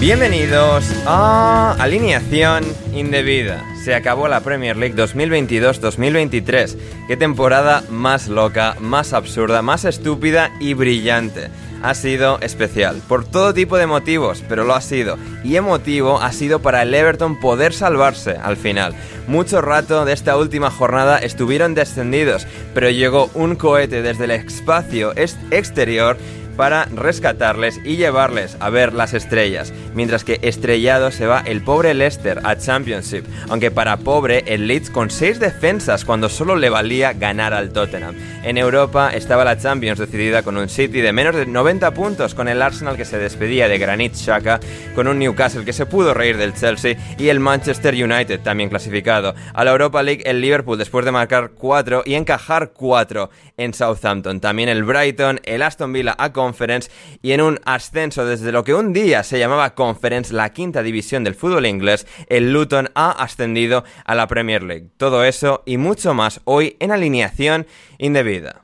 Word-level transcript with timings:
Bienvenidos 0.00 0.84
a 1.06 1.72
Alineación 1.80 2.64
Indebida. 2.94 3.64
Se 3.82 3.96
acabó 3.96 4.28
la 4.28 4.42
Premier 4.42 4.76
League 4.76 4.94
2022-2023. 4.94 6.76
Qué 7.08 7.16
temporada 7.16 7.82
más 7.90 8.28
loca, 8.28 8.76
más 8.78 9.12
absurda, 9.12 9.60
más 9.60 9.84
estúpida 9.84 10.52
y 10.60 10.74
brillante. 10.74 11.48
Ha 11.82 11.94
sido 11.94 12.38
especial, 12.40 13.02
por 13.08 13.24
todo 13.24 13.54
tipo 13.54 13.76
de 13.76 13.88
motivos, 13.88 14.44
pero 14.48 14.62
lo 14.62 14.74
ha 14.74 14.80
sido. 14.80 15.16
Y 15.42 15.56
emotivo 15.56 16.20
ha 16.20 16.30
sido 16.32 16.60
para 16.60 16.82
el 16.82 16.94
Everton 16.94 17.40
poder 17.40 17.72
salvarse 17.72 18.36
al 18.40 18.56
final. 18.56 18.94
Mucho 19.26 19.60
rato 19.60 20.04
de 20.04 20.12
esta 20.12 20.36
última 20.36 20.70
jornada 20.70 21.18
estuvieron 21.18 21.74
descendidos, 21.74 22.46
pero 22.72 22.88
llegó 22.88 23.30
un 23.34 23.56
cohete 23.56 24.02
desde 24.02 24.24
el 24.24 24.30
espacio 24.30 25.12
exterior 25.16 26.16
para 26.58 26.86
rescatarles 26.86 27.80
y 27.84 27.96
llevarles 27.96 28.56
a 28.58 28.68
ver 28.68 28.92
las 28.92 29.14
estrellas, 29.14 29.72
mientras 29.94 30.24
que 30.24 30.40
estrellado 30.42 31.12
se 31.12 31.26
va 31.26 31.40
el 31.46 31.62
pobre 31.62 31.94
Leicester 31.94 32.40
a 32.42 32.56
Championship, 32.56 33.24
aunque 33.48 33.70
para 33.70 33.96
pobre 33.98 34.42
el 34.48 34.66
Leeds 34.66 34.90
con 34.90 35.08
6 35.08 35.38
defensas 35.38 36.04
cuando 36.04 36.28
solo 36.28 36.56
le 36.56 36.68
valía 36.68 37.12
ganar 37.12 37.54
al 37.54 37.70
Tottenham. 37.70 38.16
En 38.42 38.58
Europa 38.58 39.10
estaba 39.14 39.44
la 39.44 39.56
Champions 39.56 40.00
decidida 40.00 40.42
con 40.42 40.56
un 40.56 40.68
City 40.68 41.00
de 41.00 41.12
menos 41.12 41.36
de 41.36 41.46
90 41.46 41.92
puntos, 41.92 42.34
con 42.34 42.48
el 42.48 42.60
Arsenal 42.60 42.96
que 42.96 43.04
se 43.04 43.18
despedía 43.18 43.68
de 43.68 43.78
Granit 43.78 44.14
Xhaka, 44.14 44.58
con 44.96 45.06
un 45.06 45.20
Newcastle 45.20 45.64
que 45.64 45.72
se 45.72 45.86
pudo 45.86 46.12
reír 46.12 46.38
del 46.38 46.54
Chelsea 46.54 46.96
y 47.18 47.28
el 47.28 47.38
Manchester 47.38 47.94
United 47.94 48.40
también 48.40 48.68
clasificado. 48.68 49.36
A 49.54 49.62
la 49.62 49.70
Europa 49.70 50.02
League 50.02 50.24
el 50.26 50.40
Liverpool 50.40 50.76
después 50.76 51.04
de 51.04 51.12
marcar 51.12 51.50
4 51.56 52.02
y 52.04 52.14
encajar 52.14 52.72
4 52.72 53.30
en 53.56 53.74
Southampton. 53.74 54.40
También 54.40 54.68
el 54.68 54.82
Brighton, 54.82 55.40
el 55.44 55.62
Aston 55.62 55.92
Villa 55.92 56.16
a 56.18 56.32
Conference 56.48 56.90
y 57.20 57.32
en 57.32 57.42
un 57.42 57.60
ascenso 57.66 58.24
desde 58.24 58.52
lo 58.52 58.64
que 58.64 58.72
un 58.72 58.94
día 58.94 59.22
se 59.22 59.38
llamaba 59.38 59.74
Conference, 59.74 60.32
la 60.32 60.50
quinta 60.50 60.82
división 60.82 61.24
del 61.24 61.34
fútbol 61.34 61.66
inglés, 61.66 62.06
el 62.28 62.52
Luton 62.52 62.88
ha 62.94 63.10
ascendido 63.10 63.84
a 64.06 64.14
la 64.14 64.26
Premier 64.26 64.62
League. 64.62 64.88
Todo 64.96 65.24
eso 65.24 65.62
y 65.66 65.76
mucho 65.76 66.14
más 66.14 66.40
hoy 66.44 66.76
en 66.80 66.90
alineación 66.90 67.66
indebida. 67.98 68.62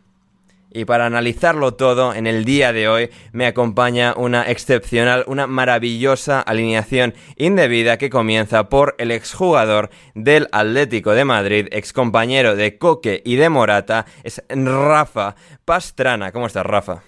Y 0.76 0.86
para 0.86 1.06
analizarlo 1.06 1.74
todo 1.74 2.14
en 2.14 2.26
el 2.26 2.44
día 2.44 2.72
de 2.72 2.88
hoy 2.88 3.10
me 3.32 3.46
acompaña 3.46 4.14
una 4.16 4.50
excepcional, 4.50 5.24
una 5.28 5.46
maravillosa 5.46 6.40
alineación 6.40 7.14
indebida 7.36 7.96
que 7.96 8.10
comienza 8.10 8.68
por 8.68 8.96
el 8.98 9.12
exjugador 9.12 9.90
del 10.14 10.48
Atlético 10.50 11.12
de 11.12 11.24
Madrid, 11.24 11.68
excompañero 11.70 12.56
de 12.56 12.76
Coque 12.76 13.22
y 13.24 13.36
de 13.36 13.50
Morata, 13.50 14.06
es 14.24 14.42
Rafa 14.48 15.36
Pastrana. 15.64 16.32
¿Cómo 16.32 16.46
estás, 16.46 16.66
Rafa? 16.66 17.02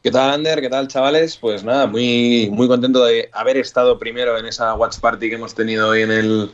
¿Qué 0.00 0.12
tal, 0.12 0.30
Ander? 0.30 0.60
¿Qué 0.60 0.68
tal, 0.68 0.86
chavales? 0.86 1.36
Pues 1.36 1.64
nada, 1.64 1.88
muy, 1.88 2.48
muy 2.52 2.68
contento 2.68 3.04
de 3.04 3.28
haber 3.32 3.56
estado 3.56 3.98
primero 3.98 4.38
en 4.38 4.46
esa 4.46 4.72
Watch 4.74 5.00
Party 5.00 5.28
que 5.28 5.34
hemos 5.34 5.56
tenido 5.56 5.88
hoy 5.88 6.02
en 6.02 6.12
el, 6.12 6.50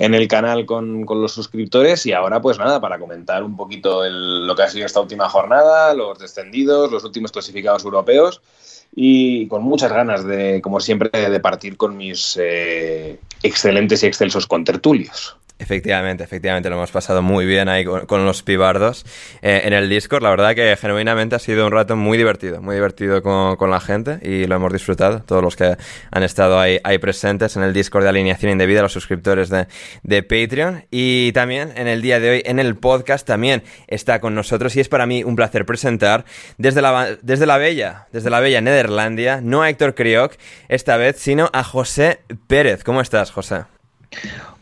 en 0.00 0.12
el 0.12 0.26
canal 0.26 0.66
con, 0.66 1.06
con 1.06 1.22
los 1.22 1.30
suscriptores 1.30 2.04
y 2.04 2.12
ahora 2.12 2.40
pues 2.40 2.58
nada, 2.58 2.80
para 2.80 2.98
comentar 2.98 3.44
un 3.44 3.56
poquito 3.56 4.02
lo 4.08 4.56
que 4.56 4.62
ha 4.64 4.68
sido 4.68 4.86
esta 4.86 5.00
última 5.00 5.28
jornada, 5.28 5.94
los 5.94 6.18
descendidos, 6.18 6.90
los 6.90 7.04
últimos 7.04 7.30
clasificados 7.30 7.84
europeos 7.84 8.42
y 8.92 9.46
con 9.46 9.62
muchas 9.62 9.92
ganas 9.92 10.24
de, 10.24 10.60
como 10.60 10.80
siempre, 10.80 11.10
de 11.30 11.40
partir 11.40 11.76
con 11.76 11.96
mis 11.96 12.36
eh, 12.42 13.20
excelentes 13.44 14.02
y 14.02 14.06
excelsos 14.06 14.48
contertulios. 14.48 15.36
Efectivamente, 15.56 16.24
efectivamente, 16.24 16.68
lo 16.68 16.74
hemos 16.74 16.90
pasado 16.90 17.22
muy 17.22 17.46
bien 17.46 17.68
ahí 17.68 17.84
con, 17.84 18.06
con 18.06 18.24
los 18.24 18.42
pibardos 18.42 19.06
eh, 19.40 19.62
en 19.64 19.72
el 19.72 19.88
Discord. 19.88 20.24
La 20.24 20.30
verdad 20.30 20.52
que 20.56 20.76
genuinamente 20.76 21.36
ha 21.36 21.38
sido 21.38 21.64
un 21.64 21.70
rato 21.70 21.94
muy 21.94 22.18
divertido, 22.18 22.60
muy 22.60 22.74
divertido 22.74 23.22
con, 23.22 23.54
con 23.54 23.70
la 23.70 23.80
gente 23.80 24.18
y 24.22 24.48
lo 24.48 24.56
hemos 24.56 24.72
disfrutado, 24.72 25.20
todos 25.20 25.44
los 25.44 25.54
que 25.54 25.76
han 26.10 26.22
estado 26.24 26.58
ahí, 26.58 26.80
presentes 26.98 27.56
en 27.56 27.62
el 27.62 27.72
Discord 27.72 28.02
de 28.02 28.08
alineación 28.08 28.50
indebida, 28.50 28.82
los 28.82 28.92
suscriptores 28.92 29.48
de, 29.48 29.68
de 30.02 30.24
Patreon. 30.24 30.86
Y 30.90 31.30
también 31.32 31.72
en 31.76 31.86
el 31.86 32.02
día 32.02 32.18
de 32.18 32.30
hoy, 32.30 32.42
en 32.44 32.58
el 32.58 32.74
podcast, 32.74 33.24
también 33.24 33.62
está 33.86 34.20
con 34.20 34.34
nosotros 34.34 34.74
y 34.74 34.80
es 34.80 34.88
para 34.88 35.06
mí 35.06 35.22
un 35.22 35.36
placer 35.36 35.64
presentar 35.64 36.24
desde 36.58 36.82
la, 36.82 37.16
desde 37.22 37.46
la 37.46 37.58
bella, 37.58 38.08
desde 38.10 38.28
la 38.28 38.40
bella 38.40 38.60
Nederlandia, 38.60 39.40
no 39.40 39.62
a 39.62 39.70
Héctor 39.70 39.94
Crioc 39.94 40.32
esta 40.68 40.96
vez, 40.96 41.16
sino 41.20 41.48
a 41.52 41.62
José 41.62 42.18
Pérez. 42.48 42.82
¿Cómo 42.82 43.00
estás, 43.00 43.30
José? 43.30 43.73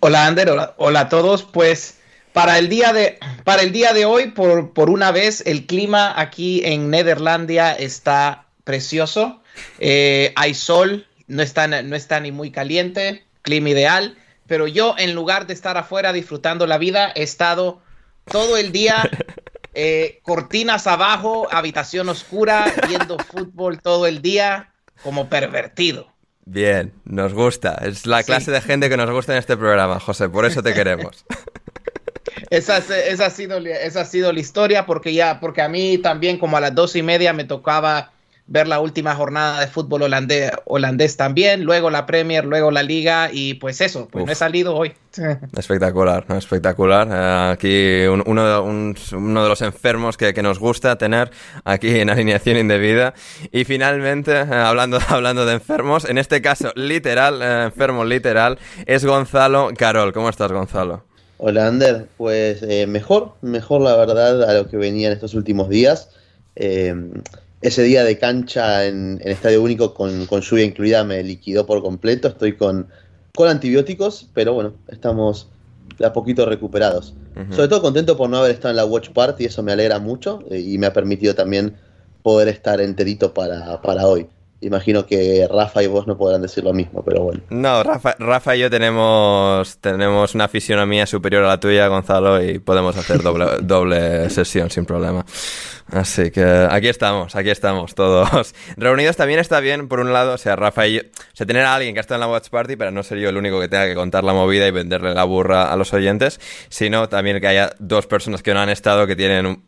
Hola 0.00 0.26
Ander, 0.26 0.50
hola, 0.50 0.74
hola 0.78 1.00
a 1.00 1.08
todos. 1.08 1.42
Pues 1.42 1.98
para 2.32 2.58
el 2.58 2.68
día 2.68 2.92
de, 2.92 3.18
para 3.44 3.62
el 3.62 3.72
día 3.72 3.92
de 3.92 4.04
hoy, 4.04 4.30
por, 4.30 4.72
por 4.72 4.90
una 4.90 5.12
vez, 5.12 5.42
el 5.46 5.66
clima 5.66 6.12
aquí 6.18 6.62
en 6.64 6.90
Nederlandia 6.90 7.72
está 7.72 8.46
precioso. 8.64 9.42
Eh, 9.78 10.32
hay 10.36 10.54
sol, 10.54 11.06
no 11.26 11.42
está, 11.42 11.66
no 11.66 11.96
está 11.96 12.20
ni 12.20 12.32
muy 12.32 12.50
caliente, 12.50 13.24
clima 13.42 13.70
ideal. 13.70 14.16
Pero 14.46 14.66
yo, 14.66 14.94
en 14.98 15.14
lugar 15.14 15.46
de 15.46 15.54
estar 15.54 15.76
afuera 15.76 16.12
disfrutando 16.12 16.66
la 16.66 16.78
vida, 16.78 17.12
he 17.14 17.22
estado 17.22 17.82
todo 18.24 18.56
el 18.56 18.72
día 18.72 19.08
eh, 19.74 20.20
cortinas 20.22 20.86
abajo, 20.86 21.48
habitación 21.50 22.08
oscura, 22.08 22.72
viendo 22.88 23.18
fútbol 23.18 23.80
todo 23.80 24.06
el 24.06 24.22
día 24.22 24.72
como 25.02 25.28
pervertido. 25.28 26.11
Bien, 26.44 26.92
nos 27.04 27.32
gusta. 27.34 27.74
Es 27.84 28.06
la 28.06 28.18
Sí. 28.20 28.26
clase 28.26 28.50
de 28.50 28.60
gente 28.60 28.88
que 28.88 28.96
nos 28.96 29.10
gusta 29.10 29.32
en 29.32 29.38
este 29.38 29.56
programa, 29.56 30.00
José. 30.00 30.28
Por 30.28 30.44
eso 30.44 30.62
te 30.62 30.74
queremos. 30.74 31.24
Esa, 32.50 32.78
es- 32.78 32.90
esa, 32.90 33.26
ha 33.26 33.30
sido, 33.30 33.58
esa 33.58 34.00
ha 34.02 34.04
sido 34.04 34.32
la 34.32 34.40
historia 34.40 34.84
porque 34.86 35.14
ya, 35.14 35.40
porque 35.40 35.62
a 35.62 35.68
mí 35.68 35.98
también 35.98 36.38
como 36.38 36.56
a 36.56 36.60
las 36.60 36.74
dos 36.74 36.96
y 36.96 37.02
media 37.02 37.32
me 37.32 37.44
tocaba 37.44 38.12
ver 38.46 38.68
la 38.68 38.80
última 38.80 39.14
jornada 39.14 39.60
de 39.60 39.66
fútbol 39.66 40.02
holandés, 40.02 40.50
holandés 40.64 41.16
también, 41.16 41.64
luego 41.64 41.90
la 41.90 42.06
Premier, 42.06 42.44
luego 42.44 42.70
la 42.70 42.82
Liga 42.82 43.30
y 43.32 43.54
pues 43.54 43.80
eso, 43.80 44.08
pues 44.10 44.26
no 44.26 44.32
he 44.32 44.34
salido 44.34 44.76
hoy. 44.76 44.92
Espectacular, 45.56 46.24
espectacular. 46.36 47.08
Eh, 47.10 47.52
aquí 47.52 48.06
uno, 48.06 48.24
uno, 48.62 49.42
de 49.42 49.48
los 49.48 49.62
enfermos 49.62 50.16
que, 50.16 50.32
que, 50.34 50.42
nos 50.42 50.58
gusta 50.58 50.96
tener 50.96 51.30
aquí 51.64 52.00
en 52.00 52.10
alineación 52.10 52.56
indebida. 52.56 53.14
Y 53.52 53.64
finalmente, 53.64 54.32
eh, 54.32 54.54
hablando, 54.54 54.98
hablando 55.08 55.44
de 55.46 55.54
enfermos, 55.54 56.08
en 56.08 56.18
este 56.18 56.40
caso 56.42 56.72
literal, 56.74 57.40
eh, 57.42 57.64
enfermo 57.64 58.04
literal, 58.04 58.58
es 58.86 59.04
Gonzalo 59.04 59.70
Carol. 59.76 60.12
¿Cómo 60.12 60.28
estás, 60.28 60.50
Gonzalo? 60.50 61.04
Hola, 61.38 61.66
Ander. 61.66 62.06
Pues 62.16 62.62
mejor, 62.88 63.34
mejor 63.42 63.80
la 63.82 63.96
verdad 63.96 64.48
a 64.48 64.54
lo 64.54 64.68
que 64.68 64.76
venía 64.76 65.08
en 65.08 65.14
estos 65.14 65.34
últimos 65.34 65.68
días 65.68 66.10
ese 67.62 67.82
día 67.82 68.04
de 68.04 68.18
cancha 68.18 68.86
en, 68.86 69.20
Estadio 69.24 69.62
Único 69.62 69.94
con, 69.94 70.26
lluvia 70.26 70.64
incluida 70.64 71.04
me 71.04 71.22
liquidó 71.22 71.64
por 71.64 71.82
completo. 71.82 72.28
Estoy 72.28 72.56
con, 72.56 72.88
con 73.34 73.48
antibióticos, 73.48 74.28
pero 74.34 74.52
bueno, 74.52 74.74
estamos 74.88 75.48
de 75.98 76.06
a 76.06 76.12
poquito 76.12 76.44
recuperados. 76.46 77.14
Sobre 77.50 77.68
todo 77.68 77.80
contento 77.80 78.16
por 78.16 78.28
no 78.28 78.38
haber 78.38 78.50
estado 78.50 78.70
en 78.70 78.76
la 78.76 78.84
Watch 78.84 79.10
Party, 79.10 79.46
eso 79.46 79.62
me 79.62 79.72
alegra 79.72 79.98
mucho 79.98 80.40
eh, 80.50 80.60
y 80.60 80.76
me 80.76 80.86
ha 80.86 80.92
permitido 80.92 81.34
también 81.34 81.76
poder 82.22 82.48
estar 82.48 82.80
enterito 82.80 83.32
para, 83.32 83.80
para 83.80 84.06
hoy. 84.06 84.26
Imagino 84.62 85.06
que 85.06 85.48
Rafa 85.50 85.82
y 85.82 85.88
vos 85.88 86.06
no 86.06 86.16
podrán 86.16 86.40
decir 86.40 86.62
lo 86.62 86.72
mismo, 86.72 87.02
pero 87.02 87.22
bueno. 87.22 87.40
No, 87.50 87.82
Rafa, 87.82 88.14
Rafa 88.18 88.54
y 88.54 88.60
yo 88.60 88.70
tenemos, 88.70 89.78
tenemos 89.78 90.36
una 90.36 90.46
fisionomía 90.46 91.04
superior 91.04 91.42
a 91.44 91.48
la 91.48 91.58
tuya, 91.58 91.88
Gonzalo, 91.88 92.40
y 92.40 92.60
podemos 92.60 92.96
hacer 92.96 93.22
doble, 93.22 93.46
doble 93.62 94.30
sesión 94.30 94.70
sin 94.70 94.84
problema. 94.84 95.24
Así 95.92 96.30
que 96.30 96.42
aquí 96.70 96.88
estamos, 96.88 97.36
aquí 97.36 97.50
estamos, 97.50 97.94
todos 97.94 98.54
reunidos. 98.78 99.16
También 99.16 99.38
está 99.40 99.60
bien, 99.60 99.88
por 99.88 100.00
un 100.00 100.12
lado, 100.12 100.34
o 100.34 100.38
sea, 100.38 100.56
Rafa 100.56 100.86
y 100.86 101.02
tener 101.36 101.66
a 101.66 101.74
alguien 101.74 101.94
que 101.94 102.00
ha 102.00 102.02
estado 102.02 102.22
en 102.22 102.28
la 102.28 102.32
Watch 102.32 102.48
Party 102.48 102.76
para 102.76 102.90
no 102.90 103.02
ser 103.02 103.18
yo 103.18 103.28
el 103.28 103.36
único 103.36 103.60
que 103.60 103.68
tenga 103.68 103.86
que 103.86 103.94
contar 103.94 104.24
la 104.24 104.32
movida 104.32 104.66
y 104.66 104.70
venderle 104.70 105.12
la 105.12 105.24
burra 105.24 105.70
a 105.70 105.76
los 105.76 105.92
oyentes, 105.92 106.40
sino 106.70 107.10
también 107.10 107.40
que 107.40 107.46
haya 107.46 107.74
dos 107.78 108.06
personas 108.06 108.42
que 108.42 108.54
no 108.54 108.60
han 108.60 108.70
estado, 108.70 109.06
que 109.06 109.16
tienen 109.16 109.64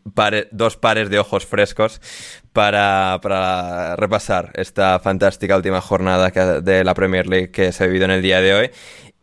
dos 0.51 0.77
pares 0.77 1.09
de 1.11 1.19
ojos 1.19 1.45
frescos 1.45 2.01
para, 2.53 3.19
para 3.21 3.95
repasar 3.95 4.51
esta 4.55 4.99
fantástica 4.99 5.57
última 5.57 5.81
jornada 5.81 6.31
de 6.61 6.83
la 6.83 6.93
Premier 6.95 7.27
League 7.27 7.51
que 7.51 7.71
se 7.71 7.83
ha 7.83 7.87
vivido 7.87 8.05
en 8.05 8.11
el 8.11 8.21
día 8.23 8.41
de 8.41 8.53
hoy 8.55 8.71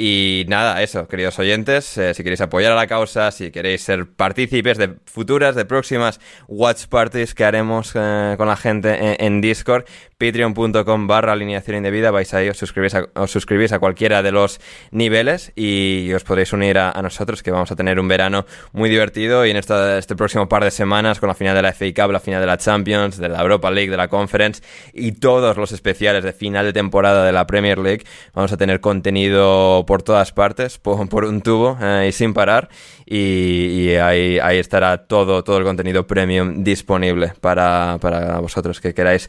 y 0.04 0.44
nada, 0.48 0.82
eso, 0.82 1.06
queridos 1.06 1.38
oyentes, 1.38 1.96
eh, 1.96 2.12
si 2.12 2.24
queréis 2.24 2.40
apoyar 2.40 2.72
a 2.72 2.74
la 2.74 2.88
causa, 2.88 3.30
si 3.30 3.52
queréis 3.52 3.82
ser 3.82 4.08
partícipes 4.10 4.76
de 4.76 4.96
futuras, 5.06 5.54
de 5.54 5.64
próximas 5.64 6.18
watch 6.48 6.86
parties 6.88 7.36
que 7.36 7.44
haremos 7.44 7.92
eh, 7.94 8.34
con 8.36 8.48
la 8.48 8.56
gente 8.56 9.24
en, 9.24 9.40
Discord, 9.40 9.84
patreon.com 10.22 11.08
barra 11.08 11.32
alineación 11.32 11.78
indebida, 11.78 12.12
vais 12.12 12.32
ahí, 12.32 12.48
os 12.48 12.56
suscribís, 12.56 12.94
a, 12.94 13.08
os 13.14 13.30
suscribís 13.32 13.72
a 13.72 13.80
cualquiera 13.80 14.22
de 14.22 14.30
los 14.30 14.60
niveles 14.92 15.50
y 15.56 16.12
os 16.14 16.22
podréis 16.22 16.52
unir 16.52 16.78
a, 16.78 17.02
nosotros, 17.02 17.42
que 17.42 17.50
vamos 17.50 17.72
a 17.72 17.76
tener 17.76 17.98
un 17.98 18.06
verano 18.06 18.46
muy 18.72 18.88
divertido. 18.88 19.44
Y 19.44 19.50
en 19.50 19.56
este 19.56 20.14
próximo 20.14 20.48
par 20.48 20.62
de 20.62 20.70
semanas 20.70 21.18
con 21.18 21.26
la 21.26 21.34
final 21.34 21.56
de 21.56 21.62
la 21.62 21.72
FA 21.72 21.86
Cup, 21.86 22.12
la 22.12 22.20
final 22.20 22.40
de 22.40 22.46
la 22.46 22.56
Champions, 22.56 23.18
de 23.18 23.28
la 23.28 23.40
Europa 23.40 23.68
League, 23.72 23.90
de 23.90 23.96
la 23.96 24.06
Conference 24.06 24.62
y 24.92 25.10
todos 25.12 25.56
los 25.56 25.72
especiales 25.72 26.22
de 26.22 26.32
final 26.32 26.66
de 26.66 26.72
temporada 26.72 27.24
de 27.24 27.32
la 27.32 27.44
Premier 27.48 27.78
League, 27.78 28.04
vamos 28.32 28.52
a 28.52 28.56
tener 28.56 28.80
contenido 28.80 29.84
por 29.88 30.04
todas 30.04 30.30
partes, 30.30 30.78
por, 30.78 31.24
un 31.24 31.40
tubo 31.40 31.76
eh, 31.82 32.06
y 32.08 32.12
sin 32.12 32.32
parar. 32.32 32.68
Y, 33.04 33.90
ahí, 33.96 34.38
ahí, 34.38 34.58
estará 34.58 35.06
todo, 35.06 35.42
todo 35.42 35.58
el 35.58 35.64
contenido 35.64 36.06
premium 36.06 36.62
disponible 36.62 37.32
para, 37.40 37.98
para, 38.00 38.38
vosotros 38.38 38.80
que 38.80 38.94
queráis 38.94 39.28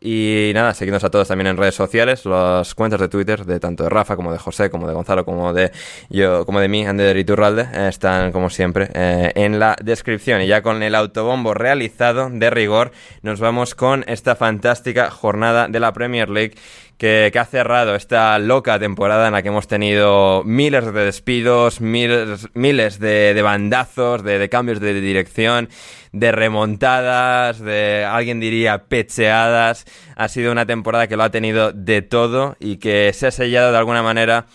Y 0.00 0.52
nada, 0.54 0.74
seguidnos 0.74 1.04
a 1.04 1.10
todos 1.10 1.28
también 1.28 1.48
en 1.48 1.56
redes 1.56 1.74
sociales, 1.74 2.24
las 2.24 2.74
cuentas 2.74 3.00
de 3.00 3.08
Twitter 3.08 3.44
de 3.44 3.58
tanto 3.60 3.84
de 3.84 3.90
Rafa 3.90 4.16
como 4.16 4.32
de 4.32 4.38
José, 4.38 4.70
como 4.70 4.86
de 4.86 4.94
Gonzalo, 4.94 5.24
como 5.24 5.52
de 5.52 5.72
yo, 6.08 6.46
como 6.46 6.60
de 6.60 6.68
mí, 6.68 6.86
Ander 6.86 7.16
Iturralde, 7.16 7.68
eh, 7.72 7.88
están 7.88 8.32
como 8.32 8.50
siempre 8.50 8.90
eh, 8.94 9.32
en 9.34 9.58
la 9.58 9.76
descripción. 9.82 10.42
Y 10.42 10.46
ya 10.46 10.62
con 10.62 10.82
el 10.82 10.94
autobombo 10.94 11.54
realizado 11.54 12.30
de 12.30 12.50
rigor, 12.50 12.92
nos 13.22 13.40
vamos 13.40 13.74
con 13.74 14.04
esta 14.06 14.36
fantástica 14.36 15.10
jornada 15.10 15.68
de 15.68 15.80
la 15.80 15.92
Premier 15.92 16.28
League 16.28 16.54
que, 16.98 17.32
ha 17.34 17.44
cerrado 17.44 17.94
esta 17.94 18.38
loca 18.38 18.78
temporada 18.78 19.26
en 19.26 19.32
la 19.32 19.42
que 19.42 19.48
hemos 19.48 19.66
tenido 19.66 20.42
miles 20.44 20.84
de 20.84 21.04
despidos, 21.04 21.80
miles, 21.80 22.48
miles 22.54 22.98
de, 22.98 23.40
bandazos, 23.42 24.22
de, 24.22 24.48
cambios 24.48 24.80
de 24.80 24.94
dirección, 25.00 25.68
de 26.12 26.32
remontadas, 26.32 27.58
de 27.58 28.04
alguien 28.04 28.40
diría 28.40 28.84
pecheadas. 28.84 29.84
Ha 30.16 30.28
sido 30.28 30.52
una 30.52 30.66
temporada 30.66 31.08
que 31.08 31.16
lo 31.16 31.24
ha 31.24 31.30
tenido 31.30 31.72
de 31.72 32.02
todo 32.02 32.56
y 32.60 32.76
que 32.76 33.12
se 33.12 33.26
ha 33.26 33.30
sellado 33.30 33.72
de 33.72 33.78
alguna 33.78 34.02
manera. 34.02 34.46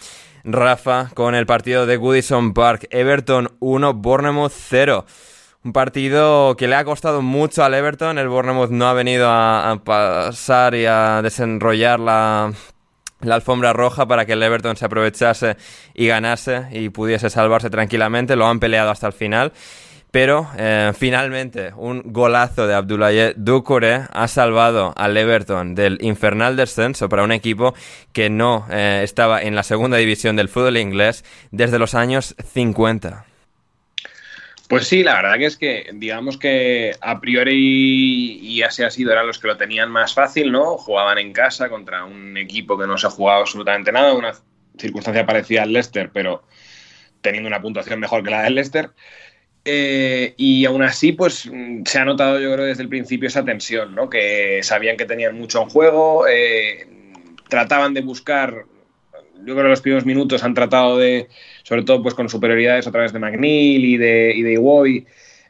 Rafa 0.45 1.09
con 1.13 1.35
el 1.35 1.45
partido 1.45 1.85
de 1.85 1.97
Goodison 1.97 2.53
Park, 2.53 2.87
Everton 2.91 3.51
1, 3.59 3.93
Bournemouth 3.95 4.53
0. 4.55 5.05
Un 5.61 5.73
partido 5.73 6.55
que 6.55 6.69
le 6.69 6.75
ha 6.75 6.85
costado 6.85 7.21
mucho 7.21 7.65
al 7.65 7.73
Everton. 7.73 8.17
El 8.17 8.29
Bournemouth 8.29 8.69
no 8.69 8.87
ha 8.87 8.93
venido 8.93 9.27
a, 9.29 9.81
pasar 9.83 10.73
y 10.73 10.85
a 10.85 11.21
desenrollar 11.21 11.99
la, 11.99 12.53
alfombra 13.29 13.73
roja 13.73 14.07
para 14.07 14.25
que 14.25 14.33
el 14.33 14.43
Everton 14.43 14.77
se 14.77 14.85
aprovechase 14.85 15.57
y 15.93 16.07
ganase 16.07 16.67
y 16.71 16.87
pudiese 16.87 17.29
salvarse 17.29 17.69
tranquilamente. 17.69 18.37
Lo 18.37 18.47
han 18.47 18.61
peleado 18.61 18.89
hasta 18.89 19.07
el 19.07 19.13
final. 19.13 19.51
Pero 20.11 20.49
eh, 20.57 20.91
finalmente 20.97 21.71
un 21.75 22.01
golazo 22.05 22.65
de 22.65 22.73
Abdoulaye 22.73 23.33
Doucouré 23.35 24.05
ha 24.11 24.27
salvado 24.27 24.93
al 24.95 25.15
Everton 25.15 25.75
del 25.75 25.99
infernal 26.01 26.55
descenso 26.55 27.09
para 27.09 27.23
un 27.23 27.31
equipo 27.31 27.75
que 28.11 28.31
no 28.31 28.65
eh, 28.71 29.01
estaba 29.03 29.43
en 29.43 29.53
la 29.53 29.61
segunda 29.61 29.97
división 29.97 30.35
del 30.35 30.49
fútbol 30.49 30.77
inglés 30.77 31.23
desde 31.51 31.77
los 31.77 31.93
años 31.93 32.33
50. 32.43 33.28
Pues 34.69 34.87
sí, 34.87 35.01
la 35.03 35.15
verdad 35.15 35.39
que 35.39 35.45
es 35.47 35.57
que, 35.57 35.89
digamos 35.95 36.37
que 36.37 36.91
a 37.01 37.19
priori, 37.19 38.37
y 38.39 38.61
así 38.61 38.83
ha 38.83 38.91
sido, 38.91 39.11
eran 39.11 39.25
los 39.25 39.39
que 39.39 39.47
lo 39.47 39.57
tenían 39.57 39.89
más 39.89 40.13
fácil, 40.13 40.51
¿no? 40.51 40.77
Jugaban 40.77 41.17
en 41.17 41.33
casa 41.33 41.69
contra 41.69 42.05
un 42.05 42.37
equipo 42.37 42.77
que 42.77 42.85
no 42.85 42.95
se 42.95 43.07
ha 43.07 43.09
jugado 43.09 43.41
absolutamente 43.41 43.91
nada, 43.91 44.13
una 44.13 44.31
circunstancia 44.77 45.25
parecida 45.25 45.63
al 45.63 45.73
Leicester, 45.73 46.11
pero 46.13 46.43
teniendo 47.21 47.47
una 47.47 47.59
puntuación 47.59 47.99
mejor 47.99 48.23
que 48.23 48.29
la 48.29 48.43
del 48.43 48.53
Leicester. 48.53 48.91
Eh, 49.65 50.35
y 50.37 50.65
aún 50.65 50.83
así, 50.83 51.13
pues 51.13 51.49
se 51.85 51.99
ha 51.99 52.05
notado, 52.05 52.39
yo 52.39 52.53
creo, 52.53 52.65
desde 52.67 52.83
el 52.83 52.89
principio 52.89 53.27
esa 53.27 53.43
tensión, 53.43 53.95
¿no? 53.95 54.07
Que 54.07 54.59
sabían 54.61 54.97
que 54.97 55.05
tenían 55.05 55.35
mucho 55.35 55.63
en 55.63 55.69
juego, 55.69 56.27
eh, 56.27 56.87
trataban 57.49 57.95
de 57.95 58.01
buscar 58.01 58.65
yo 59.45 59.55
creo 59.55 59.67
los 59.67 59.81
primeros 59.81 60.05
minutos 60.05 60.43
han 60.43 60.53
tratado 60.53 60.97
de, 60.97 61.27
sobre 61.69 61.83
todo 61.83 62.01
pues 62.01 62.15
con 62.15 62.29
superioridades 62.29 62.87
a 62.87 62.91
través 62.91 63.13
de 63.13 63.19
McNeil 63.19 63.85
y 63.85 63.97
de, 63.97 64.33
y 64.35 64.41
de 64.41 65.05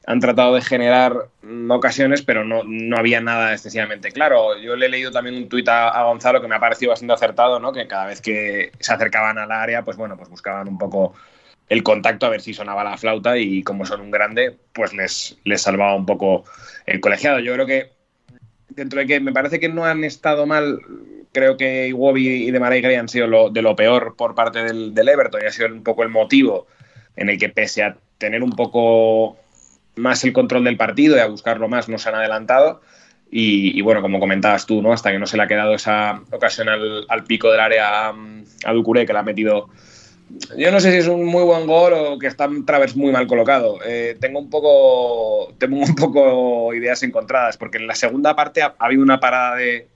han 0.06 0.20
tratado 0.20 0.56
de 0.56 0.62
generar 0.62 1.30
mm, 1.44 1.72
ocasiones, 1.72 2.24
pero 2.24 2.44
no, 2.44 2.64
no, 2.66 2.98
había 2.98 3.22
nada 3.22 3.54
excesivamente 3.54 4.12
claro. 4.12 4.60
Yo 4.60 4.76
le 4.76 4.88
he 4.88 4.90
leído 4.90 5.12
también 5.12 5.38
un 5.38 5.48
tuit 5.48 5.70
a, 5.70 6.04
Gonzalo 6.04 6.42
que 6.42 6.50
me 6.50 6.56
ha 6.56 6.60
parecido 6.60 6.90
bastante 6.90 7.14
acertado, 7.14 7.62
¿no? 7.62 7.72
que 7.72 7.88
cada 7.88 8.06
vez 8.08 8.20
que 8.20 8.74
se 8.82 8.92
acercaban 8.92 9.38
al 9.38 9.50
área, 9.50 9.84
pues 9.84 9.96
bueno, 9.96 10.18
pues 10.18 10.28
buscaban 10.28 10.68
un 10.68 10.78
poco 10.78 11.14
el 11.70 11.84
contacto 11.84 12.26
a 12.26 12.30
ver 12.30 12.42
si 12.42 12.54
sonaba 12.54 12.84
la 12.84 12.98
flauta 12.98 13.38
y 13.38 13.64
como 13.64 13.86
son 13.86 14.02
un 14.02 14.12
grande, 14.12 14.58
pues 14.74 14.94
les, 14.94 15.38
les 15.46 15.62
salvaba 15.62 15.96
un 15.96 16.06
poco 16.06 16.44
el 16.86 17.00
colegiado. 17.00 17.40
Yo 17.40 17.54
creo 17.54 17.66
que 17.66 17.94
dentro 18.68 19.00
de 19.00 19.08
que 19.08 19.22
me 19.22 19.32
parece 19.32 19.62
que 19.62 19.70
no 19.70 19.86
han 19.86 20.04
estado 20.04 20.46
mal 20.46 20.82
creo 21.32 21.58
que 21.58 21.88
Iwobi 21.88 22.48
y 22.48 22.52
de 22.52 22.60
Gray 22.60 22.96
han 22.96 23.10
sido 23.10 23.28
lo, 23.28 23.50
de 23.50 23.62
lo 23.62 23.76
peor 23.76 24.16
por 24.16 24.36
parte 24.36 24.64
del, 24.64 24.94
Everton 24.98 25.42
y 25.44 25.46
ha 25.46 25.52
sido 25.52 25.68
un 25.68 25.84
poco 25.84 26.04
el 26.04 26.10
motivo 26.10 26.68
en 27.16 27.30
el 27.30 27.38
que 27.38 27.50
pese 27.50 27.84
a 27.84 27.98
tener 28.18 28.44
un 28.44 28.52
poco 28.52 29.38
más 29.96 30.24
el 30.24 30.34
control 30.34 30.64
del 30.64 30.78
partido 30.78 31.18
y 31.18 31.20
a 31.20 31.28
buscarlo 31.28 31.68
más 31.68 31.90
no 31.90 31.98
se 31.98 32.10
han 32.10 32.16
adelantado 32.16 32.82
y, 33.32 33.80
bueno, 33.82 34.02
como 34.02 34.20
comentabas 34.20 34.66
tú, 34.66 34.82
¿no? 34.82 34.92
hasta 34.92 35.12
que 35.12 35.20
no 35.20 35.28
se 35.28 35.38
le 35.38 35.44
ha 35.44 35.48
quedado 35.48 35.76
esa 35.76 36.20
ocasión 36.32 36.68
al, 36.68 37.24
pico 37.28 37.52
del 37.52 37.60
área 37.60 38.10
a, 38.10 38.74
Ducuré 38.74 39.06
que 39.06 39.14
le 39.14 39.20
ha 39.20 39.24
metido 39.24 39.70
yo 40.58 40.72
no 40.72 40.80
sé 40.80 40.92
si 40.92 40.98
es 40.98 41.08
un 41.08 41.26
muy 41.26 41.44
buen 41.44 41.66
gol 41.66 41.94
o 41.94 42.20
que 42.20 42.28
está 42.28 42.48
Travers 42.64 42.96
muy 42.96 43.12
mal 43.12 43.26
colocado. 43.26 43.80
Eh, 43.84 44.16
tengo 44.20 44.38
un 44.38 44.48
poco 44.48 45.52
tengo 45.58 45.78
un 45.78 45.96
poco 45.96 46.72
ideas 46.76 47.02
encontradas 47.02 47.58
porque 47.58 47.80
en 47.80 47.88
la 47.88 47.96
segunda 47.96 48.36
parte 48.36 48.62
ha 48.62 48.76
habido 48.78 49.02
una 49.02 49.20
parada 49.20 49.56
de, 49.56 49.88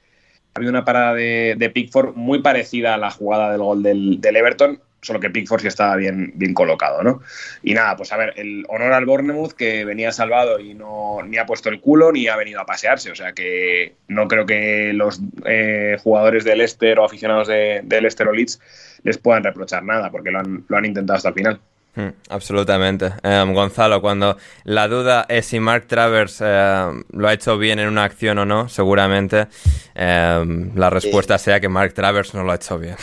ha 0.54 0.60
habido 0.60 0.70
una 0.70 0.86
parada 0.86 1.14
de, 1.16 1.72
Pickford 1.74 2.16
muy 2.16 2.42
parecida 2.42 2.94
a 2.94 2.98
la 2.98 3.10
jugada 3.10 3.52
del 3.52 3.62
gol 3.62 3.82
del, 3.82 4.20
Everton, 4.24 4.80
solo 5.02 5.20
que 5.20 5.32
Pickford 5.32 5.62
sí 5.62 5.68
estaba 5.68 5.96
bien, 5.96 6.32
bien 6.36 6.54
colocado, 6.54 7.02
¿no? 7.02 7.22
Y 7.64 7.74
nada, 7.74 7.98
pues 7.98 8.14
a 8.14 8.18
ver, 8.18 8.34
el 8.38 8.64
honor 8.70 8.94
al 8.94 9.06
Bournemouth 9.06 9.54
que 9.54 9.84
venía 9.84 10.12
salvado 10.12 10.60
y 10.60 10.76
no 10.76 11.22
ni 11.26 11.38
ha 11.38 11.46
puesto 11.46 11.70
el 11.70 11.82
culo 11.82 12.12
ni 12.12 12.28
ha 12.28 12.36
venido 12.36 12.62
a 12.62 12.66
pasearse, 12.66 13.12
o 13.12 13.16
sea 13.16 13.34
que 13.34 13.96
no 14.08 14.28
creo 14.28 14.46
que 14.46 14.94
los 14.94 15.22
eh, 15.46 15.98
jugadores 16.04 16.44
del 16.44 16.60
Leicester 16.60 17.00
o 17.00 17.06
aficionados 17.06 17.48
de, 17.48 17.82
del 17.84 18.04
Leicester 18.04 18.28
o 18.28 18.32
Leeds 18.32 18.60
les 19.04 19.18
puedan 19.18 19.44
reprochar 19.44 19.84
nada, 19.84 20.12
porque 20.12 20.30
lo 20.32 20.40
han, 20.40 20.66
lo 20.68 20.78
han 20.78 20.86
intentado 20.86 21.18
hasta 21.18 21.30
el 21.30 21.36
final. 21.36 21.60
Hmm, 21.96 22.10
absolutamente. 22.30 23.14
Em, 23.22 23.54
Gonzalo, 23.54 24.02
cuando 24.02 24.36
la 24.64 24.88
duda 24.88 25.26
es 25.30 25.46
si 25.46 25.60
Mark 25.60 25.86
Travers 25.88 26.42
em, 26.42 27.04
lo 27.12 27.28
ha 27.28 27.34
hecho 27.34 27.58
bien 27.58 27.80
en 27.80 27.88
una 27.88 28.04
acción 28.04 28.40
o 28.40 28.46
no, 28.46 28.68
seguramente 28.68 29.48
em, 29.94 30.76
la 30.76 30.90
respuesta 30.90 31.38
sea 31.38 31.60
que 31.60 31.70
Mark 31.70 31.94
Travers 31.94 32.34
no 32.34 32.44
lo 32.44 32.52
ha 32.52 32.56
hecho 32.56 32.80
bien. 32.80 32.96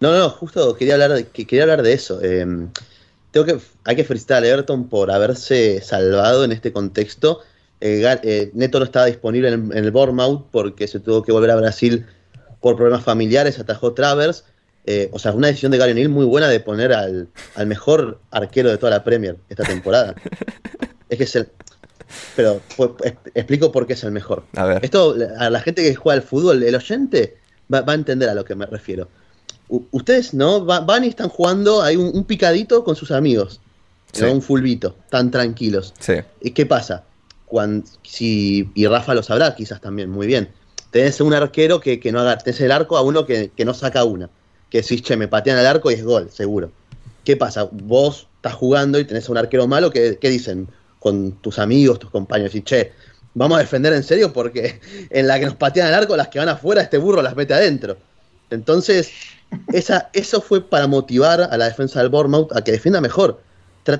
No, 0.00 0.16
no, 0.16 0.28
justo 0.30 0.76
quería 0.76 0.94
hablar 0.94 1.12
de, 1.12 1.26
quería 1.26 1.62
hablar 1.62 1.82
de 1.82 1.92
eso. 1.92 2.20
tengo 2.20 3.46
que, 3.46 3.58
hay 3.84 3.96
que 3.96 4.04
felicitar 4.04 4.42
a 4.42 4.46
Everton 4.46 4.88
por 4.88 5.10
haberse 5.10 5.80
salvado 5.80 6.44
en 6.44 6.52
este 6.52 6.72
contexto. 6.72 7.40
Eh, 7.80 8.04
eh, 8.24 8.50
Neto 8.52 8.78
no 8.78 8.84
estaba 8.84 9.06
disponible 9.06 9.48
en, 9.48 9.72
el 9.72 9.90
Bournemouth 9.90 10.46
porque 10.50 10.86
se 10.86 11.00
tuvo 11.00 11.22
que 11.22 11.32
volver 11.32 11.50
a 11.50 11.56
Brasil 11.56 12.06
por 12.60 12.76
problemas 12.76 13.02
familiares, 13.02 13.58
atajó 13.58 13.94
Travers 13.94 14.44
eh, 14.86 15.10
o 15.12 15.18
sea, 15.18 15.32
una 15.32 15.48
decisión 15.48 15.72
de 15.72 15.78
Gary 15.78 15.92
O'Neill 15.92 16.08
muy 16.08 16.24
buena 16.24 16.48
de 16.48 16.60
poner 16.60 16.92
al, 16.92 17.28
mejor 17.66 18.20
arquero 18.30 18.70
de 18.70 18.78
toda 18.78 18.90
la 18.90 19.04
Premier 19.04 19.36
esta 19.48 19.64
temporada. 19.64 20.14
es 21.08 21.18
que 21.18 21.24
es 21.24 21.36
el. 21.36 21.48
Pero 22.34 22.60
explico 23.34 23.70
por 23.70 23.86
qué 23.86 23.92
es 23.92 24.02
el 24.02 24.10
mejor. 24.10 24.44
A 24.56 24.64
ver. 24.64 24.84
Esto, 24.84 25.14
a 25.38 25.50
la 25.50 25.60
gente 25.60 25.82
que 25.82 25.94
juega 25.94 26.20
al 26.20 26.26
fútbol, 26.26 26.62
el 26.62 26.74
oyente 26.74 27.36
va, 27.72 27.84
a 27.86 27.94
entender 27.94 28.28
a 28.28 28.34
lo 28.34 28.44
que 28.44 28.54
me 28.54 28.66
refiero. 28.66 29.08
ustedes, 29.68 30.34
¿no? 30.34 30.64
van 30.64 31.04
y 31.04 31.08
están 31.08 31.28
jugando, 31.28 31.82
hay 31.82 31.96
un, 31.96 32.24
picadito 32.24 32.82
con 32.82 32.96
sus 32.96 33.10
amigos. 33.10 33.60
Un 34.20 34.42
fulbito, 34.42 34.96
tan 35.08 35.30
tranquilos. 35.30 35.94
Sí. 36.00 36.14
¿Y 36.40 36.50
qué 36.50 36.66
pasa? 36.66 37.04
Cuando, 37.46 37.86
si, 38.02 38.68
y 38.74 38.86
Rafa 38.88 39.14
lo 39.14 39.22
sabrá 39.22 39.54
quizás 39.54 39.80
también, 39.80 40.10
muy 40.10 40.26
bien. 40.26 40.48
Tenés 40.90 41.20
un 41.20 41.32
arquero 41.32 41.78
que, 41.80 42.00
no 42.10 42.18
haga, 42.18 42.38
tenés 42.38 42.60
el 42.60 42.72
arco 42.72 42.96
a 42.96 43.02
uno 43.02 43.24
que, 43.24 43.52
que 43.54 43.64
no 43.64 43.72
saca 43.72 44.02
una 44.02 44.28
que 44.70 44.82
decís, 44.82 45.02
che, 45.02 45.16
me 45.16 45.28
patean 45.28 45.58
al 45.58 45.66
arco 45.66 45.90
y 45.90 45.94
es 45.94 46.04
gol, 46.04 46.30
seguro. 46.30 46.70
¿Qué 47.24 47.36
pasa? 47.36 47.68
Vos 47.70 48.28
estás 48.36 48.54
jugando 48.54 48.98
y 48.98 49.04
tenés 49.04 49.28
a 49.28 49.32
un 49.32 49.38
arquero 49.38 49.66
malo 49.66 49.90
que, 49.90 50.18
¿qué 50.18 50.30
dicen? 50.30 50.68
Con 50.98 51.32
tus 51.32 51.58
amigos, 51.58 51.98
tus 51.98 52.10
compañeros, 52.10 52.54
y 52.54 52.62
che, 52.62 52.92
vamos 53.34 53.56
a 53.56 53.60
defender 53.60 53.92
en 53.92 54.02
serio 54.02 54.32
porque 54.32 54.80
en 55.10 55.26
la 55.26 55.38
que 55.38 55.46
nos 55.46 55.56
patean 55.56 55.88
al 55.88 55.94
arco, 55.94 56.16
las 56.16 56.28
que 56.28 56.38
van 56.38 56.48
afuera, 56.48 56.82
este 56.82 56.98
burro 56.98 57.20
las 57.20 57.36
mete 57.36 57.52
adentro. 57.52 57.96
Entonces, 58.50 59.10
esa, 59.72 60.10
eso 60.12 60.40
fue 60.40 60.60
para 60.60 60.86
motivar 60.86 61.40
a 61.40 61.56
la 61.56 61.66
defensa 61.66 62.00
del 62.00 62.08
Bournemouth 62.08 62.56
a 62.56 62.62
que 62.62 62.72
defienda 62.72 63.00
mejor. 63.00 63.40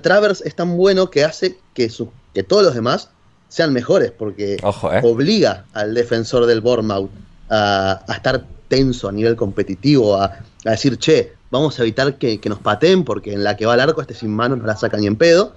Travers 0.02 0.40
es 0.42 0.54
tan 0.54 0.76
bueno 0.76 1.10
que 1.10 1.24
hace 1.24 1.58
que, 1.74 1.90
que 2.32 2.42
todos 2.44 2.62
los 2.62 2.74
demás 2.74 3.10
sean 3.48 3.72
mejores, 3.72 4.12
porque 4.12 4.54
eh. 4.54 5.00
obliga 5.02 5.64
al 5.72 5.94
defensor 5.94 6.46
del 6.46 6.60
Bournemouth 6.60 7.10
a, 7.48 8.04
a 8.06 8.14
estar 8.14 8.44
tenso 8.68 9.08
a 9.08 9.12
nivel 9.12 9.34
competitivo, 9.34 10.14
a, 10.14 10.38
decir, 10.64 10.98
che, 10.98 11.32
vamos 11.50 11.78
a 11.78 11.82
evitar 11.82 12.16
que, 12.16 12.40
nos 12.46 12.58
pateen 12.58 13.04
porque 13.04 13.32
en 13.32 13.44
la 13.44 13.56
que 13.56 13.66
va 13.66 13.74
al 13.74 13.80
arco 13.80 14.00
este 14.00 14.14
sin 14.14 14.30
manos 14.30 14.58
no 14.58 14.66
la 14.66 14.76
saca 14.76 14.96
ni 14.96 15.06
en 15.06 15.16
pedo. 15.16 15.54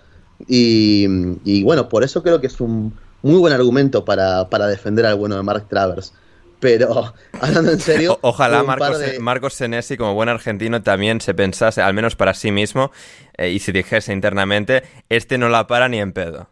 Y, 0.48 1.64
bueno, 1.64 1.90
por 1.90 2.04
eso 2.04 2.24
creo 2.24 2.42
que 2.42 2.48
es 2.48 2.60
un 2.60 2.94
muy 3.22 3.38
buen 3.38 3.54
argumento 3.54 4.04
para, 4.04 4.68
defender 4.68 5.06
al 5.06 5.16
bueno 5.16 5.36
de 5.36 5.44
Mark 5.44 5.68
Travers. 5.70 6.14
Pero, 6.60 7.14
hablando 7.42 7.72
en 7.72 7.80
serio. 7.80 8.18
ojalá 8.22 8.64
Marcos, 8.64 9.02
Marcos, 9.20 9.54
Senesi, 9.54 9.98
como 9.98 10.14
buen 10.14 10.30
argentino, 10.30 10.82
también 10.82 11.20
se 11.20 11.34
pensase, 11.34 11.82
al 11.82 11.94
menos 11.94 12.16
para 12.16 12.34
sí 12.34 12.52
mismo, 12.52 12.92
eh, 13.38 13.50
y 13.50 13.60
se 13.60 13.74
dijese 13.74 14.14
internamente: 14.14 14.84
este 15.10 15.38
no 15.38 15.50
la 15.50 15.68
para 15.68 15.90
ni 15.90 16.00
en 16.00 16.14
pedo. 16.14 16.48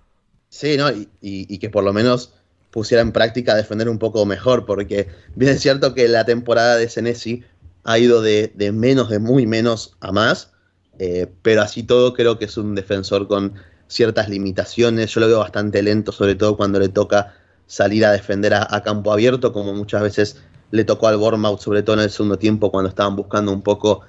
Sí, 0.49 0.75
¿no? 0.75 0.89
y 1.21 1.57
que 1.59 1.69
por 1.69 1.85
lo 1.85 1.93
menos 1.93 2.33
pusiera 2.71 3.01
en 3.01 3.11
práctica 3.11 3.55
defender 3.55 3.89
un 3.89 3.99
poco 3.99 4.25
mejor, 4.25 4.65
porque 4.65 5.07
bien 5.35 5.51
es 5.51 5.61
cierto 5.61 5.93
que 5.93 6.07
la 6.07 6.25
temporada 6.25 6.77
de 6.77 6.89
Senesi 6.89 7.43
ha 7.83 7.97
ido 7.97 8.21
de, 8.21 8.51
menos, 8.73 9.09
de 9.09 9.19
muy 9.19 9.45
menos 9.47 9.95
a 9.99 10.11
más, 10.11 10.51
eh, 10.99 11.27
pero 11.41 11.61
así 11.61 11.83
todo 11.83 12.13
creo 12.13 12.37
que 12.37 12.45
es 12.45 12.57
un 12.57 12.75
defensor 12.75 13.27
con 13.27 13.55
ciertas 13.87 14.29
limitaciones. 14.29 15.11
Yo 15.11 15.21
lo 15.21 15.27
veo 15.27 15.39
bastante 15.39 15.81
lento, 15.81 16.11
sobre 16.11 16.35
todo 16.35 16.57
cuando 16.57 16.79
le 16.79 16.89
toca 16.89 17.35
salir 17.67 18.05
a 18.05 18.11
defender 18.11 18.53
a, 18.53 18.83
campo 18.83 19.11
abierto, 19.11 19.53
como 19.53 19.73
muchas 19.73 20.01
veces 20.01 20.41
le 20.71 20.83
tocó 20.83 21.07
al 21.07 21.17
Bournemouth, 21.17 21.59
sobre 21.59 21.83
todo 21.83 21.95
en 21.97 22.03
el 22.03 22.09
segundo 22.09 22.37
tiempo, 22.37 22.71
cuando 22.71 22.89
estaban 22.89 23.15
buscando 23.15 23.51
un 23.51 23.61
poco 23.61 24.01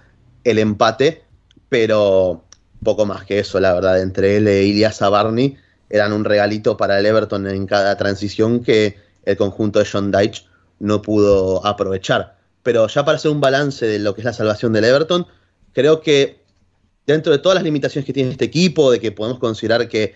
el 0.44 0.58
empate, 0.58 1.24
pero 1.68 2.44
poco 2.82 3.06
más 3.06 3.24
que 3.24 3.38
eso, 3.38 3.60
la 3.60 3.72
verdad, 3.74 4.00
entre 4.00 4.36
él 4.36 4.48
e 4.48 4.64
Ilias 4.64 5.00
Barney 5.00 5.56
eran 5.88 6.12
un 6.12 6.24
regalito 6.24 6.76
para 6.76 6.98
el 6.98 7.06
Everton 7.06 7.46
en 7.46 7.66
cada 7.66 7.96
transición 7.96 8.64
que 8.64 8.96
el 9.24 9.36
conjunto 9.36 9.78
de 9.78 9.86
John 9.90 10.10
Dyche 10.10 10.44
no 10.80 11.02
pudo 11.02 11.64
aprovechar. 11.64 12.41
Pero 12.62 12.86
ya 12.86 13.04
para 13.04 13.16
hacer 13.16 13.30
un 13.30 13.40
balance 13.40 13.86
de 13.86 13.98
lo 13.98 14.14
que 14.14 14.20
es 14.20 14.24
la 14.24 14.32
salvación 14.32 14.72
del 14.72 14.84
Everton, 14.84 15.26
creo 15.72 16.00
que 16.00 16.42
dentro 17.06 17.32
de 17.32 17.38
todas 17.38 17.56
las 17.56 17.64
limitaciones 17.64 18.06
que 18.06 18.12
tiene 18.12 18.30
este 18.30 18.44
equipo, 18.44 18.90
de 18.90 19.00
que 19.00 19.12
podemos 19.12 19.38
considerar 19.38 19.88
que 19.88 20.14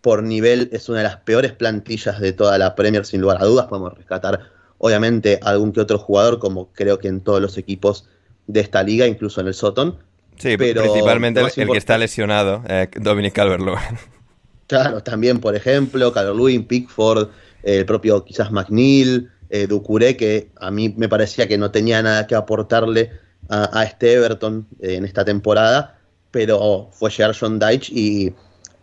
por 0.00 0.22
nivel 0.22 0.68
es 0.72 0.88
una 0.88 0.98
de 0.98 1.04
las 1.04 1.16
peores 1.18 1.52
plantillas 1.52 2.20
de 2.20 2.32
toda 2.32 2.58
la 2.58 2.74
Premier, 2.74 3.04
sin 3.04 3.20
lugar 3.20 3.38
a 3.40 3.44
dudas, 3.44 3.66
podemos 3.66 3.94
rescatar 3.94 4.40
obviamente 4.78 5.38
algún 5.42 5.72
que 5.72 5.80
otro 5.80 5.98
jugador, 5.98 6.38
como 6.40 6.72
creo 6.72 6.98
que 6.98 7.08
en 7.08 7.20
todos 7.20 7.40
los 7.40 7.56
equipos 7.56 8.08
de 8.48 8.60
esta 8.60 8.82
liga, 8.82 9.06
incluso 9.06 9.40
en 9.40 9.46
el 9.46 9.54
Soton. 9.54 9.96
Sí, 10.38 10.56
pero 10.56 10.82
principalmente 10.82 11.40
el, 11.40 11.68
que 11.70 11.78
está 11.78 11.98
lesionado, 11.98 12.64
eh, 12.68 12.88
Dominic 13.00 13.34
Calvert-Lewin. 13.34 13.98
Claro, 14.66 15.02
también, 15.02 15.38
por 15.38 15.54
ejemplo, 15.54 16.12
Carol 16.12 16.36
Lewin, 16.36 16.64
Pickford, 16.64 17.28
el 17.62 17.84
propio 17.84 18.24
quizás 18.24 18.50
McNeil, 18.50 19.30
eh, 19.52 19.66
Ducuré, 19.66 20.16
que 20.16 20.50
a 20.56 20.70
mí 20.70 20.94
me 20.96 21.10
parecía 21.10 21.46
que 21.46 21.58
no 21.58 21.70
tenía 21.70 22.02
nada 22.02 22.26
que 22.26 22.34
aportarle 22.34 23.10
a, 23.50 23.84
este 23.84 24.14
Everton 24.14 24.66
eh, 24.80 24.94
en 24.94 25.04
esta 25.04 25.26
temporada, 25.26 25.98
pero 26.30 26.88
fue 26.90 27.10
llegar 27.10 27.36
John 27.38 27.58
Dyche 27.58 27.92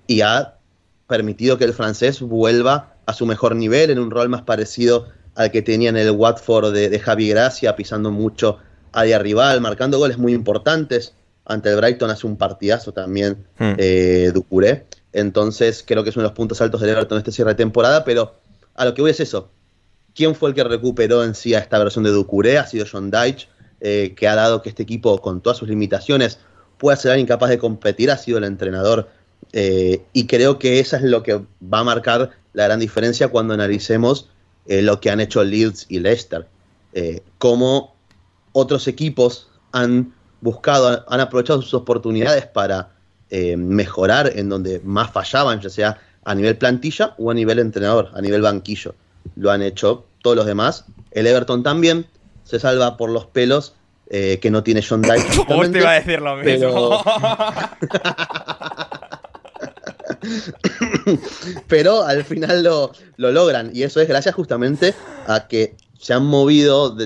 y, 0.08 0.22
ha 0.22 0.60
permitido 1.08 1.58
que 1.58 1.66
el 1.66 1.74
francés 1.74 2.22
vuelva 2.22 2.94
a 3.08 3.14
su 3.14 3.26
mejor 3.26 3.56
nivel 3.56 3.90
en 3.90 3.98
un 3.98 4.12
rol 4.12 4.30
más 4.30 4.44
parecido 4.44 5.08
al 5.34 5.50
que 5.50 5.64
tenía 5.64 5.90
en 5.90 5.98
el 5.98 6.12
Watford 6.12 6.72
de, 6.72 7.00
Javi 7.00 7.30
Gracia, 7.30 7.76
pisando 7.76 8.12
mucho 8.12 8.60
área 8.92 9.18
rival, 9.18 9.62
marcando 9.62 9.98
goles 9.98 10.20
muy 10.20 10.34
importantes. 10.34 11.16
Ante 11.46 11.70
el 11.70 11.78
Brighton 11.78 12.12
hace 12.12 12.28
un 12.28 12.38
partidazo 12.38 12.92
también 12.92 13.48
eh, 13.60 14.30
Ducuré. 14.36 14.86
Entonces 15.14 15.84
creo 15.86 16.04
que 16.04 16.12
es 16.12 16.16
uno 16.16 16.24
de 16.24 16.30
los 16.30 16.36
puntos 16.36 16.62
altos 16.62 16.82
del 16.82 16.92
Everton 16.92 17.18
este 17.18 17.32
cierre 17.32 17.52
de 17.52 17.56
temporada, 17.56 18.04
pero 18.04 18.36
a 18.76 18.86
lo 18.86 18.94
que 18.94 19.02
voy 19.02 19.10
es 19.10 19.20
eso. 19.20 19.50
¿Quién 20.20 20.36
fue 20.36 20.50
el 20.50 20.56
que 20.56 20.66
recuperó 20.66 21.24
en 21.24 21.34
sí 21.34 21.54
a 21.54 21.60
esta 21.60 21.80
versión 21.80 22.04
de 22.04 22.10
Ducuré? 22.10 22.58
Ha 22.58 22.68
sido 22.68 22.86
John 22.92 23.10
Dyche, 23.10 23.48
eh, 23.80 24.16
que 24.18 24.28
ha 24.28 24.36
dado 24.36 24.62
que 24.62 24.68
este 24.68 24.84
equipo, 24.84 25.22
con 25.22 25.40
todas 25.40 25.58
sus 25.58 25.70
limitaciones, 25.70 26.40
pueda 26.78 26.98
ser 26.98 27.18
incapaz 27.18 27.50
de 27.50 27.58
competir. 27.58 28.12
Ha 28.12 28.18
sido 28.18 28.38
el 28.38 28.44
entrenador. 28.44 29.08
Eh, 29.54 30.02
y 30.12 30.28
creo 30.28 30.60
que 30.60 30.82
eso 30.82 30.98
es 30.98 31.04
lo 31.04 31.24
que 31.24 31.36
va 31.36 31.80
a 31.80 31.84
marcar 31.86 32.32
la 32.52 32.66
gran 32.66 32.82
diferencia 32.82 33.30
cuando 33.30 33.54
analicemos 33.54 34.28
eh, 34.68 34.82
lo 34.82 35.00
que 35.00 35.10
han 35.10 35.22
hecho 35.22 35.42
Leeds 35.42 35.86
y 35.88 36.00
Leicester. 36.00 36.46
cómo 37.38 37.96
otros 38.52 38.90
equipos 38.90 39.48
han 39.72 40.14
buscado, 40.42 41.06
han 41.08 41.20
aprovechado 41.22 41.62
sus 41.62 41.74
oportunidades 41.76 42.46
para 42.46 42.92
mejorar 43.56 44.34
en 44.36 44.50
donde 44.50 44.82
más 44.84 45.12
fallaban, 45.12 45.62
ya 45.62 45.70
sea 45.70 46.02
a 46.26 46.36
nivel 46.36 46.58
plantilla 46.58 47.16
o 47.18 47.32
a 47.32 47.34
nivel 47.34 47.60
entrenador, 47.60 48.12
a 48.14 48.20
nivel 48.20 48.42
banquillo. 48.42 48.96
Lo 49.36 49.52
han 49.52 49.62
hecho 49.62 50.09
todos 50.22 50.36
los 50.36 50.46
demás. 50.46 50.86
El 51.12 51.28
Everton 51.28 51.64
también 51.64 52.06
se 52.44 52.60
salva 52.60 52.98
por 52.98 53.10
los 53.10 53.26
pelos, 53.26 53.76
eh, 54.10 54.40
que 54.42 54.50
no 54.52 54.64
tiene 54.64 54.84
John 54.88 55.02
Dyke. 55.02 55.46
¿Cómo 55.48 55.70
te 55.70 55.80
iba 55.80 55.92
a 55.92 55.94
decir 55.94 56.22
lo 56.22 56.36
mismo? 56.36 57.04
Pero... 61.68 62.04
al 62.06 62.24
final 62.24 62.64
lo, 62.64 62.92
logran. 63.18 63.72
Y 63.74 63.84
eso 63.84 64.02
es 64.02 64.08
gracias 64.08 64.34
justamente 64.36 64.96
a 65.28 65.48
que 65.48 65.76
se 66.00 66.14
han 66.14 66.26
movido 66.26 66.98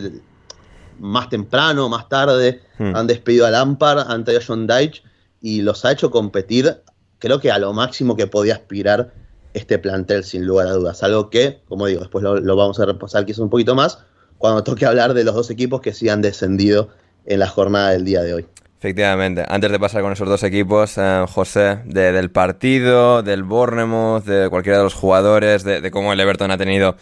más 1.00 1.29
temprano, 1.29 1.89
más 1.89 2.08
tarde. 2.08 2.62
Hmm. 2.77 2.96
Han 2.96 3.08
despedido 3.08 3.46
a 3.46 3.51
Lampard, 3.51 4.10
han 4.12 4.24
traído 4.24 4.41
a 4.41 4.46
John 4.46 4.67
Dyche 4.67 5.03
y 5.41 5.62
los 5.62 5.84
ha 5.84 5.91
hecho 5.91 6.10
competir, 6.10 6.82
creo 7.20 7.39
que 7.41 7.51
a 7.51 7.60
lo 7.60 7.74
máximo 7.74 8.15
que 8.15 8.27
podía 8.27 8.53
aspirar 8.53 9.13
este 9.53 9.79
plantel, 9.79 10.24
sin 10.24 10.45
lugar 10.45 10.67
a 10.67 10.72
dudas. 10.72 11.03
Algo 11.03 11.29
que, 11.29 11.62
como 11.67 11.88
digo, 11.88 12.01
después 12.01 12.24
lo, 12.24 12.55
vamos 12.55 12.79
a 12.79 12.86
repasar 12.86 13.25
quizás 13.25 13.39
un 13.39 13.50
poquito 13.50 13.75
más 13.75 14.00
cuando 14.38 14.63
toque 14.63 14.86
hablar 14.86 15.13
de 15.13 15.24
los 15.24 15.36
dos 15.36 15.50
equipos 15.50 15.81
que 15.81 15.93
sí 15.93 16.10
han 16.10 16.22
descendido 16.22 16.89
en 17.25 17.39
la 17.39 17.48
jornada 17.48 17.91
del 17.91 18.03
día 18.03 18.22
de 18.22 18.33
hoy. 18.33 18.45
Efectivamente. 18.77 19.45
Antes 19.48 19.72
de 19.72 19.79
pasar 19.79 20.01
con 20.01 20.12
esos 20.12 20.27
dos 20.27 20.43
equipos, 20.43 20.98
eh, 20.98 21.25
José, 21.29 21.79
del 21.86 22.29
partido, 22.31 23.24
del 23.24 23.43
Bournemouth, 23.43 24.25
de 24.25 24.50
cualquiera 24.50 24.79
de 24.79 24.83
los 24.83 24.93
jugadores, 24.93 25.63
de, 25.63 25.79
de, 25.79 25.91
cómo 25.91 26.12
el 26.12 26.19
Everton 26.19 26.51
ha 26.51 26.57
tenido 26.57 26.98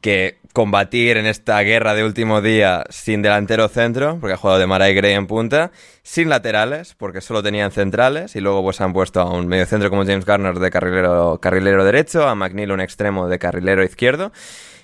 que 0.00 0.38
combatir 0.52 1.16
en 1.16 1.26
esta 1.26 1.60
guerra 1.60 1.94
de 1.94 2.04
último 2.04 2.40
día 2.40 2.84
sin 2.90 3.22
delantero 3.22 3.68
centro, 3.68 4.18
porque 4.20 4.34
ha 4.34 4.36
jugado 4.36 4.58
de 4.58 4.66
Maray 4.66 4.94
Gray 4.94 5.12
en 5.12 5.26
punta, 5.26 5.70
sin 6.02 6.28
laterales, 6.28 6.94
porque 6.96 7.20
solo 7.20 7.42
tenían 7.42 7.70
centrales, 7.70 8.34
y 8.34 8.40
luego 8.40 8.62
pues 8.62 8.80
han 8.80 8.92
puesto 8.92 9.20
a 9.20 9.32
un 9.32 9.46
medio 9.46 9.66
centro 9.66 9.90
como 9.90 10.04
James 10.04 10.24
Garner 10.24 10.58
de 10.58 10.70
carrilero, 10.70 11.38
carrilero 11.40 11.84
derecho, 11.84 12.26
a 12.26 12.34
McNeil 12.34 12.72
un 12.72 12.80
extremo 12.80 13.28
de 13.28 13.38
carrilero 13.38 13.84
izquierdo, 13.84 14.32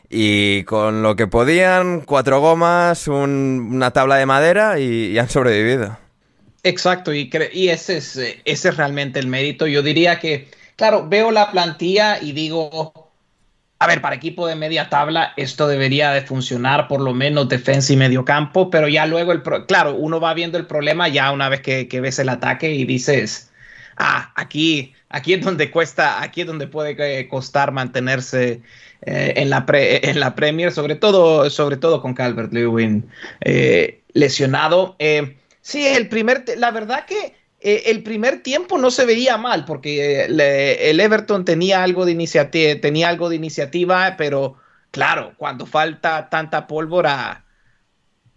y 0.08 0.64
con 0.64 1.02
lo 1.02 1.16
que 1.16 1.26
podían, 1.26 2.02
cuatro 2.02 2.40
gomas, 2.40 3.08
una 3.08 3.90
tabla 3.90 4.16
de 4.16 4.26
madera 4.26 4.78
y, 4.78 5.18
han 5.18 5.28
sobrevivido. 5.28 5.98
Exacto, 6.62 7.12
y, 7.12 7.30
y 7.52 7.68
ese, 7.68 7.96
es, 7.96 8.16
ese 8.16 8.68
es 8.68 8.76
realmente 8.76 9.18
el 9.18 9.26
mérito. 9.26 9.66
Yo 9.66 9.82
diría 9.82 10.18
que, 10.18 10.48
claro, 10.76 11.08
veo 11.08 11.30
la 11.30 11.50
plantilla 11.50 12.20
y 12.22 12.32
digo, 12.32 13.03
a 13.78 13.86
ver, 13.86 14.00
para 14.00 14.16
equipo 14.16 14.46
de 14.46 14.54
media 14.54 14.88
tabla 14.88 15.34
esto 15.36 15.66
debería 15.66 16.12
de 16.12 16.22
funcionar 16.22 16.88
por 16.88 17.00
lo 17.00 17.12
menos 17.12 17.48
defensa 17.48 17.92
y 17.92 17.96
medio 17.96 18.24
campo, 18.24 18.70
pero 18.70 18.88
ya 18.88 19.06
luego, 19.06 19.32
el 19.32 19.42
claro, 19.66 19.94
uno 19.94 20.20
va 20.20 20.32
viendo 20.34 20.58
el 20.58 20.66
problema 20.66 21.08
ya 21.08 21.32
una 21.32 21.48
vez 21.48 21.60
que, 21.60 22.00
ves 22.00 22.18
el 22.18 22.28
ataque 22.28 22.72
y 22.72 22.84
dices, 22.84 23.52
ah, 23.96 24.32
aquí, 24.36 24.94
aquí 25.08 25.34
es 25.34 25.44
donde 25.44 25.70
cuesta, 25.70 26.22
aquí 26.22 26.42
es 26.42 26.46
donde 26.46 26.66
puede 26.66 26.96
eh, 26.98 27.28
costar 27.28 27.72
mantenerse 27.72 28.62
eh, 29.02 29.34
en, 29.36 29.50
la 29.50 29.66
en 29.68 30.20
la 30.20 30.34
Premier, 30.34 30.72
sobre 30.72 30.94
todo, 30.94 31.50
sobre 31.50 31.76
todo 31.76 32.00
con 32.00 32.14
Calvert 32.14 32.52
Lewin 32.52 33.06
eh, 33.40 34.00
lesionado. 34.12 34.96
sí, 35.60 35.86
el 35.86 36.08
primer, 36.08 36.44
la 36.56 36.70
verdad 36.70 37.04
que 37.06 37.34
eh, 37.66 37.90
el 37.90 38.02
primer 38.02 38.42
tiempo 38.42 38.76
no 38.76 38.90
se 38.90 39.06
veía 39.06 39.38
mal 39.38 39.64
porque 39.64 40.26
eh, 40.26 40.90
el 40.90 41.00
Everton 41.00 41.46
tenía 41.46 41.82
algo 41.82 42.04
de 42.04 42.12
iniciativa, 42.12 42.78
tenía 42.78 43.08
algo 43.08 43.30
de 43.30 43.36
iniciativa, 43.36 44.16
pero 44.18 44.56
claro, 44.90 45.32
cuando 45.38 45.64
falta 45.64 46.28
tanta 46.28 46.66
pólvora, 46.66 47.42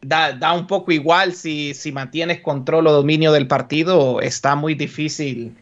da, 0.02 0.54
un 0.54 0.66
poco 0.66 0.94
igual 0.94 1.34
si, 1.34 1.74
si, 1.74 1.92
mantienes 1.92 2.40
control 2.40 2.88
o 2.88 2.94
dominio 2.94 3.34
del 3.34 3.48
partido, 3.48 4.22
está 4.22 4.56
muy 4.56 4.76
difícil. 4.76 5.58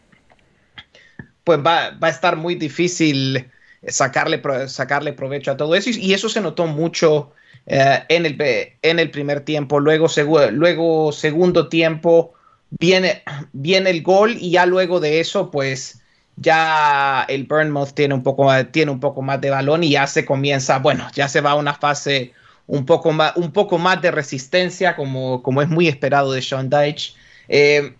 Pues 1.42 1.58
va, 1.58 1.98
a 2.00 2.08
estar 2.08 2.36
muy 2.36 2.54
difícil 2.54 3.50
sacarle, 3.84 4.40
sacarle 4.68 5.12
provecho 5.12 5.50
a 5.50 5.56
todo 5.56 5.74
eso. 5.74 5.90
Y, 5.90 6.14
eso 6.14 6.28
se 6.28 6.40
notó 6.40 6.68
mucho 6.68 7.32
eh, 7.66 8.04
en, 8.10 8.26
el, 8.26 8.36
en 8.82 9.00
el 9.00 9.10
primer 9.10 9.40
tiempo. 9.40 9.80
Luego, 9.80 10.06
luego 10.52 11.10
segundo 11.10 11.68
tiempo 11.68 12.35
viene, 12.70 13.22
viene 13.52 13.90
el 13.90 14.02
gol 14.02 14.36
y 14.38 14.50
ya 14.50 14.66
luego 14.66 15.00
de 15.00 15.20
eso, 15.20 15.50
pues 15.50 16.00
ya 16.36 17.24
el 17.28 17.44
Burnmouth 17.44 17.92
tiene 17.94 18.14
un 18.14 18.22
poco, 18.22 18.50
tiene 18.66 18.90
un 18.90 19.00
poco 19.00 19.22
más 19.22 19.40
de 19.40 19.50
balón 19.50 19.84
y 19.84 19.90
ya 19.90 20.06
se 20.06 20.24
comienza, 20.24 20.78
bueno, 20.78 21.08
ya 21.14 21.28
se 21.28 21.40
va 21.40 21.52
a 21.52 21.56
una 21.56 21.74
fase 21.74 22.32
un 22.66 22.84
poco 22.84 23.12
más, 23.12 23.36
un 23.36 23.52
poco 23.52 23.78
más 23.78 24.02
de 24.02 24.10
resistencia, 24.10 24.96
como, 24.96 25.42
como 25.42 25.62
es 25.62 25.68
muy 25.68 25.88
esperado 25.88 26.32
de 26.32 26.42
Sean 26.42 26.68
Dyche. 26.68 27.14
Eh, 27.48 27.94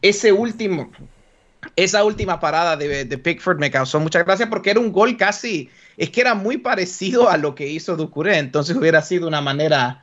ese 0.00 0.32
último, 0.32 0.90
esa 1.76 2.04
última 2.04 2.40
parada 2.40 2.76
de, 2.76 3.18
Pickford 3.18 3.58
me 3.58 3.70
causó 3.70 4.00
mucha 4.00 4.22
gracia 4.22 4.48
porque 4.48 4.70
era 4.70 4.80
un 4.80 4.92
gol 4.92 5.16
casi, 5.16 5.70
es 5.96 6.10
que 6.10 6.20
era 6.20 6.34
muy 6.34 6.58
parecido 6.58 7.28
a 7.28 7.36
lo 7.36 7.54
que 7.54 7.68
hizo 7.68 7.96
Ducuré, 7.96 8.38
entonces 8.38 8.76
hubiera 8.76 9.02
sido 9.02 9.28
una 9.28 9.40
manera, 9.40 10.00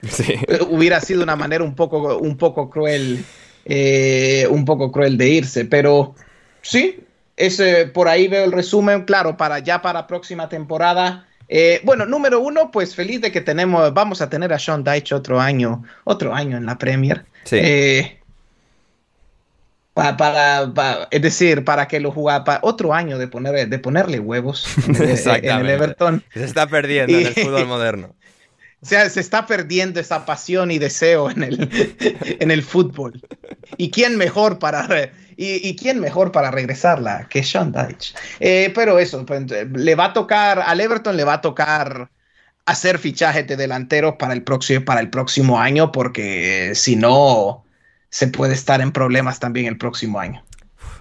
hubiera 0.70 1.02
sido 1.02 1.24
una 1.24 1.36
manera 1.36 1.64
un 1.64 1.76
poco, 1.76 2.18
un 2.18 2.38
poco 2.38 2.70
cruel 2.70 3.26
eh, 3.66 4.48
un 4.50 4.66
poco 4.66 4.92
cruel 4.92 5.18
de 5.18 5.30
irse, 5.30 5.66
pero 5.66 6.16
sí, 6.62 7.00
ese, 7.38 7.88
por 7.88 8.08
ahí 8.08 8.28
veo 8.28 8.46
el 8.46 8.52
resumen, 8.52 9.04
claro, 9.04 9.38
para 9.38 9.60
ya 9.60 9.82
para 9.82 10.08
próxima 10.08 10.50
temporada. 10.50 11.26
Eh, 11.48 11.82
bueno, 11.84 12.06
número 12.06 12.40
uno, 12.40 12.70
pues 12.72 12.96
feliz 12.96 13.22
de 13.22 13.32
que 13.32 13.42
tenemos, 13.42 13.94
vamos 13.94 14.22
a 14.22 14.30
tener 14.30 14.54
a 14.54 14.60
Sean 14.60 14.84
Dyche 14.84 15.16
otro 15.16 15.40
año, 15.40 15.84
otro 16.04 16.34
año 16.34 16.58
en 16.58 16.66
la 16.66 16.78
Premier. 16.78 17.26
Eh, 17.52 18.20
para, 19.94 21.08
es 21.12 21.22
decir, 21.22 21.66
para 21.66 21.88
que 21.88 22.00
lo 22.00 22.12
juega 22.12 22.44
para 22.44 22.60
otro 22.62 22.94
año 22.94 23.18
de, 23.18 23.28
poner, 23.28 23.68
de 23.68 23.80
ponerle 23.80 24.20
huevos 24.20 24.68
en 24.88 24.96
el, 24.96 25.70
Everton. 25.70 26.24
Se 26.34 26.44
está 26.44 26.68
perdiendo 26.68 27.18
en 27.18 27.28
el 27.28 27.34
fútbol 27.34 27.66
moderno. 27.68 28.16
O 28.82 28.86
sea, 28.86 29.10
se 29.10 29.20
está 29.20 29.46
perdiendo 29.46 30.00
esa 30.00 30.26
pasión 30.26 30.72
y 30.72 30.80
deseo 30.80 31.30
en 31.30 31.44
el, 31.44 31.70
en 32.40 32.52
el 32.52 32.64
fútbol. 32.64 33.22
¿Y 33.78 33.92
quién 33.92 34.18
mejor 34.18 34.58
para, 34.58 35.12
y, 35.36 35.76
quién 35.76 36.00
mejor 36.00 36.32
para 36.32 36.50
regresarla 36.50 37.28
que 37.30 37.44
Sean 37.44 37.72
Dyche? 37.74 38.14
Eh, 38.40 38.72
pero 38.74 38.98
eso, 39.00 39.26
pues, 39.26 39.44
le 39.50 39.96
va 39.96 40.06
a 40.06 40.14
tocar, 40.14 40.62
al 40.66 40.80
Everton 40.80 41.18
le 41.18 41.26
va 41.26 41.34
a 41.36 41.42
tocar 41.42 42.10
hacer 42.66 43.00
fichajes 43.00 43.48
de 43.48 43.58
delanteros 43.58 44.16
para 44.18 44.34
el 44.34 44.44
próximo, 44.44 44.86
para 44.86 45.02
el 45.02 45.10
próximo 45.10 45.60
año, 45.60 45.92
porque 45.92 46.74
si 46.76 46.96
no, 46.96 47.66
se 48.10 48.28
puede 48.28 48.54
estar 48.54 48.80
en 48.80 48.92
problemas 48.92 49.40
también 49.40 49.66
el 49.66 49.78
próximo 49.78 50.20
año. 50.20 50.44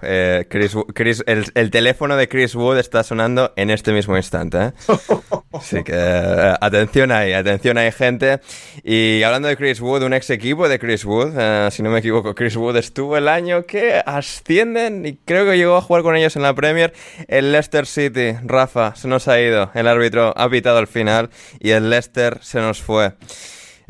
Eh, 0.01 0.45
Chris, 0.49 1.23
el, 1.25 1.71
teléfono 1.71 2.15
de 2.15 2.27
Chris 2.27 2.55
Wood 2.55 2.77
está 2.77 3.03
sonando 3.03 3.53
en 3.55 3.69
este 3.69 3.91
mismo 3.91 4.15
instante. 4.17 4.57
¿eh? 4.57 4.71
Así 5.53 5.83
que 5.83 5.93
eh, 5.95 6.55
atención 6.61 7.11
ahí, 7.11 7.33
atención 7.33 7.77
ahí, 7.77 7.91
gente. 7.91 8.39
Y 8.83 9.23
hablando 9.23 9.47
de 9.47 9.57
Chris 9.57 9.81
Wood, 9.81 10.03
un 10.03 10.13
ex 10.13 10.29
equipo 10.29 10.69
de 10.69 10.79
Chris 10.79 11.05
Wood, 11.05 11.69
si 11.71 11.83
no 11.83 11.89
me 11.89 11.99
equivoco, 11.99 12.35
Chris 12.35 12.55
Wood 12.55 12.77
estuvo 12.77 13.17
el 13.17 13.27
año 13.27 13.65
que 13.65 14.01
ascienden 14.05 15.05
y 15.05 15.15
creo 15.15 15.45
que 15.45 15.57
llegó 15.57 15.75
a 15.75 15.81
jugar 15.81 16.03
con 16.03 16.15
ellos 16.15 16.35
en 16.35 16.43
la 16.43 16.53
Premier. 16.53 16.93
El 17.27 17.51
Leicester 17.51 17.85
City, 17.85 18.35
Rafa, 18.43 18.95
se 18.95 19.07
nos 19.07 19.27
ha 19.27 19.39
ido. 19.41 19.71
El 19.73 19.87
árbitro 19.87 20.33
ha 20.35 20.49
pitado 20.49 20.77
al 20.77 20.87
final 20.87 21.29
y 21.59 21.71
el 21.71 21.89
Leicester 21.89 22.37
se 22.41 22.59
nos 22.59 22.81
fue. 22.81 23.13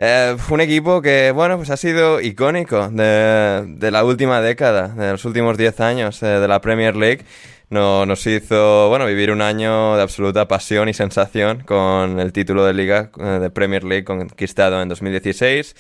Eh, 0.02 0.38
un 0.50 0.62
equipo 0.62 1.02
que, 1.02 1.32
bueno, 1.32 1.58
pues 1.58 1.70
ha 1.72 1.76
sido 1.76 2.22
icónico 2.22 2.88
de, 2.88 3.92
la 3.92 4.06
última 4.06 4.40
década, 4.40 4.88
de 4.88 5.12
los 5.12 5.26
últimos 5.26 5.58
10 5.58 5.82
años 5.82 6.24
eh, 6.24 6.26
de 6.26 6.48
la 6.48 6.62
Premier 6.62 6.96
League. 6.96 7.26
No, 7.70 8.06
nos 8.06 8.26
hizo, 8.26 8.88
bueno, 8.88 9.06
vivir 9.06 9.30
un 9.30 9.42
año 9.42 9.98
de 9.98 10.02
absoluta 10.02 10.48
pasión 10.48 10.88
y 10.88 10.94
sensación 10.94 11.64
con 11.66 12.22
el 12.22 12.32
título 12.32 12.64
de 12.64 12.74
Liga 12.74 13.12
eh, 13.20 13.24
de 13.42 13.50
Premier 13.50 13.84
League 13.84 14.06
conquistado 14.06 14.82
en 14.82 14.88
2016 14.88 15.76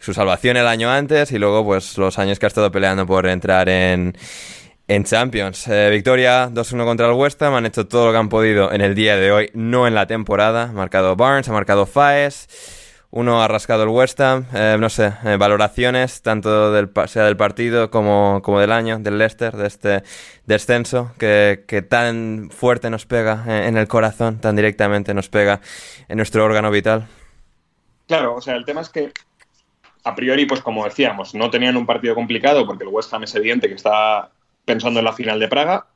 su 0.00 0.14
salvación 0.14 0.56
el 0.56 0.66
año 0.66 0.90
antes 0.90 1.30
y 1.32 1.38
luego 1.38 1.62
pues 1.64 1.98
los 1.98 2.18
años 2.18 2.38
que 2.38 2.46
ha 2.46 2.48
estado 2.48 2.70
peleando 2.72 3.06
por 3.06 3.26
entrar 3.26 3.68
en, 3.68 4.16
en 4.86 5.04
Champions. 5.04 5.68
victoria 5.90 6.48
2-1 6.48 6.84
contra 6.84 7.06
el 7.06 7.12
West 7.12 7.42
Ham, 7.42 7.54
han 7.54 7.66
hecho 7.66 7.86
todo 7.86 8.06
lo 8.06 8.12
que 8.12 8.18
han 8.18 8.28
podido 8.30 8.72
en 8.72 8.80
el 8.80 8.94
día 8.94 9.16
de 9.16 9.30
hoy, 9.30 9.50
no 9.52 9.86
en 9.86 9.94
la 9.94 10.06
temporada. 10.06 10.64
Ha 10.64 10.72
marcado 10.72 11.16
Barnes, 11.16 11.48
ha 11.48 11.52
marcado 11.52 11.84
Faes. 11.84 12.48
Uno 13.10 13.42
ha 13.42 13.48
rascado 13.48 13.84
el 13.84 13.88
West 13.88 14.20
Ham, 14.20 14.44
eh, 14.52 14.76
no 14.78 14.90
sé, 14.90 15.14
eh, 15.24 15.36
valoraciones 15.38 16.20
tanto 16.20 16.72
del, 16.72 16.90
sea 17.06 17.24
del 17.24 17.38
partido 17.38 17.90
como, 17.90 18.42
como, 18.42 18.60
del 18.60 18.70
año, 18.70 18.98
del 18.98 19.16
Leicester, 19.16 19.56
de 19.56 19.66
este 19.66 20.02
descenso 20.44 21.12
que, 21.18 21.64
que 21.66 21.80
tan 21.80 22.50
fuerte 22.50 22.90
nos 22.90 23.06
pega 23.06 23.66
en 23.66 23.78
el 23.78 23.88
corazón, 23.88 24.40
tan 24.40 24.56
directamente 24.56 25.14
nos 25.14 25.30
pega 25.30 25.62
en 26.08 26.18
nuestro 26.18 26.44
órgano 26.44 26.70
vital. 26.70 27.06
Claro, 28.06 28.34
o 28.34 28.40
sea, 28.42 28.56
el 28.56 28.66
tema 28.66 28.82
es 28.82 28.90
que 28.90 29.10
a 30.04 30.14
priori, 30.14 30.44
pues 30.44 30.60
como 30.60 30.84
decíamos, 30.84 31.34
no 31.34 31.50
tenían 31.50 31.76
un 31.78 31.86
partido 31.86 32.14
complicado 32.14 32.66
porque 32.66 32.84
el 32.84 32.90
West 32.90 33.12
Ham 33.14 33.24
es 33.24 33.34
evidente 33.34 33.68
que 33.68 33.74
está 33.74 34.30
pensando 34.66 35.00
en 35.00 35.06
la 35.06 35.14
final 35.14 35.40
de 35.40 35.48
Praga 35.48 35.86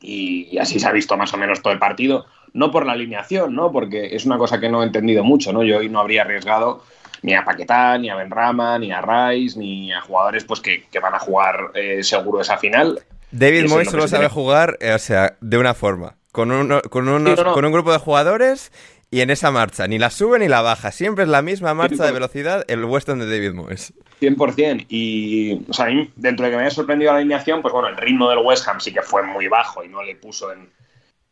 y 0.00 0.56
así 0.58 0.78
se 0.78 0.86
ha 0.86 0.92
visto 0.92 1.16
más 1.16 1.34
o 1.34 1.36
menos 1.36 1.62
todo 1.62 1.72
el 1.72 1.78
partido 1.80 2.26
no 2.52 2.70
por 2.70 2.86
la 2.86 2.92
alineación, 2.92 3.54
¿no? 3.54 3.72
Porque 3.72 4.14
es 4.14 4.26
una 4.26 4.38
cosa 4.38 4.60
que 4.60 4.68
no 4.68 4.82
he 4.82 4.86
entendido 4.86 5.24
mucho, 5.24 5.52
¿no? 5.52 5.62
Yo 5.62 5.78
hoy 5.78 5.88
no 5.88 6.00
habría 6.00 6.22
arriesgado 6.22 6.82
ni 7.22 7.34
a 7.34 7.44
Paquetá, 7.44 7.98
ni 7.98 8.08
a 8.08 8.16
Benrama, 8.16 8.78
ni 8.78 8.92
a 8.92 9.00
Rice, 9.00 9.58
ni 9.58 9.92
a 9.92 10.00
jugadores 10.00 10.44
pues 10.44 10.60
que, 10.60 10.84
van 11.00 11.14
a 11.14 11.18
jugar 11.18 11.70
eh, 11.74 12.02
seguro 12.02 12.40
esa 12.40 12.56
final. 12.58 13.00
David 13.30 13.68
Moyes 13.68 13.90
solo 13.90 14.08
sabe 14.08 14.28
jugar, 14.28 14.78
eh, 14.80 14.92
o 14.92 14.98
sea, 14.98 15.36
de 15.40 15.58
una 15.58 15.74
forma, 15.74 16.16
con, 16.32 16.48
con, 16.90 17.08
unos, 17.08 17.42
con 17.42 17.64
un 17.64 17.72
grupo 17.72 17.92
de 17.92 17.98
jugadores 17.98 18.70
y 19.10 19.20
en 19.20 19.30
esa 19.30 19.50
marcha, 19.50 19.86
ni 19.86 19.98
la 19.98 20.10
sube 20.10 20.38
ni 20.38 20.48
la 20.48 20.62
baja, 20.62 20.90
siempre 20.90 21.24
es 21.24 21.30
la 21.30 21.42
misma 21.42 21.74
marcha 21.74 22.04
de 22.04 22.12
velocidad 22.12 22.64
el 22.68 22.84
Western 22.84 23.20
de 23.20 23.26
David 23.26 23.54
Moyes. 23.54 23.92
100%. 24.20 24.86
Y, 24.88 25.64
o 25.68 25.72
sea, 25.72 25.86
dentro 26.16 26.44
de 26.44 26.50
que 26.50 26.56
me 26.56 26.62
haya 26.62 26.70
sorprendido 26.70 27.12
la 27.12 27.18
alineación, 27.18 27.62
pues 27.62 27.72
bueno, 27.72 27.88
el 27.88 27.96
ritmo 27.96 28.28
del 28.28 28.38
West 28.38 28.66
Ham 28.66 28.80
sí 28.80 28.92
que 28.92 29.02
fue 29.02 29.22
muy 29.22 29.48
bajo 29.48 29.84
y 29.84 29.88
no 29.88 30.02
le 30.02 30.16
puso 30.16 30.52
en, 30.52 30.68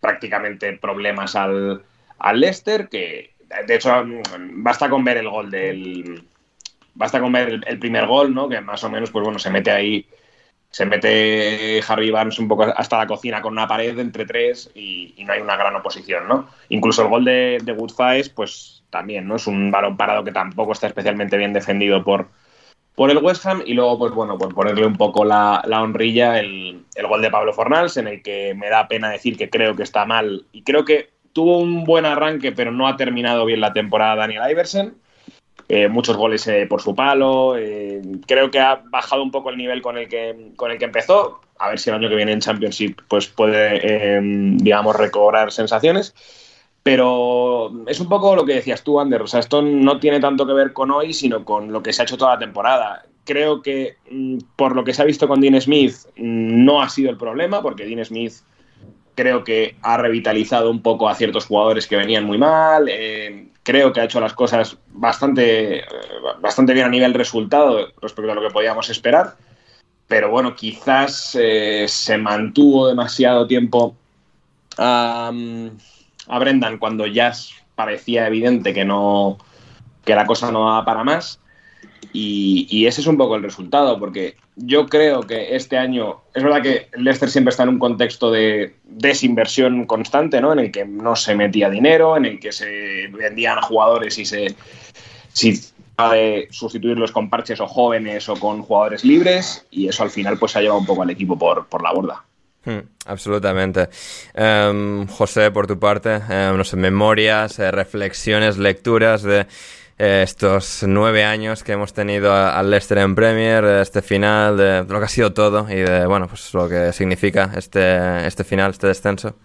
prácticamente 0.04 0.74
problemas 0.74 1.34
al, 1.34 1.82
al 2.18 2.38
Leicester, 2.38 2.90
que 2.90 3.32
de 3.66 3.74
hecho 3.74 3.90
basta 4.56 4.90
con 4.90 5.02
ver 5.02 5.16
el 5.16 5.30
gol 5.30 5.50
del... 5.50 6.24
Basta 6.94 7.20
con 7.20 7.32
ver 7.32 7.60
el, 7.66 7.78
primer 7.78 8.06
gol, 8.06 8.34
¿no? 8.34 8.46
Que 8.46 8.60
más 8.60 8.84
o 8.84 8.90
menos, 8.90 9.10
pues 9.10 9.24
bueno, 9.24 9.38
se 9.38 9.50
mete 9.50 9.70
ahí 9.70 10.06
se 10.70 10.84
mete 10.84 11.80
Harvey 11.86 12.10
Barnes 12.10 12.38
un 12.38 12.48
poco 12.48 12.64
hasta 12.64 12.98
la 12.98 13.06
cocina 13.06 13.40
con 13.40 13.52
una 13.52 13.66
pared 13.66 13.96
entre 13.98 14.26
tres 14.26 14.70
y, 14.74 15.14
no 15.24 15.32
hay 15.32 15.40
una 15.40 15.56
gran 15.56 15.74
oposición, 15.76 16.28
¿no? 16.28 16.50
Incluso 16.68 17.02
el 17.02 17.08
gol 17.08 17.24
de, 17.24 17.58
de 17.62 17.74
pues 18.34 18.82
también, 18.90 19.26
¿no? 19.26 19.36
Es 19.36 19.46
un 19.46 19.70
balón 19.70 19.96
parado 19.96 20.22
que 20.22 20.32
tampoco 20.32 20.72
está 20.72 20.88
especialmente 20.88 21.38
bien 21.38 21.52
defendido 21.54 22.04
por, 22.04 22.28
por 22.94 23.10
el 23.10 23.18
West 23.18 23.44
Ham 23.46 23.62
y 23.66 23.74
luego, 23.74 23.98
pues 23.98 24.12
bueno, 24.12 24.38
por 24.38 24.54
ponerle 24.54 24.86
un 24.86 24.96
poco 24.96 25.24
la, 25.24 25.62
honrilla, 25.66 26.38
el, 26.38 26.84
gol 27.08 27.22
de 27.22 27.30
Pablo 27.30 27.52
Fornals, 27.52 27.96
en 27.96 28.06
el 28.06 28.22
que 28.22 28.54
me 28.54 28.68
da 28.68 28.86
pena 28.86 29.10
decir 29.10 29.36
que 29.36 29.50
creo 29.50 29.74
que 29.74 29.82
está 29.82 30.04
mal 30.04 30.46
y 30.52 30.62
creo 30.62 30.84
que 30.84 31.10
tuvo 31.32 31.58
un 31.58 31.84
buen 31.84 32.06
arranque, 32.06 32.52
pero 32.52 32.70
no 32.70 32.86
ha 32.86 32.96
terminado 32.96 33.44
bien 33.44 33.60
la 33.60 33.72
temporada 33.72 34.16
Daniel 34.16 34.48
Iversen. 34.48 34.94
Eh, 35.68 35.88
muchos 35.88 36.16
goles 36.16 36.46
eh, 36.46 36.66
por 36.68 36.82
su 36.82 36.94
palo. 36.94 37.56
Eh, 37.56 38.02
creo 38.26 38.50
que 38.50 38.60
ha 38.60 38.82
bajado 38.84 39.22
un 39.22 39.30
poco 39.30 39.50
el 39.50 39.56
nivel 39.56 39.82
con 39.82 39.96
el 39.96 40.08
que, 40.08 40.52
con 40.56 40.70
el 40.70 40.78
que 40.78 40.84
empezó. 40.84 41.40
A 41.58 41.70
ver 41.70 41.78
si 41.78 41.90
el 41.90 41.96
año 41.96 42.08
que 42.08 42.16
viene 42.16 42.32
en 42.32 42.40
Championship 42.40 43.00
pues 43.08 43.26
puede, 43.28 44.20
digamos, 44.20 44.94
recobrar 44.96 45.52
sensaciones. 45.52 46.14
Pero 46.84 47.72
es 47.86 47.98
un 47.98 48.10
poco 48.10 48.36
lo 48.36 48.44
que 48.44 48.56
decías 48.56 48.84
tú, 48.84 49.00
Ander. 49.00 49.22
O 49.22 49.26
sea, 49.26 49.40
esto 49.40 49.62
no 49.62 49.98
tiene 49.98 50.20
tanto 50.20 50.46
que 50.46 50.52
ver 50.52 50.74
con 50.74 50.90
hoy, 50.90 51.14
sino 51.14 51.42
con 51.42 51.72
lo 51.72 51.82
que 51.82 51.94
se 51.94 52.02
ha 52.02 52.04
hecho 52.04 52.18
toda 52.18 52.34
la 52.34 52.38
temporada. 52.38 53.06
creo 53.24 53.62
que 53.62 53.96
mm, 54.10 54.38
por 54.54 54.76
lo 54.76 54.84
que 54.84 54.92
se 54.92 55.00
ha 55.00 55.06
visto 55.06 55.26
con 55.26 55.40
Dean 55.40 55.58
Smith 55.58 55.94
mm, 56.16 56.64
no 56.64 56.82
ha 56.82 56.90
sido 56.90 57.10
el 57.10 57.16
problema, 57.16 57.62
porque 57.62 57.86
Dean 57.86 58.04
Smith 58.04 58.34
creo 59.14 59.44
que 59.44 59.76
ha 59.80 59.96
revitalizado 59.96 60.70
un 60.70 60.82
poco 60.82 61.08
a 61.08 61.14
ciertos 61.14 61.46
jugadores 61.46 61.86
que 61.86 61.96
venían 61.96 62.24
muy 62.24 62.36
mal. 62.36 62.86
Eh, 62.90 63.48
creo 63.62 63.92
que 63.92 64.00
ha 64.00 64.04
hecho 64.04 64.20
las 64.20 64.34
cosas 64.34 64.76
bastante, 64.92 65.78
eh, 65.78 65.84
bastante 66.42 66.74
bien 66.74 66.86
a 66.86 66.90
nivel 66.90 67.14
resultado 67.14 67.92
respecto 68.02 68.30
a 68.30 68.34
lo 68.34 68.42
que 68.42 68.52
podíamos 68.52 68.90
esperar. 68.90 69.36
Pero 70.06 70.30
bueno, 70.30 70.54
quizás 70.54 71.34
eh, 71.40 71.86
se 71.88 72.18
mantuvo 72.18 72.88
demasiado 72.88 73.46
tiempo 73.46 73.96
a 76.28 76.38
Brendan 76.38 76.78
cuando 76.78 77.06
ya 77.06 77.32
parecía 77.74 78.26
evidente 78.26 78.72
que 78.72 78.84
no 78.84 79.38
que 80.04 80.14
la 80.14 80.26
cosa 80.26 80.52
no 80.52 80.66
va 80.66 80.84
para 80.84 81.04
más. 81.04 81.40
Y, 82.12 82.86
ese 82.86 83.00
es 83.00 83.06
un 83.06 83.16
poco 83.16 83.34
el 83.34 83.42
resultado, 83.42 83.98
porque 83.98 84.36
yo 84.54 84.86
creo 84.86 85.22
que 85.22 85.56
este 85.56 85.78
año, 85.78 86.22
es 86.32 86.44
verdad 86.44 86.62
que 86.62 86.88
Leicester 86.94 87.28
siempre 87.28 87.50
está 87.50 87.64
en 87.64 87.70
un 87.70 87.78
contexto 87.78 88.30
de 88.30 88.76
desinversión 88.84 89.86
constante, 89.86 90.40
¿no? 90.40 90.52
En 90.52 90.60
el 90.60 90.70
que 90.70 90.84
no 90.84 91.16
se 91.16 91.34
metía 91.34 91.70
dinero, 91.70 92.16
en 92.16 92.26
el 92.26 92.38
que 92.38 92.52
se 92.52 93.08
vendían 93.08 93.60
jugadores 93.62 94.18
y 94.18 94.26
se 94.26 94.54
si 95.32 95.60
de 96.12 96.48
sustituirlos 96.50 97.12
con 97.12 97.30
parches 97.30 97.60
o 97.60 97.66
jóvenes 97.66 98.28
o 98.28 98.36
con 98.36 98.62
jugadores 98.62 99.04
libres, 99.04 99.66
y 99.70 99.88
eso 99.88 100.02
al 100.02 100.10
final 100.10 100.38
pues 100.38 100.54
ha 100.56 100.60
llevado 100.60 100.80
un 100.80 100.86
poco 100.86 101.02
al 101.02 101.10
equipo 101.10 101.38
por, 101.38 101.66
por 101.66 101.82
la 101.82 101.92
borda. 101.92 102.24
Hmm, 102.64 102.80
absolutamente. 103.04 103.88
Em, 104.32 105.06
José, 105.06 105.50
por 105.50 105.66
tu 105.66 105.78
parte, 105.78 106.14
em, 106.28 106.56
no 106.56 106.64
sé, 106.64 106.76
memorias, 106.76 107.58
eh, 107.58 107.70
reflexiones, 107.70 108.56
lecturas 108.56 109.22
de 109.22 109.46
eh, 109.98 110.22
estos 110.24 110.82
nueve 110.86 111.24
años 111.24 111.62
que 111.62 111.72
hemos 111.72 111.92
tenido 111.92 112.34
al 112.34 112.70
Leicester 112.70 112.98
en 112.98 113.14
Premier, 113.14 113.64
este 113.64 114.02
final, 114.02 114.56
de, 114.56 114.84
lo 114.88 114.98
que 114.98 115.04
ha 115.04 115.08
sido 115.08 115.32
todo 115.32 115.66
y 115.70 115.76
de 115.76 116.06
bueno, 116.06 116.26
pues 116.26 116.52
lo 116.54 116.68
que 116.68 116.92
significa 116.92 117.52
este, 117.56 118.26
este 118.26 118.44
final, 118.44 118.70
este 118.70 118.88
descenso. 118.88 119.36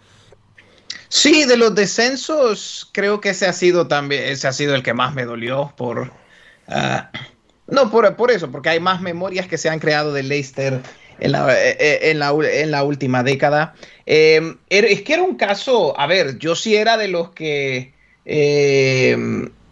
Sí, 1.09 1.45
de 1.45 1.57
los 1.57 1.75
descensos, 1.75 2.89
creo 2.93 3.19
que 3.19 3.29
ese 3.29 3.47
ha 3.47 3.53
sido 3.53 3.87
también, 3.87 4.23
ese 4.23 4.47
ha 4.47 4.53
sido 4.53 4.75
el 4.75 4.83
que 4.83 4.93
más 4.93 5.13
me 5.13 5.25
dolió 5.25 5.73
por. 5.75 6.11
Ah, 6.67 7.11
no, 7.67 7.91
por, 7.91 8.15
por, 8.15 8.31
eso, 8.31 8.49
porque 8.51 8.69
hay 8.69 8.79
más 8.79 9.01
memorias 9.01 9.47
que 9.47 9.57
se 9.57 9.69
han 9.69 9.79
creado 9.79 10.13
de 10.13 10.23
Leicester 10.23 10.81
en 11.19 11.31
la, 11.31 11.53
eh, 11.53 11.77
eh, 11.79 11.99
en 12.11 12.19
la, 12.19 12.33
en 12.51 12.71
la 12.71 12.83
última 12.83 13.23
década. 13.23 13.75
es 14.05 15.01
que 15.01 15.13
era 15.13 15.23
un 15.23 15.35
caso, 15.35 15.99
a 15.99 16.07
ver, 16.07 16.37
yo 16.39 16.55
sí 16.55 16.75
era 16.75 16.97
de 16.97 17.07
los 17.07 17.31
que 17.31 17.93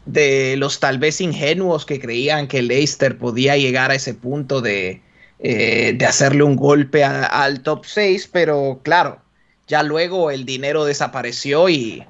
de 0.07 0.55
los 0.57 0.79
tal 0.79 0.99
vez 0.99 1.21
ingenuos 1.21 1.86
que 1.86 1.99
creían 1.99 2.47
que 2.47 2.62
Leicester 2.62 3.17
podía 3.17 3.57
llegar 3.57 3.91
a 3.91 3.95
ese 3.95 4.13
punto 4.13 4.62
de, 4.62 5.01
eh, 5.39 5.97
hacerle 6.07 6.43
un 6.43 6.55
golpe 6.55 7.03
al 7.03 7.62
top 7.62 7.86
6, 7.86 8.29
pero 8.31 8.79
claro, 8.83 9.21
ya 9.67 9.83
luego 9.83 10.31
el 10.31 10.45
dinero 10.45 10.86
desapareció 10.86 11.69
y, 11.69 12.05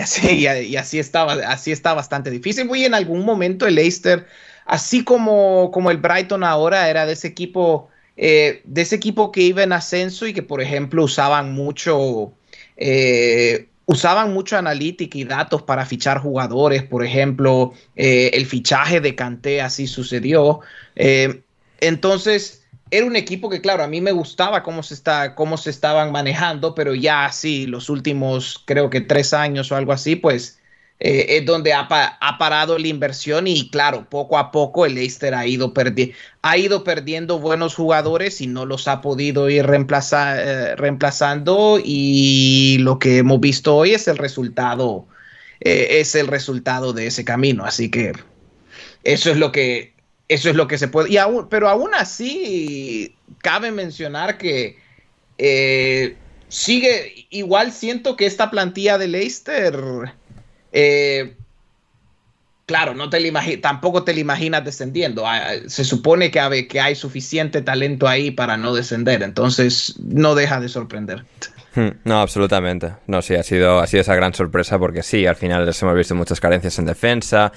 así, 0.00 0.46
y, 0.46 0.76
así, 0.76 0.98
estaba, 0.98 1.32
así 1.32 1.72
está 1.72 1.92
bastante 1.92 2.30
difícil. 2.30 2.66
Muy 2.66 2.84
en 2.84 2.94
algún 2.94 3.24
momento 3.24 3.66
el 3.66 3.74
Leicester, 3.74 4.26
así 4.64 5.04
como, 5.04 5.70
como 5.72 5.90
el 5.90 5.98
Brighton 5.98 6.44
ahora, 6.44 6.88
era 6.88 7.04
de 7.04 7.14
ese 7.14 7.28
equipo, 7.28 7.88
eh, 8.16 8.62
de 8.64 8.82
ese 8.82 8.96
equipo 8.96 9.32
que 9.32 9.42
iba 9.42 9.62
en 9.62 9.72
ascenso 9.72 10.26
y 10.26 10.32
que, 10.32 10.42
por 10.42 10.60
ejemplo, 10.60 11.04
usaban 11.04 11.52
mucho 11.52 12.32
eh, 12.76 13.70
usaban 13.90 14.32
mucho 14.32 14.56
analítica 14.56 15.18
y 15.18 15.24
datos 15.24 15.62
para 15.62 15.84
fichar 15.84 16.18
jugadores, 16.18 16.84
por 16.84 17.04
ejemplo, 17.04 17.72
eh, 17.96 18.30
el 18.34 18.46
fichaje 18.46 19.00
de 19.00 19.16
Kanté 19.16 19.60
así 19.60 19.88
sucedió. 19.88 20.60
Eh, 20.94 21.42
entonces, 21.80 22.64
era 22.92 23.04
un 23.04 23.16
equipo 23.16 23.50
que, 23.50 23.60
claro, 23.60 23.82
a 23.82 23.88
mí 23.88 24.00
me 24.00 24.12
gustaba 24.12 24.62
cómo 24.62 24.84
se, 24.84 24.94
está, 24.94 25.34
cómo 25.34 25.56
se 25.56 25.70
estaban 25.70 26.12
manejando, 26.12 26.72
pero 26.72 26.94
ya 26.94 27.24
así, 27.24 27.66
los 27.66 27.90
últimos, 27.90 28.62
creo 28.64 28.90
que 28.90 29.00
tres 29.00 29.34
años 29.34 29.72
o 29.72 29.76
algo 29.76 29.90
así, 29.90 30.14
pues 30.14 30.59
eh, 31.02 31.38
es 31.38 31.46
donde 31.46 31.72
ha, 31.72 31.88
parado 31.88 32.78
la 32.78 32.86
inversión 32.86 33.46
y 33.46 33.70
claro, 33.70 34.06
poco 34.10 34.36
a 34.36 34.50
poco 34.50 34.84
el 34.84 34.96
Leicester 34.96 35.34
ha 35.34 35.46
ido, 35.46 35.72
ha 36.42 36.58
ido 36.58 36.84
perdiendo 36.84 37.38
buenos 37.38 37.74
jugadores 37.74 38.42
y 38.42 38.46
no 38.46 38.66
los 38.66 38.86
ha 38.86 39.00
podido 39.00 39.48
ir 39.48 39.64
eh, 39.64 40.76
reemplazando 40.76 41.80
y 41.82 42.76
lo 42.80 42.98
que 42.98 43.16
hemos 43.16 43.40
visto 43.40 43.76
hoy 43.76 43.94
es 43.94 44.08
el 44.08 44.18
resultado, 44.18 45.06
eh, 45.60 46.00
es 46.00 46.14
el 46.14 46.26
resultado 46.26 46.92
de 46.92 47.06
ese 47.06 47.24
camino. 47.24 47.64
Así 47.64 47.90
que 47.90 48.12
eso 49.02 49.30
es 49.30 49.38
lo 49.38 49.52
que, 49.52 49.94
eso 50.28 50.50
es 50.50 50.54
lo 50.54 50.68
que 50.68 50.76
se 50.76 50.88
puede. 50.88 51.18
Pero 51.48 51.70
aún 51.70 51.94
así 51.94 53.16
cabe 53.38 53.70
mencionar 53.70 54.36
que 54.36 54.76
sigue, 56.50 57.26
igual 57.30 57.72
siento 57.72 58.16
que 58.16 58.26
esta 58.26 58.50
plantilla 58.50 58.98
de 58.98 59.08
Leicester 59.08 60.19
eh, 60.72 61.36
claro, 62.66 62.94
no 62.94 63.10
te 63.10 63.32
tampoco 63.58 64.04
te 64.04 64.14
lo 64.14 64.20
imaginas 64.20 64.64
descendiendo. 64.64 65.26
Ah, 65.26 65.54
se 65.66 65.84
supone 65.84 66.30
que 66.30 66.68
que 66.68 66.80
hay 66.80 66.94
suficiente 66.94 67.62
talento 67.62 68.06
ahí 68.06 68.30
para 68.30 68.56
no 68.56 68.74
descender, 68.74 69.22
entonces 69.22 69.94
no 69.98 70.34
deja 70.34 70.60
de 70.60 70.68
sorprender. 70.68 71.24
Hmm, 71.74 71.88
no, 72.04 72.20
absolutamente. 72.20 72.94
No, 73.06 73.22
sí, 73.22 73.34
ha 73.34 73.42
sido, 73.42 73.78
ha 73.78 73.86
sido 73.86 74.00
esa 74.00 74.14
gran 74.14 74.34
sorpresa 74.34 74.78
porque 74.78 75.02
sí, 75.02 75.26
al 75.26 75.36
final 75.36 75.64
les 75.64 75.80
hemos 75.82 75.94
visto 75.94 76.14
muchas 76.14 76.40
carencias 76.40 76.78
en 76.78 76.86
defensa, 76.86 77.52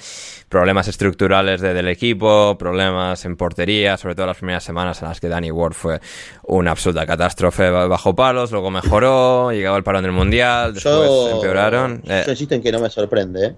problemas 0.48 0.86
estructurales 0.86 1.60
del 1.60 1.88
equipo, 1.88 2.56
problemas 2.56 3.24
en 3.24 3.36
portería, 3.36 3.96
sobre 3.96 4.14
todo 4.14 4.26
las 4.26 4.36
primeras 4.36 4.62
semanas 4.62 5.02
en 5.02 5.08
las 5.08 5.20
que 5.20 5.28
Danny 5.28 5.50
Ward 5.50 5.74
fue 5.74 6.00
una 6.44 6.70
absoluta 6.70 7.06
catástrofe 7.06 7.70
bajo 7.70 8.14
palos, 8.14 8.52
luego 8.52 8.70
mejoró, 8.70 9.50
llegaba 9.50 9.76
el 9.76 9.82
parón 9.82 10.02
del 10.02 10.12
Mundial, 10.12 10.74
después 10.74 11.32
empeoraron. 11.32 12.02
Eh, 12.06 12.24
en 12.50 12.62
que 12.62 12.70
no 12.70 12.78
me 12.78 12.90
sorprende, 12.90 13.46
¿eh? 13.46 13.56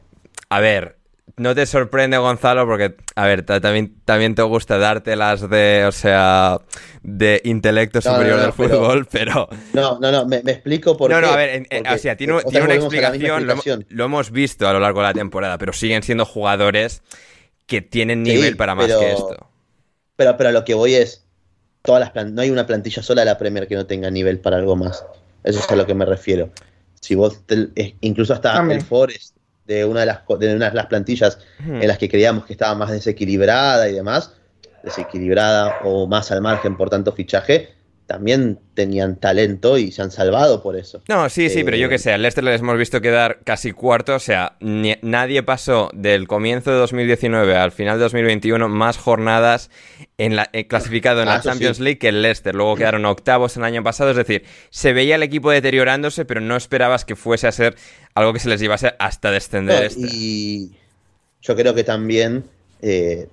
A 0.48 0.60
ver, 0.60 0.95
no 1.36 1.54
te 1.54 1.66
sorprende, 1.66 2.16
Gonzalo, 2.16 2.66
porque, 2.66 2.96
a 3.14 3.26
ver, 3.26 3.44
también, 3.44 3.94
también 4.04 4.34
te 4.34 4.42
gusta 4.42 4.78
darte 4.78 5.16
las 5.16 5.48
de, 5.50 5.84
o 5.86 5.92
sea, 5.92 6.60
de 7.02 7.42
intelecto 7.44 8.00
superior 8.00 8.40
del 8.40 8.52
fútbol, 8.52 9.06
pero... 9.10 9.48
No, 9.74 9.98
no, 9.98 10.12
no, 10.12 10.24
me, 10.24 10.36
explico 10.38 10.96
por 10.96 11.10
qué. 11.10 11.14
No, 11.14 11.20
no, 11.20 11.28
a 11.28 11.36
ver, 11.36 11.66
o 11.92 11.98
sea, 11.98 12.16
tiene, 12.16 12.32
una 12.32 12.74
explicación, 12.74 13.46
lo, 13.88 14.04
hemos 14.04 14.30
visto 14.30 14.68
a 14.68 14.72
lo 14.72 14.80
largo 14.80 15.00
de 15.00 15.08
la 15.08 15.14
temporada, 15.14 15.58
pero 15.58 15.72
siguen 15.72 16.02
siendo 16.02 16.24
jugadores 16.24 17.02
que 17.66 17.82
tienen 17.82 18.22
nivel 18.22 18.56
para 18.56 18.74
más 18.74 18.86
que 18.86 19.12
esto. 19.12 19.50
Pero, 20.14 20.36
pero 20.38 20.48
a 20.48 20.52
lo 20.52 20.64
que 20.64 20.72
voy 20.72 20.94
es, 20.94 21.26
todas 21.82 22.00
las 22.00 22.32
no 22.32 22.40
hay 22.40 22.50
una 22.50 22.66
plantilla 22.66 23.02
sola 23.02 23.22
de 23.22 23.26
la 23.26 23.36
Premier 23.36 23.68
que 23.68 23.74
no 23.74 23.86
tenga 23.86 24.10
nivel 24.10 24.38
para 24.38 24.56
algo 24.56 24.76
más. 24.76 25.04
Eso 25.44 25.58
es 25.58 25.70
a 25.70 25.76
lo 25.76 25.86
que 25.86 25.94
me 25.94 26.06
refiero. 26.06 26.50
Si 27.00 27.14
vos, 27.14 27.42
incluso 28.00 28.32
hasta 28.32 28.60
el 28.72 28.80
Forest 28.80 29.35
de 29.66 29.84
una 29.84 30.00
de 30.00 30.06
las, 30.06 30.20
de 30.38 30.54
una 30.54 30.68
de 30.70 30.74
las 30.74 30.86
plantillas 30.86 31.38
en 31.58 31.86
las 31.86 31.98
que 31.98 32.08
creíamos 32.08 32.46
que 32.46 32.52
estaba 32.52 32.74
más 32.74 32.90
desequilibrada 32.90 33.88
y 33.88 33.92
demás, 33.92 34.32
desequilibrada 34.82 35.78
o 35.84 36.06
más 36.06 36.30
al 36.30 36.40
margen 36.40 36.76
por 36.76 36.90
tanto 36.90 37.12
fichaje, 37.12 37.75
también 38.06 38.60
tenían 38.74 39.16
talento 39.16 39.78
y 39.78 39.90
se 39.90 40.00
han 40.00 40.12
salvado 40.12 40.62
por 40.62 40.76
eso. 40.76 41.02
No, 41.08 41.28
sí, 41.28 41.50
sí, 41.50 41.64
pero 41.64 41.76
yo 41.76 41.88
que 41.88 41.98
sé, 41.98 42.12
al 42.12 42.22
Leicester 42.22 42.44
les 42.44 42.60
hemos 42.60 42.78
visto 42.78 43.00
quedar 43.00 43.40
casi 43.42 43.72
cuarto, 43.72 44.14
o 44.14 44.20
sea, 44.20 44.56
nadie 44.60 45.42
pasó 45.42 45.90
del 45.92 46.28
comienzo 46.28 46.70
de 46.70 46.78
2019 46.78 47.56
al 47.56 47.72
final 47.72 47.98
de 47.98 48.04
2021 48.04 48.68
más 48.68 48.96
jornadas 48.96 49.70
en 50.18 50.36
la, 50.36 50.48
eh, 50.52 50.68
clasificado 50.68 51.20
en 51.20 51.26
la 51.26 51.36
ah, 51.36 51.40
Champions 51.40 51.80
League 51.80 51.98
que 51.98 52.08
el 52.08 52.22
Leicester. 52.22 52.54
Luego 52.54 52.76
quedaron 52.76 53.04
octavos 53.06 53.56
el 53.56 53.64
año 53.64 53.82
pasado, 53.82 54.10
es 54.10 54.16
decir, 54.16 54.44
se 54.70 54.92
veía 54.92 55.16
el 55.16 55.24
equipo 55.24 55.50
deteriorándose, 55.50 56.24
pero 56.24 56.40
no 56.40 56.56
esperabas 56.56 57.04
que 57.04 57.16
fuese 57.16 57.48
a 57.48 57.52
ser 57.52 57.74
algo 58.14 58.32
que 58.32 58.38
se 58.38 58.48
les 58.48 58.60
llevase 58.60 58.94
hasta 59.00 59.32
descender. 59.32 59.84
este. 59.84 60.06
Y 60.12 60.70
yo 61.42 61.56
creo 61.56 61.74
que 61.74 61.82
también, 61.82 62.44
eh, 62.82 63.26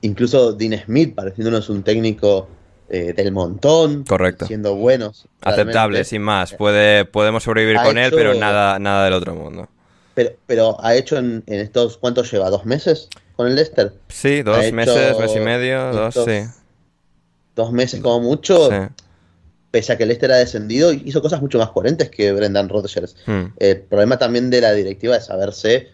incluso 0.00 0.52
Dean 0.52 0.80
Smith, 0.84 1.14
pareciéndonos 1.14 1.68
un 1.68 1.82
técnico 1.82 2.48
eh, 2.94 3.14
del 3.14 3.32
montón. 3.32 4.04
Correcto. 4.04 4.44
Siendo 4.46 4.74
buenos. 4.74 5.26
Aceptable, 5.40 6.04
sin 6.04 6.20
más. 6.20 6.52
Puede, 6.52 7.06
podemos 7.06 7.42
sobrevivir 7.42 7.78
con 7.82 7.96
él, 7.96 8.12
pero 8.14 8.34
nada, 8.34 8.78
nada 8.78 9.06
del 9.06 9.14
otro 9.14 9.34
mundo. 9.34 9.66
Pero, 10.12 10.32
pero 10.46 10.76
ha 10.84 10.94
hecho 10.94 11.16
en, 11.16 11.42
estos, 11.46 11.96
¿cuántos 11.96 12.30
lleva? 12.30 12.50
¿Dos 12.50 12.66
meses 12.66 13.08
con 13.34 13.48
el 13.48 13.54
Leicester? 13.54 13.94
Sí, 14.08 14.42
dos 14.42 14.70
meses, 14.72 15.18
mes 15.18 15.34
y 15.34 15.40
medio, 15.40 15.90
dos, 15.90 16.12
sí. 16.12 16.42
Dos 17.56 17.72
meses 17.72 18.02
como 18.02 18.20
mucho. 18.20 18.68
Pese 19.70 19.94
a 19.94 19.96
que 19.96 20.02
el 20.02 20.10
Leicester 20.10 20.30
ha 20.32 20.36
descendido, 20.36 20.92
hizo 20.92 21.22
cosas 21.22 21.40
mucho 21.40 21.56
más 21.58 21.70
coherentes 21.70 22.10
que 22.10 22.30
Brendan 22.30 22.68
Rodgers. 22.68 23.16
Hmm. 23.24 23.54
El 23.56 23.80
problema 23.80 24.18
también 24.18 24.50
de 24.50 24.60
la 24.60 24.74
directiva 24.74 25.16
es 25.16 25.24
saberse 25.24 25.88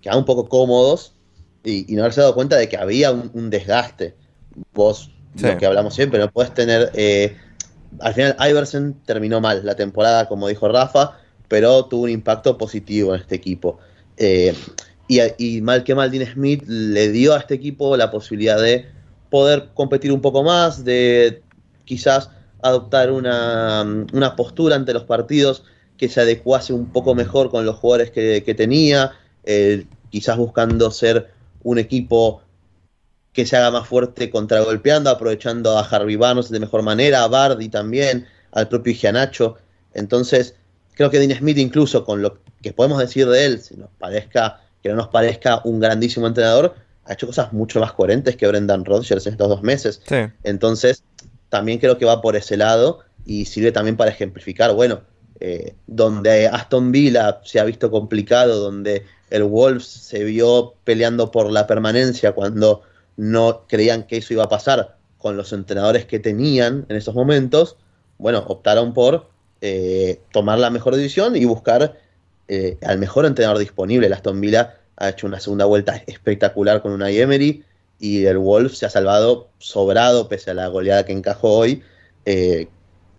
quedar 0.00 0.16
un 0.16 0.24
poco 0.24 0.48
cómodos 0.48 1.12
y, 1.62 1.84
no 1.90 2.00
haberse 2.00 2.22
dado 2.22 2.34
cuenta 2.34 2.56
de 2.56 2.66
que 2.66 2.78
había 2.78 3.12
un, 3.12 3.30
un 3.34 3.50
desgaste. 3.50 4.14
Vos 4.72 5.10
lo 5.34 5.58
que 5.58 5.66
hablamos 5.66 5.94
siempre, 5.94 6.18
no 6.18 6.30
puedes 6.30 6.52
tener... 6.54 6.90
Eh, 6.94 7.36
al 7.98 8.14
final 8.14 8.36
Iverson 8.48 8.94
terminó 9.04 9.40
mal 9.40 9.64
la 9.64 9.74
temporada, 9.74 10.28
como 10.28 10.46
dijo 10.48 10.68
Rafa, 10.68 11.18
pero 11.48 11.86
tuvo 11.86 12.04
un 12.04 12.10
impacto 12.10 12.56
positivo 12.56 13.14
en 13.14 13.20
este 13.20 13.34
equipo. 13.34 13.78
Eh, 14.16 14.54
y, 15.08 15.60
mal 15.60 15.82
que 15.82 15.94
mal, 15.94 16.10
Dean 16.10 16.32
Smith 16.32 16.62
le 16.68 17.10
dio 17.10 17.34
a 17.34 17.38
este 17.38 17.54
equipo 17.54 17.96
la 17.96 18.12
posibilidad 18.12 18.60
de 18.60 18.86
poder 19.28 19.70
competir 19.74 20.12
un 20.12 20.20
poco 20.20 20.44
más, 20.44 20.84
de 20.84 21.42
quizás 21.84 22.30
adoptar 22.62 23.10
una, 23.10 23.82
una 24.12 24.36
postura 24.36 24.76
ante 24.76 24.92
los 24.92 25.04
partidos 25.04 25.64
que 26.00 26.08
se 26.08 26.20
adecuase 26.20 26.72
un 26.72 26.86
poco 26.86 27.14
mejor 27.14 27.50
con 27.50 27.66
los 27.66 27.76
jugadores 27.76 28.10
que, 28.10 28.54
tenía, 28.56 29.12
eh, 29.44 29.84
quizás 30.10 30.38
buscando 30.38 30.90
ser 30.90 31.30
un 31.62 31.78
equipo 31.78 32.40
que 33.32 33.46
se 33.46 33.56
haga 33.56 33.70
más 33.70 33.86
fuerte 33.86 34.30
contragolpeando, 34.30 35.10
aprovechando 35.10 35.78
a 35.78 35.82
Harvey 35.82 36.16
Barnes 36.16 36.50
de 36.50 36.60
mejor 36.60 36.82
manera, 36.82 37.22
a 37.22 37.28
Bardi 37.28 37.68
también, 37.68 38.26
al 38.52 38.68
propio 38.68 38.92
Gianacho. 38.92 39.56
Entonces, 39.94 40.54
creo 40.94 41.10
que 41.10 41.18
Dean 41.18 41.38
Smith, 41.38 41.58
incluso 41.58 42.04
con 42.04 42.22
lo 42.22 42.38
que 42.62 42.72
podemos 42.72 42.98
decir 42.98 43.28
de 43.28 43.46
él, 43.46 43.60
si 43.60 43.76
nos 43.76 43.90
parezca, 43.98 44.60
que 44.82 44.88
no 44.88 44.96
nos 44.96 45.08
parezca 45.08 45.60
un 45.64 45.80
grandísimo 45.80 46.26
entrenador, 46.26 46.74
ha 47.04 47.12
hecho 47.12 47.26
cosas 47.26 47.52
mucho 47.52 47.80
más 47.80 47.92
coherentes 47.92 48.36
que 48.36 48.46
Brendan 48.46 48.84
Rodgers 48.84 49.26
en 49.26 49.32
estos 49.32 49.48
dos 49.48 49.62
meses. 49.62 50.00
Sí. 50.06 50.16
Entonces, 50.42 51.04
también 51.48 51.78
creo 51.78 51.98
que 51.98 52.04
va 52.04 52.20
por 52.20 52.36
ese 52.36 52.56
lado 52.56 53.00
y 53.24 53.44
sirve 53.44 53.72
también 53.72 53.96
para 53.96 54.10
ejemplificar, 54.10 54.74
bueno, 54.74 55.00
eh, 55.38 55.74
donde 55.86 56.48
Aston 56.48 56.92
Villa 56.92 57.40
se 57.44 57.60
ha 57.60 57.64
visto 57.64 57.90
complicado, 57.90 58.60
donde 58.60 59.04
el 59.30 59.44
Wolves 59.44 59.86
se 59.86 60.24
vio 60.24 60.74
peleando 60.84 61.30
por 61.30 61.50
la 61.50 61.66
permanencia 61.66 62.32
cuando 62.32 62.82
no 63.20 63.66
creían 63.68 64.04
que 64.04 64.16
eso 64.16 64.32
iba 64.32 64.44
a 64.44 64.48
pasar 64.48 64.96
con 65.18 65.36
los 65.36 65.52
entrenadores 65.52 66.06
que 66.06 66.18
tenían 66.18 66.86
en 66.88 66.96
esos 66.96 67.14
momentos, 67.14 67.76
bueno, 68.16 68.38
optaron 68.48 68.94
por 68.94 69.28
eh, 69.60 70.20
tomar 70.32 70.58
la 70.58 70.70
mejor 70.70 70.96
decisión 70.96 71.36
y 71.36 71.44
buscar 71.44 71.98
eh, 72.48 72.78
al 72.82 72.98
mejor 72.98 73.26
entrenador 73.26 73.58
disponible. 73.58 74.06
El 74.06 74.14
Aston 74.14 74.40
Villa 74.40 74.76
ha 74.96 75.10
hecho 75.10 75.26
una 75.26 75.38
segunda 75.38 75.66
vuelta 75.66 76.02
espectacular 76.06 76.80
con 76.80 76.92
una 76.92 77.10
Emery 77.10 77.62
y 77.98 78.24
el 78.24 78.38
Wolves 78.38 78.78
se 78.78 78.86
ha 78.86 78.90
salvado 78.90 79.50
sobrado 79.58 80.26
pese 80.28 80.50
a 80.52 80.54
la 80.54 80.68
goleada 80.68 81.04
que 81.04 81.12
encajó 81.12 81.52
hoy, 81.58 81.82
eh, 82.24 82.68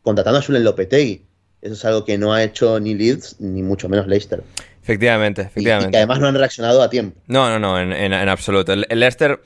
contratando 0.01 0.39
a 0.39 0.41
Julen 0.41 0.63
Lopetegui. 0.63 1.23
Eso 1.61 1.73
es 1.75 1.85
algo 1.85 2.03
que 2.05 2.17
no 2.17 2.33
ha 2.33 2.41
hecho 2.43 2.79
ni 2.79 2.95
Leeds 2.95 3.35
ni 3.39 3.61
mucho 3.61 3.87
menos 3.87 4.07
Leicester. 4.07 4.41
Efectivamente, 4.81 5.41
Y, 5.41 5.43
y 5.43 5.47
efectivamente. 5.47 5.91
que 5.91 5.97
además 5.97 6.19
no 6.19 6.27
han 6.27 6.35
reaccionado 6.35 6.81
a 6.81 6.89
tiempo. 6.89 7.19
No, 7.27 7.47
no, 7.51 7.59
no, 7.59 7.79
en, 7.79 7.91
en- 7.93 8.13
en 8.13 8.29
absoluto. 8.29 8.73
El, 8.73 8.87
el 8.89 8.99
Leicester 8.99 9.39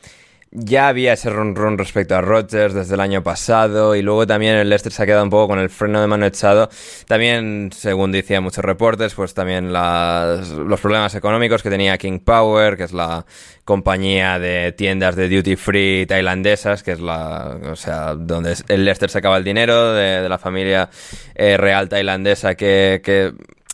ya 0.57 0.87
había 0.87 1.13
ese 1.13 1.29
run 1.29 1.55
run 1.55 1.77
respecto 1.77 2.15
a 2.15 2.21
Rodgers 2.21 2.73
desde 2.73 2.93
el 2.95 3.01
año 3.01 3.21
pasado 3.23 3.95
y 3.95 4.01
luego 4.01 4.25
también 4.25 4.55
el 4.55 4.69
Leicester 4.69 4.91
se 4.91 5.03
ha 5.03 5.05
quedado 5.05 5.23
un 5.23 5.29
poco 5.29 5.49
con 5.49 5.59
el 5.59 5.69
freno 5.69 5.99
de 5.99 6.07
mano 6.07 6.25
echado. 6.25 6.69
También, 7.07 7.71
según 7.73 8.11
decían 8.11 8.43
muchos 8.43 8.63
reportes, 8.63 9.13
pues 9.13 9.33
también 9.33 9.73
las- 9.73 10.49
los 10.49 10.79
problemas 10.79 11.13
económicos 11.15 11.61
que 11.61 11.69
tenía 11.69 11.97
King 11.97 12.19
Power, 12.19 12.77
que 12.77 12.83
es 12.83 12.93
la 12.93 13.25
compañía 13.65 14.39
de 14.39 14.71
tiendas 14.71 15.15
de 15.15 15.27
duty 15.29 15.55
free 15.55 16.05
tailandesas, 16.05 16.83
que 16.83 16.93
es 16.93 16.99
la, 17.01 17.57
o 17.71 17.75
sea, 17.75 18.15
donde 18.15 18.55
el 18.69 18.85
Leicester 18.85 19.09
sacaba 19.09 19.37
el 19.37 19.43
dinero 19.43 19.93
de, 19.93 20.29
la 20.29 20.37
familia 20.37 20.89
eh, 21.35 21.57
real 21.57 21.89
tailandesa 21.89 22.55
que, 22.55 23.01
que 23.03 23.33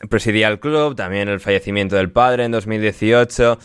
presidía 0.10 0.48
el 0.48 0.60
club, 0.60 0.96
también 0.96 1.30
el 1.30 1.40
fallecimiento 1.40 1.96
del 1.96 2.10
padre 2.10 2.46
en 2.46 2.52
2018. 2.52 3.60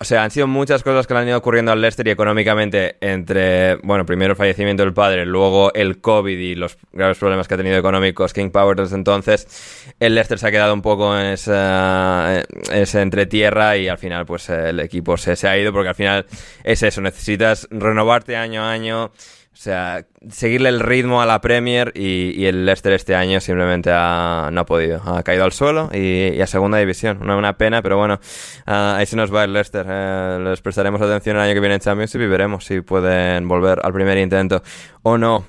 O 0.00 0.04
sea, 0.04 0.24
han 0.24 0.32
sido 0.32 0.48
muchas 0.48 0.82
cosas 0.82 1.06
que 1.06 1.14
le 1.14 1.20
han 1.20 1.28
ido 1.28 1.38
ocurriendo 1.38 1.70
al 1.70 1.80
Leicester 1.80 2.06
y 2.08 2.10
económicamente 2.10 2.96
entre, 3.00 3.76
bueno, 3.76 4.04
primero 4.04 4.32
el 4.32 4.36
fallecimiento 4.36 4.82
del 4.82 4.92
padre, 4.92 5.24
luego 5.24 5.72
el 5.72 6.00
COVID 6.00 6.36
y 6.36 6.56
los 6.56 6.76
graves 6.92 7.16
problemas 7.18 7.46
que 7.46 7.54
ha 7.54 7.56
tenido 7.56 7.78
económicos 7.78 8.32
King 8.32 8.50
Power 8.50 8.76
desde 8.76 8.96
entonces, 8.96 9.94
el 10.00 10.16
Leicester 10.16 10.40
se 10.40 10.48
ha 10.48 10.50
quedado 10.50 10.74
un 10.74 10.82
poco 10.82 11.16
en 11.16 11.26
esa, 11.26 12.42
entretierra 12.72 13.76
y 13.76 13.86
al 13.86 13.98
final 13.98 14.26
pues 14.26 14.48
el 14.50 14.80
equipo 14.80 15.16
se, 15.16 15.36
se 15.36 15.46
ha 15.46 15.56
ido 15.56 15.72
porque 15.72 15.90
al 15.90 15.94
final 15.94 16.26
es 16.64 16.82
eso, 16.82 17.00
necesitas 17.00 17.68
renovarte 17.70 18.36
año 18.36 18.62
a 18.62 18.72
año, 18.72 19.12
o 19.54 19.56
sea, 19.56 20.04
seguirle 20.30 20.68
el 20.68 20.80
ritmo 20.80 21.22
a 21.22 21.26
la 21.26 21.40
Premier 21.40 21.92
y, 21.94 22.32
y 22.36 22.46
el 22.46 22.66
Leicester 22.66 22.92
este 22.92 23.14
año 23.14 23.40
simplemente 23.40 23.88
ha- 23.92 24.48
no 24.52 24.62
ha 24.62 24.66
podido. 24.66 25.00
Ha 25.06 25.22
caído 25.22 25.44
al 25.44 25.52
suelo 25.52 25.90
y, 25.94 26.30
y 26.34 26.40
a 26.40 26.46
segunda 26.48 26.76
división. 26.78 27.22
Una, 27.30 27.56
pena, 27.56 27.80
pero 27.80 27.96
bueno, 27.96 28.18
ah, 28.66 28.96
ahí 28.98 29.06
se 29.06 29.14
nos 29.14 29.32
va 29.32 29.44
el 29.44 29.52
Leicester. 29.52 29.86
Eh, 29.88 30.38
les 30.42 30.60
prestaremos 30.60 31.00
atención 31.00 31.36
el 31.36 31.42
año 31.42 31.54
que 31.54 31.60
viene 31.60 31.76
en 31.76 31.80
Championship 31.80 32.20
y 32.20 32.26
veremos 32.26 32.64
si 32.64 32.80
pueden 32.80 33.46
volver 33.46 33.78
al 33.84 33.92
primer 33.92 34.18
intento 34.18 34.60
o 35.02 35.16
no. 35.18 35.46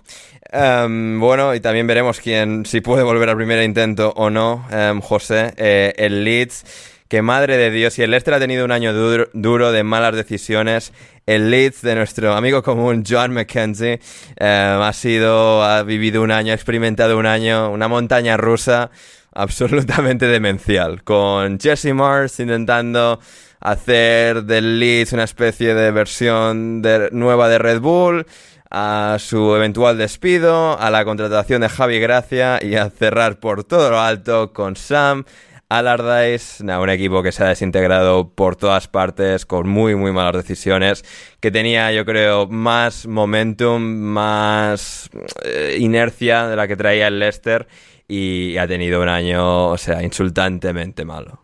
Em, 0.51 1.19
bueno, 1.19 1.55
y 1.55 1.59
también 1.59 1.87
veremos 1.87 2.21
quién, 2.21 2.65
si 2.65 2.81
puede 2.81 3.01
volver 3.03 3.29
al 3.29 3.35
primer 3.35 3.61
intento 3.63 4.13
o 4.15 4.29
no, 4.29 4.65
em, 4.71 5.01
José, 5.01 5.53
eh, 5.57 5.93
el 5.97 6.23
Leeds. 6.23 6.93
Que 7.07 7.21
madre 7.21 7.57
de 7.57 7.69
Dios, 7.69 7.99
y 7.99 8.01
el 8.01 8.09
Leicester 8.09 8.33
ha 8.33 8.39
tenido 8.39 8.65
un 8.65 8.71
año 8.71 8.91
duro, 8.91 9.27
duro 9.33 9.71
de 9.71 9.83
malas 9.83 10.15
decisiones. 10.15 10.91
El 11.27 11.51
Leeds 11.51 11.83
de 11.83 11.93
nuestro 11.93 12.33
amigo 12.33 12.63
común 12.63 13.03
John 13.07 13.31
McKenzie 13.31 13.99
eh, 14.37 14.79
ha 14.81 14.91
sido, 14.91 15.63
ha 15.63 15.83
vivido 15.83 16.23
un 16.23 16.31
año, 16.31 16.51
ha 16.51 16.55
experimentado 16.55 17.19
un 17.19 17.27
año, 17.27 17.69
una 17.69 17.87
montaña 17.87 18.37
rusa 18.37 18.89
absolutamente 19.33 20.25
demencial. 20.25 21.03
Con 21.03 21.59
Jesse 21.59 21.93
Mars 21.93 22.39
intentando 22.39 23.19
hacer 23.59 24.43
del 24.43 24.79
Leeds 24.79 25.13
una 25.13 25.25
especie 25.25 25.75
de 25.75 25.91
versión 25.91 26.81
nueva 27.11 27.49
de 27.49 27.59
Red 27.59 27.81
Bull, 27.81 28.25
a 28.71 29.17
su 29.19 29.55
eventual 29.55 29.99
despido, 29.99 30.79
a 30.79 30.89
la 30.89 31.05
contratación 31.05 31.61
de 31.61 31.69
Javi 31.69 31.99
Gracia 31.99 32.59
y 32.61 32.75
a 32.75 32.89
cerrar 32.89 33.39
por 33.39 33.63
todo 33.63 33.91
lo 33.91 33.99
alto 33.99 34.53
con 34.53 34.75
Sam 34.75 35.23
Allardyce, 35.69 36.63
nah, 36.63 36.79
un 36.79 36.89
equipo 36.89 37.23
que 37.23 37.31
se 37.31 37.43
ha 37.43 37.47
desintegrado 37.47 38.29
por 38.29 38.55
todas 38.55 38.87
partes 38.87 39.45
con 39.45 39.67
muy 39.67 39.95
muy 39.95 40.11
malas 40.11 40.35
decisiones, 40.35 41.03
que 41.39 41.49
tenía 41.51 41.91
yo 41.91 42.05
creo 42.05 42.47
más 42.47 43.07
momentum, 43.07 43.81
más 43.81 45.09
eh, 45.43 45.77
inercia 45.79 46.47
de 46.47 46.55
la 46.55 46.67
que 46.67 46.75
traía 46.75 47.07
el 47.07 47.19
Leicester 47.19 47.67
y 48.07 48.57
ha 48.57 48.67
tenido 48.67 49.01
un 49.01 49.09
año, 49.09 49.69
o 49.69 49.77
sea, 49.77 50.03
insultantemente 50.03 51.03
malo. 51.05 51.41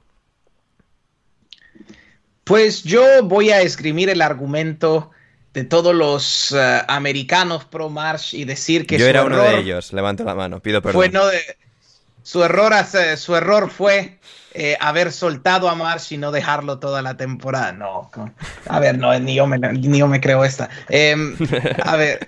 Pues 2.44 2.84
yo 2.84 3.24
voy 3.24 3.50
a 3.52 3.62
esgrimir 3.62 4.10
el 4.10 4.22
argumento 4.22 5.12
de 5.54 5.64
todos 5.64 5.94
los 5.96 6.52
eh, 6.52 6.82
americanos 6.88 7.66
pro 7.66 7.90
Marsh 7.90 8.36
y 8.36 8.46
decir 8.46 8.86
que 8.86 8.98
yo 8.98 9.06
su 9.06 9.10
era 9.10 9.24
uno 9.24 9.38
de 9.42 9.60
ellos, 9.60 9.94
levanto 9.94 10.24
la 10.24 10.36
mano, 10.36 10.62
pido 10.62 10.82
perdón. 10.82 11.00
fue 11.00 11.10
no 11.10 11.26
de- 11.28 11.58
su 12.24 12.44
error 12.44 12.74
su 13.18 13.36
error 13.36 13.70
fue 13.70 14.20
eh, 14.54 14.76
haber 14.82 15.14
soltado 15.14 15.70
a 15.70 15.76
Marsh 15.76 16.14
y 16.14 16.18
no 16.18 16.32
dejarlo 16.32 16.80
toda 16.80 17.02
la 17.02 17.16
temporada. 17.16 17.72
No, 17.72 18.12
a 18.68 18.80
ver, 18.80 18.98
no, 18.98 19.18
ni 19.18 19.36
yo 19.36 19.48
me, 19.48 19.58
ni 19.58 20.00
yo 20.00 20.08
me 20.08 20.20
creo 20.20 20.44
esta. 20.44 20.70
Em, 20.90 21.38
a 21.84 21.96
ver. 21.96 22.28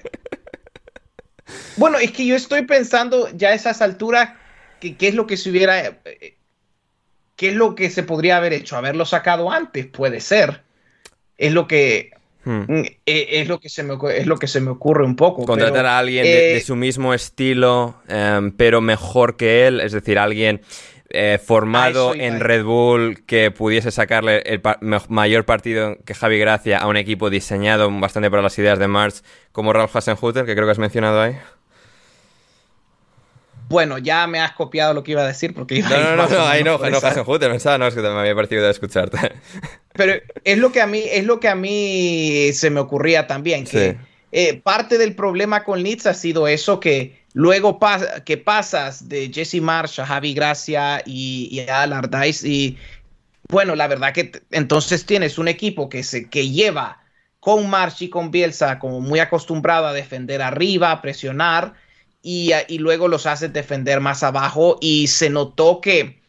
Bueno, 1.75 1.97
es 1.97 2.11
que 2.11 2.25
yo 2.25 2.35
estoy 2.35 2.63
pensando 2.63 3.29
ya 3.35 3.49
a 3.49 3.53
esas 3.53 3.81
alturas 3.81 4.29
que 4.79 4.95
qué 4.95 5.09
es 5.09 5.15
lo 5.15 5.27
que 5.27 5.35
se 5.35 5.49
hubiera, 5.49 5.85
eh, 5.85 6.37
qué 7.35 7.49
es 7.49 7.55
lo 7.55 7.75
que 7.75 7.89
se 7.89 8.03
podría 8.03 8.37
haber 8.37 8.53
hecho, 8.53 8.77
haberlo 8.77 9.05
sacado 9.05 9.51
antes, 9.51 9.85
puede 9.87 10.21
ser. 10.21 10.63
Es 11.37 11.51
lo 11.51 11.67
que 11.67 12.11
Hmm. 12.45 12.61
Mm, 12.67 12.83
eh, 13.05 13.27
Es 13.31 13.47
lo 13.47 13.59
que 13.59 13.69
se 13.69 13.83
me, 13.83 13.95
es 14.15 14.25
lo 14.27 14.37
que 14.37 14.47
se 14.47 14.59
me 14.59 14.69
ocurre 14.71 15.05
un 15.05 15.15
poco. 15.15 15.45
Contratar 15.45 15.73
pero, 15.73 15.87
a 15.89 15.97
alguien 15.99 16.23
de, 16.25 16.51
eh, 16.51 16.53
de 16.55 16.61
su 16.61 16.75
mismo 16.75 17.13
estilo, 17.13 17.95
em, 18.07 18.51
pero 18.51 18.81
mejor 18.81 19.37
que 19.37 19.65
él, 19.67 19.79
es 19.79 19.91
decir, 19.93 20.19
alguien 20.19 20.61
eh, 21.15 21.39
formado 21.43 22.15
en 22.15 22.39
Red 22.39 22.63
Bull 22.63 23.23
que 23.27 23.51
pudiese 23.51 23.91
sacarle 23.91 24.39
el 24.45 24.61
pa- 24.61 24.79
mayor 25.09 25.45
partido 25.45 25.95
que 26.05 26.15
Javi 26.15 26.39
Gracia 26.39 26.79
a 26.79 26.87
un 26.87 26.97
equipo 26.97 27.29
diseñado 27.29 27.87
bastante 27.99 28.31
para 28.31 28.41
las 28.41 28.57
ideas 28.57 28.79
de 28.79 28.87
March, 28.87 29.17
como 29.51 29.73
Ralph 29.73 29.95
Hasenhutter, 29.95 30.43
que 30.45 30.55
creo 30.55 30.65
que 30.65 30.71
has 30.71 30.79
mencionado 30.79 31.21
ahí. 31.21 31.37
Bueno, 33.69 33.97
ya 33.97 34.27
me 34.27 34.39
has 34.39 34.53
copiado 34.53 34.93
lo 34.93 35.03
que 35.03 35.11
iba 35.11 35.21
a 35.23 35.27
decir 35.27 35.53
porque 35.53 35.75
iba 35.75 35.89
a 35.89 35.91
No, 35.91 35.99
ir 35.99 36.15
no, 36.15 36.15
no, 36.27 36.29
no, 36.29 36.45
ahí 36.47 36.63
no, 36.63 36.77
no 36.77 36.97
Hasenhutter, 36.97 37.49
pensaba, 37.51 37.77
no, 37.77 37.87
es 37.87 37.95
que 37.95 38.01
me 38.01 38.07
había 38.09 38.35
parecido 38.35 38.63
de 38.63 38.71
escucharte. 38.71 39.17
Pero 39.93 40.13
es 40.43 40.57
lo 40.57 40.71
que 40.71 40.81
a 40.81 40.87
mí, 40.87 41.03
es 41.11 41.23
lo 41.25 41.39
que 41.39 41.47
a 41.49 41.55
mí 41.55 42.51
se 42.53 42.69
me 42.69 42.79
ocurría 42.79 43.27
también, 43.27 43.67
que 43.67 43.97
Sí. 43.97 43.97
eh, 44.31 44.59
parte 44.61 44.97
del 44.97 45.15
problema 45.15 45.63
con 45.63 45.83
Leeds 45.83 46.07
ha 46.07 46.13
sido 46.15 46.47
eso 46.47 46.79
que 46.79 47.23
luego 47.33 47.79
pas- 47.79 48.23
que 48.23 48.37
pasas 48.37 49.07
de 49.07 49.31
Jesse 49.31 49.61
Marsh 49.61 49.99
a 50.01 50.05
Javi 50.07 50.33
Gracia 50.33 51.01
y, 51.05 51.47
y 51.51 51.69
a 51.69 51.83
Allardyce 51.83 52.47
y 52.47 52.77
bueno, 53.49 53.75
la 53.75 53.87
verdad 53.87 54.13
que 54.13 54.31
entonces 54.51 55.05
tienes 55.05 55.37
un 55.37 55.47
equipo 55.47 55.89
que 55.89 56.03
se 56.03 56.29
que 56.29 56.49
lleva 56.49 57.01
con 57.39 57.69
Marsh 57.69 58.03
y 58.03 58.09
con 58.09 58.31
Bielsa 58.31 58.79
como 58.79 59.01
muy 59.01 59.19
acostumbrado 59.19 59.87
a 59.87 59.93
defender 59.93 60.41
arriba, 60.41 60.91
a 60.91 61.01
presionar 61.01 61.73
y, 62.23 62.51
y 62.69 62.79
luego 62.79 63.07
los 63.07 63.27
haces 63.27 63.53
defender 63.53 63.99
más 63.99 64.23
abajo 64.23 64.77
y 64.81 65.07
se 65.07 65.29
notó 65.29 65.81
que 65.81 66.21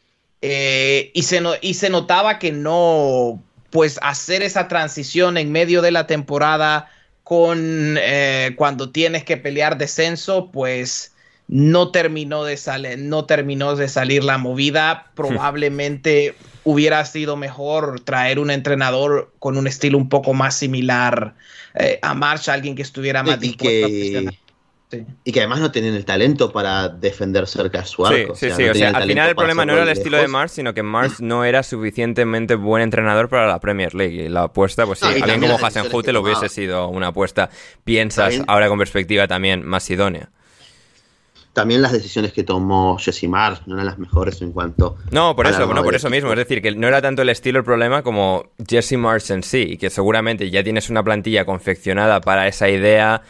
eh, 0.42 1.10
y, 1.14 1.22
se 1.22 1.40
no- 1.40 1.54
y 1.62 1.74
se 1.74 1.88
notaba 1.88 2.38
que 2.38 2.52
no, 2.52 3.42
pues 3.70 3.98
hacer 4.02 4.42
esa 4.42 4.68
transición 4.68 5.38
en 5.38 5.52
medio 5.52 5.80
de 5.80 5.92
la 5.92 6.06
temporada 6.06 6.90
con 7.22 7.96
eh, 7.98 8.52
cuando 8.56 8.90
tienes 8.90 9.24
que 9.24 9.38
pelear 9.38 9.78
descenso, 9.78 10.50
pues 10.52 11.14
no 11.48 11.90
terminó 11.90 12.44
de 12.44 12.56
salir, 12.58 12.98
no 12.98 13.24
terminó 13.24 13.76
de 13.76 13.88
salir 13.88 14.22
la 14.24 14.36
movida. 14.36 15.10
Probablemente 15.14 16.34
hubiera 16.64 17.04
sido 17.06 17.36
mejor 17.36 18.00
traer 18.00 18.38
un 18.38 18.50
entrenador 18.50 19.32
con 19.38 19.56
un 19.56 19.66
estilo 19.66 19.96
un 19.96 20.08
poco 20.10 20.34
más 20.34 20.56
similar 20.56 21.34
eh, 21.74 21.98
a 22.02 22.14
Marsh, 22.14 22.50
alguien 22.50 22.74
que 22.74 22.82
estuviera 22.82 23.22
más 23.22 23.42
y 23.42 23.56
que, 23.56 24.38
y 25.24 25.32
que 25.32 25.40
además 25.40 25.60
no 25.60 25.70
tenían 25.70 25.94
el 25.94 26.04
talento 26.04 26.52
para 26.52 26.88
defender 26.88 27.46
cerca 27.46 27.80
de 27.80 27.86
su 27.86 28.06
arco. 28.06 28.34
Sí, 28.34 28.50
sí, 28.50 28.64
o 28.64 28.74
sea, 28.74 28.90
al 28.90 29.08
final 29.08 29.30
el 29.30 29.36
problema 29.36 29.64
no 29.64 29.72
era 29.72 29.82
el 29.82 29.88
estilo 29.88 30.18
de 30.18 30.28
Mars, 30.28 30.52
sino 30.52 30.74
que 30.74 30.82
Mars 30.82 31.20
no 31.20 31.44
era 31.44 31.62
suficientemente 31.62 32.54
buen 32.54 32.82
entrenador 32.82 33.28
para 33.28 33.46
la 33.46 33.60
Premier 33.60 33.94
League. 33.94 34.24
Y 34.24 34.28
la 34.28 34.44
apuesta, 34.44 34.86
pues 34.86 35.00
sí, 35.00 35.06
alguien 35.06 35.40
como 35.40 35.64
Hassan 35.64 35.88
lo 35.90 36.20
hubiese 36.20 36.48
sido 36.48 36.88
una 36.88 37.08
apuesta, 37.08 37.50
piensas, 37.84 38.40
ahora 38.46 38.68
con 38.68 38.78
perspectiva 38.78 39.26
también, 39.26 39.64
más 39.64 39.88
idónea. 39.90 40.30
También 41.54 41.82
las 41.82 41.92
decisiones 41.92 42.32
que 42.32 42.42
tomó 42.42 42.98
Jesse 42.98 43.28
Mars 43.28 43.62
no 43.66 43.74
eran 43.76 43.86
las 43.86 43.96
mejores 43.96 44.42
en 44.42 44.50
cuanto. 44.50 44.96
No, 45.12 45.36
por 45.36 45.46
eso, 45.46 45.72
no, 45.72 45.84
por 45.84 45.94
eso 45.94 46.10
mismo. 46.10 46.30
Es 46.30 46.36
decir, 46.36 46.60
que 46.60 46.72
no 46.72 46.88
era 46.88 47.00
tanto 47.00 47.22
el 47.22 47.28
estilo 47.28 47.60
el 47.60 47.64
problema 47.64 48.02
como 48.02 48.50
Jesse 48.68 48.98
Mars 48.98 49.30
en 49.30 49.44
sí, 49.44 49.64
y 49.70 49.76
que 49.76 49.88
seguramente 49.88 50.50
ya 50.50 50.64
tienes 50.64 50.90
una 50.90 51.04
plantilla 51.04 51.44
confeccionada 51.44 52.20
para 52.20 52.48
esa 52.48 52.68
idea 52.68 53.22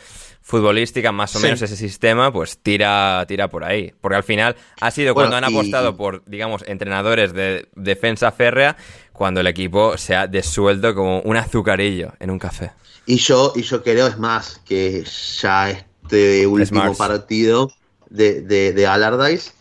futbolística, 0.44 1.10
más 1.10 1.34
o 1.36 1.40
menos 1.40 1.62
ese 1.62 1.74
sistema, 1.74 2.30
pues 2.30 2.58
tira, 2.58 3.24
tira 3.26 3.48
por 3.48 3.64
ahí. 3.64 3.94
Porque 4.02 4.16
al 4.16 4.22
final 4.22 4.54
ha 4.78 4.90
sido 4.90 5.14
cuando 5.14 5.36
han 5.36 5.44
apostado 5.44 5.96
por, 5.96 6.22
digamos, 6.26 6.62
entrenadores 6.66 7.32
de 7.32 7.66
defensa 7.74 8.30
férrea, 8.30 8.76
cuando 9.14 9.40
el 9.40 9.46
equipo 9.46 9.96
se 9.96 10.14
ha 10.14 10.26
desuelto 10.26 10.94
como 10.94 11.20
un 11.22 11.38
azucarillo 11.38 12.12
en 12.20 12.30
un 12.30 12.38
café. 12.38 12.72
Y 13.06 13.16
yo, 13.16 13.54
y 13.56 13.62
yo 13.62 13.82
creo, 13.82 14.06
es 14.06 14.18
más, 14.18 14.60
que 14.66 15.02
ya 15.40 15.70
este 15.70 16.46
último 16.46 16.94
partido 16.94 17.72
de, 18.10 18.42
de, 18.42 18.74
de 18.74 18.86
Allardyce 18.86 19.52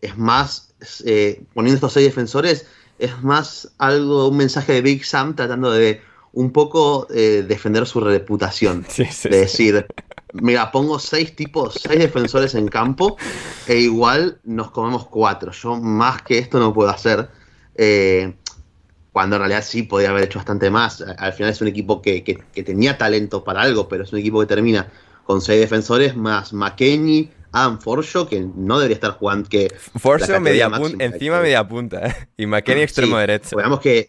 es 0.00 0.16
más, 0.16 0.74
eh, 1.04 1.42
poniendo 1.52 1.76
estos 1.76 1.92
seis 1.92 2.06
defensores, 2.06 2.66
es 2.98 3.22
más 3.22 3.70
algo, 3.76 4.28
un 4.28 4.38
mensaje 4.38 4.72
de 4.72 4.80
Big 4.80 5.04
Sam 5.04 5.36
tratando 5.36 5.70
de 5.70 6.00
un 6.32 6.52
poco 6.52 7.06
eh, 7.14 7.44
defender 7.46 7.86
su 7.86 8.00
reputación. 8.00 8.86
de 8.96 9.36
decir, 9.36 9.86
mira, 10.32 10.70
pongo 10.70 10.98
seis 10.98 11.34
tipos, 11.34 11.74
seis 11.74 11.98
defensores 11.98 12.54
en 12.54 12.68
campo 12.68 13.16
e 13.66 13.78
igual 13.78 14.38
nos 14.44 14.70
comemos 14.70 15.06
cuatro. 15.06 15.52
Yo 15.52 15.76
más 15.76 16.22
que 16.22 16.38
esto 16.38 16.58
no 16.58 16.72
puedo 16.72 16.90
hacer. 16.90 17.28
Eh, 17.74 18.34
cuando 19.12 19.36
en 19.36 19.40
realidad 19.40 19.62
sí 19.62 19.82
podía 19.82 20.10
haber 20.10 20.24
hecho 20.24 20.38
bastante 20.38 20.70
más. 20.70 21.04
Al 21.18 21.32
final 21.34 21.52
es 21.52 21.60
un 21.60 21.68
equipo 21.68 22.00
que, 22.00 22.22
tenía 22.64 22.96
talento 22.96 23.44
para 23.44 23.62
algo, 23.62 23.88
pero 23.88 24.04
es 24.04 24.12
un 24.12 24.18
equipo 24.18 24.40
que 24.40 24.46
termina 24.46 24.90
con 25.24 25.40
seis 25.40 25.60
defensores 25.60 26.16
más 26.16 26.52
McKenny, 26.52 27.30
Adam 27.52 27.78
Forshaw, 27.78 28.26
que 28.26 28.40
no 28.40 28.78
debería 28.78 28.94
estar 28.94 29.12
jugando. 29.12 29.48
Que 29.48 29.70
Forshaw 29.98 30.40
media 30.40 30.70
encima 30.98 31.40
media 31.40 31.68
punta, 31.68 32.06
¿eh? 32.06 32.28
y 32.38 32.46
McKenny 32.46 32.80
extremo 32.80 33.18
derecho. 33.18 33.54
Veamos 33.56 33.80
que 33.80 34.08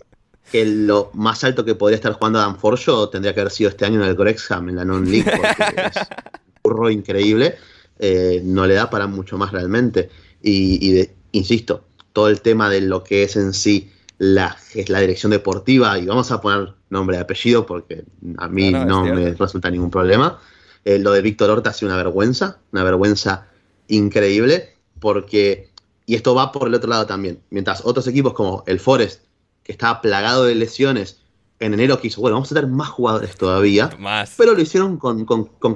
que 0.51 0.65
lo 0.65 1.12
más 1.13 1.43
alto 1.43 1.65
que 1.65 1.75
podría 1.75 1.95
estar 1.95 2.13
jugando 2.13 2.39
Dan 2.39 2.58
Forjo 2.58 3.10
tendría 3.10 3.34
que 3.34 3.41
haber 3.41 3.51
sido 3.51 3.69
este 3.69 3.86
año 3.86 4.01
en 4.03 4.10
el 4.10 4.15
Grexham, 4.15 4.69
en 4.69 4.75
la 4.75 4.86
Non-League, 4.86 5.32
porque 5.36 5.82
es 5.88 5.97
un 5.97 6.53
burro 6.63 6.89
increíble. 6.89 7.56
Eh, 7.99 8.41
no 8.43 8.65
le 8.65 8.73
da 8.75 8.89
para 8.89 9.08
mucho 9.08 9.38
más 9.38 9.51
realmente. 9.51 10.10
Y, 10.41 11.08
insisto, 11.32 11.86
todo 12.12 12.27
el 12.27 12.41
tema 12.41 12.69
de 12.69 12.82
lo 12.82 13.03
que 13.03 13.23
es 13.23 13.36
en 13.36 13.53
sí 13.53 13.91
la, 14.17 14.58
es 14.75 14.89
la 14.89 14.99
dirección 14.99 15.32
deportiva, 15.32 15.97
y 15.97 16.06
vamos 16.06 16.32
a 16.32 16.39
poner 16.41 16.73
nombre 16.89 17.17
y 17.17 17.19
apellido 17.19 17.65
porque 17.65 18.03
a 18.38 18.47
mí 18.47 18.71
no, 18.71 19.03
me 19.06 19.34
resulta 19.34 19.71
ningún 19.71 19.89
problema. 19.89 20.39
Eh, 20.86 20.99
lo 20.99 21.12
de 21.12 21.21
Víctor 21.21 21.49
Horta 21.49 21.71
ha 21.71 21.73
sido 21.73 21.89
una 21.89 21.97
vergüenza, 21.97 22.60
una 22.71 22.84
vergüenza 22.84 23.47
increíble, 23.88 24.75
porque, 24.99 25.71
y 26.06 26.15
esto 26.15 26.36
va 26.36 26.51
por 26.51 26.67
el 26.67 26.75
otro 26.75 26.89
lado 26.89 27.06
también, 27.06 27.39
mientras 27.49 27.82
otros 27.86 28.08
equipos 28.08 28.34
como 28.34 28.63
el 28.67 28.79
Forest 28.79 29.21
que 29.63 29.71
estaba 29.71 30.02
plagado 30.02 30.45
de 30.45 30.56
lesiones, 30.56 31.23
en 31.60 31.73
enero 31.73 31.99
quiso, 31.99 32.21
bueno, 32.21 32.36
vamos 32.36 32.52
a 32.52 32.56
tener 32.56 32.69
más 32.69 32.89
jugadores 32.89 33.36
todavía. 33.36 33.89
Más. 33.97 34.34
Pero 34.38 34.54
lo 34.54 34.62
hicieron 34.62 34.97
con, 34.97 35.26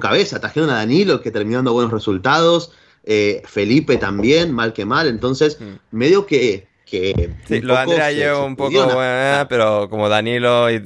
cabeza. 0.00 0.40
Trajeron 0.40 0.70
a 0.70 0.74
Danilo, 0.74 1.22
que 1.22 1.30
terminó 1.30 1.58
dando 1.58 1.72
buenos 1.72 1.92
resultados. 1.92 2.72
Eh, 3.04 3.42
Felipe 3.46 3.96
también, 3.96 4.52
mal 4.52 4.72
que 4.72 4.84
mal. 4.84 5.06
Entonces, 5.06 5.58
mm. 5.58 5.96
medio 5.96 6.26
que. 6.26 6.68
que 6.84 7.34
sí, 7.46 7.60
lo 7.62 7.72
de 7.72 7.80
Andrea 7.80 8.12
llegó 8.12 8.44
un 8.44 8.56
poco, 8.56 8.84
bueno, 8.84 9.46
pero 9.48 9.88
como 9.88 10.10
Danilo 10.10 10.70
y, 10.70 10.76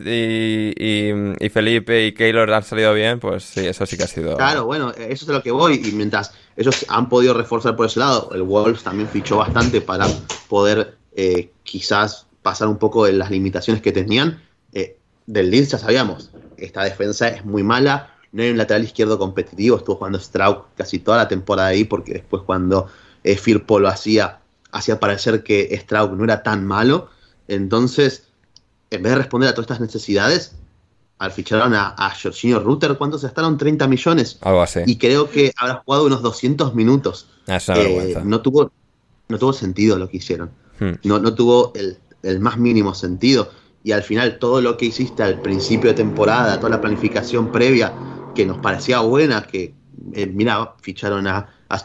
y, 0.76 1.48
Felipe 1.48 2.06
y 2.06 2.12
Keylor 2.12 2.52
han 2.52 2.62
salido 2.62 2.94
bien, 2.94 3.18
pues 3.18 3.42
sí, 3.42 3.66
eso 3.66 3.84
sí 3.86 3.96
que 3.96 4.04
ha 4.04 4.08
sido. 4.08 4.36
Claro, 4.36 4.66
bueno, 4.66 4.92
eso 4.92 5.24
es 5.24 5.28
a 5.28 5.32
lo 5.32 5.42
que 5.42 5.50
voy. 5.50 5.82
Y 5.84 5.92
mientras 5.92 6.32
ellos 6.56 6.86
han 6.88 7.08
podido 7.08 7.34
reforzar 7.34 7.74
por 7.74 7.86
ese 7.86 7.98
lado, 7.98 8.30
el 8.34 8.42
Wolves 8.42 8.84
también 8.84 9.08
fichó 9.08 9.38
bastante 9.38 9.80
para 9.80 10.06
poder 10.48 10.96
eh, 11.16 11.50
quizás 11.64 12.26
pasar 12.42 12.68
un 12.68 12.78
poco 12.78 13.04
de 13.04 13.12
las 13.12 13.30
limitaciones 13.30 13.82
que 13.82 13.92
tenían. 13.92 14.42
Eh, 14.72 14.98
del 15.26 15.50
Leeds 15.50 15.70
ya 15.70 15.78
sabíamos, 15.78 16.30
esta 16.56 16.82
defensa 16.84 17.28
es 17.28 17.44
muy 17.44 17.62
mala, 17.62 18.14
no 18.32 18.42
hay 18.42 18.50
un 18.50 18.58
lateral 18.58 18.84
izquierdo 18.84 19.18
competitivo, 19.18 19.76
estuvo 19.76 19.96
jugando 19.96 20.18
Strauk 20.18 20.66
casi 20.76 20.98
toda 20.98 21.18
la 21.18 21.28
temporada 21.28 21.68
ahí, 21.68 21.84
porque 21.84 22.14
después 22.14 22.42
cuando 22.44 22.88
eh, 23.24 23.36
Firpo 23.36 23.78
lo 23.78 23.88
hacía, 23.88 24.40
hacía 24.72 24.98
parecer 24.98 25.42
que 25.42 25.76
Strauk 25.76 26.12
no 26.12 26.24
era 26.24 26.42
tan 26.42 26.66
malo. 26.66 27.10
Entonces, 27.46 28.24
en 28.90 29.02
vez 29.02 29.12
de 29.12 29.18
responder 29.18 29.48
a 29.48 29.54
todas 29.54 29.64
estas 29.64 29.80
necesidades, 29.80 30.56
al 31.18 31.30
ficharon 31.30 31.74
a, 31.74 31.94
a 31.96 32.14
Jorginho 32.14 32.58
Rutter, 32.58 32.96
¿cuánto 32.96 33.18
se 33.18 33.26
gastaron? 33.26 33.56
30 33.56 33.86
millones. 33.86 34.38
Algo 34.40 34.62
así. 34.62 34.80
Y 34.86 34.96
creo 34.96 35.30
que 35.30 35.52
habrá 35.56 35.82
jugado 35.84 36.06
unos 36.06 36.22
200 36.22 36.74
minutos. 36.74 37.28
Ah, 37.46 37.58
eh, 37.76 38.20
no, 38.24 38.40
tuvo, 38.40 38.72
no 39.28 39.38
tuvo 39.38 39.52
sentido 39.52 39.98
lo 39.98 40.08
que 40.08 40.16
hicieron. 40.16 40.50
Hmm. 40.80 40.94
No, 41.04 41.18
no 41.18 41.34
tuvo 41.34 41.72
el, 41.74 41.98
el 42.22 42.40
más 42.40 42.58
mínimo 42.58 42.94
sentido. 42.94 43.50
Y 43.84 43.92
al 43.92 44.02
final 44.02 44.38
todo 44.38 44.60
lo 44.60 44.76
que 44.76 44.86
hiciste 44.86 45.22
al 45.22 45.40
principio 45.40 45.90
de 45.90 45.96
temporada, 45.96 46.56
toda 46.58 46.70
la 46.70 46.80
planificación 46.80 47.50
previa 47.50 47.92
que 48.34 48.46
nos 48.46 48.58
parecía 48.58 49.00
buena, 49.00 49.42
que 49.42 49.74
eh, 50.12 50.26
mira, 50.26 50.74
ficharon 50.80 51.26
a, 51.26 51.48
a 51.68 51.78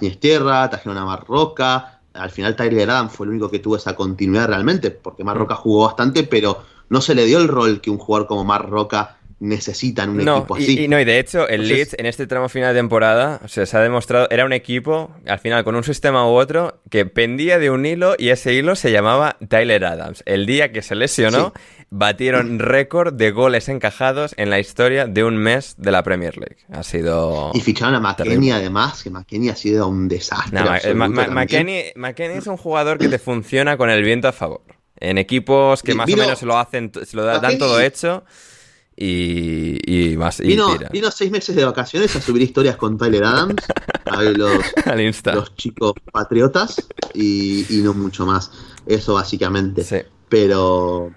trajeron 0.70 0.98
a 0.98 1.06
Marroca, 1.06 2.02
al 2.14 2.32
final 2.32 2.56
Tyler 2.56 2.90
Adam 2.90 3.10
fue 3.10 3.26
el 3.26 3.32
único 3.32 3.50
que 3.50 3.60
tuvo 3.60 3.76
esa 3.76 3.96
continuidad 3.96 4.48
realmente, 4.48 4.92
porque 4.92 5.24
Marroca 5.24 5.56
jugó 5.56 5.86
bastante, 5.86 6.24
pero 6.24 6.64
no 6.90 7.02
se 7.02 7.16
le 7.16 7.26
dio 7.26 7.40
el 7.40 7.48
rol 7.48 7.82
que 7.82 7.90
un 7.90 7.98
jugador 7.98 8.28
como 8.28 8.44
Marroca 8.44 9.18
necesitan 9.40 10.10
un 10.10 10.22
equipo 10.22 10.56
así. 10.56 10.86
Y, 10.86 10.88
no, 10.88 11.00
y 11.00 11.06
de 11.06 11.20
hecho, 11.20 11.48
el 11.48 11.68
Leeds 11.68 11.96
en 12.00 12.06
este 12.06 12.26
tramo 12.26 12.50
final 12.50 12.74
de 12.74 12.80
temporada, 12.80 13.40
o 13.44 13.48
sea, 13.48 13.66
se 13.66 13.78
ha 13.78 13.82
demostrado, 13.82 14.28
era 14.32 14.46
un 14.46 14.54
equipo, 14.54 15.12
al 15.28 15.40
final, 15.40 15.64
con 15.64 15.76
un 15.76 15.84
sistema 15.84 16.28
u 16.28 16.34
otro, 16.34 16.82
que 16.90 17.06
pendía 17.06 17.60
de 17.60 17.70
un 17.70 17.86
hilo 17.86 18.16
y 18.18 18.30
ese 18.30 18.54
hilo 18.54 18.76
se 18.76 18.92
llamaba 18.92 19.38
Tyler 19.48 19.86
Adams. 19.86 20.24
El 20.26 20.46
día 20.46 20.72
que 20.72 20.82
se 20.82 20.96
lesionó, 20.96 21.54
batieron 21.90 22.60
récord 22.60 23.14
de 23.14 23.32
goles 23.32 23.70
encajados 23.70 24.34
en 24.38 24.50
la 24.50 24.60
historia 24.60 25.06
de 25.06 25.24
un 25.24 25.38
mes 25.38 25.76
de 25.78 25.92
la 25.92 26.04
Premier 26.04 26.36
League. 26.38 26.58
Ha 26.72 26.84
sido. 26.84 27.52
Y 27.54 27.62
ficharon 27.62 27.96
a 27.96 28.00
McKenny 28.00 28.52
además, 28.52 29.04
que 29.04 29.10
McKenny 29.10 29.50
ha 29.50 29.56
sido 29.56 29.88
un 29.88 30.08
desastre. 30.08 30.96
McKenny, 30.96 32.38
es 32.38 32.48
un 32.48 32.58
jugador 32.58 32.98
que 32.98 33.08
te 33.08 33.20
funciona 33.20 33.78
con 33.78 33.90
el 33.90 34.04
viento 34.04 34.28
a 34.28 34.32
favor. 34.32 34.62
En 35.00 35.20
equipos 35.20 35.84
que 35.84 35.94
más 35.94 36.12
o 36.12 36.18
menos 36.18 36.42
lo 36.42 36.58
hacen, 36.58 36.92
se 37.06 37.16
lo 37.16 37.24
dan 37.24 37.60
todo 37.60 37.80
hecho 37.80 38.24
y, 39.00 39.78
y 39.86 40.18
más. 40.18 40.40
Vino, 40.40 40.76
vino, 40.92 41.12
seis 41.12 41.30
meses 41.30 41.56
de 41.56 41.64
vacaciones 41.64 42.16
a 42.16 42.22
subir 42.22 42.42
historias 42.42 42.76
con 42.78 42.98
Tyler 42.98 43.24
Adams, 43.24 43.64
a 44.06 44.24
los, 44.24 44.64
los 45.36 45.56
chicos 45.56 45.94
patriotas 46.12 46.88
y, 47.14 47.66
no 47.84 47.94
mucho 47.94 48.26
más. 48.26 48.52
Eso 48.88 49.14
básicamente. 49.14 49.86
Pero, 50.28 51.12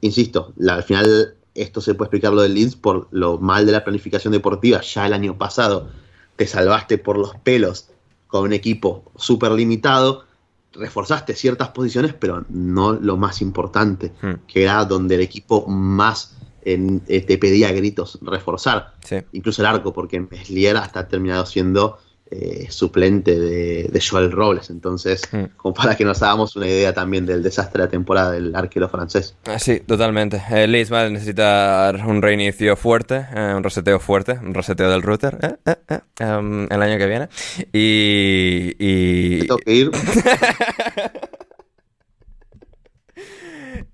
insisto, 0.00 0.54
al 0.66 0.82
final 0.82 1.34
esto 1.54 1.80
se 1.80 1.94
puede 1.94 2.06
explicar 2.06 2.32
lo 2.32 2.42
del 2.42 2.54
Leeds 2.54 2.76
por 2.76 3.08
lo 3.10 3.38
mal 3.38 3.66
de 3.66 3.72
la 3.72 3.84
planificación 3.84 4.32
deportiva. 4.32 4.80
Ya 4.80 5.06
el 5.06 5.12
año 5.12 5.36
pasado 5.36 5.90
te 6.36 6.46
salvaste 6.46 6.96
por 6.96 7.18
los 7.18 7.36
pelos 7.36 7.90
con 8.28 8.44
un 8.44 8.52
equipo 8.54 9.12
súper 9.16 9.52
limitado. 9.52 10.24
Reforzaste 10.72 11.34
ciertas 11.34 11.68
posiciones, 11.68 12.14
pero 12.14 12.44
no 12.48 12.92
lo 12.92 13.16
más 13.16 13.40
importante, 13.42 14.12
hmm. 14.22 14.46
que 14.46 14.62
era 14.62 14.84
donde 14.84 15.14
el 15.14 15.22
equipo 15.22 15.66
más 15.66 16.35
eh, 16.66 17.20
te 17.20 17.38
pedía 17.38 17.70
gritos 17.70 18.18
reforzar. 18.22 18.94
Incluso 19.32 19.62
el 19.62 19.66
arco, 19.66 19.92
porque 19.92 20.18
Meslier 20.18 20.76
hasta 20.76 21.00
ha 21.00 21.08
terminado 21.08 21.46
siendo 21.46 21.98
eh, 22.28 22.66
suplente 22.70 23.38
de, 23.38 24.00
Joel 24.00 24.32
Robles. 24.32 24.70
Entonces, 24.70 25.22
mm. 25.30 25.56
como 25.56 25.74
para 25.74 25.96
que 25.96 26.04
nos 26.04 26.20
hagamos 26.24 26.56
una 26.56 26.66
idea 26.66 26.92
también 26.92 27.24
del 27.24 27.40
desastre 27.40 27.82
de 27.82 27.86
la 27.86 27.90
temporada 27.90 28.32
del 28.32 28.52
arquero 28.56 28.88
francés. 28.88 29.36
Ah, 29.44 29.60
sí, 29.60 29.78
totalmente. 29.78 30.42
Eh, 30.50 30.66
Liz 30.66 30.92
va 30.92 31.02
a 31.02 31.08
necesitar 31.08 32.04
un 32.04 32.20
reinicio 32.20 32.74
fuerte, 32.74 33.26
un 33.32 33.62
reseteo 33.62 34.00
fuerte, 34.00 34.32
un 34.32 34.54
reseteo 34.54 34.90
del 34.90 35.02
router 35.02 35.38
em, 36.18 36.66
el 36.68 36.82
año 36.82 36.98
que 36.98 37.06
viene. 37.06 37.28
Y. 37.72 38.74
y... 38.76 39.38
Tengo 39.42 39.58
que 39.58 39.72
ir. 39.72 39.90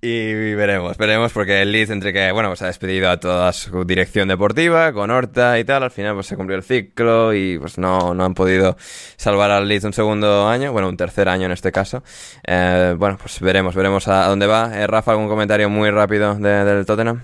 Y 0.04 0.54
veremos, 0.54 0.98
veremos, 0.98 1.32
porque 1.32 1.62
el 1.62 1.70
Leeds, 1.70 1.90
entre 1.90 2.12
que, 2.12 2.32
bueno, 2.32 2.48
pues 2.48 2.60
ha 2.62 2.66
despedido 2.66 3.08
a 3.08 3.20
toda 3.20 3.52
su 3.52 3.84
dirección 3.84 4.26
deportiva, 4.26 4.92
con 4.92 5.12
Horta 5.12 5.60
y 5.60 5.64
tal, 5.64 5.84
al 5.84 5.92
final 5.92 6.14
pues 6.14 6.26
se 6.26 6.36
cumplió 6.36 6.56
el 6.56 6.64
ciclo 6.64 7.32
y 7.32 7.56
pues 7.56 7.78
no, 7.78 8.12
no 8.12 8.24
han 8.24 8.34
podido 8.34 8.76
salvar 9.16 9.52
al 9.52 9.68
Leeds 9.68 9.84
un 9.84 9.92
segundo 9.92 10.48
año, 10.48 10.72
bueno, 10.72 10.88
un 10.88 10.96
tercer 10.96 11.28
año 11.28 11.46
en 11.46 11.52
este 11.52 11.70
caso. 11.70 12.02
Eh, 12.44 12.96
bueno, 12.98 13.16
pues 13.16 13.38
veremos, 13.38 13.76
veremos 13.76 14.08
a, 14.08 14.26
dónde 14.26 14.48
va. 14.48 14.72
Eh, 14.74 14.88
Rafa, 14.88 15.12
¿algún 15.12 15.28
comentario 15.28 15.70
muy 15.70 15.88
rápido 15.90 16.34
del 16.34 16.84
Tottenham? 16.84 17.22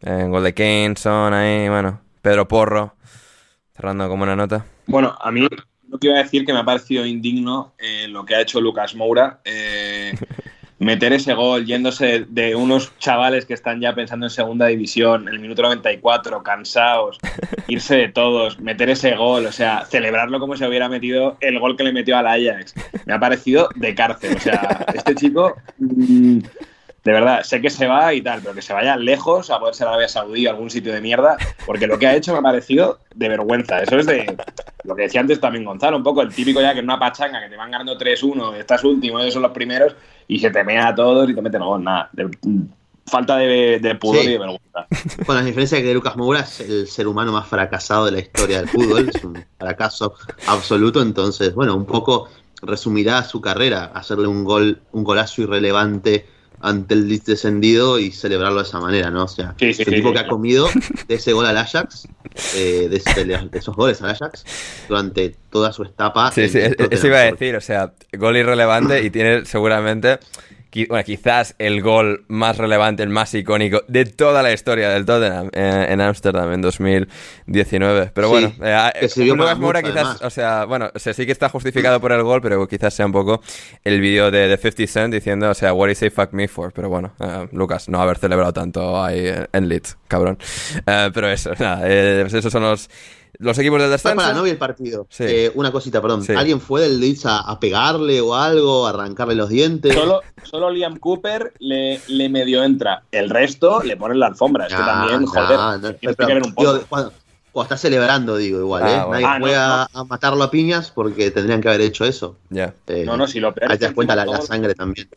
Eh, 0.00 0.26
gol 0.28 0.44
de 0.44 0.54
Kane, 0.54 0.94
Son 0.96 1.34
ahí, 1.34 1.68
bueno, 1.68 2.00
Pedro 2.22 2.46
Porro, 2.46 2.94
cerrando 3.74 4.08
como 4.08 4.22
una 4.22 4.36
nota. 4.36 4.64
Bueno, 4.86 5.18
a 5.20 5.32
mí 5.32 5.48
lo 5.88 5.98
que 5.98 6.06
iba 6.06 6.20
a 6.20 6.22
decir 6.22 6.46
que 6.46 6.52
me 6.52 6.60
ha 6.60 6.64
parecido 6.64 7.04
indigno 7.04 7.74
eh, 7.76 8.06
lo 8.06 8.24
que 8.24 8.36
ha 8.36 8.40
hecho 8.40 8.60
Lucas 8.60 8.94
Moura. 8.94 9.40
Meter 10.84 11.14
ese 11.14 11.32
gol 11.32 11.64
yéndose 11.64 12.26
de 12.28 12.54
unos 12.54 12.92
chavales 12.98 13.46
que 13.46 13.54
están 13.54 13.80
ya 13.80 13.94
pensando 13.94 14.26
en 14.26 14.30
segunda 14.30 14.66
división, 14.66 15.26
en 15.26 15.34
el 15.34 15.40
minuto 15.40 15.62
94, 15.62 16.42
cansados, 16.42 17.18
irse 17.68 17.96
de 17.96 18.08
todos, 18.08 18.60
meter 18.60 18.90
ese 18.90 19.16
gol, 19.16 19.46
o 19.46 19.52
sea, 19.52 19.86
celebrarlo 19.86 20.38
como 20.38 20.58
si 20.58 20.64
hubiera 20.66 20.90
metido 20.90 21.38
el 21.40 21.58
gol 21.58 21.78
que 21.78 21.84
le 21.84 21.92
metió 21.94 22.18
al 22.18 22.26
Ajax. 22.26 22.74
Me 23.06 23.14
ha 23.14 23.18
parecido 23.18 23.70
de 23.76 23.94
cárcel. 23.94 24.36
O 24.36 24.40
sea, 24.40 24.84
este 24.92 25.14
chico, 25.14 25.56
mm, 25.78 26.40
de 27.04 27.12
verdad, 27.12 27.42
sé 27.42 27.60
que 27.60 27.68
se 27.68 27.86
va 27.86 28.14
y 28.14 28.22
tal, 28.22 28.40
pero 28.40 28.54
que 28.54 28.62
se 28.62 28.72
vaya 28.72 28.96
lejos 28.96 29.50
a 29.50 29.58
poder 29.58 29.74
ser 29.74 29.86
Arabia 29.86 30.08
Saudí 30.08 30.46
o 30.46 30.50
algún 30.50 30.70
sitio 30.70 30.92
de 30.94 31.02
mierda, 31.02 31.36
porque 31.66 31.86
lo 31.86 31.98
que 31.98 32.06
ha 32.06 32.16
hecho 32.16 32.32
me 32.32 32.38
ha 32.38 32.42
parecido 32.42 32.98
de 33.14 33.28
vergüenza. 33.28 33.82
Eso 33.82 33.98
es 33.98 34.06
de 34.06 34.34
lo 34.84 34.96
que 34.96 35.02
decía 35.02 35.20
antes 35.20 35.38
también 35.38 35.66
Gonzalo, 35.66 35.98
un 35.98 36.02
poco 36.02 36.22
el 36.22 36.34
típico 36.34 36.62
ya 36.62 36.72
que 36.72 36.78
en 36.78 36.86
una 36.86 36.98
pachanga 36.98 37.42
que 37.42 37.50
te 37.50 37.56
van 37.56 37.70
ganando 37.70 37.98
3-1, 37.98 38.54
estás 38.56 38.84
último, 38.84 39.20
ellos 39.20 39.34
son 39.34 39.42
los 39.42 39.52
primeros, 39.52 39.94
y 40.26 40.38
se 40.38 40.50
te 40.50 40.64
mea 40.64 40.88
a 40.88 40.94
todos 40.94 41.28
y 41.28 41.34
te 41.34 41.42
meten 41.42 41.60
gol, 41.60 41.84
nada. 41.84 42.08
falta 43.04 43.36
de, 43.36 43.98
pudor 44.00 44.24
y 44.24 44.28
de 44.28 44.38
vergüenza. 44.38 44.86
Bueno, 45.26 45.42
la 45.42 45.46
diferencia 45.46 45.76
es 45.76 45.84
que 45.84 45.92
Lucas 45.92 46.16
Moura 46.16 46.40
es 46.40 46.60
el 46.60 46.86
ser 46.86 47.06
humano 47.06 47.32
más 47.32 47.46
fracasado 47.46 48.06
de 48.06 48.12
la 48.12 48.20
historia 48.20 48.60
del 48.60 48.68
fútbol, 48.68 49.10
es 49.14 49.22
un 49.22 49.44
fracaso 49.58 50.14
absoluto, 50.46 51.02
entonces, 51.02 51.54
bueno, 51.54 51.76
un 51.76 51.84
poco 51.84 52.30
resumirá 52.62 53.22
su 53.24 53.42
carrera, 53.42 53.90
hacerle 53.94 54.26
un 54.26 54.42
gol, 54.42 54.80
un 54.92 55.04
golazo 55.04 55.42
irrelevante 55.42 56.32
ante 56.64 56.94
el 56.94 57.22
descendido 57.22 57.98
y 57.98 58.10
celebrarlo 58.10 58.62
de 58.62 58.66
esa 58.66 58.80
manera, 58.80 59.10
¿no? 59.10 59.24
O 59.24 59.28
sea, 59.28 59.54
el 59.58 59.76
tipo 59.76 60.14
que 60.14 60.18
ha 60.18 60.26
comido 60.26 60.66
de 61.08 61.14
ese 61.14 61.34
gol 61.34 61.44
al 61.44 61.58
Ajax, 61.58 62.08
eh, 62.56 62.88
de, 62.88 63.48
esos 63.52 63.76
goles 63.76 64.00
al 64.00 64.10
Ajax, 64.10 64.44
durante 64.88 65.36
toda 65.50 65.74
su 65.74 65.82
etapa. 65.82 66.32
Sí, 66.32 66.48
sí, 66.48 66.60
eso 66.90 67.06
iba 67.06 67.18
a 67.18 67.24
decir, 67.24 67.54
o 67.54 67.60
sea, 67.60 67.92
gol 68.14 68.38
irrelevante 68.38 69.02
y 69.02 69.10
tiene 69.10 69.44
seguramente 69.44 70.20
bueno, 70.88 71.04
quizás 71.04 71.54
el 71.58 71.82
gol 71.82 72.24
más 72.28 72.58
relevante, 72.58 73.02
el 73.02 73.08
más 73.08 73.32
icónico 73.34 73.82
de 73.88 74.04
toda 74.04 74.42
la 74.42 74.52
historia 74.52 74.90
del 74.90 75.04
Tottenham 75.04 75.50
eh, 75.52 75.86
en 75.88 76.00
Ámsterdam 76.00 76.52
en 76.52 76.60
2019. 76.60 78.10
Pero 78.14 78.28
bueno, 78.28 78.52
eh, 78.62 79.34
Moura 79.56 79.82
quizás, 79.82 80.20
o 80.22 80.30
sea, 80.30 80.64
bueno, 80.64 80.90
sí 80.96 81.26
que 81.26 81.32
está 81.32 81.48
justificado 81.48 82.00
por 82.00 82.12
el 82.12 82.22
gol, 82.22 82.40
pero 82.40 82.66
quizás 82.66 82.94
sea 82.94 83.06
un 83.06 83.12
poco 83.12 83.40
el 83.84 84.00
vídeo 84.00 84.30
de, 84.30 84.48
de 84.48 84.56
50 84.56 84.86
Cent 84.86 85.14
diciendo, 85.14 85.50
o 85.50 85.54
sea, 85.54 85.72
what 85.72 85.88
is 85.88 86.02
he 86.02 86.10
fuck 86.10 86.32
me 86.32 86.48
for? 86.48 86.72
Pero 86.72 86.88
bueno, 86.88 87.14
eh, 87.20 87.48
Lucas, 87.52 87.88
no 87.88 88.00
haber 88.00 88.18
celebrado 88.18 88.52
tanto 88.52 89.02
ahí 89.02 89.32
en 89.52 89.68
Leeds, 89.68 89.96
cabrón. 90.08 90.38
pero 90.84 91.28
eso, 91.30 91.52
nada, 91.58 91.80
pues 91.80 92.34
esos 92.34 92.52
son 92.52 92.62
los 92.62 92.90
los 93.38 93.58
equipos 93.58 93.80
del 93.80 93.90
descenso. 93.90 94.16
Para, 94.16 94.32
no 94.34 94.42
vi 94.42 94.50
el 94.50 94.58
partido. 94.58 95.06
Eh, 95.18 95.50
una 95.54 95.72
cosita, 95.72 96.00
perdón. 96.00 96.24
¿Alguien 96.36 96.60
fue 96.60 96.82
del 96.82 97.00
Leeds 97.00 97.26
a, 97.26 97.58
pegarle 97.60 98.20
o 98.20 98.34
algo, 98.34 98.86
a 98.86 98.90
arrancarle 98.90 99.34
los 99.34 99.48
dientes? 99.48 99.94
Solo, 99.94 100.20
solo 100.42 100.70
Liam 100.70 100.98
Cooper 100.98 101.54
le, 101.58 102.00
le, 102.08 102.28
medio 102.28 102.62
entra. 102.62 103.02
El 103.10 103.30
resto 103.30 103.82
le 103.82 103.96
ponen 103.96 104.20
la 104.20 104.26
alfombra. 104.26 104.66
Es 104.66 104.74
que 104.74 104.82
también, 104.82 105.26
joder, 105.26 106.86
cuando, 106.88 107.12
está 107.62 107.76
celebrando, 107.76 108.36
digo, 108.36 108.58
igual, 108.58 108.82
¿eh? 108.84 108.96
Ah, 108.96 109.08
Nadie 109.10 109.26
ah, 109.26 109.38
fue 109.40 110.00
a, 110.00 110.04
matarlo 110.04 110.42
a 110.42 110.50
piñas 110.50 110.90
porque 110.90 111.30
tendrían 111.30 111.60
que 111.60 111.68
haber 111.68 111.82
hecho 111.82 112.04
eso. 112.04 112.36
Ya. 112.50 112.74
Eh, 112.88 113.04
no, 113.04 113.16
no, 113.16 113.26
si 113.26 113.40
lo 113.40 113.52
peor. 113.54 113.70
Ahí 113.70 113.78
te 113.78 113.86
das 113.86 113.94
cuenta 113.94 114.16
la, 114.16 114.40
sangre 114.42 114.74
también. 114.74 115.08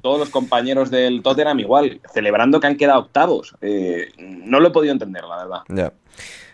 Todos 0.00 0.18
los 0.18 0.30
compañeros 0.30 0.90
del 0.90 1.22
Tottenham 1.22 1.60
igual, 1.60 2.00
celebrando 2.12 2.58
que 2.60 2.66
han 2.66 2.76
quedado 2.76 3.00
octavos. 3.00 3.54
Eh, 3.60 4.10
no 4.18 4.58
lo 4.58 4.68
he 4.68 4.70
podido 4.70 4.92
entender, 4.92 5.24
la 5.24 5.36
verdad. 5.36 5.60
Ya. 5.68 5.92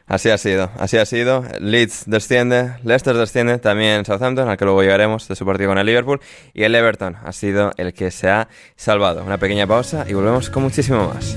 Así 0.08 0.30
ha 0.30 0.38
sido, 0.38 0.70
así 0.78 0.96
ha 0.96 1.04
sido. 1.04 1.44
Leeds 1.60 2.04
desciende, 2.06 2.76
Leicester 2.82 3.14
desciende, 3.14 3.58
también 3.58 4.06
Southampton, 4.06 4.48
al 4.48 4.56
que 4.56 4.64
luego 4.64 4.82
llegaremos 4.82 5.28
de 5.28 5.36
su 5.36 5.44
partido 5.44 5.68
con 5.68 5.78
el 5.78 5.86
Liverpool. 5.86 6.20
Y 6.54 6.62
el 6.62 6.74
Everton 6.74 7.16
ha 7.22 7.32
sido 7.32 7.72
el 7.76 7.92
que 7.92 8.10
se 8.10 8.30
ha 8.30 8.48
salvado. 8.74 9.22
Una 9.22 9.36
pequeña 9.36 9.66
pausa 9.66 10.06
y 10.08 10.14
volvemos 10.14 10.48
con 10.48 10.62
muchísimo 10.62 11.12
más. 11.12 11.36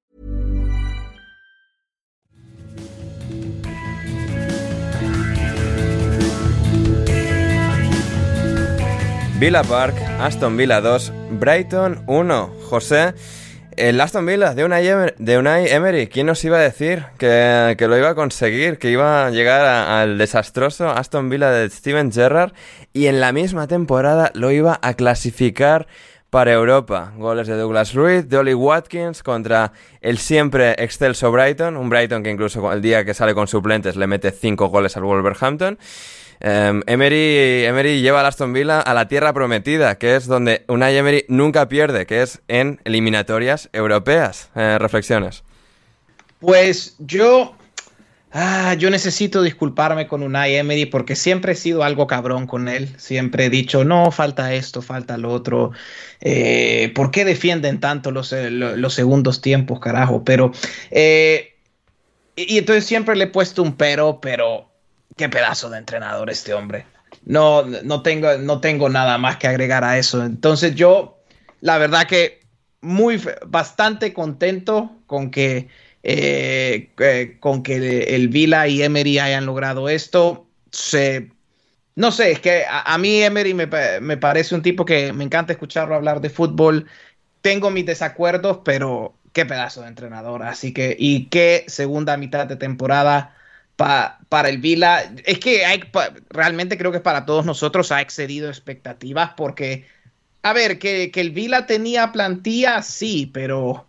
Villa 9.41 9.63
Park, 9.63 9.95
Aston 10.19 10.55
Villa 10.55 10.81
2, 10.81 11.11
Brighton 11.31 12.03
1. 12.05 12.53
José, 12.69 13.15
el 13.75 13.99
Aston 13.99 14.23
Villa 14.23 14.53
de 14.53 14.63
Unai, 14.63 14.87
Emery, 14.87 15.13
de 15.17 15.39
Unai 15.39 15.67
Emery 15.67 16.05
¿quién 16.05 16.27
nos 16.27 16.45
iba 16.45 16.57
a 16.57 16.61
decir 16.61 17.05
que, 17.17 17.75
lo 17.79 17.97
iba 17.97 18.09
a 18.09 18.13
conseguir? 18.13 18.77
Que 18.77 18.91
iba 18.91 19.25
a 19.25 19.31
llegar 19.31 19.65
al 19.65 20.19
desastroso 20.19 20.91
Aston 20.91 21.29
Villa 21.31 21.49
de 21.49 21.67
Steven 21.71 22.11
Gerrard 22.11 22.53
y 22.93 23.07
en 23.07 23.19
la 23.19 23.31
misma 23.31 23.65
temporada 23.65 24.29
lo 24.35 24.51
iba 24.51 24.77
a 24.79 24.93
clasificar 24.93 25.87
para 26.29 26.53
Europa. 26.53 27.11
Goles 27.17 27.47
de 27.47 27.55
Douglas 27.55 27.95
Ruiz, 27.95 28.29
de 28.29 28.37
Oli 28.37 28.53
Watkins 28.53 29.23
contra 29.23 29.73
el 30.01 30.19
siempre 30.19 30.75
excelso 30.77 31.31
Brighton, 31.31 31.77
un 31.77 31.89
Brighton 31.89 32.21
que 32.21 32.29
incluso 32.29 32.71
el 32.71 32.83
día 32.83 33.03
que 33.05 33.15
sale 33.15 33.33
con 33.33 33.47
suplentes 33.47 33.95
le 33.95 34.05
mete 34.05 34.29
5 34.29 34.67
goles 34.67 34.95
al 34.97 35.03
Wolverhampton. 35.03 35.79
Em, 36.43 36.81
Emery, 36.87 37.65
Emery 37.65 38.01
lleva 38.01 38.21
a 38.21 38.27
Aston 38.27 38.51
Villa 38.51 38.81
a 38.81 38.93
la 38.95 39.07
tierra 39.07 39.31
prometida, 39.31 39.99
que 39.99 40.15
es 40.15 40.25
donde 40.25 40.65
Unai 40.67 40.97
Emery 40.97 41.25
nunca 41.27 41.69
pierde, 41.69 42.07
que 42.07 42.23
es 42.23 42.41
en 42.47 42.81
eliminatorias 42.83 43.69
europeas. 43.73 44.49
Eh, 44.55 44.79
reflexiones. 44.79 45.43
Pues 46.39 46.95
yo, 46.97 47.55
ah, 48.31 48.73
yo 48.73 48.89
necesito 48.89 49.43
disculparme 49.43 50.07
con 50.07 50.23
Unai 50.23 50.55
Emery 50.55 50.87
porque 50.87 51.15
siempre 51.15 51.51
he 51.51 51.55
sido 51.55 51.83
algo 51.83 52.07
cabrón 52.07 52.47
con 52.47 52.67
él. 52.67 52.89
Siempre 52.97 53.45
he 53.45 53.49
dicho, 53.51 53.83
no, 53.83 54.09
falta 54.09 54.55
esto, 54.55 54.81
falta 54.81 55.17
lo 55.17 55.31
otro. 55.31 55.73
Eh, 56.21 56.91
¿Por 56.95 57.11
qué 57.11 57.23
defienden 57.23 57.79
tanto 57.79 58.09
los, 58.09 58.33
eh, 58.33 58.49
los 58.49 58.93
segundos 58.95 59.41
tiempos, 59.41 59.79
carajo? 59.79 60.23
Pero, 60.23 60.51
y 60.89 62.57
entonces 62.57 62.85
siempre 62.85 63.15
le 63.15 63.25
he 63.25 63.27
puesto 63.27 63.61
un 63.61 63.77
pero, 63.77 64.19
pero 64.19 64.70
qué 65.15 65.29
pedazo 65.29 65.69
de 65.69 65.77
entrenador 65.77 66.29
este 66.29 66.53
hombre. 66.53 66.85
No, 67.25 67.63
no, 67.63 68.01
tengo, 68.01 68.37
no 68.37 68.61
tengo 68.61 68.89
nada 68.89 69.17
más 69.17 69.37
que 69.37 69.47
agregar 69.47 69.83
a 69.83 69.97
eso. 69.97 70.23
Entonces 70.23 70.75
yo, 70.75 71.19
la 71.59 71.77
verdad 71.77 72.07
que 72.07 72.41
muy, 72.81 73.21
bastante 73.45 74.13
contento 74.13 74.91
con 75.05 75.29
que, 75.29 75.69
eh, 76.03 76.91
con 77.39 77.63
que 77.63 78.15
el 78.15 78.29
Vila 78.29 78.67
y 78.67 78.81
Emery 78.81 79.19
hayan 79.19 79.45
logrado 79.45 79.89
esto. 79.89 80.47
No 81.95 82.11
sé, 82.11 82.31
es 82.31 82.39
que 82.39 82.63
a, 82.67 82.97
mí 82.97 83.21
Emery 83.21 83.53
me, 83.53 83.67
me, 83.99 84.17
parece 84.17 84.55
un 84.55 84.61
tipo 84.61 84.85
que 84.85 85.13
me 85.13 85.23
encanta 85.23 85.53
escucharlo 85.53 85.93
hablar 85.93 86.21
de 86.21 86.29
fútbol. 86.29 86.87
Tengo 87.41 87.69
mis 87.69 87.85
desacuerdos, 87.85 88.59
pero 88.63 89.15
qué 89.33 89.45
pedazo 89.45 89.81
de 89.81 89.89
entrenador. 89.89 90.43
Así 90.43 90.73
que, 90.73 90.95
y 90.97 91.25
qué 91.25 91.65
segunda 91.67 92.17
mitad 92.17 92.47
de 92.47 92.55
temporada 92.55 93.35
para 94.29 94.49
el 94.49 94.59
Vila. 94.59 95.11
Es 95.25 95.39
que 95.39 95.65
hay, 95.65 95.83
realmente 96.29 96.77
creo 96.77 96.91
que 96.91 96.99
para 96.99 97.25
todos 97.25 97.45
nosotros 97.45 97.91
ha 97.91 98.01
excedido 98.01 98.49
expectativas 98.49 99.31
porque, 99.35 99.85
a 100.43 100.53
ver, 100.53 100.79
que, 100.79 101.11
el 101.13 101.31
Vila 101.31 101.65
tenía 101.65 102.11
plantilla, 102.11 102.83
sí, 102.83 103.29
pero 103.33 103.85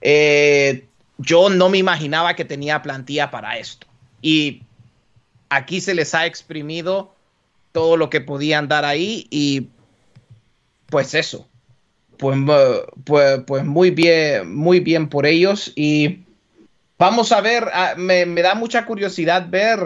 eh, 0.00 0.86
yo 1.18 1.50
no 1.50 1.68
me 1.68 1.78
imaginaba 1.78 2.34
que 2.34 2.44
tenía 2.44 2.82
plantilla 2.82 3.30
para 3.30 3.58
esto. 3.58 3.86
Y 4.22 4.62
aquí 5.50 5.80
se 5.80 5.94
les 5.94 6.14
ha 6.14 6.26
exprimido 6.26 7.14
todo 7.72 7.96
lo 7.96 8.08
que 8.08 8.20
podían 8.20 8.68
dar 8.68 8.84
ahí 8.84 9.26
y 9.30 9.68
pues 10.86 11.14
eso. 11.14 11.46
Pues, 12.16 12.38
pues, 13.04 13.40
pues 13.46 13.64
muy 13.64 13.90
bien, 13.90 14.54
muy 14.54 14.80
bien 14.80 15.08
por 15.08 15.26
ellos 15.26 15.72
y 15.74 16.23
Vamos 16.98 17.32
a 17.32 17.40
ver, 17.40 17.68
ah, 17.72 17.94
me, 17.96 18.24
da 18.26 18.54
mucha 18.54 18.86
curiosidad 18.86 19.46
ver 19.48 19.78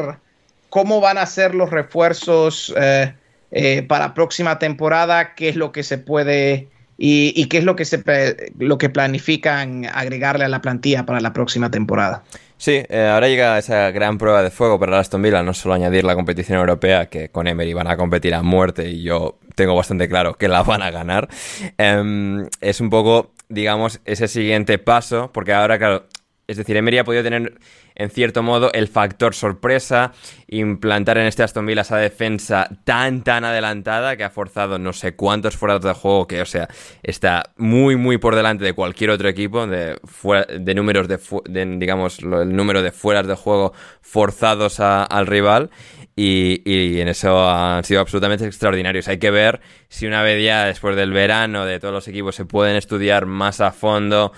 cómo 0.69 1.01
van 1.01 1.19
a 1.19 1.27
ser 1.27 1.55
los 1.55 1.71
refuerzos 1.71 2.75
eh, 2.77 3.15
eh, 3.51 3.83
para 3.83 4.15
próxima 4.15 4.59
temporada, 4.59 5.35
qué 5.35 5.49
es 5.49 5.57
lo 5.57 5.73
que 5.73 5.83
se 5.83 5.97
puede 5.99 6.69
y, 6.99 7.47
qué 7.47 7.59
es 7.59 7.65
lo 7.65 7.77
que, 7.77 7.85
se, 7.85 8.03
lo 8.59 8.77
que 8.77 8.91
planifican 8.91 9.87
agregarle 9.87 10.45
a 10.45 10.49
la 10.49 10.61
plantilla 10.61 11.07
para 11.07 11.21
la 11.21 11.33
próxima 11.33 11.71
temporada. 11.71 12.25
Sí, 12.59 12.83
eh, 12.89 13.09
ahora 13.13 13.29
llega 13.29 13.57
esa 13.57 13.93
gran 13.93 14.19
prueba 14.19 14.43
de 14.43 14.51
fuego 14.51 14.81
para 14.81 14.99
Aston 14.99 15.23
Villa, 15.23 15.45
no 15.45 15.55
solo 15.55 15.75
añadir 15.75 16.03
la 16.03 16.17
competición 16.17 16.59
europea, 16.59 17.07
que 17.07 17.29
con 17.29 17.47
Emery 17.47 17.73
van 17.73 17.87
a 17.87 17.97
competir 17.97 18.35
a 18.35 18.43
muerte 18.43 18.91
y 18.91 19.05
yo 19.05 19.39
tengo 19.55 19.77
bastante 19.77 20.09
claro 20.09 20.35
que 20.35 20.49
la 20.49 20.65
van 20.65 20.83
a 20.83 20.91
ganar. 20.91 21.29
Em, 21.79 22.49
es 22.61 22.81
un 22.81 22.91
poco, 22.91 23.31
digamos, 23.49 24.01
ese 24.05 24.27
siguiente 24.27 24.79
paso, 24.79 25.31
porque 25.33 25.53
ahora, 25.53 25.79
claro, 25.79 26.07
es 26.49 26.57
decir, 26.57 26.79
Emery 26.79 26.97
ha 26.97 27.05
podido 27.05 27.23
tener, 27.23 27.59
en 27.95 28.09
cierto 28.09 28.43
modo, 28.43 28.73
el 28.73 28.89
factor 28.89 29.35
sorpresa, 29.35 30.13
implantar 30.49 31.19
en 31.19 31.27
este 31.27 31.43
Aston 31.43 31.67
Villa 31.67 31.83
esa 31.83 31.99
defensa 31.99 32.71
tan, 32.85 33.23
tan 33.23 33.45
adelantada 33.45 34.17
que 34.17 34.25
ha 34.25 34.31
forzado 34.31 34.79
no 34.79 34.95
sé 34.95 35.15
cuántos 35.15 35.59
fuera 35.59 35.79
de 35.79 35.93
juego, 35.93 36.27
que, 36.27 36.41
o 36.41 36.47
sea, 36.47 36.67
está 37.03 37.53
muy, 37.59 37.97
muy 37.97 38.17
por 38.17 38.35
delante 38.35 38.65
de 38.65 38.73
cualquier 38.73 39.11
otro 39.11 39.29
equipo, 39.29 39.67
de, 39.67 40.01
de 40.59 40.75
números 40.75 41.07
de, 41.07 41.19
digamos, 41.77 42.21
el 42.21 42.57
número 42.57 42.81
de 42.81 42.93
fueras 42.93 43.27
de 43.27 43.35
juego 43.35 43.75
forzados 44.01 44.81
al 44.81 45.27
rival. 45.27 45.71
Y, 46.17 46.63
y, 46.65 47.01
en 47.01 47.07
eso 47.07 47.49
han 47.49 47.85
sido 47.85 48.01
absolutamente 48.01 48.45
extraordinarios. 48.45 49.07
Hay 49.07 49.19
que 49.19 49.31
ver 49.31 49.61
si 49.89 50.05
una 50.05 50.21
vez 50.23 50.43
ya 50.45 50.65
después 50.65 50.97
del 50.97 51.13
verano 51.13 51.65
de 51.65 51.79
todos 51.79 51.95
los 51.95 52.09
equipos 52.09 52.35
se 52.35 52.45
pueden 52.45 52.75
estudiar 52.75 53.27
más 53.27 53.61
a 53.61 53.71
fondo 53.71 54.33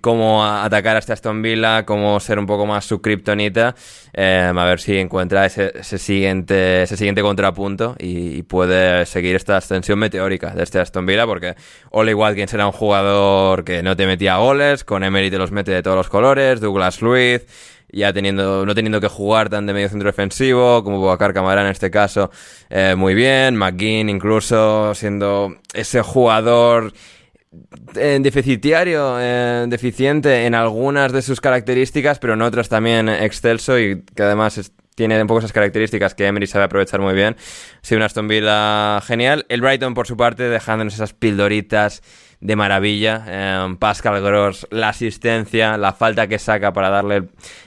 cómo 0.00 0.44
atacar 0.44 0.96
a 0.96 0.98
este 0.98 1.12
Aston 1.12 1.42
Villa, 1.42 1.84
cómo 1.84 2.18
ser 2.20 2.38
un 2.38 2.46
poco 2.46 2.66
más 2.66 2.84
su 2.84 3.00
kriptonita, 3.00 3.74
eh, 4.12 4.52
a 4.54 4.64
ver 4.64 4.80
si 4.80 4.96
encuentra 4.98 5.46
ese, 5.46 5.82
siguiente, 5.98 6.82
ese 6.82 6.96
siguiente 6.96 7.22
contrapunto 7.22 7.96
y, 7.98 8.42
puede 8.42 9.06
seguir 9.06 9.34
esta 9.36 9.56
ascensión 9.56 9.98
meteórica 9.98 10.50
de 10.50 10.62
este 10.62 10.78
Aston 10.78 11.04
Villa, 11.04 11.26
porque 11.26 11.56
Ole 11.90 12.14
Watkins 12.14 12.54
era 12.54 12.66
un 12.66 12.72
jugador 12.72 13.64
que 13.64 13.82
no 13.82 13.96
te 13.96 14.06
metía 14.06 14.36
goles, 14.36 14.84
con 14.84 15.02
Emery 15.02 15.30
te 15.30 15.38
los 15.38 15.50
mete 15.50 15.72
de 15.72 15.82
todos 15.82 15.96
los 15.96 16.08
colores, 16.08 16.60
Douglas 16.60 17.02
Luiz, 17.02 17.46
ya 17.90 18.12
teniendo, 18.12 18.66
no 18.66 18.74
teniendo 18.74 19.00
que 19.00 19.08
jugar 19.08 19.48
tan 19.48 19.66
de 19.66 19.72
medio 19.72 19.88
centro 19.88 20.08
defensivo, 20.08 20.84
como 20.84 20.98
Boacar 20.98 21.32
Camara 21.32 21.62
en 21.62 21.68
este 21.68 21.90
caso, 21.90 22.30
eh, 22.70 22.94
muy 22.96 23.14
bien, 23.14 23.56
McGinn 23.56 24.08
incluso 24.08 24.94
siendo 24.94 25.56
ese 25.74 26.02
jugador 26.02 26.92
en 27.94 28.22
deficitario, 28.22 29.16
deficiente 29.68 30.46
en 30.46 30.54
algunas 30.54 31.12
de 31.12 31.22
sus 31.22 31.40
características, 31.40 32.18
pero 32.18 32.34
en 32.34 32.42
otras 32.42 32.68
también 32.68 33.08
excelso 33.08 33.78
y 33.78 34.02
que 34.02 34.22
además 34.22 34.72
tiene 34.94 35.20
un 35.20 35.26
poco 35.28 35.40
esas 35.40 35.52
características 35.52 36.14
que 36.14 36.26
Emery 36.26 36.46
sabe 36.46 36.64
aprovechar 36.64 37.00
muy 37.00 37.14
bien. 37.14 37.36
Sí, 37.82 37.94
una 37.94 38.06
Aston 38.06 38.28
Villa 38.28 39.00
genial. 39.02 39.44
El 39.50 39.60
Brighton, 39.60 39.92
por 39.92 40.06
su 40.06 40.16
parte, 40.16 40.44
dejándonos 40.44 40.94
esas 40.94 41.12
pildoritas 41.12 42.02
de 42.40 42.56
maravilla. 42.56 43.24
Em, 43.26 43.76
Pascal 43.76 44.22
Gross, 44.22 44.66
la 44.70 44.90
asistencia, 44.90 45.76
la 45.76 45.92
falta 45.92 46.26
que 46.26 46.38
saca 46.38 46.72
para 46.72 46.90
darle 46.90 47.24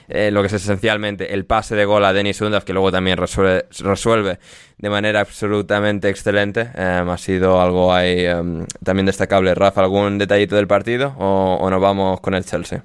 eh, 0.08 0.30
lo 0.30 0.40
que 0.40 0.46
es 0.46 0.52
esencialmente 0.52 1.34
el 1.34 1.44
pase 1.44 1.74
de 1.74 1.84
gol 1.84 2.04
a 2.04 2.12
Denis 2.12 2.40
Undaf, 2.40 2.64
que 2.64 2.72
luego 2.72 2.92
también 2.92 3.16
resuelve, 3.16 4.38
de 4.78 4.90
manera 4.90 5.20
absolutamente 5.20 6.08
excelente. 6.08 6.70
Em, 6.74 7.08
ha 7.08 7.18
sido 7.18 7.60
algo 7.60 7.92
ahí 7.92 8.26
em, 8.26 8.66
también 8.84 9.06
destacable. 9.06 9.54
Rafa, 9.54 9.82
¿algún 9.82 10.18
detallito 10.18 10.56
del 10.56 10.66
partido 10.66 11.14
o, 11.18 11.58
o 11.60 11.70
nos 11.70 11.80
vamos 11.80 12.20
con 12.20 12.34
el 12.34 12.44
Chelsea? 12.44 12.82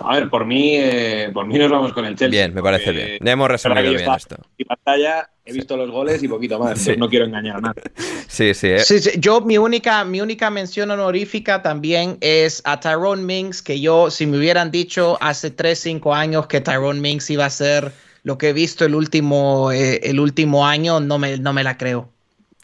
A 0.00 0.14
ver, 0.14 0.30
por 0.30 0.44
mí, 0.44 0.76
eh, 0.76 1.30
por 1.32 1.46
mí 1.46 1.58
nos 1.58 1.70
vamos 1.70 1.92
con 1.92 2.04
el 2.04 2.16
Chelsea. 2.16 2.28
Bien, 2.28 2.54
me 2.54 2.62
parece 2.62 2.92
bien. 2.92 3.18
Ya 3.20 3.32
hemos 3.32 3.48
resumido 3.48 3.90
bien 3.90 4.10
esto. 4.10 4.36
Y 4.56 4.64
pantalla, 4.64 5.28
he 5.44 5.52
visto 5.52 5.76
los 5.76 5.90
goles 5.90 6.22
y 6.22 6.28
poquito 6.28 6.58
más. 6.58 6.88
No 6.96 7.08
quiero 7.08 7.26
engañar 7.26 7.56
a 7.56 7.60
nadie. 7.62 7.82
Sí, 8.28 8.50
eh. 8.50 8.54
sí, 8.54 8.98
sí, 8.98 9.10
Yo, 9.18 9.40
mi 9.40 9.58
única, 9.58 10.04
mi 10.04 10.20
única 10.20 10.50
mención 10.50 10.90
honorífica 10.90 11.62
también 11.62 12.18
es 12.20 12.62
a 12.64 12.80
Tyrone 12.80 13.22
Minks, 13.22 13.62
que 13.62 13.80
yo, 13.80 14.10
si 14.10 14.26
me 14.26 14.38
hubieran 14.38 14.70
dicho 14.70 15.18
hace 15.20 15.50
3, 15.50 15.78
5 15.78 16.14
años 16.14 16.46
que 16.46 16.60
Tyrone 16.60 17.00
Minks 17.00 17.30
iba 17.30 17.44
a 17.44 17.50
ser 17.50 17.92
lo 18.22 18.38
que 18.38 18.48
he 18.48 18.52
visto 18.52 18.84
el 18.84 18.94
último, 18.94 19.70
eh, 19.70 20.00
el 20.02 20.18
último 20.18 20.66
año, 20.66 20.98
no 21.00 21.18
me, 21.18 21.38
no 21.38 21.52
me 21.52 21.62
la 21.62 21.76
creo. 21.76 22.13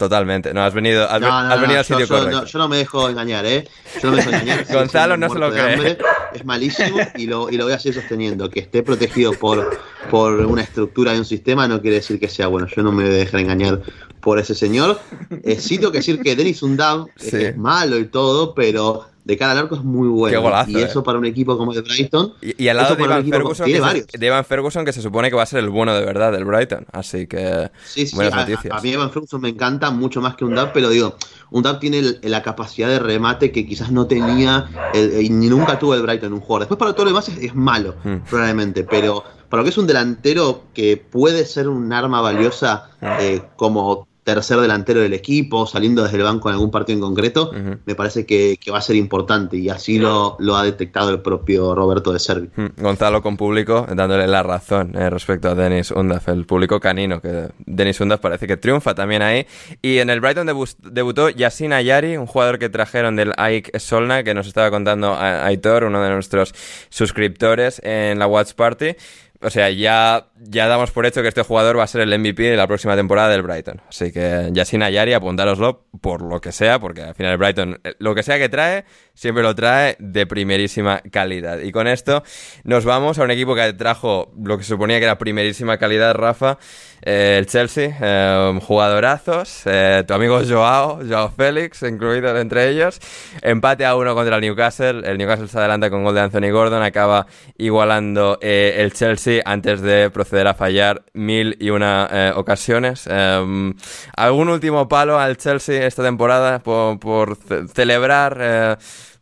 Totalmente. 0.00 0.54
No, 0.54 0.62
has 0.62 0.72
venido, 0.72 1.06
has, 1.06 1.20
venido 1.60 1.78
al 1.78 1.84
sitio 1.84 2.08
correcto. 2.08 2.46
yo 2.46 2.58
no 2.58 2.68
me 2.68 2.78
dejo 2.78 3.10
engañar, 3.10 3.44
¿eh? 3.44 3.68
Yo 4.02 4.10
no 4.10 4.16
me 4.16 4.22
dejo 4.22 4.30
engañar. 4.30 4.64
Gonzalo 4.72 5.18
no 5.18 5.28
se 5.28 5.38
lo 5.38 5.50
cree. 5.50 5.98
es 6.32 6.42
malísimo 6.46 6.96
y 7.16 7.26
lo, 7.26 7.50
y 7.50 7.58
lo 7.58 7.64
voy 7.64 7.74
a 7.74 7.78
seguir 7.78 8.00
sosteniendo. 8.00 8.48
Que 8.48 8.60
esté 8.60 8.82
protegido 8.82 9.34
por, 9.34 9.78
por 10.10 10.32
una 10.46 10.62
estructura 10.62 11.12
de 11.12 11.18
un 11.18 11.26
sistema 11.26 11.68
no 11.68 11.82
quiere 11.82 11.96
decir 11.96 12.18
que 12.18 12.28
sea 12.28 12.46
bueno. 12.46 12.66
Yo 12.74 12.82
no 12.82 12.92
me 12.92 13.04
voy 13.04 13.12
a 13.12 13.16
dejar 13.18 13.40
engañar 13.40 13.82
por 14.20 14.38
ese 14.38 14.54
señor. 14.54 14.98
Eh, 15.44 15.56
sí 15.56 15.76
tengo 15.76 15.92
que 15.92 15.98
decir 15.98 16.18
que 16.22 16.34
Denis 16.34 16.62
Undab 16.62 17.08
es 17.18 17.54
malo 17.58 17.98
y 17.98 18.06
todo, 18.06 18.54
pero 18.54 19.09
de 19.24 19.36
cara 19.36 19.52
al 19.52 19.58
arco 19.58 19.74
es 19.74 19.82
muy 19.82 20.08
bueno. 20.08 20.42
y 20.66 20.76
eh. 20.76 20.82
eso 20.82 21.02
para 21.02 21.18
un 21.18 21.26
equipo 21.26 21.56
como 21.56 21.72
el 21.72 21.82
Brighton. 21.82 22.34
Y, 22.40 22.68
al 22.68 22.76
lado 22.76 22.96
de 22.96 23.04
Evan, 23.04 23.24
Ferguson, 23.26 23.66
que 23.66 24.44
Ferguson, 24.44 24.84
que 24.84 24.92
se 24.92 25.02
supone 25.02 25.30
que 25.30 25.36
va 25.36 25.42
a 25.42 25.46
ser 25.46 25.60
el 25.60 25.68
bueno 25.68 25.94
de 25.94 26.04
verdad 26.04 26.32
del 26.32 26.44
Brighton. 26.44 26.86
Así 26.92 27.26
que. 27.26 27.70
Sí, 27.84 28.06
sí, 28.06 28.16
buenas 28.16 28.34
noticias. 28.34 28.76
A, 28.76 28.80
mí 28.80 28.92
Evan 28.92 29.10
Ferguson 29.10 29.40
me 29.40 29.50
encanta 29.50 29.90
mucho 29.90 30.20
más 30.20 30.36
que 30.36 30.44
un 30.44 30.54
DAP, 30.54 30.72
pero 30.72 30.88
digo, 30.88 31.16
un 31.50 31.62
DAP 31.62 31.80
tiene 31.80 32.02
la 32.22 32.42
capacidad 32.42 32.88
de 32.88 32.98
remate 32.98 33.52
que 33.52 33.66
quizás 33.66 33.90
no 33.90 34.06
tenía 34.06 34.68
y 34.94 35.28
ni 35.30 35.48
nunca 35.48 35.78
tuvo 35.78 35.94
el 35.94 36.02
Brighton 36.02 36.32
un 36.32 36.40
jugador. 36.40 36.62
Después, 36.62 36.78
para 36.78 36.92
todo 36.92 37.04
lo 37.04 37.10
demás, 37.10 37.28
es, 37.28 37.54
malo, 37.54 37.96
hmm. 38.04 38.28
probablemente. 38.28 38.84
Pero 38.84 39.24
para 39.48 39.60
lo 39.60 39.64
que 39.64 39.70
es 39.70 39.78
un 39.78 39.86
delantero 39.86 40.64
que 40.74 40.96
puede 40.96 41.44
ser 41.44 41.68
un 41.68 41.92
arma 41.92 42.20
valiosa 42.20 42.90
hmm. 43.00 43.06
eh, 43.20 43.42
como 43.56 44.08
tercer 44.22 44.58
delantero 44.58 45.00
del 45.00 45.14
equipo, 45.14 45.66
saliendo 45.66 46.02
desde 46.02 46.18
el 46.18 46.24
banco 46.24 46.48
en 46.48 46.54
algún 46.54 46.70
partido 46.70 46.96
en 46.96 47.02
concreto, 47.02 47.52
me 47.84 47.94
parece 47.94 48.26
que, 48.26 48.58
va 48.70 48.78
a 48.78 48.82
ser 48.82 48.96
importante 48.96 49.56
y 49.56 49.68
así 49.68 49.98
lo, 49.98 50.36
lo 50.38 50.56
ha 50.56 50.62
detectado 50.62 51.10
el 51.10 51.20
propio 51.20 51.74
Roberto 51.74 52.12
de 52.12 52.20
Servi. 52.20 52.48
Gonzalo 52.76 53.22
con 53.22 53.36
público 53.36 53.86
dándole 53.94 54.26
la 54.26 54.42
razón 54.42 54.94
eh, 54.94 55.10
respecto 55.10 55.48
a 55.48 55.54
Denis 55.54 55.90
Undaf, 55.90 56.28
el 56.28 56.46
público 56.46 56.78
canino, 56.78 57.20
que 57.20 57.48
Denis 57.58 58.00
Undaf 58.00 58.20
parece 58.20 58.46
que 58.46 58.56
triunfa 58.56 58.94
también 58.94 59.22
ahí. 59.22 59.46
Y 59.82 59.98
en 59.98 60.10
el 60.10 60.20
Brighton 60.20 60.46
debutó 60.46 61.30
Yasin 61.30 61.72
Ayari, 61.72 62.16
un 62.16 62.26
jugador 62.26 62.58
que 62.58 62.68
trajeron 62.68 63.16
del 63.16 63.32
AIK 63.36 63.78
Solna, 63.78 64.22
que 64.22 64.34
nos 64.34 64.46
estaba 64.46 64.70
contando 64.70 65.16
Aitor, 65.18 65.84
uno 65.84 66.02
de 66.02 66.10
nuestros 66.10 66.54
suscriptores 66.88 67.80
en 67.84 68.18
la 68.18 68.26
Watch 68.26 68.52
Party. 68.54 68.96
O 69.42 69.48
sea, 69.48 69.70
ya, 69.70 70.26
ya 70.36 70.66
damos 70.66 70.90
por 70.90 71.06
hecho 71.06 71.22
que 71.22 71.28
este 71.28 71.42
jugador 71.42 71.78
va 71.78 71.84
a 71.84 71.86
ser 71.86 72.02
el 72.02 72.18
MVP 72.18 72.42
de 72.42 72.56
la 72.58 72.66
próxima 72.66 72.94
temporada 72.94 73.30
del 73.30 73.40
Brighton. 73.40 73.80
Así 73.88 74.12
que 74.12 74.50
Yasin 74.52 74.82
Ayari, 74.82 75.14
apuntároslo 75.14 75.86
por 76.02 76.20
lo 76.20 76.42
que 76.42 76.52
sea, 76.52 76.78
porque 76.78 77.02
al 77.02 77.14
final 77.14 77.32
el 77.32 77.38
Brighton, 77.38 77.80
eh, 77.82 77.94
lo 78.00 78.14
que 78.14 78.22
sea 78.22 78.38
que 78.38 78.50
trae, 78.50 78.84
siempre 79.14 79.42
lo 79.42 79.54
trae 79.54 79.96
de 79.98 80.26
primerísima 80.26 81.00
calidad. 81.10 81.60
Y 81.60 81.72
con 81.72 81.86
esto 81.86 82.22
nos 82.64 82.84
vamos 82.84 83.18
a 83.18 83.22
un 83.22 83.30
equipo 83.30 83.54
que 83.54 83.72
trajo 83.72 84.30
lo 84.42 84.58
que 84.58 84.64
se 84.64 84.74
suponía 84.74 84.98
que 84.98 85.04
era 85.04 85.16
primerísima 85.16 85.78
calidad, 85.78 86.14
Rafa, 86.14 86.58
eh, 87.00 87.36
el 87.38 87.46
Chelsea, 87.46 87.96
eh, 87.98 88.58
jugadorazos, 88.62 89.62
tu 90.06 90.14
amigo 90.14 90.42
Joao, 90.46 91.00
Joao 91.08 91.30
Félix, 91.30 91.82
incluido 91.82 92.36
entre 92.38 92.68
ellos, 92.68 93.00
empate 93.40 93.86
a 93.86 93.96
uno 93.96 94.14
contra 94.14 94.36
el 94.36 94.42
Newcastle, 94.42 95.00
el 95.02 95.16
Newcastle 95.16 95.48
se 95.48 95.58
adelanta 95.58 95.88
con 95.88 96.04
gol 96.04 96.14
de 96.14 96.20
Anthony 96.20 96.50
Gordon, 96.50 96.82
acaba 96.82 97.26
igualando 97.56 98.38
el 98.42 98.92
Chelsea 98.92 99.29
antes 99.44 99.80
de 99.80 100.10
proceder 100.10 100.46
a 100.46 100.54
fallar 100.54 101.04
mil 101.14 101.56
y 101.60 101.70
una 101.70 102.32
ocasiones. 102.36 103.06
¿Algún 103.06 104.48
último 104.48 104.88
palo 104.88 105.18
al 105.18 105.36
Chelsea 105.36 105.86
esta 105.86 106.02
temporada 106.02 106.60
por, 106.60 106.98
por 106.98 107.36
celebrar? 107.74 108.78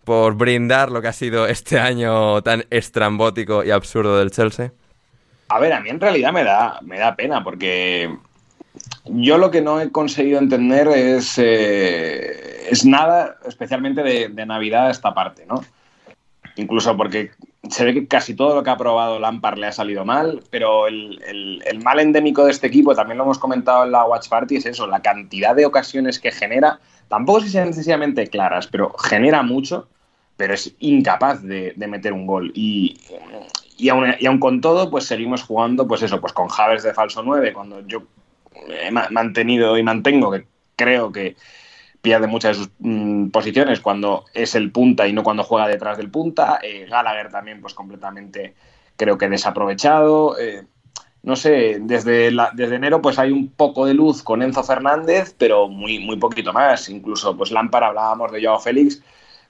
por 0.08 0.36
brindar 0.36 0.90
lo 0.90 1.02
que 1.02 1.08
ha 1.08 1.12
sido 1.12 1.46
este 1.46 1.78
año 1.78 2.40
tan 2.42 2.64
estrambótico 2.70 3.62
y 3.62 3.70
absurdo 3.70 4.18
del 4.18 4.30
Chelsea? 4.30 4.72
A 5.50 5.58
ver, 5.58 5.70
a 5.74 5.80
mí 5.80 5.90
en 5.90 6.00
realidad 6.00 6.32
me 6.32 6.44
da, 6.44 6.78
me 6.80 6.98
da 6.98 7.14
pena 7.14 7.44
porque 7.44 8.16
yo 9.04 9.36
lo 9.36 9.50
que 9.50 9.60
no 9.60 9.80
he 9.80 9.90
conseguido 9.90 10.38
entender 10.38 10.88
es, 10.88 11.38
eh, 11.38 12.70
es 12.70 12.86
nada, 12.86 13.36
especialmente 13.46 14.02
de, 14.02 14.46
Navidad 14.46 14.90
esta 14.90 15.12
parte, 15.12 15.44
¿no? 15.46 15.62
Incluso 16.58 16.96
porque 16.96 17.30
se 17.70 17.84
ve 17.84 17.94
que 17.94 18.08
casi 18.08 18.34
todo 18.34 18.56
lo 18.56 18.64
que 18.64 18.70
ha 18.70 18.76
probado 18.76 19.20
Lampard 19.20 19.58
le 19.58 19.68
ha 19.68 19.72
salido 19.72 20.04
mal, 20.04 20.42
pero 20.50 20.88
el, 20.88 21.60
mal 21.84 22.00
endémico 22.00 22.44
de 22.44 22.50
este 22.50 22.66
equipo, 22.66 22.96
también 22.96 23.16
lo 23.16 23.24
hemos 23.24 23.38
comentado 23.38 23.84
en 23.84 23.92
la 23.92 24.04
Watch 24.04 24.28
Party, 24.28 24.56
es 24.56 24.66
eso, 24.66 24.88
la 24.88 25.00
cantidad 25.00 25.54
de 25.54 25.66
ocasiones 25.66 26.18
que 26.18 26.32
genera, 26.32 26.80
tampoco 27.06 27.42
si 27.42 27.48
sean 27.48 27.68
necesariamente 27.68 28.26
claras, 28.26 28.66
pero 28.66 28.92
genera 28.98 29.44
mucho, 29.44 29.88
pero 30.36 30.54
es 30.54 30.74
incapaz 30.80 31.42
de, 31.44 31.74
de 31.76 31.86
meter 31.86 32.12
un 32.12 32.26
gol. 32.26 32.50
Y, 32.56 32.98
y, 33.76 33.88
aun, 33.90 34.14
y 34.18 34.26
aun 34.26 34.40
con 34.40 34.60
todo, 34.60 34.90
pues 34.90 35.04
seguimos 35.04 35.44
jugando, 35.44 35.86
pues 35.86 36.02
eso, 36.02 36.20
pues 36.20 36.32
con 36.32 36.48
Javes 36.48 36.82
de 36.82 36.92
falso 36.92 37.22
9, 37.22 37.52
cuando 37.52 37.86
yo 37.86 38.02
he 38.68 38.90
mantenido 38.90 39.78
y 39.78 39.84
mantengo 39.84 40.32
que 40.32 40.44
creo 40.74 41.12
que 41.12 41.36
pierde 42.00 42.26
muchas 42.26 42.56
de 42.56 42.64
sus 42.64 42.72
mm, 42.78 43.28
posiciones 43.28 43.80
cuando 43.80 44.24
es 44.34 44.54
el 44.54 44.70
punta 44.70 45.06
y 45.06 45.12
no 45.12 45.22
cuando 45.22 45.44
juega 45.44 45.68
detrás 45.68 45.98
del 45.98 46.10
punta. 46.10 46.58
Eh, 46.62 46.86
Gallagher 46.88 47.30
también, 47.30 47.60
pues 47.60 47.74
completamente 47.74 48.54
creo 48.96 49.18
que 49.18 49.28
desaprovechado. 49.28 50.38
Eh, 50.38 50.64
no 51.22 51.36
sé, 51.36 51.78
desde, 51.80 52.30
la, 52.30 52.50
desde 52.54 52.76
enero 52.76 53.02
pues 53.02 53.18
hay 53.18 53.32
un 53.32 53.48
poco 53.48 53.86
de 53.86 53.94
luz 53.94 54.22
con 54.22 54.42
Enzo 54.42 54.62
Fernández, 54.62 55.34
pero 55.36 55.68
muy, 55.68 55.98
muy 55.98 56.16
poquito 56.16 56.52
más. 56.52 56.88
Incluso 56.88 57.36
pues 57.36 57.50
Lampard, 57.50 57.84
hablábamos 57.84 58.32
de 58.32 58.44
Joao 58.44 58.60
Félix, 58.60 59.02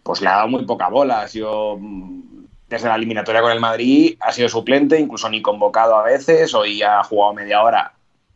pues 0.03 0.21
le 0.21 0.29
ha 0.29 0.37
dado 0.37 0.49
muy 0.49 0.65
poca 0.65 0.89
bola. 0.89 1.23
Ha 1.23 1.29
sido, 1.29 1.77
mm, 1.79 2.47
desde 2.69 2.89
la 2.89 2.97
eliminatoria 2.97 3.43
con 3.43 3.53
el 3.53 3.61
Madrid, 3.61 4.17
ha 4.21 4.33
sido 4.33 4.49
suplente, 4.49 4.99
incluso 4.99 5.29
ni 5.29 5.43
convocado 5.43 5.97
a 5.97 6.03
veces. 6.05 6.55
Hoy 6.55 6.83
ha 6.83 7.03
jugado 7.05 7.35
media 7.35 7.63
hora, 7.63 7.93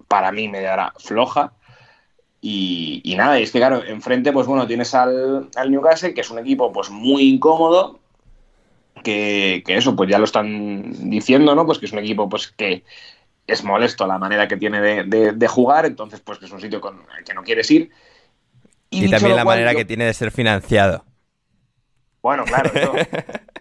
para 0.08 0.30
mí 0.32 0.48
media 0.48 0.74
hora 0.74 0.92
floja. 0.98 1.52
Y, 2.44 3.00
y, 3.04 3.14
nada, 3.14 3.38
y 3.38 3.44
es 3.44 3.52
que 3.52 3.60
claro, 3.60 3.84
enfrente, 3.84 4.32
pues 4.32 4.48
bueno, 4.48 4.66
tienes 4.66 4.92
al, 4.94 5.48
al, 5.54 5.70
Newcastle, 5.70 6.12
que 6.12 6.22
es 6.22 6.30
un 6.30 6.40
equipo 6.40 6.72
pues 6.72 6.90
muy 6.90 7.22
incómodo, 7.28 8.00
que, 9.04 9.62
que, 9.64 9.76
eso, 9.76 9.94
pues 9.94 10.10
ya 10.10 10.18
lo 10.18 10.24
están 10.24 11.08
diciendo, 11.08 11.54
¿no? 11.54 11.64
Pues 11.64 11.78
que 11.78 11.86
es 11.86 11.92
un 11.92 12.00
equipo 12.00 12.28
pues 12.28 12.48
que 12.48 12.82
es 13.46 13.62
molesto 13.62 14.08
la 14.08 14.18
manera 14.18 14.48
que 14.48 14.56
tiene 14.56 14.80
de, 14.80 15.04
de, 15.04 15.32
de 15.32 15.48
jugar, 15.48 15.86
entonces 15.86 16.18
pues 16.18 16.40
que 16.40 16.46
es 16.46 16.52
un 16.52 16.60
sitio 16.60 16.80
con 16.80 17.06
el 17.16 17.22
que 17.22 17.32
no 17.32 17.44
quieres 17.44 17.70
ir. 17.70 17.90
Y, 18.90 19.04
y 19.04 19.10
también 19.10 19.36
la 19.36 19.44
cual, 19.44 19.58
manera 19.58 19.72
yo... 19.72 19.78
que 19.78 19.84
tiene 19.84 20.04
de 20.06 20.14
ser 20.14 20.32
financiado. 20.32 21.04
Bueno, 22.22 22.44
claro, 22.44 22.72
eso, 22.74 22.92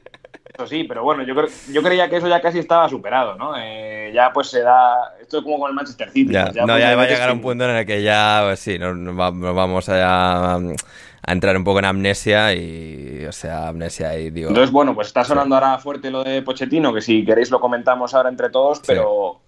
eso 0.63 0.67
sí, 0.75 0.83
pero 0.83 1.03
bueno, 1.03 1.23
yo, 1.23 1.33
creo, 1.35 1.47
yo 1.71 1.81
creía 1.81 2.09
que 2.09 2.17
eso 2.17 2.27
ya 2.27 2.41
casi 2.41 2.59
estaba 2.59 2.87
superado, 2.87 3.35
¿no? 3.35 3.53
Eh, 3.57 4.11
ya 4.13 4.31
pues 4.33 4.47
se 4.49 4.61
da. 4.61 5.15
Esto 5.19 5.39
es 5.39 5.43
como 5.43 5.59
con 5.59 5.69
el 5.69 5.75
Manchester 5.75 6.09
City. 6.11 6.33
Ya, 6.33 6.43
pues 6.45 6.55
ya 6.55 6.61
no, 6.61 6.73
pues 6.73 6.81
ya 6.83 6.95
va 6.95 7.03
a 7.03 7.07
llegar 7.07 7.29
a 7.29 7.33
un 7.33 7.41
punto 7.41 7.63
en 7.65 7.71
el 7.75 7.85
que 7.85 8.03
ya, 8.03 8.41
pues 8.45 8.59
sí, 8.59 8.77
nos, 8.77 8.95
nos 8.95 9.19
va- 9.19 9.31
nos 9.31 9.55
vamos 9.55 9.89
a, 9.89 10.55
a 10.55 11.31
entrar 11.31 11.55
un 11.57 11.63
poco 11.63 11.79
en 11.79 11.85
amnesia 11.85 12.53
y, 12.53 13.25
o 13.27 13.31
sea, 13.31 13.67
amnesia 13.69 14.17
y 14.17 14.29
digo. 14.29 14.49
Entonces, 14.49 14.71
bueno, 14.71 14.93
pues 14.95 15.07
está 15.07 15.23
sonando 15.23 15.55
ahora 15.55 15.77
fuerte 15.79 16.11
lo 16.11 16.23
de 16.23 16.41
Pochettino, 16.41 16.93
que 16.93 17.01
si 17.01 17.25
queréis 17.25 17.49
lo 17.51 17.59
comentamos 17.59 18.13
ahora 18.13 18.29
entre 18.29 18.49
todos, 18.49 18.81
pero 18.85 19.39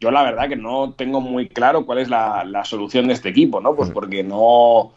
yo 0.00 0.10
la 0.10 0.22
verdad 0.22 0.48
que 0.48 0.56
no 0.56 0.94
tengo 0.94 1.20
muy 1.20 1.48
claro 1.48 1.86
cuál 1.86 1.98
es 1.98 2.08
la, 2.08 2.44
la 2.44 2.64
solución 2.64 3.06
de 3.06 3.14
este 3.14 3.28
equipo, 3.28 3.60
¿no? 3.60 3.74
Pues 3.76 3.90
porque 3.90 4.22
no 4.24 4.92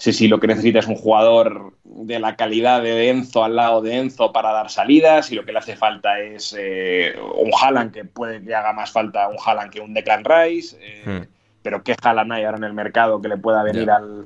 sé 0.00 0.12
si 0.12 0.28
lo 0.28 0.40
que 0.40 0.46
necesita 0.46 0.78
es 0.78 0.86
un 0.86 0.96
jugador 0.96 1.74
de 1.84 2.18
la 2.18 2.34
calidad 2.34 2.82
de 2.82 3.10
Enzo 3.10 3.44
al 3.44 3.54
lado 3.56 3.82
de 3.82 3.98
Enzo 3.98 4.32
para 4.32 4.50
dar 4.50 4.70
salidas, 4.70 5.26
si 5.26 5.34
lo 5.34 5.44
que 5.44 5.52
le 5.52 5.58
hace 5.58 5.76
falta 5.76 6.18
es 6.20 6.56
eh, 6.58 7.14
un 7.36 7.50
Haaland 7.60 7.92
que 7.92 8.04
puede 8.06 8.42
que 8.42 8.54
haga 8.54 8.72
más 8.72 8.90
falta 8.90 9.28
un 9.28 9.36
Haaland 9.44 9.70
que 9.70 9.80
un 9.80 9.92
Declan 9.92 10.24
Rice, 10.24 10.76
eh, 10.80 11.02
Hmm. 11.04 11.26
pero 11.62 11.82
qué 11.82 11.94
Haaland 12.02 12.32
hay 12.32 12.44
ahora 12.44 12.56
en 12.58 12.64
el 12.64 12.72
mercado 12.72 13.20
que 13.20 13.28
le 13.28 13.36
pueda 13.36 13.62
venir 13.62 13.90
al, 13.90 14.24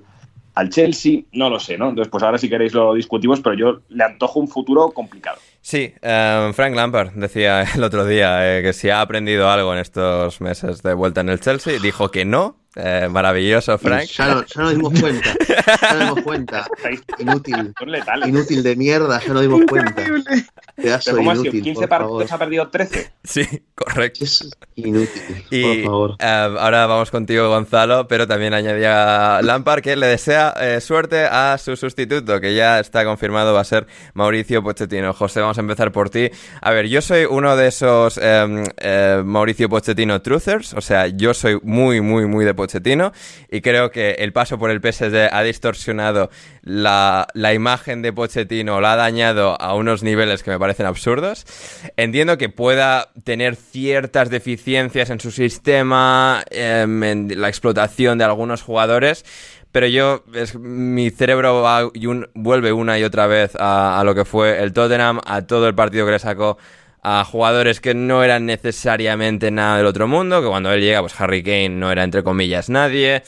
al 0.55 0.68
Chelsea, 0.70 1.22
no 1.33 1.51
lo 1.51 1.59
sé, 1.59 1.77
¿no? 1.77 1.89
Entonces, 1.89 2.09
pues 2.11 2.22
ahora 2.22 2.39
si 2.39 2.49
queréis 2.49 2.72
lo 2.72 2.95
discutimos, 2.95 3.41
pero 3.41 3.57
yo 3.57 3.81
le 3.89 4.05
antojo 4.05 4.39
un 4.39 4.47
futuro 4.47 4.91
complicado. 4.93 5.39
Sí, 5.61 5.93
eh, 6.03 6.51
Frank 6.55 6.77
Lampard 6.77 7.11
decía 7.14 7.62
el 7.75 7.83
otro 7.83 8.07
día 8.07 8.59
eh, 8.59 8.62
que 8.62 8.72
si 8.72 8.91
ha 8.91 9.01
aprendido 9.01 9.51
algo 9.51 9.72
en 9.72 9.81
estos 9.81 10.41
meses 10.41 10.83
de 10.83 10.95
vuelta 10.95 11.22
en 11.22 11.31
el 11.31 11.41
Chelsea, 11.41 11.81
dijo 11.83 12.12
que 12.12 12.25
no. 12.25 12.57
Eh, 12.77 13.09
maravilloso, 13.11 13.79
Frank. 13.79 14.05
Ya, 14.16 14.27
no- 14.35 14.45
ya 14.47 14.62
nos 14.62 14.70
dimos 14.75 15.01
cuenta. 15.01 15.31
Ya 15.81 15.93
nos 15.95 16.01
dimos 16.01 16.22
cuenta. 16.25 16.66
Inútil. 17.18 17.72
Inútil 18.27 18.62
de 18.64 18.77
mierda, 18.77 19.20
ya 19.25 19.33
nos 19.33 19.43
dimos 19.43 19.61
cuenta. 19.68 19.95
Pedazo 20.75 21.14
¿cómo 21.16 21.31
ha 21.31 21.35
sido? 21.35 21.45
inútil, 21.47 21.62
15 21.62 21.81
por 21.87 21.99
favor. 21.99 22.11
partidos 22.18 22.33
ha 22.33 22.39
perdido 22.39 22.68
13. 22.68 23.12
Sí, 23.22 23.47
correcto. 23.77 24.25
Es 24.25 24.51
inútil, 24.75 25.22
Y 25.51 25.62
por 25.83 25.85
favor. 25.85 26.16
eh, 26.18 26.57
ahora 26.59 26.87
vamos 26.87 27.12
contigo, 27.12 27.49
Gonzalo, 27.49 28.09
pero 28.09 28.27
también 28.27 28.55
añadía 28.55 29.41
Lampard 29.43 29.81
que 29.83 29.95
le 29.95 30.09
desea 30.09 30.53
eh, 30.61 30.81
suerte 30.81 31.27
a 31.27 31.57
su 31.59 31.77
sustituto, 31.77 32.41
que 32.41 32.57
ya 32.57 32.81
está 32.81 33.05
confirmado 33.05 33.55
va 33.55 33.61
a 33.61 33.64
ser 33.64 33.87
Mauricio 34.14 34.64
Pochettino. 34.64 35.12
José, 35.14 35.41
vamos 35.41 35.59
a 35.59 35.61
empezar 35.61 35.93
por 35.93 36.11
ti. 36.11 36.29
A 36.61 36.72
ver, 36.72 36.89
yo 36.89 37.01
soy 37.01 37.25
uno 37.25 37.55
de 37.57 37.68
esos 37.68 38.18
eh, 38.20 38.64
eh, 38.79 39.22
Mauricio 39.25 39.68
Pochettino 39.68 40.20
truthers, 40.22 40.75
o 40.75 40.81
sea, 40.81 41.07
yo 41.07 41.35
soy 41.35 41.61
muy, 41.62 42.01
muy, 42.01 42.27
muy 42.27 42.45
de 42.45 42.53
Pochettino 42.53 42.64
y 43.51 43.61
creo 43.61 43.91
que 43.91 44.12
el 44.19 44.33
paso 44.33 44.59
por 44.59 44.71
el 44.71 44.81
PSG 44.81 45.29
ha 45.33 45.43
distorsionado 45.43 46.31
la, 46.62 47.27
imagen 47.55 48.03
de 48.03 48.12
Pochettino, 48.12 48.81
la 48.81 48.93
ha 48.93 48.97
dañado 48.97 49.61
a 49.61 49.75
unos 49.75 50.03
niveles 50.03 50.43
que 50.43 50.51
me 50.51 50.59
parecen 50.59 50.87
absurdos. 50.87 51.47
Entiendo 51.97 52.39
que 52.39 52.49
pueda 52.49 53.11
tener 53.25 53.57
ciertas 53.57 54.31
deficiencias 54.31 55.11
en 55.11 55.21
su 55.21 55.31
sistema, 55.31 56.43
em, 56.51 57.03
en 57.03 57.41
la 57.41 57.49
explotación 57.49 58.19
de 58.19 58.25
algunos 58.25 58.62
jugadores, 58.62 59.25
pero 59.73 59.87
yo, 59.89 60.23
mi 60.61 61.11
cerebro 61.11 61.91
vuelve 62.35 62.73
una 62.73 62.99
y 62.99 63.03
otra 63.03 63.27
vez 63.27 63.57
a 63.59 64.03
lo 64.05 64.15
que 64.15 64.25
fue 64.25 64.62
el 64.62 64.73
Tottenham, 64.73 65.21
a 65.27 65.43
todo 65.43 65.67
el 65.67 65.75
partido 65.75 66.07
que 66.07 66.12
le 66.12 66.19
sacó 66.21 66.59
a 67.05 67.23
jugadores 67.23 67.81
que 67.81 67.95
no 67.95 68.25
eran 68.25 68.47
necesariamente 68.47 69.51
nada 69.51 69.77
del 69.77 69.85
otro 69.87 70.09
mundo, 70.09 70.41
que 70.41 70.49
cuando 70.49 70.73
él 70.73 70.81
llega, 70.81 71.03
pues 71.03 71.21
Harry 71.21 71.43
Kane 71.43 71.69
no 71.69 71.93
era 71.93 72.03
entre 72.03 72.25
comillas 72.25 72.71
nadie, 72.71 73.23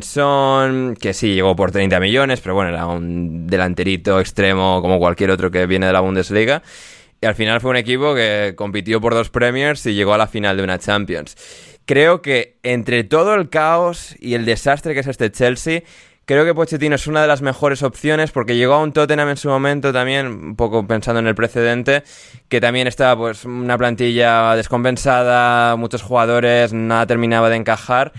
Son, 0.00 0.96
que 0.98 1.12
sí 1.12 1.34
llegó 1.34 1.54
por 1.54 1.72
30 1.72 2.00
millones, 2.00 2.40
pero 2.40 2.54
bueno, 2.54 2.70
era 2.70 2.86
un 2.86 3.46
delanterito 3.46 4.18
extremo 4.18 4.80
como 4.80 4.98
cualquier 4.98 5.30
otro 5.30 5.50
que 5.50 5.66
viene 5.66 5.86
de 5.86 5.92
la 5.92 6.00
Bundesliga. 6.00 6.62
Y 7.20 7.26
al 7.26 7.34
final 7.34 7.60
fue 7.60 7.70
un 7.70 7.76
equipo 7.76 8.14
que 8.14 8.54
compitió 8.56 8.98
por 8.98 9.12
dos 9.12 9.28
Premiers 9.28 9.84
y 9.84 9.94
llegó 9.94 10.14
a 10.14 10.18
la 10.18 10.26
final 10.26 10.56
de 10.56 10.62
una 10.62 10.78
Champions. 10.78 11.36
Creo 11.84 12.22
que 12.22 12.56
entre 12.62 13.04
todo 13.04 13.34
el 13.34 13.50
caos 13.50 14.16
y 14.18 14.34
el 14.34 14.46
desastre 14.46 14.94
que 14.94 15.00
es 15.00 15.06
este 15.06 15.30
Chelsea, 15.30 15.82
creo 16.26 16.44
que 16.44 16.54
Pochettino 16.54 16.96
es 16.96 17.06
una 17.06 17.22
de 17.22 17.28
las 17.28 17.40
mejores 17.40 17.82
opciones 17.82 18.32
porque 18.32 18.56
llegó 18.56 18.74
a 18.74 18.82
un 18.82 18.92
Tottenham 18.92 19.30
en 19.30 19.36
su 19.36 19.48
momento 19.48 19.92
también, 19.92 20.26
un 20.26 20.56
poco 20.56 20.86
pensando 20.86 21.20
en 21.20 21.28
el 21.28 21.34
precedente, 21.34 22.02
que 22.48 22.60
también 22.60 22.88
estaba 22.88 23.16
pues 23.16 23.44
una 23.44 23.78
plantilla 23.78 24.54
descompensada, 24.56 25.76
muchos 25.76 26.02
jugadores, 26.02 26.72
nada 26.72 27.06
terminaba 27.06 27.48
de 27.48 27.56
encajar. 27.56 28.12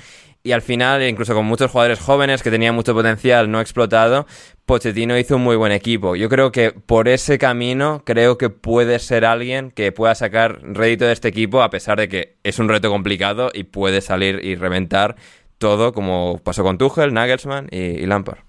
Y 0.43 0.53
al 0.53 0.61
final, 0.61 1.03
incluso 1.03 1.33
con 1.33 1.45
muchos 1.45 1.69
jugadores 1.69 1.99
jóvenes 1.99 2.41
que 2.41 2.49
tenían 2.49 2.73
mucho 2.73 2.93
potencial 2.93 3.51
no 3.51 3.59
explotado, 3.59 4.25
Pochettino 4.65 5.17
hizo 5.17 5.35
un 5.35 5.41
muy 5.41 5.57
buen 5.57 5.73
equipo. 5.73 6.15
Yo 6.15 6.29
creo 6.29 6.53
que 6.53 6.71
por 6.71 7.09
ese 7.09 7.37
camino, 7.37 8.03
creo 8.05 8.37
que 8.37 8.49
puede 8.49 8.99
ser 8.99 9.25
alguien 9.25 9.71
que 9.71 9.91
pueda 9.91 10.15
sacar 10.15 10.61
rédito 10.61 11.03
de 11.03 11.11
este 11.11 11.27
equipo, 11.27 11.61
a 11.61 11.69
pesar 11.69 11.99
de 11.99 12.07
que 12.07 12.37
es 12.43 12.59
un 12.59 12.69
reto 12.69 12.89
complicado 12.89 13.51
y 13.53 13.65
puede 13.65 13.99
salir 13.99 14.39
y 14.41 14.55
reventar 14.55 15.17
todo, 15.57 15.93
como 15.93 16.39
pasó 16.43 16.63
con 16.63 16.77
Tuchel, 16.77 17.13
Nagelsmann 17.13 17.67
y, 17.71 17.77
y 17.77 18.05
Lampard. 18.05 18.39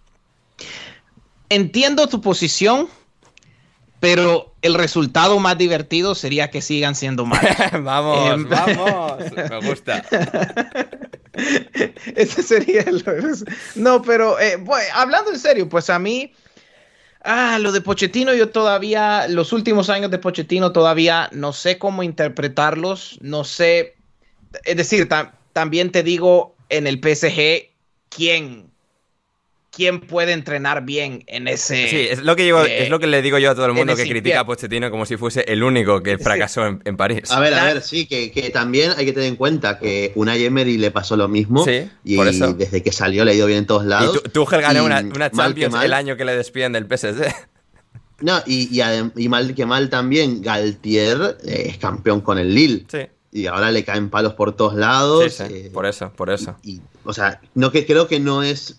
Entiendo 1.49 2.07
tu 2.09 2.21
posición, 2.21 2.89
pero 4.01 4.55
el 4.63 4.75
resultado 4.75 5.39
más 5.39 5.57
divertido 5.57 6.15
sería 6.15 6.51
que 6.51 6.61
sigan 6.61 6.95
siendo 6.95 7.25
malos. 7.25 7.51
vamos, 7.83 8.33
Em, 8.35 8.49
vamos. 8.49 9.13
Me 9.51 9.69
gusta. 9.69 10.05
Ese 12.17 12.43
sería 12.43 12.83
el... 12.83 13.05
No, 13.77 14.03
pero 14.03 14.39
eh, 14.41 14.57
bueno, 14.57 14.85
hablando 14.95 15.31
en 15.31 15.39
serio, 15.39 15.69
pues 15.69 15.91
a 15.91 15.99
mí... 15.99 16.33
Ah, 17.25 17.59
lo 17.61 17.73
de 17.73 17.81
Pochettino 17.81 18.33
yo 18.33 18.51
todavía, 18.51 19.27
los 19.29 19.53
últimos 19.53 19.91
años 19.91 20.11
de 20.13 20.19
Pochettino 20.19 20.71
todavía 20.73 21.29
no 21.33 21.53
sé 21.53 21.77
cómo 21.77 22.05
interpretarlos, 22.05 23.19
no 23.21 23.43
sé, 23.43 23.97
es 24.65 24.77
decir, 24.77 25.09
tam- 25.09 25.33
también 25.53 25.91
te 25.91 26.05
digo 26.05 26.55
en 26.69 26.87
el 26.87 26.99
PSG 27.01 27.71
quién, 28.09 28.71
quién 29.71 30.01
puede 30.01 30.33
entrenar 30.33 30.85
bien 30.85 31.25
en 31.27 31.47
ese... 31.49 31.89
Sí, 31.89 31.97
es 32.11 32.23
lo 32.23 32.35
que, 32.37 32.43
digo, 32.45 32.65
eh, 32.65 32.85
es 32.85 32.91
lo 32.91 32.99
que 32.99 33.07
le 33.07 33.23
digo 33.23 33.39
yo 33.39 33.51
a 33.51 33.55
todo 33.55 33.67
el 33.67 33.73
mundo 33.73 33.95
que 33.97 34.09
critica 34.09 34.41
a. 34.41 34.45
Pochettino 34.47 34.91
como 34.91 35.07
si 35.07 35.17
fuese 35.17 35.43
el 35.49 35.63
único 35.63 36.03
que 36.03 36.19
fracasó 36.19 36.67
en, 36.67 36.83
en 36.85 36.97
París. 36.97 37.31
A 37.31 37.41
ver, 37.41 37.55
a 37.55 37.65
ver, 37.65 37.83
sí, 37.83 38.07
que, 38.07 38.31
que 38.31 38.51
también 38.51 38.93
hay 38.97 39.05
que 39.07 39.13
tener 39.13 39.29
en 39.29 39.37
cuenta 39.37 39.79
que 39.79 40.13
Unai 40.15 40.45
Emery 40.45 40.79
le 40.79 40.91
pasó 40.91 41.17
lo 41.17 41.29
mismo. 41.29 41.65
Sí, 41.65 41.89
y 42.05 42.17
por 42.17 42.29
eso. 42.29 42.53
desde 42.55 42.83
que 42.83 42.93
salió 42.93 43.25
le 43.25 43.33
ha 43.33 43.35
ido 43.35 43.47
bien 43.47 43.61
en 43.61 43.67
todos 43.67 43.85
Y 43.85 43.89
lados. 43.89 44.23
tu- 44.23 44.29
Tuchel 44.31 44.61
ganó 44.63 44.83
y 44.83 44.87
una, 44.87 45.01
una 45.01 45.31
Champions 45.31 45.75
mal, 45.75 45.85
el 45.87 45.93
año 45.93 46.17
que 46.17 46.25
le 46.25 46.37
despiden 46.37 46.73
del 46.73 46.87
PSG. 46.87 47.25
No, 48.21 48.43
y, 48.47 48.81
y, 49.17 49.29
mal 49.29 49.55
que 49.55 49.65
mal 49.65 49.89
también, 49.91 50.43
Galtier 50.43 51.37
eh, 51.45 51.67
es 51.69 51.79
campeón 51.79 52.21
con 52.21 52.37
el 52.39 52.53
Lille. 52.53 52.85
Sí. 52.91 52.99
Y 53.31 53.47
ahora 53.47 53.71
le 53.71 53.85
caen 53.85 54.09
palos 54.09 54.35
por 54.35 54.57
todos 54.57 54.75
lados. 54.75 55.35
Sí, 55.35 55.45
sí, 55.47 55.71
por 55.71 55.87
eso, 55.87 56.11
por 56.17 56.31
eso. 56.31 56.57
Y, 56.63 56.81
o 57.05 57.13
sea, 57.13 57.41
no 57.55 57.71
que 57.71 57.85
creo 57.85 58.09
que 58.09 58.21
no 58.21 58.43
es 58.43 58.79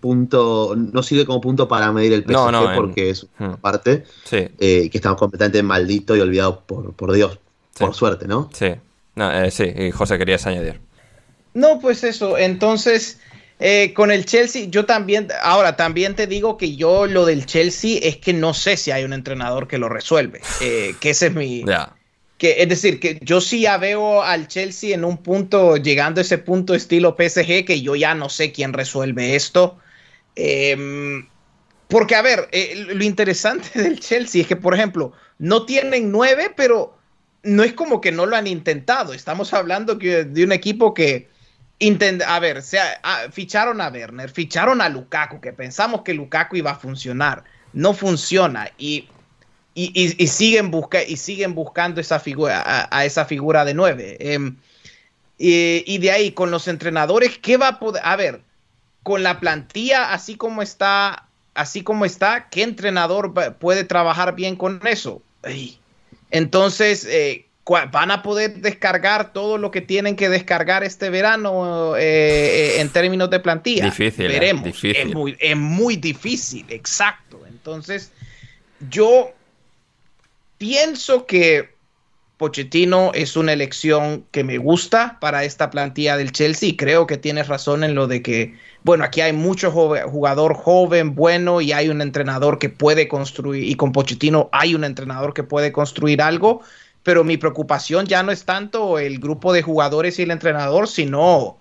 punto, 0.00 0.74
no 0.76 1.02
sirve 1.02 1.24
como 1.24 1.40
punto 1.40 1.66
para 1.66 1.92
medir 1.92 2.12
el 2.12 2.24
PSG 2.24 2.74
porque 2.74 3.10
es 3.10 3.26
una 3.38 3.50
hmm. 3.50 3.56
parte 3.58 4.04
sí. 4.24 4.48
que 4.58 4.90
estamos 4.92 5.18
completamente 5.18 5.62
maldito 5.62 6.14
y 6.14 6.20
olvidado 6.20 6.60
por, 6.66 6.92
por 6.92 7.12
Dios, 7.12 7.38
por 7.78 7.94
suerte, 7.94 8.28
¿no? 8.28 8.50
Sí, 8.52 8.74
no, 9.14 9.50
sí, 9.50 9.64
y 9.74 9.90
José 9.90 10.18
querías 10.18 10.46
añadir. 10.46 10.80
No, 11.54 11.80
pues 11.80 12.04
eso, 12.04 12.36
entonces 12.36 13.18
eh, 13.58 13.94
con 13.94 14.10
el 14.10 14.26
Chelsea, 14.26 14.66
yo 14.68 14.84
también, 14.84 15.28
ahora 15.42 15.76
también 15.76 16.14
te 16.14 16.26
digo 16.26 16.58
que 16.58 16.76
yo 16.76 17.06
lo 17.06 17.24
del 17.24 17.46
Chelsea 17.46 17.98
es 18.02 18.18
que 18.18 18.34
no 18.34 18.52
sé 18.52 18.76
si 18.76 18.90
hay 18.90 19.04
un 19.04 19.14
entrenador 19.14 19.66
que 19.66 19.78
lo 19.78 19.88
resuelve, 19.88 20.42
eh, 20.60 20.94
que 21.00 21.10
ese 21.10 21.28
es 21.28 21.34
mi... 21.34 21.64
Que, 22.38 22.62
es 22.62 22.68
decir, 22.68 23.00
que 23.00 23.18
yo 23.22 23.40
sí 23.40 23.62
ya 23.62 23.78
veo 23.78 24.22
al 24.22 24.46
Chelsea 24.46 24.94
en 24.94 25.04
un 25.04 25.18
punto, 25.18 25.76
llegando 25.76 26.20
a 26.20 26.22
ese 26.22 26.38
punto 26.38 26.74
estilo 26.74 27.16
PSG, 27.18 27.64
que 27.64 27.80
yo 27.80 27.96
ya 27.96 28.14
no 28.14 28.28
sé 28.28 28.52
quién 28.52 28.72
resuelve 28.72 29.36
esto. 29.36 29.78
Em, 30.34 31.28
porque, 31.88 32.14
a 32.14 32.22
ver, 32.22 32.48
eh, 32.52 32.74
lo 32.88 33.04
interesante 33.04 33.68
del 33.82 34.00
Chelsea 34.00 34.42
es 34.42 34.46
que, 34.46 34.56
por 34.56 34.74
ejemplo, 34.74 35.12
no 35.38 35.64
tienen 35.64 36.12
nueve, 36.12 36.52
pero 36.54 36.98
no 37.42 37.62
es 37.62 37.72
como 37.72 38.00
que 38.00 38.12
no 38.12 38.26
lo 38.26 38.36
han 38.36 38.46
intentado. 38.46 39.14
Estamos 39.14 39.54
hablando 39.54 39.94
de 39.94 40.44
un 40.44 40.52
equipo 40.52 40.92
que 40.92 41.28
a 42.26 42.40
ver, 42.40 42.62
ficharon 43.32 43.80
a 43.80 43.88
Werner, 43.88 44.30
ficharon 44.30 44.80
a 44.80 44.88
Lukaku, 44.88 45.40
que 45.40 45.52
pensamos 45.52 46.02
que 46.02 46.14
Lukaku 46.14 46.56
iba 46.56 46.70
a 46.70 46.76
funcionar. 46.76 47.44
No 47.72 47.92
funciona 47.92 48.70
y, 48.78 49.08
y, 49.78 50.26
siguen, 50.26 50.70
busca, 50.70 51.02
y 51.04 51.18
siguen 51.18 51.54
buscando 51.54 52.00
esa 52.00 52.18
figura, 52.18 52.88
a, 52.90 53.04
esa 53.04 53.26
figura 53.26 53.64
de 53.66 53.74
nueve. 53.74 54.16
Em, 54.20 54.56
y, 55.36 55.98
de 55.98 56.10
ahí, 56.10 56.32
con 56.32 56.50
los 56.50 56.66
entrenadores, 56.66 57.36
¿qué 57.36 57.58
va 57.58 57.68
a 57.68 57.78
poder? 57.78 58.00
A 58.04 58.16
ver, 58.16 58.40
con 59.02 59.22
la 59.22 59.38
plantilla 59.38 60.14
así 60.14 60.36
como 60.36 60.62
está, 60.62 61.28
así 61.54 61.82
como 61.82 62.06
está, 62.06 62.48
¿qué 62.48 62.62
entrenador 62.62 63.34
puede 63.58 63.84
trabajar 63.84 64.34
bien 64.34 64.56
con 64.56 64.80
eso? 64.86 65.20
Entonces, 66.30 67.04
eh, 67.04 67.44
van 67.66 68.10
a 68.10 68.22
poder 68.22 68.54
descargar 68.62 69.34
todo 69.34 69.58
lo 69.58 69.70
que 69.70 69.82
tienen 69.82 70.16
que 70.16 70.30
descargar 70.30 70.84
este 70.84 71.10
verano 71.10 71.96
eh, 71.96 72.00
eh, 72.00 72.80
en 72.80 72.88
términos 72.88 73.28
de 73.28 73.40
plantilla. 73.40 73.84
Difícil. 73.84 74.24
Eh, 74.24 74.28
Veremos. 74.28 74.84
Es, 74.84 75.06
muy, 75.12 75.36
es 75.38 75.56
muy 75.56 75.96
difícil, 75.96 76.64
exacto. 76.70 77.42
Entonces, 77.46 78.10
yo 78.88 79.35
pienso 80.58 81.26
que 81.26 81.74
Pochettino 82.36 83.12
es 83.14 83.36
una 83.36 83.52
elección 83.52 84.26
que 84.30 84.44
me 84.44 84.58
gusta 84.58 85.18
para 85.20 85.44
esta 85.44 85.70
plantilla 85.70 86.16
del 86.16 86.32
Chelsea. 86.32 86.74
Creo 86.76 87.06
que 87.06 87.16
tienes 87.16 87.48
razón 87.48 87.82
en 87.82 87.94
lo 87.94 88.06
de 88.06 88.22
que, 88.22 88.54
bueno, 88.82 89.04
aquí 89.04 89.22
hay 89.22 89.32
mucho 89.32 89.70
jugador 89.70 90.54
joven, 90.54 91.14
bueno, 91.14 91.60
y 91.60 91.72
hay 91.72 91.88
un 91.88 92.02
entrenador 92.02 92.58
que 92.58 92.68
puede 92.68 93.08
construir, 93.08 93.64
y 93.64 93.74
con 93.74 93.92
Pochettino 93.92 94.50
hay 94.52 94.74
un 94.74 94.84
entrenador 94.84 95.32
que 95.32 95.44
puede 95.44 95.72
construir 95.72 96.20
algo 96.20 96.62
pero 97.06 97.22
mi 97.22 97.36
preocupación 97.36 98.06
ya 98.06 98.24
no 98.24 98.32
es 98.32 98.44
tanto 98.44 98.98
el 98.98 99.20
grupo 99.20 99.52
de 99.52 99.62
jugadores 99.62 100.18
y 100.18 100.22
el 100.22 100.32
entrenador, 100.32 100.88
sino 100.88 101.56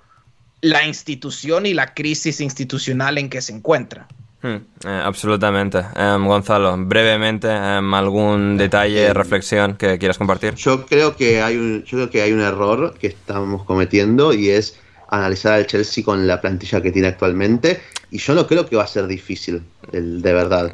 la 0.61 0.87
institución 0.87 1.67
y 1.67 1.75
la 1.75 1.93
crisis 1.93 2.41
institucional 2.41 3.19
en 3.19 3.29
que 3.29 3.43
se 3.43 3.53
encuentra. 3.53 4.07
Hmm, 4.45 4.57
eh, 4.85 5.01
absolutamente. 5.03 5.79
Em, 5.95 6.23
Gonzalo, 6.23 6.77
brevemente, 6.77 7.47
em, 7.47 7.93
¿algún 7.95 8.57
detalle, 8.57 9.11
reflexión 9.11 9.75
que 9.75 9.97
quieras 9.97 10.19
compartir? 10.19 10.53
Yo 10.53 10.85
creo 10.85 11.15
que 11.15 11.41
hay 11.41 11.57
un, 11.57 11.83
yo 11.83 11.97
creo 11.97 12.09
que 12.11 12.21
hay 12.21 12.31
un 12.31 12.41
error 12.41 12.93
que 12.99 13.07
estamos 13.07 13.63
cometiendo 13.63 14.33
y 14.33 14.51
es 14.51 14.77
analizar 15.09 15.53
al 15.53 15.65
Chelsea 15.65 16.03
con 16.03 16.27
la 16.27 16.41
plantilla 16.41 16.79
que 16.79 16.91
tiene 16.91 17.07
actualmente. 17.07 17.81
Y 18.11 18.19
yo 18.19 18.35
no 18.35 18.45
creo 18.45 18.67
que 18.67 18.75
va 18.75 18.83
a 18.83 18.87
ser 18.87 19.07
difícil, 19.07 19.63
el, 19.91 20.21
de 20.21 20.33
verdad. 20.33 20.71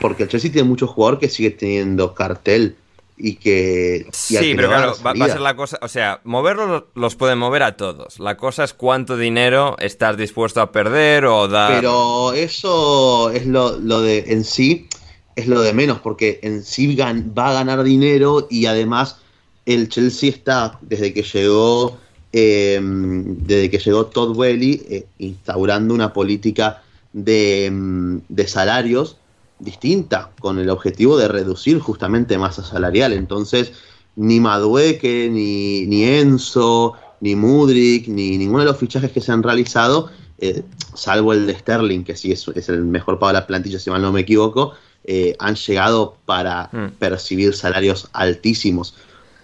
Porque 0.00 0.24
el 0.24 0.28
Chelsea 0.28 0.50
tiene 0.50 0.68
mucho 0.68 0.88
jugador 0.88 1.20
que 1.20 1.28
sigue 1.28 1.50
teniendo 1.50 2.14
cartel 2.14 2.74
y 3.16 3.36
que... 3.36 4.06
sí, 4.12 4.54
pero 4.56 4.68
claro, 4.68 4.94
va, 5.04 5.12
a 5.12 5.28
ser 5.28 5.40
la 5.40 5.54
cosa, 5.54 5.78
o 5.82 5.88
sea, 5.88 6.20
moverlos 6.24 6.84
los 6.94 7.14
pueden 7.14 7.38
mover 7.38 7.62
a 7.62 7.76
todos. 7.76 8.18
La 8.18 8.36
cosa 8.36 8.64
es 8.64 8.74
cuánto 8.74 9.16
dinero 9.16 9.76
estás 9.78 10.16
dispuesto 10.16 10.60
a 10.60 10.72
perder 10.72 11.26
o 11.26 11.46
dar... 11.46 11.74
Pero 11.74 12.32
eso 12.32 13.30
es 13.30 13.46
lo, 13.46 13.78
de 14.00 14.24
en 14.28 14.44
sí, 14.44 14.88
es 15.36 15.46
lo 15.46 15.60
de 15.60 15.72
menos, 15.72 16.00
porque 16.00 16.40
en 16.42 16.64
sí 16.64 16.96
va 16.96 17.50
a 17.50 17.52
ganar 17.52 17.84
dinero 17.84 18.48
y 18.50 18.66
además 18.66 19.18
el 19.64 19.88
Chelsea 19.88 20.30
está, 20.30 20.78
desde 20.82 21.14
que 21.14 21.22
llegó, 21.22 21.98
em, 22.32 23.36
desde 23.46 23.70
que 23.70 23.78
llegó 23.78 24.06
Todd 24.06 24.36
Welly, 24.36 24.82
eh, 24.90 25.06
instaurando 25.18 25.94
una 25.94 26.12
política 26.12 26.82
de, 27.12 27.66
em, 27.66 28.20
de 28.28 28.48
salarios 28.48 29.18
distinta, 29.58 30.30
con 30.40 30.58
el 30.58 30.70
objetivo 30.70 31.16
de 31.16 31.28
reducir 31.28 31.78
justamente 31.78 32.38
masa 32.38 32.64
salarial. 32.64 33.12
Entonces, 33.12 33.72
ni 34.16 34.40
Madueque, 34.40 35.28
ni, 35.30 35.86
ni 35.86 36.04
Enzo, 36.04 36.94
ni 37.20 37.36
Mudrik, 37.36 38.08
ni 38.08 38.36
ninguno 38.38 38.60
de 38.60 38.66
los 38.66 38.78
fichajes 38.78 39.10
que 39.10 39.20
se 39.20 39.32
han 39.32 39.42
realizado, 39.42 40.10
eh, 40.38 40.62
salvo 40.94 41.32
el 41.32 41.46
de 41.46 41.54
Sterling, 41.54 42.04
que 42.04 42.16
sí 42.16 42.32
es, 42.32 42.46
es, 42.48 42.68
el 42.68 42.84
mejor 42.84 43.18
pago 43.18 43.28
de 43.28 43.40
la 43.40 43.46
plantilla, 43.46 43.78
si 43.78 43.90
mal 43.90 44.02
no 44.02 44.12
me 44.12 44.20
equivoco, 44.20 44.74
eh, 45.04 45.36
han 45.38 45.54
llegado 45.54 46.16
para 46.24 46.70
hmm. 46.72 46.98
percibir 46.98 47.54
salarios 47.54 48.08
altísimos. 48.12 48.94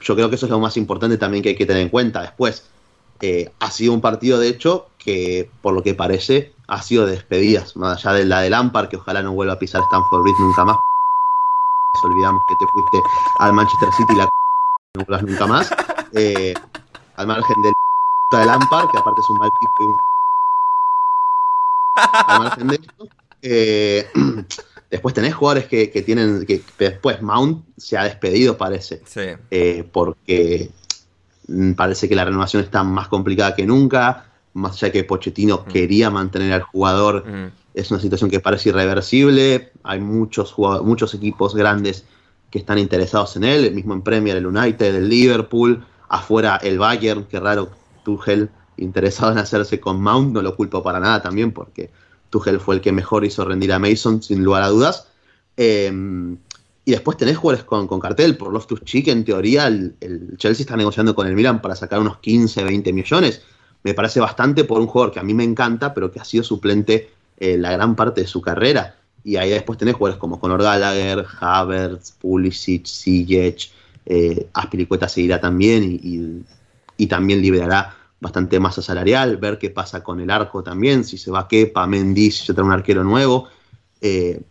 Yo 0.02 0.14
creo 0.14 0.30
que 0.30 0.36
eso 0.36 0.46
es 0.46 0.50
lo 0.50 0.58
más 0.58 0.76
importante 0.76 1.18
también 1.18 1.42
que 1.42 1.50
hay 1.50 1.56
que 1.56 1.66
tener 1.66 1.82
en 1.82 1.90
cuenta. 1.90 2.22
Después, 2.22 2.64
eh, 3.20 3.50
ha 3.60 3.70
sido 3.70 3.92
un 3.92 4.00
partido, 4.00 4.38
de 4.38 4.48
hecho, 4.48 4.88
que 4.98 5.50
por 5.60 5.74
lo 5.74 5.82
que 5.82 5.94
parece 5.94 6.52
ha 6.70 6.80
sido 6.82 7.04
despedidas, 7.04 7.76
más 7.76 8.06
allá 8.06 8.18
de 8.18 8.24
la 8.24 8.40
de 8.40 8.50
Lampard, 8.50 8.88
que 8.88 8.96
ojalá 8.96 9.22
no 9.22 9.32
vuelva 9.32 9.54
a 9.54 9.58
pisar 9.58 9.82
Stanford 9.82 10.22
Bridge 10.22 10.38
nunca 10.38 10.64
más. 10.64 10.78
Olvidamos 12.04 12.42
que 12.46 12.54
te 12.54 12.66
fuiste 12.68 13.02
al 13.40 13.52
Manchester 13.52 13.92
City 13.92 14.12
y 14.14 14.16
la 14.16 14.24
no 14.94 15.04
vuelvas 15.04 15.22
nunca 15.24 15.46
más. 15.48 15.70
Eh, 16.12 16.54
al 17.16 17.26
margen 17.26 17.60
del 17.62 17.72
de 18.30 18.46
Lampard, 18.46 18.88
que 18.88 18.98
aparte 18.98 19.20
es 19.20 19.28
un 19.30 19.38
mal 19.38 19.50
tipo 19.58 19.72
y 19.80 19.84
un... 19.86 19.96
Al 22.26 22.42
margen 22.44 22.68
de 22.68 22.74
esto. 22.76 23.08
Eh, 23.42 24.08
después 24.90 25.12
tenés 25.12 25.34
jugadores 25.34 25.66
que, 25.66 25.88
tienen. 26.06 26.46
que 26.46 26.62
después 26.78 27.20
Mount 27.20 27.64
se 27.76 27.98
ha 27.98 28.04
despedido, 28.04 28.56
parece. 28.56 29.02
Sí. 29.04 29.22
Eh, 29.50 29.88
porque 29.92 30.70
mm, 31.48 31.72
parece 31.72 32.08
que 32.08 32.14
la 32.14 32.24
renovación 32.24 32.62
está 32.62 32.84
más 32.84 33.08
complicada 33.08 33.56
que 33.56 33.66
nunca 33.66 34.29
más 34.54 34.82
allá 34.82 34.92
que 34.92 35.04
Pochettino 35.04 35.64
mm. 35.66 35.70
quería 35.70 36.10
mantener 36.10 36.52
al 36.52 36.62
jugador, 36.62 37.26
mm. 37.26 37.52
es 37.74 37.90
una 37.90 38.00
situación 38.00 38.30
que 38.30 38.40
parece 38.40 38.70
irreversible. 38.70 39.72
Hay 39.82 40.00
muchos, 40.00 40.54
muchos 40.82 41.14
equipos 41.14 41.54
grandes 41.54 42.04
que 42.50 42.58
están 42.58 42.78
interesados 42.78 43.36
en 43.36 43.44
él, 43.44 43.64
el 43.64 43.74
mismo 43.74 43.94
en 43.94 44.02
Premier, 44.02 44.36
el 44.36 44.46
United, 44.46 44.94
el 44.94 45.08
Liverpool, 45.08 45.84
afuera 46.08 46.56
el 46.56 46.78
Bayern, 46.78 47.24
qué 47.24 47.38
raro, 47.38 47.70
Tuchel 48.04 48.50
interesado 48.76 49.32
en 49.32 49.38
hacerse 49.38 49.78
con 49.78 50.02
Mount, 50.02 50.32
no 50.32 50.42
lo 50.42 50.56
culpo 50.56 50.82
para 50.82 50.98
nada 50.98 51.22
también, 51.22 51.52
porque 51.52 51.90
Tuchel 52.30 52.58
fue 52.58 52.76
el 52.76 52.80
que 52.80 52.92
mejor 52.92 53.24
hizo 53.24 53.44
rendir 53.44 53.72
a 53.72 53.78
Mason, 53.78 54.22
sin 54.22 54.42
lugar 54.42 54.62
a 54.62 54.68
dudas. 54.68 55.06
Em, 55.56 56.38
y 56.84 56.92
después 56.92 57.16
tenés 57.18 57.36
jugadores 57.36 57.64
con, 57.64 57.86
con 57.86 58.00
cartel, 58.00 58.36
por 58.36 58.52
Loftus 58.52 58.82
Cheek, 58.82 59.08
en 59.08 59.24
teoría 59.24 59.66
el, 59.66 59.94
el, 60.00 60.36
Chelsea 60.38 60.64
está 60.64 60.76
negociando 60.76 61.14
con 61.14 61.26
el 61.26 61.34
Milan 61.34 61.60
para 61.60 61.76
sacar 61.76 62.00
unos 62.00 62.18
15, 62.18 62.64
20 62.64 62.92
millones 62.92 63.42
me 63.82 63.94
parece 63.94 64.20
bastante 64.20 64.64
por 64.64 64.80
un 64.80 64.86
jugador 64.86 65.12
que 65.12 65.20
a 65.20 65.22
mí 65.22 65.34
me 65.34 65.44
encanta, 65.44 65.94
pero 65.94 66.10
que 66.10 66.20
ha 66.20 66.24
sido 66.24 66.44
suplente 66.44 67.10
eh, 67.38 67.56
la 67.56 67.72
gran 67.72 67.96
parte 67.96 68.20
de 68.22 68.26
su 68.26 68.40
carrera. 68.40 68.96
Y 69.24 69.36
ahí 69.36 69.50
después 69.50 69.78
tenés 69.78 69.94
jugadores 69.94 70.20
como 70.20 70.40
Conor 70.40 70.62
Gallagher, 70.62 71.24
Havertz, 71.40 72.12
Pulisic, 72.12 72.86
Ziyech, 72.86 73.70
eh, 74.06 74.48
Aspilicueta 74.54 75.08
seguirá 75.08 75.40
también 75.40 75.84
y, 75.84 77.06
también 77.06 77.40
liberará 77.40 77.96
bastante 78.20 78.60
masa 78.60 78.82
salarial, 78.82 79.38
ver 79.38 79.58
qué 79.58 79.70
pasa 79.70 80.02
con 80.02 80.20
el 80.20 80.30
arco 80.30 80.62
también, 80.62 81.04
si 81.04 81.16
se 81.16 81.30
va 81.30 81.48
Kepa, 81.48 81.86
Mendy, 81.86 82.30
si 82.30 82.44
se 82.44 82.52
trae 82.52 82.66
un 82.66 82.72
arquero 82.72 83.02
nuevo. 83.02 83.48
Eh, 84.02 84.42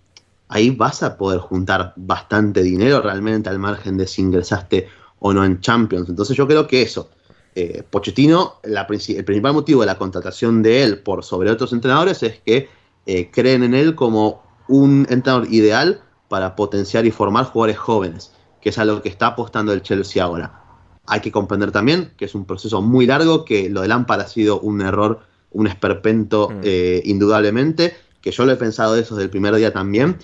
ahí 0.48 0.72
vas 0.72 1.04
a 1.04 1.16
poder 1.16 1.40
juntar 1.40 1.94
bastante 1.96 2.64
dinero 2.64 3.02
realmente 3.02 3.50
al 3.50 3.60
margen 3.60 3.98
de 3.98 4.08
si 4.08 4.24
ingresaste 4.24 4.88
o 5.20 5.32
no 5.34 5.46
en 5.46 5.62
Champions. 5.62 6.10
Entonces 6.10 6.36
yo 6.36 6.48
creo 6.48 6.68
que 6.68 6.82
eso, 6.82 7.10
eh, 7.56 7.84
Pochettino, 7.90 8.56
el 8.64 8.86
principal 8.86 9.54
motivo 9.54 9.82
de 9.82 9.88
la 9.88 9.98
contratación 9.98 10.62
de 10.62 10.84
él 10.84 11.00
por 11.00 11.24
sobre 11.24 11.52
otros 11.52 11.74
entrenadores 11.74 12.22
es 12.24 12.40
que 12.40 12.70
eh, 13.06 13.30
creen 13.32 13.64
en 13.64 13.74
él 13.74 13.96
como 13.96 14.44
un 14.68 15.08
entrenador 15.10 15.52
ideal 15.52 16.02
para 16.28 16.56
potenciar 16.56 17.06
y 17.06 17.12
formar 17.12 17.46
jugadores 17.46 17.78
jóvenes, 17.78 18.32
que 18.62 18.70
es 18.70 18.78
a 18.78 18.86
lo 18.86 19.02
que 19.02 19.10
está 19.10 19.28
apostando 19.28 19.74
el 19.74 19.82
Chelsea 19.82 20.24
ahora. 20.24 20.64
Hay 21.08 21.22
que 21.22 21.32
comprender 21.32 21.72
también 21.72 22.14
que 22.18 22.26
es 22.26 22.36
un 22.36 22.46
proceso 22.46 22.82
muy 22.82 23.08
largo, 23.08 23.46
que 23.46 23.70
lo 23.70 23.82
de 23.82 23.88
Lampard 23.88 24.22
ha 24.22 24.28
sido 24.28 24.60
un 24.60 24.82
error, 24.82 25.22
un 25.52 25.66
esperpento 25.66 26.50
mm. 26.50 26.62
eh, 26.64 27.02
indudablemente, 27.06 27.96
que 28.22 28.32
yo 28.32 28.46
lo 28.46 28.52
he 28.52 28.58
pensado 28.58 28.96
eso 28.96 29.16
desde 29.16 29.26
el 29.26 29.32
primer 29.32 29.56
día 29.56 29.74
también, 29.74 30.18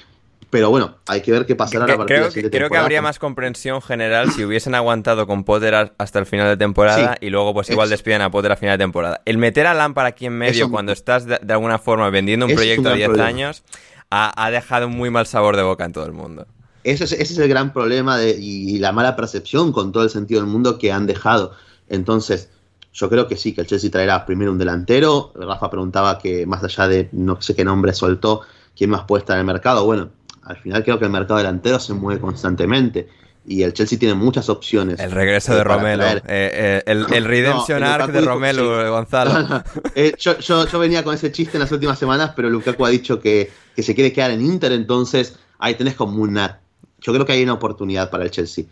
Pero 0.49 0.69
bueno, 0.69 0.97
hay 1.07 1.21
que 1.21 1.31
ver 1.31 1.45
qué 1.45 1.55
pasará 1.55 1.87
la 1.87 2.05
Creo, 2.05 2.29
creo 2.31 2.69
que 2.69 2.77
habría 2.77 3.01
más 3.01 3.19
comprensión 3.19 3.81
general 3.81 4.31
si 4.31 4.45
hubiesen 4.45 4.75
aguantado 4.75 5.27
con 5.27 5.43
Potter 5.43 5.93
hasta 5.97 6.19
el 6.19 6.25
final 6.25 6.47
de 6.47 6.57
temporada 6.57 7.17
y 7.19 7.29
luego 7.29 7.53
pues 7.53 7.69
igual 7.69 7.89
despiden 7.89 8.21
a 8.21 8.31
Potter 8.31 8.51
a 8.51 8.55
final 8.55 8.77
de 8.77 8.83
temporada. 8.83 9.21
El 9.25 9.37
meter 9.37 9.67
a 9.67 9.73
Lampard 9.73 10.05
aquí 10.05 10.25
en 10.25 10.37
medio 10.37 10.69
cuando 10.69 10.91
estás 10.91 11.25
de, 11.25 11.39
alguna 11.49 11.79
forma 11.79 12.09
vendiendo 12.09 12.45
un 12.45 12.53
proyecto 12.53 12.89
de 12.89 12.95
10 12.95 13.19
años 13.19 13.63
ha, 14.09 14.49
dejado 14.51 14.87
un 14.87 14.95
muy 14.95 15.09
mal 15.09 15.25
sabor 15.25 15.55
de 15.55 15.63
boca 15.63 15.85
en 15.85 15.93
todo 15.93 16.05
el 16.05 16.13
mundo. 16.13 16.47
Ese 16.83 17.05
es, 17.05 17.11
ese 17.13 17.33
es 17.33 17.39
el 17.39 17.49
gran 17.49 17.73
problema 17.73 18.17
de, 18.17 18.37
y 18.39 18.77
la 18.77 18.91
mala 18.91 19.15
percepción 19.15 19.71
con 19.71 19.91
todo 19.91 20.03
el 20.03 20.09
sentido 20.09 20.41
del 20.41 20.49
mundo 20.49 20.77
que 20.77 20.91
han 20.91 21.07
dejado. 21.07 21.53
Entonces, 21.89 22.49
yo 22.95 23.09
creo 23.09 23.27
que 23.27 23.35
sí, 23.35 23.53
que 23.53 23.61
el 23.61 23.67
Chelsea 23.67 23.91
traerá 23.91 24.25
primero 24.25 24.51
un 24.51 24.57
delantero. 24.57 25.33
Rafa 25.35 25.69
preguntaba 25.69 26.17
que 26.17 26.45
más 26.45 26.63
allá 26.63 26.87
de 26.87 27.09
no 27.11 27.41
sé 27.41 27.53
qué 27.53 27.65
nombre 27.65 27.93
soltó, 27.93 28.41
quién 28.75 28.89
más 28.89 29.03
puede 29.03 29.19
estar 29.19 29.35
en 29.35 29.41
el 29.41 29.45
mercado. 29.45 29.83
Bueno, 29.85 30.09
al 30.45 30.57
final 30.57 30.83
creo 30.83 30.99
que 30.99 31.05
el 31.05 31.11
mercado 31.11 31.37
delantero 31.37 31.79
se 31.79 31.93
mueve 31.93 32.21
constantemente 32.21 33.07
y 33.47 33.63
el 33.63 33.73
Chelsea 33.73 33.99
tiene 33.99 34.15
muchas 34.15 34.49
opciones. 34.49 34.99
El 34.99 35.11
regreso 35.11 35.55
de 35.55 35.63
Romelu, 35.63 36.03
eh, 36.03 36.21
eh, 36.27 36.83
el, 36.85 37.05
el, 37.13 37.25
Redemption 37.25 37.83
Arc 37.83 38.11
de 38.11 38.21
Romelu, 38.21 38.63
Gonzalo. 38.89 39.63
Eh, 39.93 40.13
yo, 40.17 40.37
yo, 40.39 40.67
yo, 40.67 40.79
venía 40.79 41.03
con 41.03 41.13
ese 41.13 41.31
chiste 41.31 41.57
en 41.57 41.61
las 41.61 41.71
últimas 41.71 41.97
semanas, 41.97 42.33
pero 42.35 42.49
Lukaku 42.49 42.85
ha 42.85 42.89
dicho 42.89 43.19
que, 43.19 43.51
que, 43.75 43.83
se 43.83 43.95
quiere 43.95 44.11
quedar 44.11 44.31
en 44.31 44.41
Inter, 44.41 44.71
entonces 44.71 45.35
ahí 45.59 45.75
tenés 45.75 45.95
como 45.95 46.21
una... 46.21 46.59
Yo 46.99 47.13
creo 47.13 47.25
que 47.25 47.33
hay 47.33 47.43
una 47.43 47.53
oportunidad 47.53 48.09
para 48.09 48.23
el 48.23 48.31
Chelsea, 48.31 48.65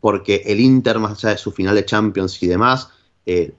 porque 0.00 0.42
el 0.46 0.60
Inter, 0.60 0.98
más 0.98 1.12
allá 1.12 1.30
de 1.30 1.38
su 1.38 1.50
final 1.50 1.74
de 1.74 1.84
Champions 1.84 2.40
y 2.42 2.46
demás, 2.46 2.90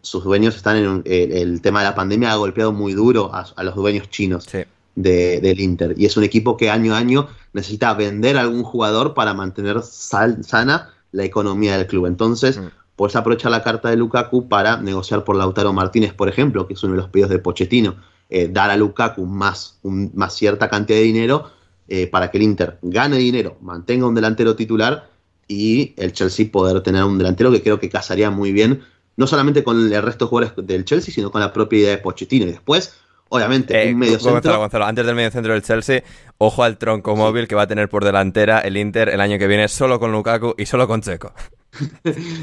sus 0.01 0.24
dueños 0.24 0.55
están 0.55 0.78
en 0.78 1.03
el 1.05 1.61
tema 1.61 1.80
de 1.80 1.86
la 1.86 1.95
pandemia 1.95 2.32
ha 2.32 2.36
golpeado 2.36 2.72
muy 2.72 2.93
duro 2.93 3.34
a, 3.34 3.45
a 3.55 3.63
los 3.63 3.76
dueños 3.76 4.09
chinos. 4.09 4.45
Sí 4.49 4.63
del 5.02 5.60
Inter. 5.60 5.95
Y 5.97 6.06
es 6.06 6.18
un 6.18 6.24
equipo 6.24 6.58
que 6.58 6.70
año 6.70 6.93
a 6.93 6.97
año 6.97 7.28
necesita 7.54 7.93
vender 7.93 8.38
a 8.38 8.41
algún 8.41 8.64
jugador 8.64 9.14
para 9.14 9.34
mantener 9.34 9.82
sana 9.82 10.89
la 11.12 11.24
economía 11.24 11.78
del 11.78 11.88
club. 11.88 12.06
Entonces, 12.06 12.58
mm. 12.58 12.68
puedes 12.95 13.16
aprovechar 13.16 13.52
la 13.52 13.64
carta 13.64 13.89
de 13.89 13.97
Lukaku 13.97 14.47
para 14.47 14.78
negociar 14.82 15.24
por 15.24 15.36
Lautaro 15.36 15.74
Martínez, 15.74 16.14
por 16.14 16.30
ejemplo, 16.30 16.68
que 16.68 16.74
es 16.74 16.84
uno 16.84 16.93
de 16.93 17.02
los 17.02 17.10
pedidos 17.10 17.32
de 17.32 17.39
Pochettino. 17.39 17.95
Eh, 18.30 18.47
dar 18.52 18.70
a 18.70 18.78
Lukaku 18.78 19.26
más, 19.26 19.80
más 19.84 20.36
cierta 20.36 20.70
cantidad 20.70 21.00
de 21.00 21.04
dinero 21.04 21.50
eh, 21.88 22.06
para 22.06 22.30
que 22.30 22.38
el 22.38 22.43
Inter 22.43 22.78
gane 22.84 23.18
dinero, 23.18 23.58
mantenga 23.62 24.06
un 24.06 24.14
delantero 24.14 24.56
titular 24.56 25.10
y 25.47 25.95
el 25.97 26.14
Chelsea 26.14 26.52
poder 26.52 26.84
tener 26.84 27.04
un 27.04 27.18
delantero 27.18 27.52
que 27.52 27.64
creo 27.64 27.80
que 27.80 27.89
casaría 27.89 28.30
muy 28.30 28.52
bien, 28.52 28.84
no 29.18 29.26
solamente 29.26 29.64
con 29.64 29.91
el 29.91 30.04
resto 30.04 30.26
de 30.26 30.30
jugadores 30.30 30.68
del 30.68 30.86
Chelsea, 30.86 31.12
sino 31.12 31.32
con 31.32 31.41
la 31.41 31.52
propia 31.52 31.80
idea 31.80 31.89
de 31.89 31.97
Pochettino. 31.97 32.45
Y 32.45 32.52
después, 32.52 32.93
Obviamente, 33.30 33.84
eh, 33.84 33.93
un 33.93 33.99
medio 33.99 34.19
centro. 34.19 34.84
antes 34.84 35.05
del 35.05 35.15
medio 35.15 35.30
centro 35.30 35.53
del 35.53 35.61
Chelsea, 35.61 36.03
ojo 36.39 36.63
al 36.63 36.77
tronco 36.77 37.15
móvil 37.15 37.47
que 37.47 37.53
va 37.53 37.63
a 37.63 37.67
tener 37.67 37.88
por 37.88 38.03
delantera 38.03 38.59
el 38.59 38.75
Inter 38.75 39.09
el 39.09 39.21
año 39.21 39.38
que 39.38 39.45
viene 39.47 39.67
solo 39.67 39.99
con 39.99 40.11
Lukaku 40.11 40.55
y 40.57 40.65
solo 40.65 40.88
con 40.88 41.01
Checo. 41.01 41.34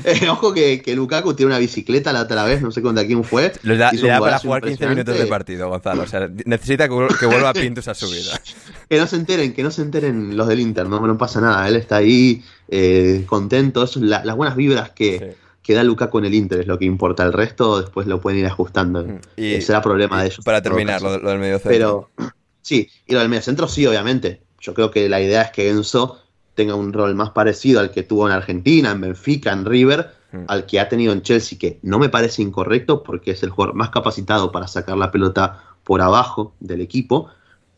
Eh, 0.05 0.29
ojo 0.31 0.55
que, 0.55 0.81
Lukaku 0.95 1.35
tiene 1.35 1.51
una 1.51 1.59
bicicleta 1.59 2.13
la 2.13 2.23
otra 2.23 2.45
vez, 2.45 2.63
no 2.63 2.71
sé 2.71 2.81
contra 2.81 3.05
quién 3.05 3.25
fue. 3.25 3.53
Le 3.65 3.77
da, 3.77 3.91
para 4.21 4.39
jugar 4.39 4.63
15 4.63 4.87
minutos 4.87 5.19
de 5.19 5.27
partido, 5.27 5.69
Gonzalo. 5.69 6.03
O 6.03 6.07
sea, 6.07 6.31
necesita 6.45 6.89
que, 6.89 6.95
vuelva 7.27 7.49
a 7.49 7.53
Pintus 7.53 7.89
a 7.89 7.95
su 7.95 8.09
vida. 8.09 8.41
que 8.89 8.97
no 8.97 9.07
se 9.09 9.17
enteren, 9.17 9.53
que 9.53 9.65
no 9.65 9.73
se 9.73 9.83
enteren 9.83 10.37
los 10.37 10.47
del 10.47 10.61
Inter, 10.61 10.89
no, 10.89 11.05
no 11.05 11.19
pasa 11.19 11.41
nada. 11.41 11.67
Él 11.67 11.75
está 11.75 11.97
ahí 11.97 12.45
eh, 12.69 13.25
contento. 13.27 13.85
las 13.97 14.37
buenas 14.37 14.55
vibras 14.55 14.91
que 14.91 15.19
que 15.19 15.37
da 15.75 15.83
Lukaku 15.83 16.19
en 16.19 16.27
el 16.27 16.35
Inter 16.35 16.61
es 16.61 16.67
lo 16.67 16.79
que 16.79 16.85
importa. 16.85 17.25
El 17.25 17.33
resto 17.33 17.81
después 17.81 18.07
lo 18.07 18.21
pueden 18.21 18.41
ir 18.41 18.47
ajustando. 18.47 19.05
Mm, 19.05 19.21
y, 19.37 19.61
será 19.61 19.83
problema 19.83 20.21
de 20.21 20.29
ellos. 20.29 20.45
Para 20.45 20.63
terminar, 20.63 21.03
lo, 21.03 21.19
del 21.19 21.39
medio 21.39 21.59
centro. 21.59 21.71
Pero 21.71 22.11
sí, 22.63 22.89
y 23.07 23.13
lo 23.13 23.21
del 23.21 23.29
medio 23.29 23.43
centro 23.43 23.69
sí, 23.69 23.87
obviamente. 23.87 24.43
Yo 24.61 24.75
creo 24.75 24.91
que 24.91 25.09
la 25.09 25.21
idea 25.21 25.43
es 25.43 25.51
que 25.51 25.69
Enzo 25.69 26.19
tenga 26.55 26.75
un 26.75 26.93
rol 26.93 27.15
más 27.15 27.31
parecido 27.31 27.81
al 27.81 27.91
que 27.91 28.03
tuvo 28.03 28.27
en 28.27 28.33
Argentina, 28.33 28.91
en 28.91 29.01
Benfica, 29.01 29.53
en 29.53 29.65
River, 29.65 30.11
mm. 30.33 30.45
al 30.49 30.67
que 30.67 30.81
ha 30.81 30.89
tenido 30.89 31.13
en 31.13 31.23
Chelsea, 31.23 31.59
que 31.59 31.79
no 31.83 31.99
me 31.99 32.09
parece 32.09 32.43
incorrecto 32.43 33.03
porque 33.03 33.33
es 33.33 33.43
el 33.43 33.51
jugador 33.51 33.75
más 33.75 33.91
capacitado 33.91 34.53
para 34.53 34.67
sacar 34.67 34.97
la 34.97 35.11
pelota 35.11 35.63
por 35.85 36.01
abajo 36.01 36.55
del 36.61 36.81
equipo, 36.81 37.29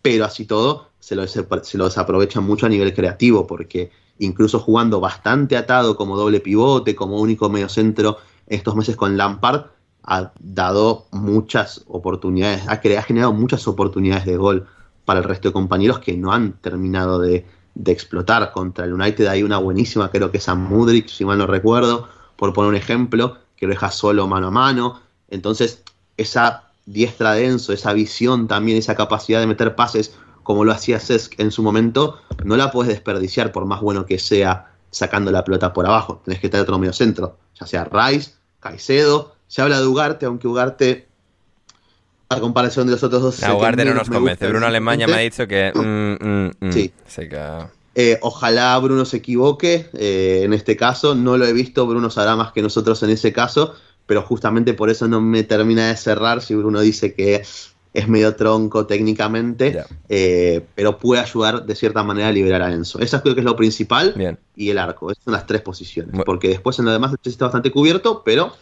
pero 0.00 0.24
así 0.24 0.44
todo 0.44 0.88
se 1.00 1.14
lo, 1.14 1.26
se 1.26 1.78
lo 1.78 1.84
desaprovechan 1.84 2.44
mucho 2.44 2.66
a 2.66 2.68
nivel 2.68 2.94
creativo 2.94 3.46
porque 3.46 3.90
incluso 4.18 4.58
jugando 4.60 5.00
bastante 5.00 5.56
atado 5.56 5.96
como 5.96 6.16
doble 6.16 6.40
pivote, 6.40 6.94
como 6.94 7.18
único 7.18 7.48
mediocentro 7.48 8.18
estos 8.46 8.74
meses 8.74 8.96
con 8.96 9.16
Lampard, 9.16 9.66
ha 10.02 10.32
dado 10.40 11.06
muchas 11.10 11.84
oportunidades, 11.86 12.66
ha, 12.66 12.72
ha, 12.72 13.02
generado 13.02 13.32
muchas 13.32 13.68
oportunidades 13.68 14.24
de 14.24 14.36
gol 14.36 14.66
para 15.04 15.20
el 15.20 15.24
resto 15.24 15.48
de 15.48 15.52
compañeros 15.52 15.98
que 15.98 16.16
no 16.16 16.32
han 16.32 16.52
terminado 16.54 17.18
de, 17.18 17.44
explotar. 17.86 18.50
Contra 18.52 18.86
el 18.86 18.92
United 18.92 19.26
hay 19.26 19.42
una 19.42 19.58
buenísima, 19.58 20.10
creo 20.10 20.32
que 20.32 20.38
es 20.38 20.48
a 20.48 20.54
Mudrik, 20.54 21.08
si 21.08 21.24
mal 21.24 21.38
no 21.38 21.46
recuerdo, 21.46 22.08
por 22.36 22.52
poner 22.52 22.70
un 22.70 22.74
ejemplo, 22.74 23.36
que 23.56 23.66
lo 23.66 23.72
deja 23.72 23.90
solo 23.90 24.26
mano 24.26 24.48
a 24.48 24.50
mano. 24.50 25.00
Entonces, 25.30 25.82
esa 26.16 26.64
diestra 26.86 27.32
denso, 27.32 27.72
esa 27.72 27.92
visión 27.92 28.48
también, 28.48 28.78
esa 28.78 28.96
capacidad 28.96 29.40
de 29.40 29.46
meter 29.46 29.76
pases 29.76 30.14
como 30.48 30.64
lo 30.64 30.72
hacía 30.72 30.98
Cesc 30.98 31.38
en 31.40 31.50
su 31.50 31.62
momento, 31.62 32.22
no 32.42 32.56
la 32.56 32.70
puedes 32.70 32.88
desperdiciar 32.88 33.52
por 33.52 33.66
más 33.66 33.82
bueno 33.82 34.06
que 34.06 34.18
sea 34.18 34.72
sacando 34.90 35.30
la 35.30 35.44
pelota 35.44 35.74
por 35.74 35.84
abajo. 35.84 36.22
Tenés 36.24 36.40
que 36.40 36.48
tener 36.48 36.62
otro 36.62 36.78
medio 36.78 36.94
centro, 36.94 37.36
ya 37.60 37.66
sea 37.66 37.84
Rice, 37.84 38.30
Caicedo. 38.58 39.34
Se 39.46 39.60
habla 39.60 39.78
de 39.78 39.86
Ugarte, 39.86 40.24
aunque 40.24 40.48
Ugarte, 40.48 41.06
a 42.30 42.40
comparación 42.40 42.86
de 42.86 42.92
los 42.92 43.02
otros 43.02 43.20
dos. 43.20 43.42
No, 43.42 43.58
Ugarte 43.58 43.84
no 43.84 43.92
nos 43.92 44.08
convence. 44.08 44.48
Bruno 44.48 44.64
Alemania 44.64 45.06
me 45.06 45.16
ha 45.16 45.18
dicho 45.18 45.46
que. 45.46 45.70
Mm, 45.74 46.26
mm, 46.26 46.50
mm, 46.60 46.72
sí. 46.72 46.94
Eh, 47.94 48.18
ojalá 48.22 48.78
Bruno 48.78 49.04
se 49.04 49.18
equivoque 49.18 49.90
eh, 49.92 50.40
en 50.44 50.54
este 50.54 50.78
caso. 50.78 51.14
No 51.14 51.36
lo 51.36 51.44
he 51.44 51.52
visto, 51.52 51.86
Bruno 51.86 52.08
sabrá 52.08 52.36
más 52.36 52.52
que 52.52 52.62
nosotros 52.62 53.02
en 53.02 53.10
ese 53.10 53.34
caso, 53.34 53.74
pero 54.06 54.22
justamente 54.22 54.72
por 54.72 54.88
eso 54.88 55.08
no 55.08 55.20
me 55.20 55.42
termina 55.42 55.88
de 55.88 55.96
cerrar 55.98 56.40
si 56.40 56.54
Bruno 56.54 56.80
dice 56.80 57.12
que 57.12 57.42
es 57.94 58.08
medio 58.08 58.36
tronco 58.36 58.86
técnicamente, 58.86 59.82
eh, 60.08 60.64
pero 60.74 60.98
puede 60.98 61.22
ayudar 61.22 61.64
de 61.64 61.74
cierta 61.74 62.02
manera 62.02 62.28
a 62.28 62.32
liberar 62.32 62.62
a 62.62 62.72
Enzo. 62.72 62.98
Eso 63.00 63.20
creo 63.22 63.34
que 63.34 63.40
es 63.40 63.44
lo 63.44 63.56
principal 63.56 64.38
y 64.54 64.70
el 64.70 64.78
arco. 64.78 65.10
Esas 65.10 65.24
son 65.24 65.32
las 65.32 65.46
tres 65.46 65.62
posiciones. 65.62 66.14
porque 66.24 66.48
después 66.48 66.78
en 66.78 66.84
lo 66.84 66.92
demás 66.92 67.14
está 67.24 67.46
bastante 67.46 67.70
cubierto, 67.70 68.22
pero 68.24 68.52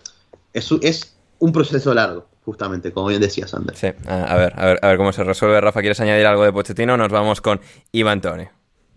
es, 0.52 0.70
es 0.82 1.16
un 1.38 1.52
proceso 1.52 1.92
largo, 1.92 2.26
justamente, 2.44 2.92
como 2.92 3.08
bien 3.08 3.20
decía 3.20 3.46
Sander. 3.46 3.76
Sí, 3.76 3.88
a 4.06 4.36
ver, 4.36 4.52
a 4.56 4.66
ver, 4.66 4.78
a 4.82 4.88
ver 4.88 4.96
cómo 4.96 5.12
se 5.12 5.24
resuelve. 5.24 5.60
Rafa, 5.60 5.80
¿quieres 5.80 6.00
añadir 6.00 6.26
algo 6.26 6.44
de 6.44 6.52
Pochettino? 6.52 6.96
Nos 6.96 7.10
vamos 7.10 7.40
con 7.40 7.60
Iván 7.92 8.20
Tony. 8.20 8.44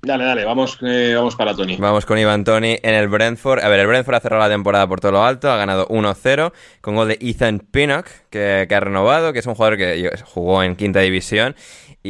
Dale, 0.01 0.23
dale, 0.23 0.45
vamos, 0.45 0.77
eh, 0.81 1.13
vamos 1.15 1.35
para 1.35 1.53
Tony. 1.53 1.75
Vamos 1.77 2.05
con 2.05 2.17
Iván 2.17 2.45
Tony 2.45 2.77
en 2.81 2.95
el 2.95 3.09
Brentford. 3.09 3.59
A 3.59 3.67
ver, 3.67 3.81
el 3.81 3.87
Brentford 3.87 4.15
ha 4.15 4.19
cerrado 4.21 4.41
la 4.41 4.49
temporada 4.49 4.87
por 4.87 5.01
todo 5.01 5.11
lo 5.11 5.23
alto, 5.23 5.51
ha 5.51 5.57
ganado 5.57 5.87
1-0 5.89 6.53
con 6.79 6.95
gol 6.95 7.09
de 7.09 7.17
Ethan 7.19 7.59
Pinnock, 7.59 8.07
que, 8.29 8.65
que, 8.69 8.75
ha 8.75 8.79
renovado, 8.79 9.33
que 9.33 9.39
es 9.39 9.45
un 9.45 9.55
jugador 9.55 9.77
que 9.77 10.09
jugó 10.23 10.63
en 10.63 10.77
quinta 10.77 11.01
división 11.01 11.55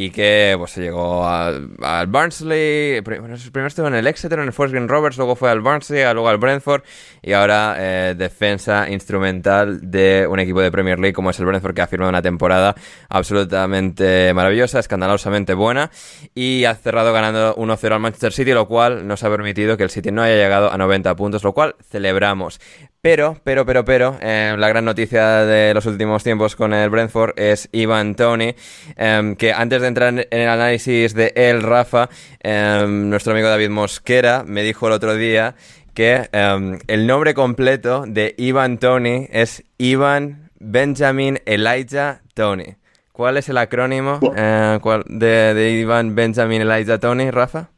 y 0.00 0.08
que 0.08 0.54
pues 0.56 0.76
llegó 0.76 1.28
al, 1.28 1.76
Barnsley, 2.08 3.00
bueno, 3.00 3.36
primero 3.52 3.66
estuvo 3.66 3.86
en 3.86 3.94
el 3.94 4.06
Exeter, 4.06 4.38
en 4.38 4.46
el 4.46 4.52
Forest 4.54 4.72
Green 4.72 4.88
Rovers, 4.88 5.18
luego 5.18 5.36
fue 5.36 5.50
al 5.50 5.60
Barnsley, 5.60 6.02
luego 6.14 6.26
al 6.26 6.38
Brentford 6.38 6.82
y 7.20 7.34
ahora 7.34 7.76
eh, 7.78 8.14
defensa 8.16 8.88
instrumental 8.88 9.90
de 9.90 10.26
un 10.26 10.40
equipo 10.40 10.62
de 10.62 10.70
Premier 10.72 10.98
League 10.98 11.12
como 11.12 11.28
es 11.28 11.38
el 11.38 11.44
Brentford 11.44 11.74
que 11.74 11.82
ha 11.82 11.86
firmado 11.86 12.08
una 12.08 12.22
temporada 12.22 12.74
absolutamente 13.10 14.32
maravillosa, 14.32 14.78
escandalosamente 14.78 15.52
buena 15.52 15.90
y 16.34 16.64
ha 16.64 16.74
cerrado 16.76 17.12
ganando 17.12 17.54
1-0 17.56 17.92
al 17.92 18.00
Manchester 18.00 18.32
City, 18.32 18.52
lo 18.52 18.68
cual 18.68 19.06
nos 19.06 19.22
ha 19.22 19.28
permitido 19.28 19.76
que 19.76 19.82
el 19.82 19.90
City 19.90 20.10
no 20.10 20.22
haya 20.22 20.36
llegado 20.36 20.72
a 20.72 20.78
90 20.78 21.14
puntos, 21.14 21.44
lo 21.44 21.52
cual 21.52 21.76
celebramos. 21.90 22.58
Pero, 23.02 23.40
pero, 23.44 23.64
pero, 23.64 23.82
pero, 23.82 24.18
eh, 24.20 24.54
la 24.58 24.68
gran 24.68 24.84
noticia 24.84 25.46
de 25.46 25.72
los 25.72 25.86
últimos 25.86 26.22
tiempos 26.22 26.54
con 26.54 26.74
el 26.74 26.90
Brentford 26.90 27.32
es 27.38 27.70
Ivan 27.72 28.14
Tony, 28.14 28.54
em, 28.96 29.36
que 29.36 29.54
antes 29.54 29.80
de 29.80 29.88
entrar 29.88 30.08
en 30.12 30.26
el 30.30 30.48
análisis 30.48 31.14
de 31.14 31.32
él, 31.34 31.62
Rafa, 31.62 32.10
em, 32.40 33.08
nuestro 33.08 33.32
amigo 33.32 33.48
David 33.48 33.70
Mosquera 33.70 34.44
me 34.46 34.62
dijo 34.62 34.86
el 34.86 34.92
otro 34.92 35.14
día 35.14 35.54
que 35.94 36.28
em, 36.32 36.78
el 36.88 37.06
nombre 37.06 37.32
completo 37.32 38.04
de 38.06 38.34
Ivan 38.36 38.76
Tony 38.76 39.28
es 39.30 39.64
Ivan 39.78 40.50
Benjamin 40.58 41.40
Elijah 41.46 42.20
Tony. 42.34 42.76
¿Cuál 43.12 43.38
es 43.38 43.48
el 43.48 43.56
acrónimo 43.56 44.20
eh, 44.36 44.78
de, 45.06 45.54
de 45.54 45.70
Ivan 45.72 46.14
Benjamin 46.14 46.60
Elijah 46.60 46.98
Tony, 46.98 47.30
Rafa? 47.30 47.70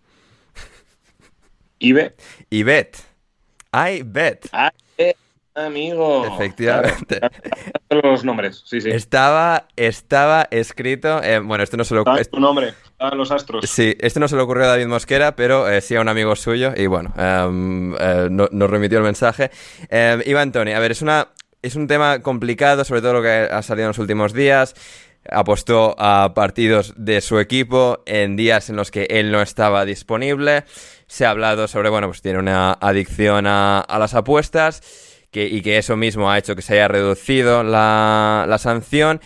IBET. 1.78 2.20
IBET. 2.50 2.96
I 3.72 4.02
bet. 4.02 4.46
Amigo. 5.54 6.24
Efectivamente. 6.26 7.20
los 7.90 8.24
nombres, 8.24 8.62
sí, 8.64 8.80
sí. 8.80 8.90
Estaba, 8.90 9.66
estaba 9.76 10.48
escrito. 10.50 11.22
Eh, 11.22 11.40
bueno, 11.40 11.62
esto 11.62 11.76
no 11.76 11.84
se 11.84 11.94
lo 11.94 12.02
ocurrió. 12.02 12.24
tu 12.24 12.40
nombre, 12.40 12.72
los 13.14 13.30
astros. 13.30 13.68
Sí, 13.68 13.94
esto 14.00 14.18
no 14.18 14.28
se 14.28 14.36
le 14.36 14.42
ocurrió 14.42 14.64
a 14.64 14.68
David 14.68 14.86
Mosquera, 14.86 15.36
pero 15.36 15.68
eh, 15.68 15.80
sí 15.82 15.94
a 15.94 16.00
un 16.00 16.08
amigo 16.08 16.34
suyo. 16.36 16.72
Y 16.74 16.86
bueno, 16.86 17.12
em, 17.18 17.94
eh, 17.98 18.28
nos 18.30 18.70
remitió 18.70 18.98
el 18.98 19.04
mensaje. 19.04 19.50
Em, 19.90 20.22
Iván 20.24 20.52
Tony, 20.52 20.72
a 20.72 20.78
ver, 20.78 20.92
es 20.92 21.02
una. 21.02 21.28
Es 21.60 21.76
un 21.76 21.86
tema 21.86 22.22
complicado, 22.22 22.84
sobre 22.84 23.02
todo 23.02 23.12
lo 23.12 23.22
que 23.22 23.48
ha 23.48 23.62
salido 23.62 23.84
en 23.84 23.90
los 23.90 23.98
últimos 23.98 24.32
días. 24.32 24.74
apostó 25.30 25.94
a 25.98 26.32
partidos 26.34 26.94
de 26.96 27.20
su 27.20 27.38
equipo 27.38 28.02
en 28.06 28.34
días 28.34 28.68
en 28.70 28.74
los 28.74 28.90
que 28.90 29.06
él 29.08 29.30
no 29.30 29.40
estaba 29.40 29.84
disponible. 29.84 30.64
Se 31.06 31.24
ha 31.24 31.30
hablado 31.30 31.68
sobre, 31.68 31.90
bueno, 31.90 32.08
pues 32.08 32.22
tiene 32.22 32.40
una 32.40 32.72
adicción 32.72 33.46
a, 33.46 33.86
las 34.00 34.14
apuestas 34.14 35.11
y 35.34 35.62
que 35.62 35.78
eso 35.78 35.96
mismo 35.96 36.30
ha 36.30 36.38
hecho 36.38 36.54
que 36.54 36.62
se 36.62 36.74
haya 36.74 36.88
reducido 36.88 37.62
la, 37.62 38.44
la 38.48 38.58
sanción. 38.58 39.20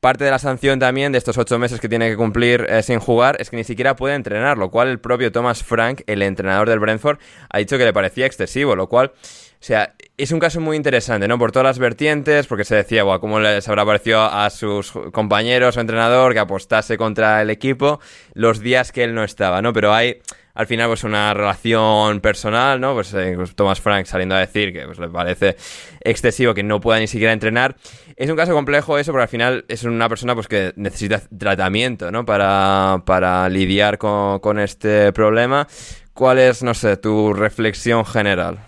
Parte 0.00 0.24
de 0.24 0.30
la 0.30 0.38
sanción 0.38 0.78
también 0.78 1.12
de 1.12 1.18
estos 1.18 1.36
ocho 1.36 1.58
meses 1.58 1.78
que 1.78 1.88
tiene 1.88 2.08
que 2.08 2.16
cumplir 2.16 2.66
eh, 2.70 2.82
sin 2.82 3.00
jugar 3.00 3.36
es 3.38 3.50
que 3.50 3.56
ni 3.56 3.64
siquiera 3.64 3.96
puede 3.96 4.14
entrenar, 4.14 4.56
lo 4.56 4.70
cual 4.70 4.88
el 4.88 4.98
propio 4.98 5.30
Thomas 5.30 5.62
Frank, 5.62 6.00
el 6.06 6.22
entrenador 6.22 6.70
del 6.70 6.78
Brentford, 6.78 7.18
ha 7.50 7.58
dicho 7.58 7.76
que 7.76 7.84
le 7.84 7.92
parecía 7.92 8.24
excesivo, 8.24 8.74
lo 8.74 8.88
cual, 8.88 9.12
o 9.14 9.62
sea, 9.62 9.94
es 10.16 10.32
un 10.32 10.38
caso 10.38 10.58
muy 10.58 10.78
interesante, 10.78 11.28
¿no? 11.28 11.38
Por 11.38 11.52
todas 11.52 11.66
las 11.66 11.78
vertientes, 11.78 12.46
porque 12.46 12.64
se 12.64 12.76
decía, 12.76 13.02
bueno, 13.02 13.20
¿cómo 13.20 13.40
les 13.40 13.68
habrá 13.68 13.84
parecido 13.84 14.22
a 14.22 14.48
sus 14.48 14.92
compañeros 15.12 15.76
o 15.76 15.80
entrenador 15.80 16.32
que 16.32 16.38
apostase 16.38 16.96
contra 16.96 17.42
el 17.42 17.50
equipo 17.50 18.00
los 18.32 18.60
días 18.60 18.92
que 18.92 19.04
él 19.04 19.14
no 19.14 19.22
estaba, 19.22 19.60
¿no? 19.60 19.74
Pero 19.74 19.92
hay 19.92 20.22
al 20.54 20.66
final 20.66 20.88
pues 20.88 21.04
una 21.04 21.32
relación 21.34 22.20
personal, 22.20 22.80
¿no? 22.80 22.94
Pues, 22.94 23.14
eh, 23.14 23.34
pues, 23.36 23.54
Thomas 23.54 23.80
Frank 23.80 24.06
saliendo 24.06 24.34
a 24.34 24.40
decir 24.40 24.72
que 24.72 24.84
pues, 24.86 24.98
le 24.98 25.08
parece 25.08 25.56
excesivo 26.00 26.54
que 26.54 26.62
no 26.62 26.80
pueda 26.80 26.98
ni 26.98 27.06
siquiera 27.06 27.32
entrenar. 27.32 27.76
Es 28.16 28.28
un 28.28 28.36
caso 28.36 28.52
complejo 28.52 28.98
eso, 28.98 29.12
porque 29.12 29.22
al 29.22 29.28
final 29.28 29.64
es 29.68 29.84
una 29.84 30.08
persona 30.08 30.34
pues 30.34 30.48
que 30.48 30.72
necesita 30.76 31.22
tratamiento, 31.38 32.10
¿no? 32.10 32.24
Para, 32.24 33.02
para 33.06 33.48
lidiar 33.48 33.98
con, 33.98 34.40
con 34.40 34.58
este 34.58 35.12
problema. 35.12 35.66
¿Cuál 36.12 36.38
es, 36.38 36.62
no 36.62 36.74
sé, 36.74 36.96
tu 36.96 37.32
reflexión 37.32 38.04
general? 38.04 38.58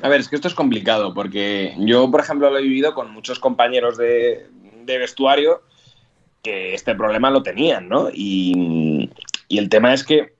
A 0.00 0.08
ver, 0.08 0.20
es 0.20 0.28
que 0.28 0.36
esto 0.36 0.48
es 0.48 0.54
complicado, 0.54 1.12
porque 1.12 1.74
yo, 1.78 2.10
por 2.10 2.20
ejemplo, 2.20 2.48
lo 2.48 2.58
he 2.58 2.62
vivido 2.62 2.94
con 2.94 3.10
muchos 3.10 3.40
compañeros 3.40 3.98
de, 3.98 4.46
de 4.84 4.98
vestuario 4.98 5.62
que 6.42 6.72
este 6.72 6.94
problema 6.94 7.30
lo 7.30 7.42
tenían, 7.42 7.88
¿no? 7.88 8.08
Y, 8.12 9.10
y 9.48 9.58
el 9.58 9.68
tema 9.68 9.92
es 9.92 10.04
que 10.04 10.37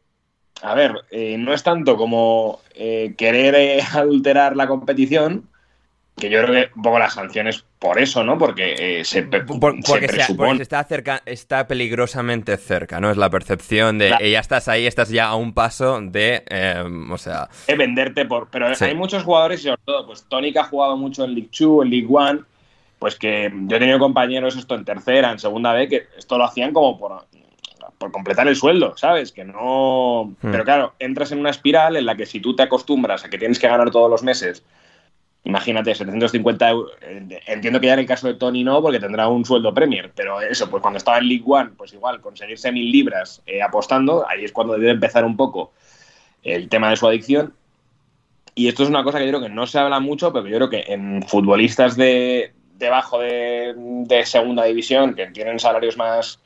a 0.62 0.74
ver, 0.74 1.04
eh, 1.10 1.36
no 1.38 1.52
es 1.52 1.62
tanto 1.62 1.96
como 1.96 2.60
eh, 2.74 3.14
querer 3.16 3.54
eh, 3.54 3.80
adulterar 3.92 4.56
la 4.56 4.66
competición, 4.66 5.48
que 6.16 6.30
yo 6.30 6.42
creo 6.42 6.52
que 6.52 6.70
un 6.74 6.82
poco 6.82 6.98
las 6.98 7.14
sanciones 7.14 7.64
por 7.78 8.00
eso, 8.00 8.24
¿no? 8.24 8.38
Porque 8.38 9.02
se, 9.04 9.22
porque, 9.22 10.08
se 10.08 10.62
está, 10.62 10.82
cerca, 10.82 11.22
está 11.24 11.68
peligrosamente 11.68 12.56
cerca, 12.56 12.98
¿no? 12.98 13.08
Es 13.12 13.16
la 13.16 13.30
percepción 13.30 13.98
de 13.98 14.08
ya 14.08 14.40
estás 14.40 14.66
ahí, 14.66 14.88
estás 14.88 15.10
ya 15.10 15.28
a 15.28 15.36
un 15.36 15.54
paso 15.54 16.00
de, 16.00 16.42
o 17.08 17.18
sea... 17.18 17.48
De 17.68 17.76
venderte 17.76 18.24
por... 18.24 18.48
Pero 18.50 18.66
hay 18.80 18.94
muchos 18.96 19.22
jugadores, 19.22 19.60
y 19.60 19.64
sobre 19.64 19.80
todo, 19.84 20.06
pues 20.06 20.24
Tony 20.28 20.52
que 20.52 20.58
ha 20.58 20.64
jugado 20.64 20.96
mucho 20.96 21.24
en 21.24 21.34
League 21.34 21.50
2, 21.56 21.84
en 21.84 21.90
League 21.90 22.08
1, 22.08 22.44
pues 22.98 23.14
que 23.14 23.52
yo 23.52 23.76
he 23.76 23.78
tenido 23.78 24.00
compañeros 24.00 24.56
esto 24.56 24.74
en 24.74 24.84
tercera, 24.84 25.30
en 25.30 25.38
segunda 25.38 25.72
vez, 25.72 25.88
que 25.88 26.08
esto 26.16 26.36
lo 26.36 26.46
hacían 26.46 26.72
como 26.72 26.98
por 26.98 27.12
por 27.98 28.12
completar 28.12 28.48
el 28.48 28.56
sueldo, 28.56 28.96
¿sabes? 28.96 29.32
Que 29.32 29.44
no. 29.44 30.34
Hmm. 30.40 30.50
Pero 30.50 30.64
claro, 30.64 30.94
entras 30.98 31.32
en 31.32 31.40
una 31.40 31.50
espiral 31.50 31.96
en 31.96 32.06
la 32.06 32.16
que 32.16 32.26
si 32.26 32.40
tú 32.40 32.54
te 32.56 32.62
acostumbras 32.62 33.24
a 33.24 33.30
que 33.30 33.38
tienes 33.38 33.58
que 33.58 33.68
ganar 33.68 33.90
todos 33.90 34.10
los 34.10 34.22
meses, 34.22 34.64
imagínate, 35.44 35.94
750 35.94 36.70
euros. 36.70 36.92
Entiendo 37.46 37.80
que 37.80 37.86
ya 37.86 37.94
en 37.94 38.00
el 38.00 38.06
caso 38.06 38.28
de 38.28 38.34
Tony 38.34 38.64
no, 38.64 38.80
porque 38.80 39.00
tendrá 39.00 39.28
un 39.28 39.44
sueldo 39.44 39.74
Premier, 39.74 40.12
pero 40.14 40.40
eso, 40.40 40.70
pues 40.70 40.80
cuando 40.80 40.98
estaba 40.98 41.18
en 41.18 41.28
League 41.28 41.44
One, 41.46 41.70
pues 41.76 41.92
igual, 41.92 42.20
conseguirse 42.20 42.70
mil 42.72 42.90
libras 42.90 43.42
eh, 43.46 43.62
apostando, 43.62 44.26
ahí 44.28 44.44
es 44.44 44.52
cuando 44.52 44.74
debe 44.74 44.90
empezar 44.90 45.24
un 45.24 45.36
poco 45.36 45.72
el 46.42 46.68
tema 46.68 46.90
de 46.90 46.96
su 46.96 47.06
adicción. 47.06 47.54
Y 48.54 48.68
esto 48.68 48.82
es 48.82 48.88
una 48.88 49.04
cosa 49.04 49.18
que 49.18 49.24
yo 49.24 49.30
creo 49.30 49.42
que 49.42 49.54
no 49.54 49.66
se 49.66 49.78
habla 49.78 50.00
mucho, 50.00 50.32
pero 50.32 50.46
yo 50.46 50.56
creo 50.56 50.70
que 50.70 50.84
en 50.92 51.22
futbolistas 51.22 51.96
de 51.96 52.52
debajo 52.74 53.18
de, 53.18 53.74
de 53.76 54.26
segunda 54.26 54.64
división, 54.64 55.14
que 55.14 55.26
tienen 55.28 55.58
salarios 55.58 55.96
más 55.96 56.40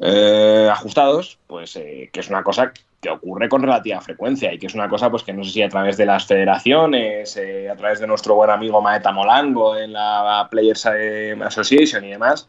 eh, 0.00 0.68
ajustados, 0.70 1.38
pues 1.46 1.74
eh, 1.76 2.08
que 2.12 2.20
es 2.20 2.28
una 2.28 2.44
cosa 2.44 2.72
que 3.00 3.10
ocurre 3.10 3.48
con 3.48 3.62
relativa 3.62 4.00
frecuencia 4.00 4.52
y 4.52 4.58
que 4.58 4.66
es 4.66 4.74
una 4.74 4.88
cosa 4.88 5.10
pues 5.10 5.24
que 5.24 5.32
no 5.32 5.42
sé 5.42 5.50
si 5.50 5.62
a 5.62 5.68
través 5.68 5.96
de 5.96 6.06
las 6.06 6.26
federaciones, 6.26 7.36
eh, 7.36 7.68
a 7.68 7.76
través 7.76 7.98
de 7.98 8.06
nuestro 8.06 8.34
buen 8.36 8.50
amigo 8.50 8.80
Maeta 8.80 9.10
Molango 9.10 9.76
en 9.76 9.92
la 9.92 10.46
Players 10.50 10.86
Association 10.86 12.04
y 12.04 12.10
demás, 12.10 12.48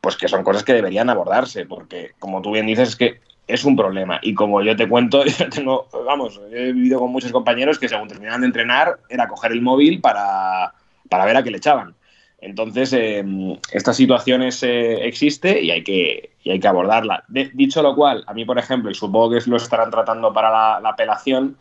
pues 0.00 0.16
que 0.16 0.28
son 0.28 0.44
cosas 0.44 0.62
que 0.62 0.72
deberían 0.72 1.10
abordarse, 1.10 1.66
porque 1.66 2.12
como 2.18 2.42
tú 2.42 2.52
bien 2.52 2.66
dices 2.66 2.90
es 2.90 2.96
que 2.96 3.20
es 3.48 3.64
un 3.64 3.76
problema 3.76 4.20
y 4.22 4.34
como 4.34 4.62
yo 4.62 4.76
te 4.76 4.88
cuento, 4.88 5.24
yo 5.24 5.48
tengo, 5.48 5.88
vamos, 6.06 6.40
he 6.52 6.72
vivido 6.72 7.00
con 7.00 7.10
muchos 7.10 7.32
compañeros 7.32 7.78
que 7.78 7.88
según 7.88 8.08
terminaban 8.08 8.42
de 8.42 8.48
entrenar 8.48 9.00
era 9.08 9.26
coger 9.26 9.50
el 9.50 9.62
móvil 9.62 10.00
para, 10.00 10.74
para 11.08 11.24
ver 11.24 11.36
a 11.36 11.42
qué 11.42 11.50
le 11.50 11.56
echaban. 11.56 11.97
Entonces, 12.40 12.92
eh, 12.92 13.24
esta 13.72 13.92
situación 13.92 14.42
eh, 14.42 14.98
existe 15.02 15.60
y 15.60 15.72
hay 15.72 15.82
que, 15.82 16.30
hay 16.46 16.60
que 16.60 16.68
abordarla. 16.68 17.24
dicho 17.28 17.82
lo 17.82 17.96
cual, 17.96 18.22
a 18.26 18.34
mí, 18.34 18.44
por 18.44 18.58
ejemplo, 18.58 18.90
y 18.90 18.94
supongo 18.94 19.30
que 19.30 19.50
lo 19.50 19.56
estarán 19.56 19.90
tratando 19.90 20.32
para 20.32 20.50
la, 20.80 20.88
apelación, 20.88 21.56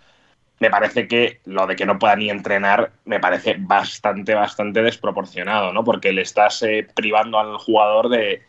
me 0.59 0.69
parece 0.69 1.07
que 1.07 1.39
lo 1.45 1.65
de 1.65 1.75
que 1.75 1.85
no 1.85 1.97
pueda 1.97 2.15
ni 2.15 2.29
entrenar 2.29 2.91
me 3.05 3.19
parece 3.19 3.55
bastante, 3.57 4.35
bastante 4.35 4.83
desproporcionado, 4.83 5.73
¿no? 5.73 5.83
Porque 5.83 6.13
le 6.13 6.21
estás 6.21 6.61
eh, 6.61 6.87
privando 6.93 7.39
al 7.39 7.57
jugador 7.57 8.09
de, 8.09 8.43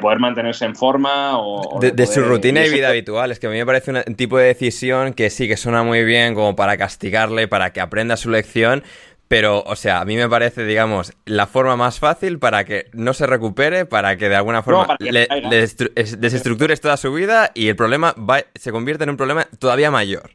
poder 0.00 0.18
mantenerse 0.18 0.64
en 0.64 0.74
forma 0.74 1.38
o... 1.38 1.78
de, 1.78 2.06
su 2.06 2.22
rutina 2.22 2.64
y, 2.64 2.70
vida 2.70 2.88
habitual. 2.88 3.30
Es 3.30 3.38
que 3.38 3.48
a 3.48 3.50
mí 3.50 3.56
me 3.56 3.66
parece 3.66 3.92
un 3.92 4.14
tipo 4.16 4.38
de 4.38 4.46
decisión 4.46 5.12
que 5.12 5.28
sí 5.28 5.46
que 5.46 5.58
suena 5.58 5.82
muy 5.82 6.04
bien 6.04 6.34
como 6.34 6.56
para 6.56 6.78
castigarle, 6.78 7.48
para 7.48 7.72
que 7.72 7.80
aprenda 7.80 8.16
su 8.16 8.30
lección, 8.30 8.82
pero, 9.28 9.62
o 9.66 9.74
sea, 9.74 10.00
a 10.00 10.04
mí 10.04 10.16
me 10.16 10.28
parece, 10.28 10.64
digamos, 10.64 11.12
la 11.24 11.46
forma 11.46 11.76
más 11.76 11.98
fácil 11.98 12.38
para 12.38 12.64
que 12.64 12.86
no 12.92 13.12
se 13.12 13.26
recupere, 13.26 13.84
para 13.84 14.16
que 14.16 14.28
de 14.28 14.36
alguna 14.36 14.62
forma 14.62 14.96
le, 15.00 15.26
desestructures 15.26 16.80
toda 16.80 16.96
su 16.96 17.12
vida 17.12 17.50
y 17.52 17.68
el 17.68 17.74
problema 17.76 18.14
se 18.54 18.70
convierte 18.70 19.04
en 19.04 19.10
un 19.10 19.16
problema 19.16 19.48
todavía 19.58 19.90
mayor. 19.90 20.30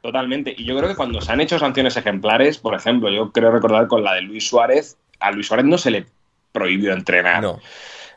Totalmente. 0.00 0.54
Y 0.56 0.64
yo 0.64 0.76
creo 0.76 0.88
que 0.88 0.96
cuando 0.96 1.20
se 1.20 1.32
han 1.32 1.40
hecho 1.40 1.58
sanciones 1.58 1.96
ejemplares, 1.98 2.56
por 2.56 2.74
ejemplo, 2.74 3.10
yo 3.10 3.30
creo 3.30 3.50
recordar 3.50 3.88
con 3.88 4.02
la 4.02 4.14
de 4.14 4.22
Luis 4.22 4.48
Suárez, 4.48 4.96
a 5.20 5.30
Luis 5.30 5.46
Suárez 5.46 5.66
no 5.66 5.76
se 5.76 5.90
le 5.90 6.06
prohibió 6.52 6.94
entrenar. 6.94 7.42
No. 7.42 7.60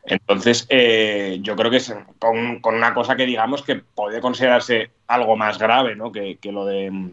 Entonces, 0.06 0.66
eh, 0.70 1.39
yo 1.42 1.56
creo 1.58 1.70
que 1.70 1.78
es 1.78 1.94
con, 2.18 2.62
una 2.64 2.94
cosa 2.94 3.18
que 3.18 3.26
digamos 3.26 3.62
que 3.62 3.76
puede 3.76 4.22
considerarse 4.22 4.89
algo 5.08 5.36
más 5.36 5.60
grave, 5.60 5.96
¿no? 5.96 6.12
que 6.12 6.38
lo 6.46 6.66
de 6.66 7.12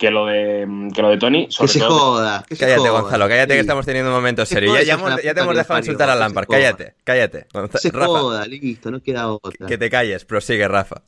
que 0.00 0.10
lo 0.10 0.24
de, 0.24 0.66
que 0.94 1.02
lo 1.02 1.10
de 1.10 1.18
Tony. 1.18 1.46
que 1.46 1.68
se 1.68 1.78
joda. 1.78 2.42
cállate, 2.58 2.88
Gonzalo, 2.88 3.28
cállate 3.28 3.52
que 3.52 3.60
estamos 3.60 3.84
teniendo 3.84 4.10
un 4.10 4.16
momento 4.16 4.46
serio. 4.46 4.74
Ya, 4.74 4.82
ya, 4.82 5.34
te 5.34 5.40
hemos 5.40 5.54
dejado 5.54 5.78
insultar 5.78 6.08
a 6.08 6.14
Lampard. 6.14 6.48
Cállate, 6.48 6.94
cállate. 7.04 7.46
se 7.74 7.90
joda, 7.90 8.46
listo, 8.46 8.90
no 8.90 9.02
queda 9.02 9.30
otra. 9.30 9.66
Que 9.66 9.76
te 9.76 9.90
calles, 9.90 10.24
prosigue, 10.24 10.66
Rafa. 10.66 11.02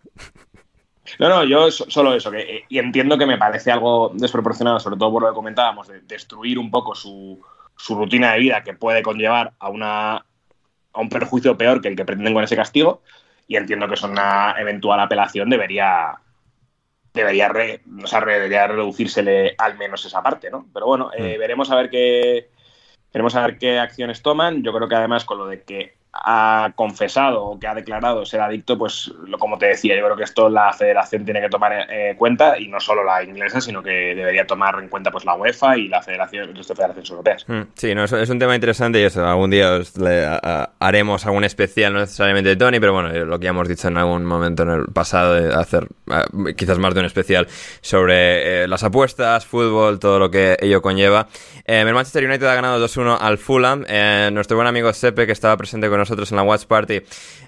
No, 1.18 1.30
no, 1.30 1.45
yo 1.45 1.70
solo 1.70 2.14
eso, 2.14 2.30
que, 2.30 2.64
y 2.68 2.78
entiendo 2.78 3.16
que 3.16 3.24
me 3.24 3.38
parece 3.38 3.72
algo 3.72 4.12
desproporcionado, 4.14 4.78
sobre 4.78 4.99
todo 4.99 5.11
por 5.11 5.22
lo 5.22 5.28
que 5.30 5.34
comentábamos, 5.34 5.88
de 5.88 6.01
destruir 6.03 6.59
un 6.59 6.70
poco 6.70 6.95
su, 6.95 7.40
su 7.74 7.95
rutina 7.95 8.34
de 8.34 8.40
vida 8.40 8.62
que 8.62 8.74
puede 8.74 9.03
conllevar 9.03 9.55
a, 9.59 9.70
una, 9.70 10.16
a 10.16 11.01
un 11.01 11.09
perjuicio 11.09 11.57
peor 11.57 11.80
que 11.80 11.88
el 11.88 11.97
que 11.97 12.05
pretenden 12.05 12.34
con 12.34 12.45
ese 12.45 12.57
castigo, 12.57 13.03
y 13.49 13.57
entiendo 13.57 13.88
que 13.88 13.95
eso 13.95 14.07
una 14.07 14.55
eventual 14.59 15.01
apelación 15.01 15.49
debería, 15.49 16.14
debería, 17.15 17.49
re, 17.49 17.81
o 18.03 18.07
sea, 18.07 18.21
debería 18.21 18.67
reducírsele 18.67 19.55
al 19.59 19.77
menos 19.77 20.05
esa 20.05 20.23
parte, 20.23 20.51
¿no? 20.51 20.67
Pero 20.73 20.87
bueno, 20.87 21.11
eh, 21.17 21.37
mm. 21.37 21.41
veremos 21.41 21.71
a 21.71 21.77
ver 21.77 21.91
qué 21.91 22.49
veremos 23.13 23.35
a 23.37 23.47
ver 23.47 23.59
qué 23.59 23.79
acciones 23.79 24.23
toman. 24.23 24.63
Yo 24.63 24.73
creo 24.73 24.89
que 24.89 24.95
además 24.95 25.25
con 25.25 25.39
lo 25.39 25.47
de 25.47 25.63
que 25.63 25.95
ha 26.13 26.73
confesado 26.77 27.43
o 27.43 27.59
que 27.59 27.67
ha 27.67 27.75
declarado 27.75 28.27
ser 28.27 28.43
adicto, 28.43 28.77
pues 28.77 29.11
lo, 29.27 29.39
como 29.39 29.57
te 29.57 29.67
decía, 29.67 29.97
yo 29.97 30.05
creo 30.05 30.17
que 30.17 30.25
esto 30.25 30.51
la 30.51 30.71
federación 30.73 31.25
tiene 31.25 31.41
que 31.41 31.49
tomar 31.49 31.73
en 31.73 31.87
eh, 31.89 32.15
cuenta 32.19 32.59
y 32.59 32.69
no 32.69 32.81
solo 32.81 33.03
la 33.03 33.23
inglesa, 33.25 33.63
sino 33.63 33.83
que 33.83 34.15
debería 34.15 34.47
tomar 34.47 34.79
en 34.79 34.89
cuenta 34.89 35.11
pues 35.11 35.25
la 35.25 35.35
UEFA 35.35 35.79
y 35.79 35.89
la 35.89 36.03
federación, 36.03 36.53
las 36.53 36.67
federaciones 36.67 37.11
europeas. 37.11 37.45
Mm, 37.49 37.63
sí, 37.75 37.95
no, 37.95 38.05
es, 38.05 38.13
un 38.13 38.39
tema 38.39 38.55
interesante 38.55 39.01
y 39.01 39.05
eso, 39.05 39.27
algún 39.27 39.51
día 39.51 39.81
haremos 40.79 41.25
algún 41.25 41.45
especial, 41.45 41.95
no 41.95 42.01
necesariamente 42.01 42.51
de 42.51 42.57
Tony, 42.57 42.79
pero 42.79 42.93
bueno, 42.93 43.09
lo 43.09 43.39
que 43.39 43.45
ya 43.45 43.51
hemos 43.51 43.69
dicho 43.69 43.89
en 43.89 43.97
algún 43.97 44.27
momento 44.27 44.65
en 44.65 44.71
el 44.71 44.85
pasado, 44.93 45.35
de 45.35 45.55
hacer 45.55 45.89
quizás 46.57 46.79
más 46.79 46.93
de 46.93 47.01
un 47.01 47.07
especial 47.07 47.49
sobre 47.81 48.65
eh, 48.65 48.69
las 48.69 48.85
apuestas, 48.85 49.47
fútbol, 49.47 49.99
todo 49.99 50.19
lo 50.19 50.31
que 50.31 50.59
ello 50.61 50.83
conlleva. 50.83 51.29
Eh, 51.65 51.81
el 51.81 51.95
Manchester 51.95 52.25
United 52.25 52.47
ha 52.47 52.55
ganado 52.55 52.85
2-1 52.85 53.17
al 53.19 53.39
Fulham. 53.39 53.87
nuestro 54.33 54.57
buen 54.57 54.69
amigo 54.69 54.93
Sepe, 54.93 55.25
que 55.25 55.33
estaba 55.33 55.57
presente 55.57 55.89
con 55.89 56.02
nosotros 56.03 56.31
en 56.31 56.37
la 56.37 56.43
Watch 56.43 56.67
Party. 56.67 57.01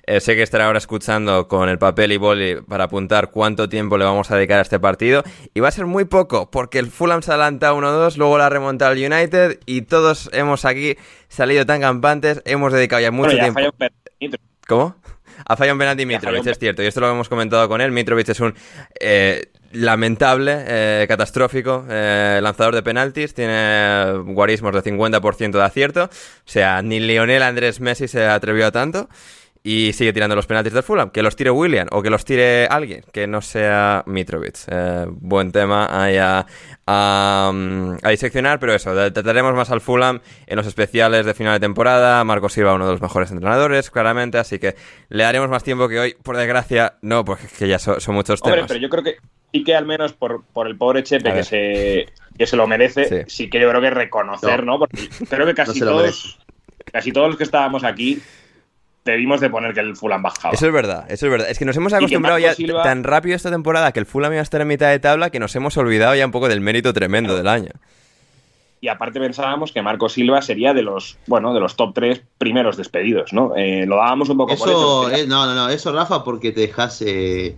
Eh, 0.06 0.20
sé 0.20 0.36
que 0.36 0.42
estará 0.42 0.66
ahora 0.66 0.78
escuchando 0.78 1.48
con 1.48 1.68
el 1.68 1.78
papel 1.78 2.12
y 2.12 2.16
boli 2.16 2.56
para 2.68 2.84
apuntar 2.84 3.30
cuánto 3.30 3.68
tiempo 3.68 3.98
le 3.98 4.04
vamos 4.04 4.30
a 4.30 4.36
dedicar 4.36 4.58
a 4.58 4.62
este 4.62 4.80
partido. 4.80 5.22
Y 5.54 5.60
va 5.60 5.68
a 5.68 5.72
ser 5.72 5.86
muy 5.86 6.04
poco, 6.04 6.50
porque 6.50 6.78
el 6.78 6.90
Fulham 6.90 7.22
se 7.22 7.30
adelanta 7.32 7.72
1-2, 7.72 8.16
luego 8.16 8.38
la 8.38 8.48
remonta 8.48 8.88
al 8.88 8.96
United 8.96 9.60
y 9.66 9.82
todos 9.82 10.30
hemos 10.32 10.64
aquí 10.64 10.96
salido 11.28 11.66
tan 11.66 11.80
campantes, 11.80 12.42
hemos 12.44 12.72
dedicado 12.72 13.02
ya 13.02 13.10
mucho 13.10 13.36
tiempo. 13.36 13.60
¿Cómo? 14.66 14.96
Ha 15.46 15.56
fallado 15.56 15.74
un 15.74 15.78
penalti 15.78 16.06
Mitrovic, 16.06 16.46
es 16.46 16.58
cierto. 16.58 16.82
Y 16.82 16.86
esto 16.86 17.00
lo 17.00 17.10
hemos 17.10 17.28
comentado 17.28 17.68
con 17.68 17.80
él. 17.80 17.92
Mitrovic 17.92 18.28
es 18.28 18.40
un 18.40 18.54
eh, 19.00 19.50
lamentable, 19.72 20.64
eh, 20.66 21.06
catastrófico 21.08 21.84
eh, 21.88 22.40
lanzador 22.42 22.74
de 22.74 22.82
penaltis. 22.82 23.34
Tiene 23.34 24.12
guarismos 24.26 24.72
de 24.74 24.82
50% 24.82 25.52
de 25.52 25.62
acierto. 25.62 26.04
O 26.04 26.10
sea, 26.44 26.82
ni 26.82 27.00
Lionel 27.00 27.42
Andrés 27.42 27.80
Messi 27.80 28.08
se 28.08 28.26
atrevió 28.26 28.66
a 28.66 28.72
tanto 28.72 29.08
y 29.66 29.94
sigue 29.94 30.12
tirando 30.12 30.36
los 30.36 30.46
penaltis 30.46 30.74
del 30.74 30.82
Fulham. 30.82 31.10
Que 31.10 31.22
los 31.22 31.36
tire 31.36 31.50
William 31.50 31.88
o 31.90 32.02
que 32.02 32.10
los 32.10 32.24
tire 32.26 32.66
alguien, 32.66 33.02
que 33.12 33.26
no 33.26 33.40
sea 33.40 34.02
Mitrovic. 34.06 34.58
Eh, 34.68 35.06
buen 35.08 35.52
tema 35.52 35.88
ahí 35.90 36.18
a, 36.18 36.46
a, 36.86 37.50
a, 38.02 38.10
diseccionar, 38.10 38.60
pero 38.60 38.74
eso, 38.74 38.92
trataremos 38.92 39.54
más 39.54 39.70
al 39.70 39.80
Fulham 39.80 40.20
en 40.46 40.56
los 40.56 40.66
especiales 40.66 41.24
de 41.24 41.32
final 41.32 41.54
de 41.54 41.60
temporada. 41.60 42.22
Marco 42.24 42.50
Silva, 42.50 42.74
uno 42.74 42.84
de 42.84 42.92
los 42.92 43.00
mejores 43.00 43.30
entrenadores, 43.30 43.90
claramente, 43.90 44.36
así 44.36 44.58
que 44.58 44.74
le 45.08 45.24
daremos 45.24 45.48
más 45.48 45.64
tiempo 45.64 45.88
que 45.88 45.98
hoy. 45.98 46.16
Por 46.22 46.36
desgracia, 46.36 46.98
no, 47.00 47.24
porque 47.24 47.46
que 47.58 47.66
ya 47.66 47.78
son, 47.78 48.02
son 48.02 48.14
muchos 48.14 48.42
Hombre, 48.42 48.56
temas. 48.56 48.68
pero 48.68 48.80
yo 48.80 48.90
creo 48.90 49.02
que 49.02 49.16
sí 49.50 49.64
que 49.64 49.74
al 49.74 49.86
menos 49.86 50.12
por, 50.12 50.44
por 50.44 50.66
el 50.66 50.76
pobre 50.76 51.02
Chepe 51.02 51.32
que 51.32 51.42
se, 51.42 52.06
que 52.36 52.46
se 52.46 52.56
lo 52.56 52.66
merece, 52.66 53.06
sí. 53.06 53.16
sí. 53.28 53.50
que 53.50 53.58
yo 53.60 53.70
creo 53.70 53.80
que 53.80 53.88
reconocer, 53.88 54.62
¿no? 54.62 54.72
¿no? 54.72 54.78
Porque 54.80 55.08
creo 55.30 55.46
que 55.46 55.54
casi 55.54 55.80
no 55.80 55.86
todos, 55.86 56.38
casi 56.92 57.12
todos 57.12 57.28
los 57.28 57.38
que 57.38 57.44
estábamos 57.44 57.82
aquí 57.82 58.20
debimos 59.04 59.40
de 59.40 59.50
poner 59.50 59.74
que 59.74 59.80
el 59.80 59.96
Fulham 59.96 60.22
bajaba. 60.22 60.54
Eso 60.54 60.66
es 60.66 60.72
verdad, 60.72 61.04
eso 61.08 61.26
es 61.26 61.32
verdad. 61.32 61.50
Es 61.50 61.58
que 61.58 61.64
nos 61.64 61.76
hemos 61.76 61.92
acostumbrado 61.92 62.38
ya 62.38 62.54
Silva... 62.54 62.82
tan 62.82 63.04
rápido 63.04 63.36
esta 63.36 63.50
temporada 63.50 63.92
que 63.92 64.00
el 64.00 64.06
Fulham 64.06 64.32
iba 64.32 64.40
a 64.40 64.42
estar 64.42 64.60
en 64.60 64.68
mitad 64.68 64.90
de 64.90 64.98
tabla 64.98 65.30
que 65.30 65.38
nos 65.38 65.54
hemos 65.56 65.76
olvidado 65.76 66.14
ya 66.14 66.24
un 66.24 66.32
poco 66.32 66.48
del 66.48 66.60
mérito 66.60 66.92
tremendo 66.92 67.36
del 67.36 67.48
año. 67.48 67.70
Y 68.80 68.88
aparte 68.88 69.18
pensábamos 69.18 69.72
que 69.72 69.80
Marco 69.80 70.10
Silva 70.10 70.42
sería 70.42 70.74
de 70.74 70.82
los, 70.82 71.16
bueno, 71.26 71.54
de 71.54 71.60
los 71.60 71.74
top 71.74 71.94
3 71.94 72.22
primeros 72.36 72.76
despedidos, 72.76 73.32
¿no? 73.32 73.56
Eh, 73.56 73.86
lo 73.86 73.96
dábamos 73.96 74.28
un 74.28 74.36
poco 74.36 74.52
eso, 74.52 74.64
por 74.64 75.12
eso. 75.12 75.22
Eh, 75.22 75.26
no, 75.26 75.46
no, 75.46 75.54
no, 75.54 75.70
eso 75.70 75.90
Rafa 75.90 76.22
porque 76.22 76.52
te 76.52 76.60
dejas 76.60 77.00
eh, 77.00 77.56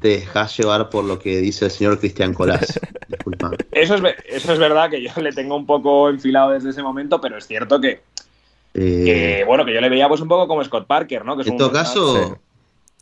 te 0.00 0.08
dejas 0.08 0.56
llevar 0.56 0.90
por 0.90 1.04
lo 1.04 1.20
que 1.20 1.36
dice 1.38 1.66
el 1.66 1.70
señor 1.70 2.00
Cristian 2.00 2.34
Colás. 2.34 2.80
Disculpa. 3.08 3.52
Eso 3.70 3.94
es, 3.94 4.02
eso 4.28 4.52
es 4.52 4.58
verdad 4.58 4.90
que 4.90 5.02
yo 5.02 5.10
le 5.22 5.32
tengo 5.32 5.56
un 5.56 5.66
poco 5.66 6.08
enfilado 6.08 6.50
desde 6.50 6.70
ese 6.70 6.82
momento, 6.82 7.20
pero 7.20 7.38
es 7.38 7.46
cierto 7.46 7.80
que 7.80 8.02
eh, 8.78 9.02
que, 9.04 9.44
bueno, 9.44 9.64
que 9.64 9.72
yo 9.72 9.80
le 9.80 9.88
veía 9.88 10.06
pues 10.06 10.20
un 10.20 10.28
poco 10.28 10.46
como 10.46 10.62
Scott 10.62 10.86
Parker, 10.86 11.24
¿no? 11.24 11.34
Que 11.34 11.42
es 11.42 11.48
en 11.48 11.56
todo 11.56 11.72
caso, 11.72 12.38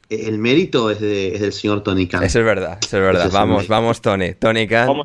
sí. 0.08 0.16
el 0.24 0.38
mérito 0.38 0.88
es, 0.88 1.00
de, 1.00 1.34
es, 1.34 1.40
del 1.40 1.52
señor 1.52 1.82
Tony 1.82 2.06
Khan. 2.06 2.22
Eso 2.22 2.38
es 2.38 2.44
verdad, 2.44 2.78
eso 2.80 2.96
es 2.98 3.02
verdad. 3.02 3.28
Vamos, 3.32 3.64
es 3.64 3.68
vamos, 3.68 4.00
Tony. 4.00 4.34
Tony 4.34 4.68
Khan. 4.68 5.02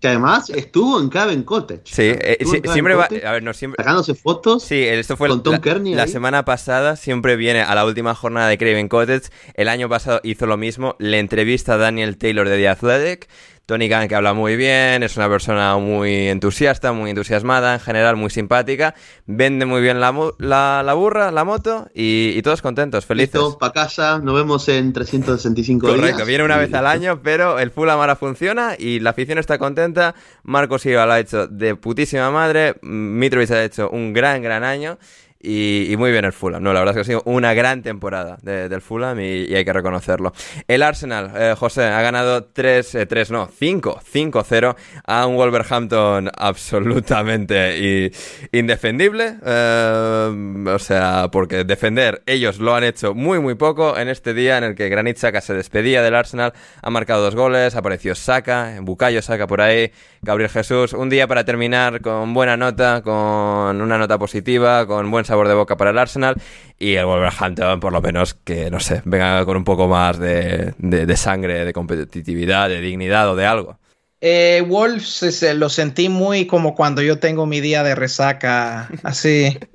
Que 0.00 0.08
además 0.08 0.50
estuvo 0.50 1.00
en 1.00 1.08
Caben 1.08 1.44
Cottage. 1.44 1.82
Sí, 1.84 2.02
eh, 2.02 2.38
sí 2.40 2.60
siempre 2.72 2.96
va. 2.96 3.04
A 3.04 3.32
ver, 3.32 3.44
no, 3.44 3.54
siempre. 3.54 3.76
Sacándose 3.76 4.16
fotos. 4.16 4.64
Sí, 4.64 4.82
esto 4.82 5.16
fue 5.16 5.28
con 5.28 5.44
Tom 5.44 5.52
la, 5.52 5.60
Kearney. 5.60 5.94
La 5.94 6.02
ahí. 6.02 6.08
semana 6.08 6.44
pasada 6.44 6.96
siempre 6.96 7.36
viene 7.36 7.62
a 7.62 7.72
la 7.76 7.84
última 7.84 8.16
jornada 8.16 8.48
de 8.48 8.58
Craven 8.58 8.88
Cottage. 8.88 9.30
El 9.54 9.68
año 9.68 9.88
pasado 9.88 10.20
hizo 10.24 10.46
lo 10.46 10.56
mismo. 10.56 10.96
Le 10.98 11.20
entrevista 11.20 11.74
a 11.74 11.76
Daniel 11.76 12.18
Taylor 12.18 12.48
de 12.48 12.56
The 12.56 12.68
Athletic. 12.68 13.28
Tony 13.68 13.90
Khan 13.90 14.08
que 14.08 14.14
habla 14.14 14.32
muy 14.32 14.56
bien, 14.56 15.02
es 15.02 15.18
una 15.18 15.28
persona 15.28 15.76
muy 15.76 16.28
entusiasta, 16.28 16.92
muy 16.92 17.10
entusiasmada, 17.10 17.74
en 17.74 17.80
general 17.80 18.16
muy 18.16 18.30
simpática, 18.30 18.94
vende 19.26 19.66
muy 19.66 19.82
bien 19.82 20.00
la, 20.00 20.10
la, 20.38 20.82
la 20.82 20.94
burra, 20.94 21.30
la 21.30 21.44
moto 21.44 21.86
y, 21.94 22.32
y, 22.34 22.40
todos 22.40 22.62
contentos, 22.62 23.04
felices. 23.04 23.34
Listo, 23.34 23.58
para 23.58 23.74
casa, 23.74 24.20
nos 24.20 24.36
vemos 24.36 24.66
en 24.70 24.94
365 24.94 25.80
Correcto, 25.80 26.00
días. 26.00 26.12
Correcto, 26.12 26.26
viene 26.26 26.44
una 26.44 26.56
vez 26.56 26.72
al 26.72 26.86
año, 26.86 27.20
pero 27.22 27.58
el 27.58 27.70
Fulham 27.70 28.00
ahora 28.00 28.16
funciona 28.16 28.74
y 28.78 29.00
la 29.00 29.10
afición 29.10 29.36
está 29.36 29.58
contenta. 29.58 30.14
Marcos 30.44 30.80
Silva 30.80 31.04
lo 31.04 31.12
ha 31.12 31.20
hecho 31.20 31.46
de 31.46 31.76
putísima 31.76 32.30
madre, 32.30 32.76
Mitrovic 32.80 33.50
ha 33.50 33.64
hecho 33.64 33.90
un 33.90 34.14
gran, 34.14 34.40
gran 34.40 34.64
año. 34.64 34.96
Y, 35.40 35.94
muy 35.96 36.10
bien 36.10 36.24
el 36.24 36.32
Fulham. 36.32 36.62
No, 36.62 36.72
la 36.72 36.80
verdad 36.80 36.92
es 36.92 36.96
que 36.96 37.00
ha 37.12 37.18
sido 37.18 37.22
una 37.24 37.54
gran 37.54 37.82
temporada 37.82 38.38
de, 38.42 38.68
del 38.68 38.80
Fulham 38.80 39.20
y, 39.20 39.54
hay 39.54 39.64
que 39.64 39.72
reconocerlo. 39.72 40.32
El 40.66 40.82
Arsenal, 40.82 41.32
eh, 41.36 41.54
José, 41.56 41.84
ha 41.84 42.02
ganado 42.02 42.44
3, 42.46 42.94
eh, 42.96 43.06
3 43.06 43.30
no, 43.30 43.46
5, 43.46 44.00
5-0 44.12 44.76
a 45.06 45.26
un 45.26 45.36
Wolverhampton 45.36 46.28
absolutamente 46.36 48.10
indefendible. 48.50 49.36
Eh, 49.44 50.64
o 50.74 50.78
sea, 50.80 51.28
porque 51.30 51.62
defender 51.62 52.22
ellos 52.26 52.58
lo 52.58 52.74
han 52.74 52.82
hecho 52.82 53.14
muy, 53.14 53.38
muy 53.38 53.54
poco 53.54 53.96
en 53.96 54.08
este 54.08 54.34
día 54.34 54.58
en 54.58 54.64
el 54.64 54.74
que 54.74 54.88
Granit 54.88 55.18
Xhaka 55.18 55.40
se 55.40 55.54
despedía 55.54 56.02
del 56.02 56.16
Arsenal. 56.16 56.52
Ha 56.82 56.90
marcado 56.90 57.22
dos 57.22 57.36
goles, 57.36 57.76
apareció 57.76 58.16
Saka, 58.16 58.76
Bukayo 58.80 59.22
Saka 59.22 59.46
por 59.46 59.60
ahí, 59.60 59.92
Gabriel 60.20 60.50
Jesús. 60.50 60.94
Un 60.94 61.08
día 61.10 61.28
para 61.28 61.44
terminar 61.44 62.00
con 62.00 62.34
buena 62.34 62.56
nota, 62.56 63.02
con 63.02 63.80
una 63.80 63.98
nota 63.98 64.18
positiva, 64.18 64.84
con 64.86 65.08
buen 65.12 65.27
sabor 65.28 65.46
de 65.46 65.54
boca 65.54 65.76
para 65.76 65.90
el 65.90 65.98
Arsenal 65.98 66.34
y 66.78 66.94
el 66.94 67.06
Wolverhampton 67.06 67.78
por 67.78 67.92
lo 67.92 68.00
menos 68.00 68.34
que, 68.34 68.70
no 68.70 68.80
sé, 68.80 69.02
venga 69.04 69.44
con 69.44 69.56
un 69.56 69.64
poco 69.64 69.86
más 69.86 70.18
de, 70.18 70.74
de, 70.78 71.06
de 71.06 71.16
sangre, 71.16 71.64
de 71.64 71.72
competitividad, 71.72 72.68
de 72.68 72.80
dignidad 72.80 73.30
o 73.30 73.36
de 73.36 73.46
algo. 73.46 73.78
Eh, 74.20 74.64
Wolves 74.66 75.42
eh, 75.42 75.54
lo 75.54 75.68
sentí 75.68 76.08
muy 76.08 76.46
como 76.46 76.74
cuando 76.74 77.02
yo 77.02 77.20
tengo 77.20 77.46
mi 77.46 77.60
día 77.60 77.82
de 77.84 77.94
resaca, 77.94 78.88
así. 79.02 79.58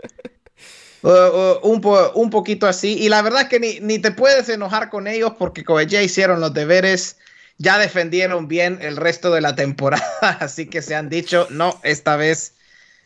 Uh, 1.06 1.60
uh, 1.62 1.70
un, 1.70 1.82
po 1.82 2.14
un, 2.14 2.30
poquito 2.30 2.66
así. 2.66 2.98
Y 2.98 3.10
la 3.10 3.22
verdad 3.22 3.42
es 3.42 3.48
que 3.50 3.60
ni, 3.60 3.82
ni, 3.82 4.00
te 4.00 4.12
puedes 4.12 4.48
enojar 4.48 4.90
con 4.90 5.06
ellos 5.06 5.34
porque 5.38 5.66
como 5.66 5.82
ya 5.82 6.02
hicieron 6.02 6.40
los 6.40 6.54
deberes, 6.54 7.18
ya 7.58 7.78
defendieron 7.78 8.48
bien 8.48 8.80
el 8.82 8.96
resto 8.96 9.30
de 9.34 9.42
la 9.42 9.54
temporada. 9.54 10.06
Así 10.40 10.66
que 10.68 10.82
se 10.82 10.96
han 10.96 11.10
dicho, 11.10 11.46
no, 11.50 11.78
esta 11.84 12.16
vez 12.16 12.56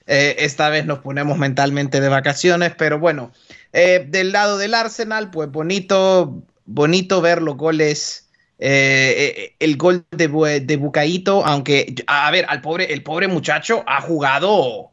eh, 0.08 0.38
esta 0.40 0.70
vez 0.70 0.86
nos 0.86 1.00
ponemos 1.00 1.38
mentalmente 1.38 2.00
de 2.00 2.08
vacaciones, 2.08 2.74
pero 2.78 2.98
bueno, 2.98 3.32
eh, 3.74 4.06
del 4.08 4.32
lado 4.32 4.58
del 4.58 4.74
Arsenal, 4.74 5.30
pues 5.30 5.52
bonito, 5.52 6.44
bonito 6.66 7.22
ver 7.22 7.42
los 7.42 7.58
goles, 7.58 8.30
eh, 8.58 9.56
el 9.60 9.76
gol 9.76 10.06
de, 10.12 10.62
de 10.62 10.78
Bucaito, 10.78 11.46
aunque, 11.46 11.94
a 12.08 12.32
ver, 12.32 12.46
al 12.48 12.62
pobre, 12.62 12.94
el 12.94 13.04
pobre 13.04 13.28
muchacho 13.28 13.84
ha 13.86 14.00
jugado 14.00 14.92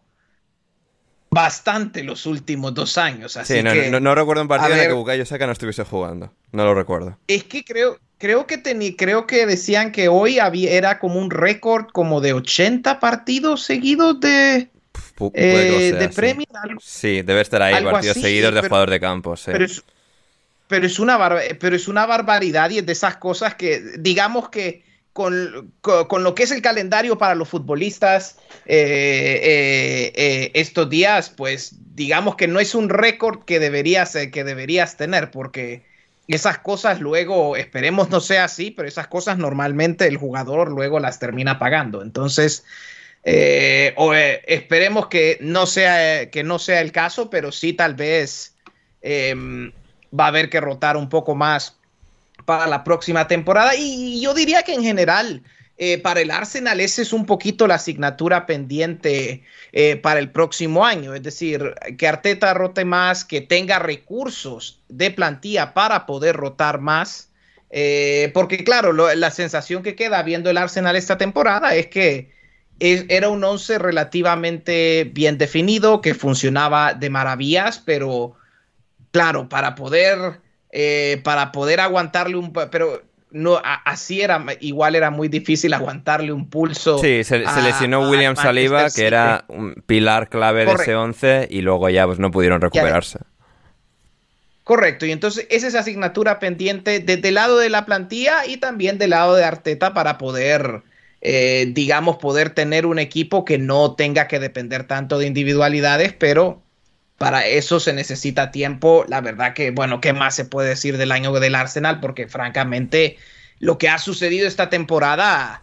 bastante 1.31 2.03
los 2.03 2.27
últimos 2.27 2.75
dos 2.75 2.99
años. 2.99 3.37
Así 3.37 3.55
sí, 3.55 3.62
no, 3.62 3.73
que, 3.73 3.91
no, 3.91 4.01
no, 4.01 4.15
recuerdo 4.17 4.43
un 4.43 4.49
partido 4.49 4.71
ver, 4.71 4.79
en 4.79 4.85
el 4.85 4.91
que 4.91 4.95
Bucayo 4.95 5.27
Saka 5.27 5.47
no 5.47 5.53
estuviese 5.53 5.85
jugando, 5.85 6.33
no 6.51 6.65
lo 6.65 6.75
recuerdo. 6.75 7.19
Es 7.29 7.45
que 7.45 7.65
creo, 7.65 7.99
creo 8.19 8.49
que 8.49 8.59
tení, 8.59 8.97
creo 8.97 9.29
que 9.29 9.47
decían 9.47 9.93
que 9.93 10.09
hoy 10.09 10.41
había, 10.41 10.73
era 10.73 10.99
como 10.99 11.21
un 11.21 11.31
récord 11.31 11.87
como 11.93 12.21
de 12.21 12.33
80 12.33 12.99
partidos 12.99 13.62
seguidos 13.62 14.19
de 14.19 14.71
Pu 15.15 15.31
eh, 15.35 15.91
sea, 15.91 15.99
de 16.01 16.09
sí. 16.09 16.15
Premier. 16.15 16.49
Algo, 16.62 16.81
sí, 16.83 17.23
debe 17.23 17.41
estar 17.41 17.62
ahí 17.62 17.85
partidos 17.85 18.17
seguidos 18.21 18.53
de 18.55 18.61
pero- 18.61 18.69
jugador 18.69 18.91
de 18.91 19.01
campo. 19.01 19.37
Sí. 19.37 19.51
pero, 19.53 19.65
es, 19.65 19.83
pero, 20.67 20.87
es 20.87 20.99
una 20.99 21.17
barba- 21.17 21.43
pero 21.61 21.77
es 21.77 21.89
una 21.89 22.07
barbaridad 22.07 22.71
y 22.71 22.79
es 22.79 22.87
de 22.87 22.93
esas 22.93 23.17
cosas 23.17 23.55
que, 23.55 23.81
digamos 23.99 24.49
que 24.49 24.83
con, 25.12 25.73
con, 25.81 26.07
con 26.09 26.25
lo 26.25 26.35
que 26.35 26.43
es 26.43 26.51
el 26.51 26.61
calendario 26.62 27.17
para 27.17 27.37
los 27.37 27.49
futbolistas 27.49 28.37
eh, 28.67 29.41
eh, 29.45 30.12
eh, 30.17 30.51
estos 30.55 30.91
días, 30.91 31.31
pues 31.31 31.77
digamos 31.95 32.35
que 32.35 32.49
no 32.49 32.59
es 32.59 32.75
un 32.75 32.89
récord 32.89 33.45
que 33.45 33.61
deberías, 33.61 34.17
que 34.33 34.43
deberías 34.43 34.97
tener, 34.97 35.31
porque 35.31 35.85
esas 36.27 36.59
cosas 36.59 37.01
luego, 37.01 37.55
esperemos 37.55 38.11
no 38.11 38.19
sea 38.19 38.45
así, 38.45 38.73
pero 38.73 38.89
esas 38.89 39.07
cosas 39.07 39.39
normalmente 39.39 40.09
el 40.09 40.17
jugador 40.17 40.73
luego 40.73 40.99
las 40.99 41.21
termina 41.21 41.61
pagando. 41.61 42.03
Entonces, 42.03 42.65
eh, 43.25 43.95
o, 43.97 44.14
eh, 44.14 44.43
esperemos 44.47 45.09
que 45.09 45.39
no, 45.41 45.66
sea, 45.66 46.31
que 46.31 46.43
no 46.45 46.59
sea 46.59 46.81
el 46.81 46.93
caso, 46.93 47.31
pero 47.31 47.53
sí 47.53 47.72
tal 47.72 47.95
vez 47.95 48.55
eh, 49.03 49.35
va 50.18 50.25
a 50.25 50.29
haber 50.29 50.51
que 50.51 50.61
rotar 50.61 50.97
un 50.97 51.09
poco 51.09 51.35
más 51.35 51.77
para 52.45 52.66
la 52.66 52.85
próxima 52.85 53.27
temporada. 53.27 53.75
Y, 53.77 54.20
yo 54.20 54.35
diría 54.35 54.62
que 54.62 54.75
en 54.75 54.83
general, 54.83 55.43
eh, 55.79 55.99
para 55.99 56.20
el 56.20 56.31
Arsenal, 56.31 56.81
esa 56.81 57.03
es 57.03 57.12
un 57.12 57.27
poquito 57.27 57.66
la 57.66 57.77
asignatura 57.77 58.47
pendiente 58.47 59.43
eh, 59.72 59.97
para 59.97 60.20
el 60.20 60.31
próximo 60.31 60.85
año. 60.85 61.14
Es 61.14 61.22
decir, 61.22 61.75
que 61.99 62.09
Arteta 62.09 62.55
rote 62.55 62.84
más, 62.84 63.25
que 63.25 63.41
tenga 63.41 63.79
recursos 63.79 64.80
de 64.88 65.11
plantilla 65.11 65.75
para 65.75 66.07
poder 66.07 66.37
rotar 66.37 66.80
más. 66.80 67.29
Eh, 67.76 68.30
porque 68.34 68.63
claro, 68.63 68.92
la 68.92 69.30
sensación 69.33 69.83
que 69.83 69.96
queda 69.96 70.22
viendo 70.22 70.49
el 70.49 70.59
Arsenal 70.59 70.95
esta 70.95 71.18
temporada 71.18 71.75
es 71.75 71.88
que 71.88 72.30
es, 72.80 73.07
era 73.09 73.29
un 73.29 73.42
once 73.45 73.79
relativamente 73.79 75.11
bien 75.13 75.38
definido, 75.38 76.01
que 76.01 76.14
funcionaba 76.14 76.95
de 76.95 77.11
maravillas, 77.11 77.83
pero 77.84 78.34
claro, 79.11 79.49
para 79.49 79.75
poder, 79.75 80.41
eh, 80.71 81.21
para 81.25 81.53
poder 81.53 81.80
aguantarle 81.80 82.37
un... 82.37 82.53
Pero 82.53 83.03
no, 83.30 83.57
a, 83.57 83.75
así 83.84 84.21
era, 84.21 84.45
igual 84.61 84.95
era 84.95 85.11
muy 85.11 85.29
difícil 85.29 85.75
aguantarle 85.75 86.33
un 86.33 86.49
pulso. 86.49 86.99
Sí, 86.99 87.25
se, 87.25 87.46
se 87.46 87.63
lesionó 87.63 88.09
William 88.09 88.37
Saliba, 88.37 88.88
que 88.91 89.07
era 89.07 89.45
un 89.49 89.75
pilar 89.87 90.29
clave 90.29 90.61
de 90.64 90.72
ese 90.72 90.76
Correcto. 90.76 91.03
11, 91.03 91.49
y 91.51 91.61
luego 91.63 91.88
ya 91.88 92.07
pues 92.07 92.21
no 92.21 92.30
pudieron 92.30 92.61
recuperarse. 92.61 93.18
Correcto, 94.64 95.05
y 95.05 95.13
entonces 95.13 95.46
esa 95.51 95.67
es 95.67 95.75
asignatura 95.75 96.38
pendiente 96.38 96.99
desde 96.99 97.29
el 97.29 97.34
lado 97.34 97.59
de 97.59 97.68
la 97.68 97.84
plantilla 97.84 98.46
y 98.46 98.57
también 98.57 98.96
del 98.96 99.11
lado 99.11 99.34
de 99.34 99.45
Arteta 99.45 99.92
para 99.92 100.17
poder, 100.17 100.83
eh, 101.26 101.71
digamos, 101.71 102.18
poder 102.18 102.51
tener 102.51 102.84
un 102.84 102.99
equipo 102.99 103.46
que 103.46 103.57
no 103.57 103.95
tenga 103.95 104.29
que 104.29 104.38
depender 104.38 104.87
tanto 104.87 105.18
de 105.18 105.26
individualidades, 105.26 106.13
pero 106.13 106.63
para 107.17 107.46
eso 107.46 107.80
se 107.80 107.95
necesita 107.95 108.51
tiempo. 108.51 109.07
La 109.09 109.22
verdad 109.22 109.55
que, 109.55 109.71
bueno, 109.71 110.03
¿qué 110.03 110.13
más 110.13 110.34
se 110.37 110.45
puede 110.45 110.68
decir 110.68 110.99
del 110.99 111.13
año 111.13 111.33
del 111.33 111.55
Arsenal? 111.55 111.99
Porque 112.01 112.29
francamente, 112.29 113.17
lo 113.59 113.79
que 113.79 113.88
ha 113.88 113.96
sucedido 113.99 114.46
esta 114.46 114.68
temporada 114.68 115.63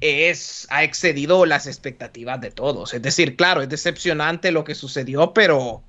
es, 0.00 0.66
ha 0.68 0.84
excedido 0.84 1.46
las 1.46 1.66
expectativas 1.66 2.38
de 2.42 2.50
todos. 2.50 2.92
Es 2.92 3.00
decir, 3.00 3.34
claro, 3.34 3.62
es 3.62 3.70
decepcionante 3.70 4.52
lo 4.52 4.64
que 4.64 4.74
sucedió, 4.74 5.32
pero 5.32 5.82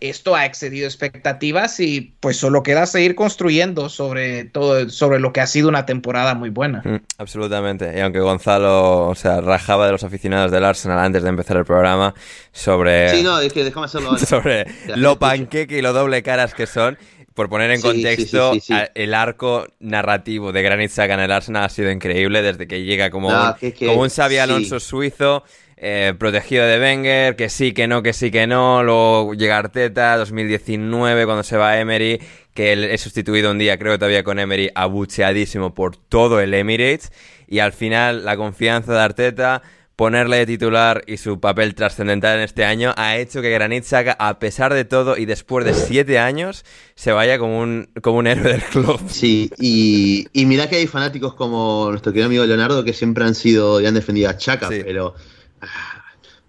esto 0.00 0.34
ha 0.36 0.46
excedido 0.46 0.86
expectativas 0.86 1.80
y 1.80 2.14
pues 2.20 2.36
solo 2.36 2.62
queda 2.62 2.86
seguir 2.86 3.14
construyendo 3.14 3.88
sobre 3.88 4.44
todo 4.44 4.88
sobre 4.90 5.18
lo 5.20 5.32
que 5.32 5.40
ha 5.40 5.46
sido 5.46 5.68
una 5.68 5.86
temporada 5.86 6.34
muy 6.34 6.50
buena. 6.50 6.82
Mm, 6.84 6.96
absolutamente. 7.18 7.92
Y 7.96 8.00
aunque 8.00 8.20
Gonzalo, 8.20 9.08
o 9.08 9.14
sea, 9.14 9.40
rajaba 9.40 9.86
de 9.86 9.92
los 9.92 10.04
aficionados 10.04 10.50
del 10.50 10.64
Arsenal 10.64 10.98
antes 10.98 11.22
de 11.22 11.28
empezar 11.28 11.56
el 11.56 11.64
programa 11.64 12.14
sobre 12.52 13.10
Sí, 13.10 13.22
no, 13.22 13.40
es 13.40 13.52
que 13.52 13.64
déjame 13.64 13.86
hacerlo. 13.86 14.16
sobre 14.18 14.66
lo 14.96 15.18
panqueque 15.18 15.78
y 15.78 15.82
lo 15.82 15.92
doble 15.92 16.22
caras 16.22 16.54
que 16.54 16.66
son. 16.66 16.98
Por 17.34 17.48
poner 17.48 17.70
en 17.70 17.76
Sí, 17.76 17.82
contexto, 17.84 18.52
sí, 18.54 18.60
sí, 18.60 18.66
sí, 18.66 18.66
sí. 18.66 18.72
a- 18.72 18.90
el 18.96 19.14
arco 19.14 19.64
narrativo 19.78 20.50
de 20.50 20.60
Granit 20.62 20.90
Xhaka 20.90 21.14
en 21.14 21.20
el 21.20 21.30
Arsenal 21.30 21.62
ha 21.64 21.68
sido 21.68 21.88
increíble 21.88 22.42
desde 22.42 22.66
que 22.66 22.82
llega 22.82 23.10
como, 23.10 23.30
No, 23.30 23.50
un, 23.50 23.54
que- 23.54 23.72
que- 23.72 23.86
como 23.86 24.02
un 24.02 24.08
Xavi 24.10 24.34
sí. 24.34 24.38
Alonso 24.40 24.80
suizo, 24.80 25.44
eh, 25.80 26.14
protegido 26.18 26.66
de 26.66 26.78
Wenger, 26.80 27.36
que 27.36 27.48
sí, 27.48 27.72
que 27.72 27.86
no, 27.86 28.02
que 28.02 28.12
sí, 28.12 28.30
que 28.30 28.46
no. 28.46 28.82
Luego 28.82 29.34
llega 29.34 29.58
Arteta, 29.58 30.16
2019, 30.16 31.24
cuando 31.24 31.42
se 31.42 31.56
va 31.56 31.78
Emery, 31.78 32.20
que 32.54 32.72
él 32.72 32.84
es 32.84 33.00
sustituido 33.00 33.50
un 33.50 33.58
día, 33.58 33.78
creo 33.78 33.92
que 33.92 33.98
todavía 33.98 34.24
con 34.24 34.38
Emery, 34.38 34.70
abucheadísimo 34.74 35.74
por 35.74 35.96
todo 35.96 36.40
el 36.40 36.54
Emirates. 36.54 37.12
Y 37.46 37.60
al 37.60 37.72
final, 37.72 38.24
la 38.24 38.36
confianza 38.36 38.92
de 38.92 39.00
Arteta, 39.00 39.62
ponerle 39.96 40.36
de 40.36 40.46
titular 40.46 41.02
y 41.06 41.16
su 41.16 41.40
papel 41.40 41.74
trascendental 41.74 42.36
en 42.36 42.42
este 42.44 42.64
año 42.64 42.92
ha 42.96 43.16
hecho 43.16 43.42
que 43.42 43.50
Granit 43.50 43.84
Xhaka, 43.84 44.16
a 44.18 44.38
pesar 44.38 44.72
de 44.72 44.84
todo 44.84 45.16
y 45.16 45.24
después 45.26 45.64
de 45.64 45.74
siete 45.74 46.18
años, 46.20 46.64
se 46.94 47.10
vaya 47.12 47.38
como 47.38 47.58
un, 47.60 47.88
como 48.00 48.18
un 48.18 48.26
héroe 48.28 48.52
del 48.52 48.62
club. 48.62 49.00
Sí, 49.08 49.50
y, 49.58 50.26
y 50.32 50.46
mirá 50.46 50.68
que 50.68 50.76
hay 50.76 50.86
fanáticos 50.86 51.34
como 51.34 51.86
nuestro 51.90 52.12
querido 52.12 52.26
amigo 52.26 52.44
Leonardo 52.44 52.84
que 52.84 52.92
siempre 52.92 53.24
han 53.24 53.34
sido 53.34 53.80
y 53.80 53.86
han 53.86 53.94
defendido 53.94 54.28
a 54.30 54.36
Chaca, 54.36 54.68
Sí. 54.68 54.82
pero 54.84 55.14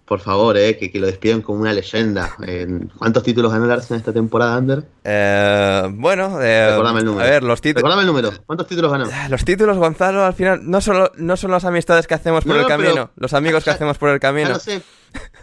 por 0.04 0.18
favor, 0.20 0.56
eh, 0.56 0.76
que, 0.76 0.90
que 0.90 0.98
lo 0.98 1.06
despidan 1.06 1.40
como 1.40 1.60
una 1.60 1.72
leyenda. 1.72 2.34
Eh, 2.44 2.66
¿Cuántos 2.98 3.22
títulos 3.22 3.52
ganó 3.52 3.66
el 3.66 3.70
Arsenal 3.70 4.00
esta 4.00 4.12
temporada, 4.12 4.56
Ander? 4.56 4.82
Eh, 5.04 5.82
bueno, 5.92 6.42
eh, 6.42 6.68
el 6.74 7.04
número. 7.04 7.20
a 7.20 7.30
ver, 7.30 7.44
los 7.44 7.60
títulos... 7.60 7.82
Recordame 7.82 8.00
el 8.02 8.06
número. 8.08 8.32
¿Cuántos 8.44 8.66
títulos 8.66 8.90
ganó? 8.90 9.06
Los 9.28 9.44
títulos, 9.44 9.76
Gonzalo, 9.78 10.24
al 10.24 10.34
final 10.34 10.60
no 10.68 10.80
solo 10.80 11.12
no 11.16 11.36
son 11.36 11.52
las 11.52 11.64
amistades 11.64 12.08
que 12.08 12.14
hacemos 12.14 12.42
por 12.44 12.54
No, 12.54 12.56
el 12.56 12.62
no, 12.62 12.68
camino, 12.68 12.90
pero- 12.92 13.10
los 13.16 13.34
amigos 13.34 13.62
que 13.62 13.70
ya- 13.70 13.74
hacemos 13.76 13.98
por 13.98 14.08
el 14.08 14.16
Ya 14.16 14.20
camino. 14.20 14.48
no 14.48 14.58
sé. 14.58 14.82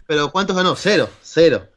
Pero 0.06 0.31
¿cuántos 0.34 0.56
ganó? 0.56 0.76
Cero, 0.76 1.10
cero. 1.22 1.68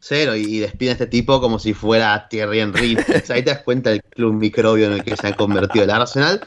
Cero. 0.00 0.34
Y, 0.34 0.40
y 0.56 0.58
despiden 0.60 0.90
a 0.90 0.92
este 0.94 1.06
tipo 1.06 1.40
como 1.40 1.58
si 1.60 1.72
fuera 1.72 2.26
Thierry 2.28 2.58
Henry. 2.60 2.96
O 3.22 3.26
sea, 3.26 3.36
ahí 3.36 3.44
te 3.44 3.50
das 3.50 3.62
cuenta 3.62 3.90
del 3.90 4.02
club 4.02 4.32
microbio 4.34 4.86
en 4.86 4.94
el 4.94 5.04
que 5.04 5.14
se 5.16 5.28
ha 5.28 5.36
convertido 5.36 5.84
el 5.84 5.90
Arsenal. 5.90 6.40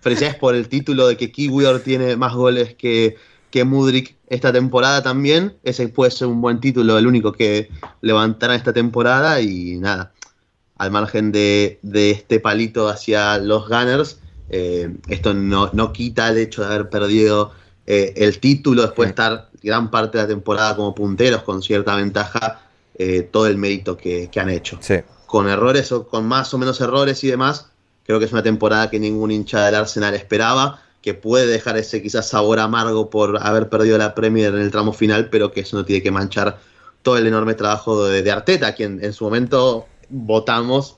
Felicidades 0.00 0.36
por 0.36 0.54
el 0.54 0.68
título 0.70 1.06
de 1.06 1.18
que 1.18 1.30
Kiwior 1.30 1.80
tiene 1.80 2.16
más 2.16 2.32
goles 2.32 2.74
que, 2.76 3.16
que 3.50 3.64
Mudrik 3.64 4.16
esta 4.28 4.52
temporada 4.52 5.02
también. 5.02 5.56
Ese 5.62 5.88
puede 5.88 6.10
ser 6.10 6.28
un 6.28 6.40
buen 6.40 6.60
título, 6.60 6.96
el 6.98 7.06
único 7.06 7.32
que 7.32 7.68
levantará 8.00 8.54
esta 8.54 8.72
temporada. 8.72 9.40
Y 9.40 9.78
nada, 9.78 10.12
al 10.78 10.90
margen 10.90 11.32
de, 11.32 11.78
de 11.82 12.10
este 12.10 12.40
palito 12.40 12.88
hacia 12.88 13.38
los 13.38 13.68
Gunners, 13.68 14.18
eh, 14.48 14.94
esto 15.08 15.34
no, 15.34 15.70
no 15.72 15.92
quita 15.92 16.28
el 16.28 16.38
hecho 16.38 16.62
de 16.62 16.68
haber 16.68 16.88
perdido 16.88 17.52
eh, 17.86 18.14
el 18.16 18.38
título 18.40 18.82
después 18.82 19.08
de 19.08 19.10
estar 19.10 19.50
gran 19.62 19.90
parte 19.90 20.18
de 20.18 20.24
la 20.24 20.28
temporada 20.28 20.76
como 20.76 20.94
punteros 20.94 21.42
con 21.42 21.62
cierta 21.62 21.94
ventaja, 21.96 22.62
eh, 22.94 23.22
todo 23.22 23.46
el 23.46 23.56
mérito 23.56 23.96
que, 23.96 24.28
que 24.30 24.40
han 24.40 24.50
hecho. 24.50 24.78
Sí. 24.80 24.96
Con 25.26 25.48
errores 25.48 25.92
o 25.92 26.08
con 26.08 26.26
más 26.26 26.52
o 26.54 26.58
menos 26.58 26.80
errores 26.80 27.22
y 27.24 27.28
demás, 27.28 27.66
creo 28.04 28.18
que 28.18 28.24
es 28.24 28.32
una 28.32 28.42
temporada 28.42 28.90
que 28.90 28.98
ningún 28.98 29.30
hincha 29.30 29.64
del 29.66 29.76
Arsenal 29.76 30.14
esperaba, 30.14 30.82
que 31.02 31.14
puede 31.14 31.46
dejar 31.46 31.76
ese 31.78 32.02
quizás 32.02 32.28
sabor 32.28 32.58
amargo 32.58 33.08
por 33.10 33.38
haber 33.42 33.68
perdido 33.68 33.96
la 33.98 34.14
Premier 34.14 34.54
en 34.54 34.60
el 34.60 34.70
tramo 34.70 34.92
final, 34.92 35.28
pero 35.30 35.50
que 35.52 35.60
eso 35.60 35.76
no 35.76 35.84
tiene 35.84 36.02
que 36.02 36.10
manchar 36.10 36.58
todo 37.02 37.16
el 37.16 37.26
enorme 37.26 37.54
trabajo 37.54 38.06
de, 38.06 38.22
de 38.22 38.30
Arteta, 38.30 38.74
quien 38.74 39.02
en 39.02 39.12
su 39.14 39.24
momento 39.24 39.86
votamos. 40.10 40.96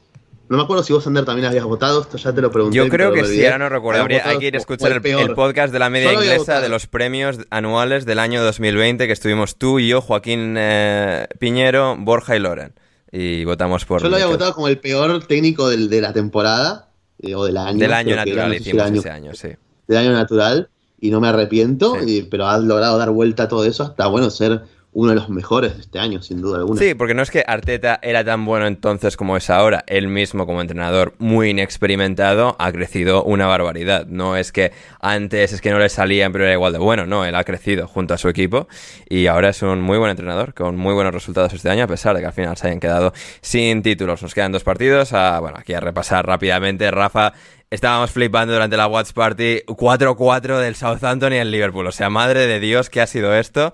No 0.49 0.57
me 0.59 0.65
acuerdo 0.65 0.83
si 0.83 0.93
vos, 0.93 1.07
Ander, 1.07 1.24
también 1.24 1.47
habías 1.47 1.65
votado, 1.65 2.03
esto 2.03 2.19
ya 2.19 2.33
te 2.35 2.43
lo 2.43 2.51
pregunté. 2.51 2.77
Yo 2.77 2.89
creo 2.89 3.12
que 3.12 3.24
sí, 3.24 3.43
ahora 3.45 3.59
no 3.59 3.69
recuerdo. 3.70 4.03
Habría- 4.03 4.29
hay 4.29 4.39
que 4.39 4.47
ir 4.49 4.55
a 4.57 4.59
escuchar 4.59 4.93
el, 4.93 5.35
podcast 5.35 5.73
de 5.73 5.79
la 5.79 5.89
media 5.89 6.11
Solo 6.11 6.24
inglesa 6.24 6.61
de 6.61 6.69
los 6.69 6.87
premios 6.89 7.39
anuales 7.51 8.05
del 8.05 8.19
año 8.19 8.43
2020 8.43 9.07
que 9.07 9.12
estuvimos 9.12 9.57
tú 9.57 9.79
y 9.79 9.89
yo, 9.89 10.03
Joaquín 10.03 10.57
eh, 10.59 11.27
Piñero, 11.39 11.97
Borja 11.99 12.37
y 12.37 12.41
Loren. 12.41 12.74
Y 13.11 13.45
votamos 13.45 13.85
por... 13.87 14.03
Yo 14.03 14.09
lo 14.09 14.16
había 14.16 14.27
votado 14.27 14.53
como 14.55 14.69
el 14.69 14.79
peor 14.79 15.24
técnico 15.27 15.69
del- 15.70 15.89
de 15.89 16.01
la 16.03 16.12
temporada, 16.12 16.89
eh, 17.19 17.35
o 17.35 17.45
del 17.47 17.57
año. 17.57 17.79
Del 17.79 17.93
año 17.93 18.12
era, 18.15 18.24
natural 18.24 18.49
no 18.49 18.53
sé 18.55 18.59
si 18.59 18.69
hicimos 18.70 18.83
el 18.87 18.91
año- 18.93 19.01
ese 19.01 19.11
año, 19.11 19.35
sí. 19.35 19.49
Del 19.87 19.99
año 19.99 20.13
natural, 20.13 20.69
y 21.01 21.11
no 21.11 21.21
me 21.21 21.29
arrepiento, 21.29 21.97
Sí. 22.01 22.19
y- 22.19 22.23
pero 22.23 22.47
ha 22.47 22.59
logrado 22.59 22.97
dar 22.99 23.11
vuelta 23.11 23.45
a 23.45 23.49
todo 23.49 23.65
eso 23.65 23.83
hasta, 23.83 24.07
bueno, 24.07 24.31
ser 24.31 24.63
uno 24.94 25.10
de 25.10 25.14
los 25.16 25.31
mejores 25.31 25.74
de 25.74 25.81
este 25.81 25.98
año, 25.98 26.20
sin 26.20 26.43
duda 26.43 26.59
alguna. 26.59 26.78
Sí, 26.78 26.94
porque 26.94 27.14
no 27.14 27.23
es 27.23 27.31
que 27.31 27.43
Arteta 27.47 27.98
era 28.02 28.24
tan 28.24 28.44
bueno 28.44 28.66
entonces 28.66 29.16
como 29.16 29.39
es 29.39 29.48
ahora. 29.48 29.85
Él 29.86 30.06
mismo, 30.09 30.44
como 30.44 30.60
entrenador 30.60 31.14
muy 31.19 31.51
inexperimentado, 31.51 32.56
ha 32.59 32.70
crecido 32.73 33.24
una 33.24 33.47
barbaridad. 33.47 34.06
No 34.06 34.36
es 34.36 34.52
que 34.52 34.73
antes 35.01 35.55
es 35.55 35.62
que 35.62 35.70
no 35.70 35.78
le 35.78 35.89
salía, 35.89 36.28
pero 36.31 36.44
era 36.44 36.52
igual 36.52 36.74
de 36.74 36.78
bueno. 36.78 37.06
No, 37.06 37.24
él 37.24 37.35
ha 37.35 37.44
crecido 37.44 37.89
junto 37.89 38.12
a 38.12 38.19
su 38.19 38.28
equipo 38.28 38.69
y 39.09 39.28
ahora 39.28 39.48
es 39.48 39.62
un 39.62 39.81
muy 39.81 39.97
buen 39.97 40.10
entrenador 40.10 40.52
con 40.52 40.77
muy 40.77 40.93
buenos 40.93 41.14
resultados 41.14 41.55
este 41.55 41.70
año, 41.70 41.85
a 41.85 41.89
pesar 41.89 42.14
de 42.14 42.20
que 42.20 42.27
al 42.27 42.35
final 42.35 42.56
se 42.59 42.66
hayan 42.66 42.81
quedado 42.81 43.14
sin 43.40 43.82
títulos. 43.82 44.23
Nos 44.23 44.35
quedan 44.35 44.52
dos 44.52 44.62
partidos. 44.62 45.14
A, 45.14 45.40
bueno, 45.40 45.56
aquí 45.59 45.73
a 45.73 45.81
repasar 45.81 46.27
rápidamente. 46.27 46.90
Rafa, 46.90 47.32
estábamos 47.70 48.10
flipando 48.10 48.52
durante 48.52 48.77
la 48.77 48.89
Watch 48.89 49.12
Party 49.14 49.60
4-4 49.66 50.59
del 50.59 50.74
Southampton 50.74 51.32
y 51.32 51.36
el 51.36 51.51
Liverpool. 51.51 51.86
O 51.86 51.93
sea, 51.93 52.10
madre 52.10 52.47
de 52.47 52.60
Dios, 52.60 52.90
¿qué 52.90 53.01
ha 53.01 53.06
sido 53.06 53.35
esto? 53.35 53.73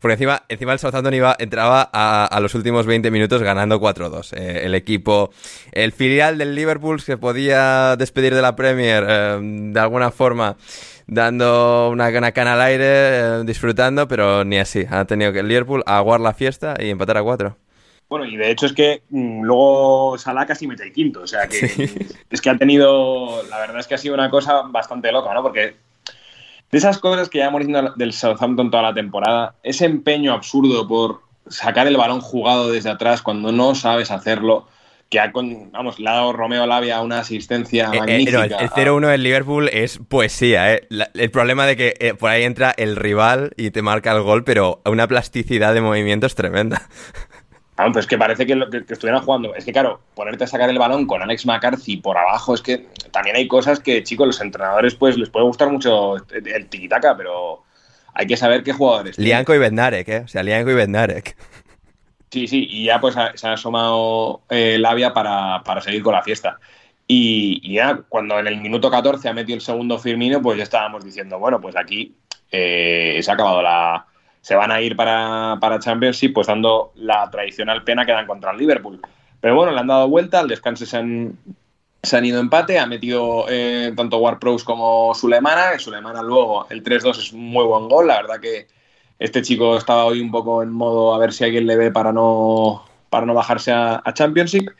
Porque 0.00 0.14
encima, 0.14 0.42
encima 0.48 0.72
el 0.72 0.78
Southampton 0.78 1.14
iba, 1.14 1.36
entraba 1.38 1.88
a, 1.92 2.24
a 2.24 2.40
los 2.40 2.54
últimos 2.54 2.86
20 2.86 3.10
minutos 3.10 3.42
ganando 3.42 3.80
4-2. 3.80 4.32
Eh, 4.34 4.62
el 4.64 4.74
equipo, 4.74 5.30
el 5.72 5.92
filial 5.92 6.38
del 6.38 6.54
Liverpool 6.54 7.00
se 7.00 7.18
podía 7.18 7.96
despedir 7.96 8.34
de 8.34 8.42
la 8.42 8.56
Premier 8.56 9.04
eh, 9.06 9.38
de 9.40 9.80
alguna 9.80 10.10
forma 10.10 10.56
dando 11.06 11.90
una, 11.90 12.08
una 12.08 12.32
cana 12.32 12.54
al 12.54 12.62
aire, 12.62 12.84
eh, 12.86 13.42
disfrutando, 13.44 14.08
pero 14.08 14.44
ni 14.44 14.58
así. 14.58 14.86
Ha 14.88 15.04
tenido 15.04 15.32
que 15.32 15.40
el 15.40 15.48
Liverpool 15.48 15.82
aguar 15.84 16.20
la 16.20 16.32
fiesta 16.32 16.76
y 16.78 16.88
empatar 16.88 17.18
a 17.18 17.22
4. 17.22 17.56
Bueno, 18.08 18.24
y 18.24 18.36
de 18.36 18.50
hecho 18.50 18.66
es 18.66 18.72
que 18.72 19.02
mm, 19.10 19.42
luego 19.42 20.16
Salah 20.18 20.46
casi 20.46 20.66
mete 20.66 20.82
el 20.82 20.92
quinto. 20.92 21.20
O 21.22 21.26
sea 21.26 21.46
que 21.46 21.58
es 22.30 22.40
que 22.40 22.50
ha 22.50 22.56
tenido. 22.56 23.42
La 23.50 23.58
verdad 23.58 23.78
es 23.80 23.86
que 23.86 23.94
ha 23.94 23.98
sido 23.98 24.14
una 24.14 24.30
cosa 24.30 24.62
bastante 24.62 25.12
loca, 25.12 25.32
¿no? 25.34 25.42
Porque 25.42 25.76
de 26.70 26.78
esas 26.78 26.98
cosas 26.98 27.28
que 27.28 27.38
llevamos 27.38 27.60
diciendo 27.66 27.92
del 27.96 28.12
Southampton 28.12 28.70
toda 28.70 28.82
la 28.84 28.94
temporada, 28.94 29.54
ese 29.62 29.86
empeño 29.86 30.32
absurdo 30.32 30.86
por 30.86 31.22
sacar 31.48 31.86
el 31.86 31.96
balón 31.96 32.20
jugado 32.20 32.70
desde 32.70 32.90
atrás 32.90 33.22
cuando 33.22 33.50
no 33.52 33.74
sabes 33.74 34.10
hacerlo, 34.10 34.68
que 35.08 35.18
ha 35.18 35.32
con, 35.32 35.72
vamos, 35.72 35.98
le 35.98 36.08
ha 36.08 36.12
dado 36.12 36.32
Romeo 36.32 36.64
Lavia 36.66 37.00
una 37.00 37.18
asistencia 37.18 37.86
Eh, 37.86 37.96
eh, 37.96 37.98
magnífica. 37.98 38.38
no, 38.38 38.44
el, 38.44 38.52
el 38.52 38.70
0-1 38.70 39.08
del 39.08 39.22
Liverpool 39.24 39.68
es 39.72 39.98
poesía, 40.08 40.72
¿eh? 40.72 40.86
La- 40.88 41.10
el 41.14 41.32
problema 41.32 41.66
de 41.66 41.76
que 41.76 41.94
eh, 41.98 42.14
por 42.14 42.30
ahí 42.30 42.44
entra 42.44 42.72
el 42.76 42.94
rival 42.94 43.50
y 43.56 43.72
te 43.72 43.82
marca 43.82 44.12
el 44.12 44.22
gol, 44.22 44.44
pero 44.44 44.80
una 44.84 45.08
plasticidad 45.08 45.74
de 45.74 45.80
movimientos 45.80 46.36
tremenda. 46.36 46.82
Ah, 47.82 47.88
pues 47.92 48.06
que 48.06 48.18
parece 48.18 48.44
que, 48.46 48.54
lo- 48.54 48.68
que- 48.68 48.84
que 48.84 48.92
estuvieran 48.92 49.22
jugando. 49.22 49.54
Es 49.54 49.64
que, 49.64 49.72
claro, 49.72 50.00
ponerte 50.14 50.44
a 50.44 50.46
sacar 50.46 50.68
el 50.68 50.78
balón 50.78 51.06
con 51.06 51.22
Alex 51.22 51.46
McCarthy 51.46 51.96
por 51.96 52.18
abajo, 52.18 52.54
es 52.54 52.60
que 52.60 52.88
también 53.10 53.36
hay 53.36 53.48
cosas 53.48 53.80
que, 53.80 54.02
chicos, 54.02 54.26
los 54.26 54.40
entrenadores, 54.40 54.94
pues 54.94 55.16
les 55.16 55.30
puede 55.30 55.46
gustar 55.46 55.70
mucho 55.70 56.16
el, 56.30 56.68
tiquitaca, 56.68 57.16
pero 57.16 57.62
hay 58.12 58.26
que 58.26 58.36
saber 58.36 58.62
qué 58.62 58.72
jugadores. 58.74 59.18
Lianco 59.18 59.54
y 59.54 59.58
Bednarek, 59.58 60.08
¿eh? 60.08 60.22
O 60.24 60.28
sea, 60.28 60.42
Lianco 60.42 60.70
y 60.70 60.74
Bednarek. 60.74 61.36
Sí, 62.30 62.46
sí, 62.46 62.66
y 62.70 62.84
ya 62.84 63.00
pues 63.00 63.16
ha- 63.16 63.36
se 63.36 63.48
ha 63.48 63.54
asomado 63.54 64.42
eh, 64.50 64.76
Labia 64.78 65.12
para, 65.12 65.62
para 65.64 65.80
seguir 65.80 66.02
con 66.02 66.14
la 66.14 66.22
fiesta. 66.22 66.58
Y, 67.06 67.60
y 67.64 67.74
ya 67.76 68.02
cuando 68.08 68.38
en 68.38 68.46
el 68.46 68.58
minuto 68.60 68.90
14 68.90 69.28
ha 69.28 69.32
metido 69.32 69.56
el 69.56 69.62
segundo 69.62 69.98
Firmino, 69.98 70.40
pues 70.40 70.56
ya 70.58 70.62
estábamos 70.64 71.04
diciendo, 71.04 71.38
bueno, 71.40 71.60
pues 71.60 71.74
aquí 71.76 72.14
eh, 72.52 73.18
se 73.22 73.30
ha 73.30 73.34
acabado 73.34 73.62
la... 73.62 74.06
Se 74.40 74.54
van 74.54 74.70
a 74.70 74.80
ir 74.80 74.96
para, 74.96 75.58
para 75.60 75.78
Championship, 75.78 76.32
pues 76.32 76.46
dando 76.46 76.92
la 76.96 77.30
tradicional 77.30 77.84
pena 77.84 78.06
que 78.06 78.12
dan 78.12 78.26
contra 78.26 78.52
el 78.52 78.58
Liverpool. 78.58 79.00
Pero 79.40 79.54
bueno, 79.54 79.72
le 79.72 79.80
han 79.80 79.86
dado 79.86 80.08
vuelta, 80.08 80.40
al 80.40 80.48
descanso 80.48 80.86
se 80.86 80.96
han, 80.96 81.38
se 82.02 82.16
han 82.16 82.24
ido 82.24 82.40
empate, 82.40 82.78
ha 82.78 82.86
metido 82.86 83.46
eh, 83.48 83.92
tanto 83.96 84.18
Ward-Prowse 84.18 84.64
como 84.64 85.14
Sulemana. 85.14 85.78
Sulemana 85.78 86.22
luego, 86.22 86.66
el 86.70 86.82
3-2 86.82 87.18
es 87.18 87.32
un 87.32 87.44
muy 87.44 87.64
buen 87.64 87.88
gol, 87.88 88.06
la 88.06 88.22
verdad 88.22 88.40
que 88.40 88.66
este 89.18 89.42
chico 89.42 89.76
estaba 89.76 90.04
hoy 90.04 90.20
un 90.20 90.30
poco 90.30 90.62
en 90.62 90.72
modo 90.72 91.14
a 91.14 91.18
ver 91.18 91.32
si 91.32 91.44
alguien 91.44 91.66
le 91.66 91.76
ve 91.76 91.90
para 91.90 92.12
no, 92.12 92.84
para 93.10 93.26
no 93.26 93.34
bajarse 93.34 93.72
a, 93.72 94.02
Championship. 94.14 94.70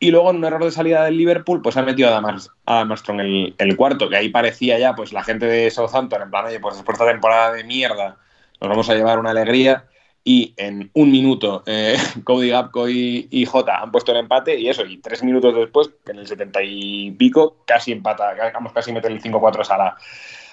Y 0.00 0.10
luego 0.10 0.30
en 0.30 0.36
un 0.36 0.44
error 0.44 0.64
de 0.64 0.70
salida 0.70 1.04
del 1.04 1.16
Liverpool, 1.16 1.62
pues 1.62 1.76
ha 1.76 1.82
metido 1.82 2.10
a 2.10 2.80
Armstrong 2.80 3.20
el, 3.20 3.54
el 3.56 3.76
cuarto, 3.76 4.08
que 4.08 4.16
ahí 4.16 4.28
parecía 4.28 4.78
ya 4.78 4.94
pues 4.94 5.12
la 5.12 5.22
gente 5.22 5.46
de 5.46 5.70
Southampton, 5.70 6.22
en 6.22 6.30
plan, 6.30 6.46
oye, 6.46 6.60
pues 6.60 6.76
después 6.76 6.98
de 6.98 7.04
esta 7.04 7.12
temporada 7.12 7.52
de 7.52 7.64
mierda, 7.64 8.18
nos 8.60 8.70
vamos 8.70 8.88
a 8.90 8.94
llevar 8.94 9.18
una 9.18 9.30
alegría. 9.30 9.86
y 10.26 10.54
en 10.56 10.90
un 10.94 11.10
minuto 11.10 11.62
eh, 11.66 11.96
Cody 12.24 12.48
Gapco 12.48 12.88
y, 12.88 13.28
y, 13.30 13.44
Jota 13.44 13.82
han 13.82 13.92
puesto 13.92 14.12
el 14.12 14.18
empate 14.18 14.58
y 14.58 14.68
eso, 14.68 14.84
y 14.86 14.98
tres 14.98 15.22
minutos 15.22 15.54
después, 15.54 15.90
en 16.06 16.18
el 16.18 16.26
70 16.26 16.62
y 16.62 17.10
pico, 17.12 17.58
casi 17.66 17.92
empata, 17.92 18.34
vamos, 18.54 18.72
casi 18.72 18.92
meten 18.92 19.12
el 19.12 19.22
5-4 19.22 19.64
Sala. 19.64 19.96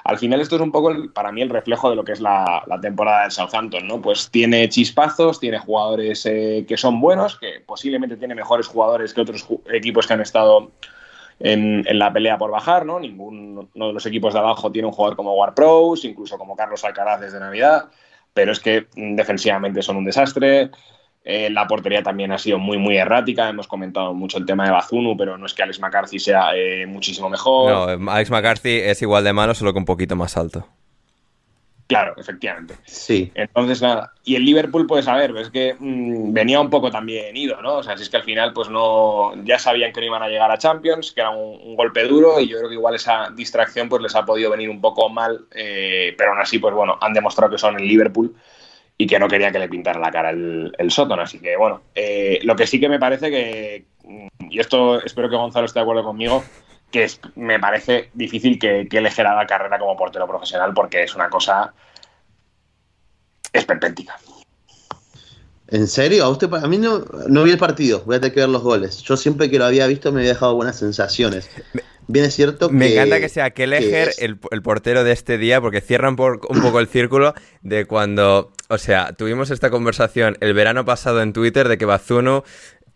Al 0.04 0.18
final 0.18 0.42
esto 0.42 0.56
es 0.56 0.62
un 0.62 0.72
poco, 0.72 0.94
para 1.14 1.32
mí, 1.32 1.42
el 1.42 1.50
reflejo 1.50 1.90
de 1.90 1.96
lo 1.96 2.04
que 2.04 2.14
es 2.14 2.22
la, 2.22 2.64
la 2.66 2.82
temporada 2.82 3.22
del 3.22 3.32
Southampton, 3.32 3.88
¿no? 3.88 4.02
Pues 4.02 4.30
tiene 4.32 4.68
chispazos, 4.68 5.40
tiene 5.40 5.60
jugadores 5.60 6.26
eh, 6.26 6.66
que 6.68 6.78
son 6.78 7.00
buenos, 7.00 7.38
que 7.38 7.62
posiblemente 7.66 8.18
tiene 8.18 8.34
mejores 8.34 8.68
jugadores 8.68 9.14
que 9.14 9.22
otros 9.22 9.48
equipos 9.72 10.08
que 10.08 10.14
han 10.14 10.22
estado 10.22 10.72
en, 11.44 11.86
la 11.98 12.12
pelea 12.14 12.38
por 12.38 12.52
bajar, 12.52 12.86
¿no? 12.86 13.00
Ninguno 13.00 13.70
de 13.74 13.94
los 13.94 14.06
equipos 14.06 14.34
de 14.34 14.40
abajo 14.40 14.72
tiene 14.72 14.88
un 14.88 14.94
jugador 14.94 15.16
como 15.16 15.36
War 15.36 15.54
Pros, 15.54 16.06
incluso 16.06 16.38
como 16.38 16.56
Carlos 16.56 16.84
Alcaraz 16.84 17.22
desde 17.22 17.40
Navidad 17.40 17.90
pero 18.34 18.52
es 18.52 18.60
que 18.60 18.88
defensivamente 18.96 19.82
son 19.82 19.98
un 19.98 20.06
desastre. 20.06 20.72
Eh, 21.24 21.50
la 21.52 21.68
portería 21.68 22.02
también 22.02 22.32
ha 22.32 22.38
sido 22.38 22.58
muy, 22.58 22.78
muy 22.78 22.98
errática. 22.98 23.50
Hemos 23.50 23.68
comentado 23.68 24.14
mucho 24.14 24.38
el 24.38 24.46
tema 24.46 24.66
de 24.66 24.72
Bazunu, 24.72 25.16
pero 25.18 25.38
no 25.38 25.46
es 25.46 25.54
que 25.54 25.64
Alex 25.64 25.80
McCarthy 25.80 26.20
sea 26.20 26.56
eh, 26.56 26.86
muchísimo 26.88 27.30
mejor. 27.30 28.00
No, 28.00 28.12
Alex 28.12 28.32
McCarthy 28.32 28.80
es 28.80 29.02
igual 29.02 29.24
de 29.24 29.34
malo, 29.34 29.54
solo 29.54 29.74
que 29.74 29.80
un 29.80 29.86
poquito 29.86 30.16
más 30.16 30.38
alto. 30.38 30.68
Claro, 31.92 32.14
efectivamente. 32.16 32.76
Sí. 32.86 33.34
Entonces, 33.36 33.82
nada. 33.82 34.14
Y 34.24 34.36
el 34.36 34.46
Liverpool, 34.46 34.88
pues 34.88 35.10
a 35.10 35.16
ver, 35.18 35.36
es 35.36 35.50
que 35.50 35.76
mmm, 35.78 36.32
venía 36.32 36.62
un 36.62 36.70
poco 36.70 36.90
también 36.90 37.36
ido, 37.36 37.62
¿no? 37.62 37.80
O 37.80 37.84
sea, 37.84 37.98
si 37.98 38.04
es 38.04 38.10
que 38.10 38.16
al 38.16 38.24
final, 38.24 38.54
pues 38.54 38.70
no. 38.70 39.34
Ya 39.44 39.60
sabían 39.60 39.92
que 39.92 40.00
no 40.00 40.06
iban 40.06 40.24
a 40.24 40.30
llegar 40.30 40.50
a 40.50 40.58
Champions, 40.58 41.12
que 41.12 41.20
era 41.20 41.32
un, 41.32 41.60
un 41.62 41.76
golpe 41.76 42.06
duro, 42.06 42.40
y 42.40 42.48
yo 42.48 42.60
creo 42.60 42.70
que 42.70 42.76
igual 42.76 42.96
esa 42.96 43.30
distracción, 43.36 43.90
pues 43.90 44.02
les 44.02 44.16
ha 44.16 44.24
podido 44.24 44.50
venir 44.50 44.70
un 44.70 44.80
poco 44.80 45.10
mal, 45.10 45.42
eh, 45.54 46.16
pero 46.18 46.32
aún 46.32 46.40
así, 46.40 46.60
pues 46.60 46.74
bueno, 46.74 46.98
han 47.02 47.12
demostrado 47.12 47.52
que 47.52 47.58
son 47.58 47.78
el 47.78 47.86
Liverpool 47.86 48.34
y 48.98 49.06
que 49.06 49.20
no 49.20 49.28
quería 49.28 49.52
que 49.52 49.60
le 49.60 49.68
pintara 49.68 50.00
la 50.00 50.12
cara 50.12 50.30
el, 50.30 50.74
el 50.78 50.92
Soton. 50.92 51.20
Así 51.20 51.40
que, 51.40 51.58
bueno, 51.58 51.82
eh, 51.94 52.40
lo 52.44 52.56
que 52.56 52.68
sí 52.68 52.80
que 52.80 52.88
me 52.88 53.00
parece 53.00 53.30
que. 53.30 53.84
Y 54.50 54.60
esto 54.62 55.04
espero 55.04 55.30
que 55.30 55.36
Gonzalo 55.36 55.66
esté 55.66 55.80
de 55.80 55.84
acuerdo 55.84 56.06
conmigo 56.06 56.42
que 56.92 57.04
es, 57.04 57.20
me 57.36 57.60
parece 57.60 58.10
difícil 58.14 58.60
que, 58.60 58.88
que 58.90 58.98
elegir 58.98 59.26
la 59.26 59.48
carrera 59.48 59.80
como 59.80 59.98
portero 59.98 60.28
profesional 60.28 60.74
porque 60.74 61.04
es 61.04 61.16
una 61.16 61.30
cosa 61.30 61.74
esperpéntica. 63.54 64.18
¿En 65.72 65.88
serio? 65.88 66.26
¿A 66.26 66.30
usted 66.30 66.54
a 66.54 66.68
mí 66.68 66.78
no, 66.78 67.06
no 67.30 67.44
vi 67.44 67.52
el 67.52 67.58
partido, 67.58 68.04
voy 68.06 68.18
a 68.18 68.20
tener 68.20 68.34
que 68.34 68.42
ver 68.42 68.50
los 68.50 68.62
goles. 68.62 69.02
Yo 69.04 69.16
siempre 69.16 69.50
que 69.50 69.58
lo 69.58 69.66
había 69.66 69.88
visto 69.88 70.12
me 70.12 70.20
había 70.20 70.34
dejado 70.34 70.54
buenas 70.56 70.78
sensaciones. 70.78 71.50
Bien 72.08 72.26
es 72.26 72.36
cierto 72.36 72.68
que... 72.68 72.74
Me 72.74 72.92
encanta 72.92 73.22
que 73.22 73.30
sea 73.30 73.52
Kelleher 73.52 74.10
que 74.18 74.26
el, 74.26 74.40
el, 74.52 74.62
portero 74.62 75.06
de 75.06 75.14
este 75.14 75.38
día 75.38 75.62
porque 75.62 75.80
cierran 75.80 76.18
por, 76.18 76.42
un 76.50 76.62
poco 76.62 76.82
el 76.82 76.88
círculo 76.88 77.34
de 77.62 77.86
cuando... 77.86 78.52
O 78.68 78.78
sea, 78.78 79.14
tuvimos 79.14 79.50
esta 79.50 79.70
conversación 79.70 80.36
el 80.42 80.54
verano 80.54 80.84
pasado 80.84 81.22
en 81.22 81.32
Twitter 81.32 81.70
de 81.70 81.78
que 81.78 81.86
Bazunu 81.86 82.44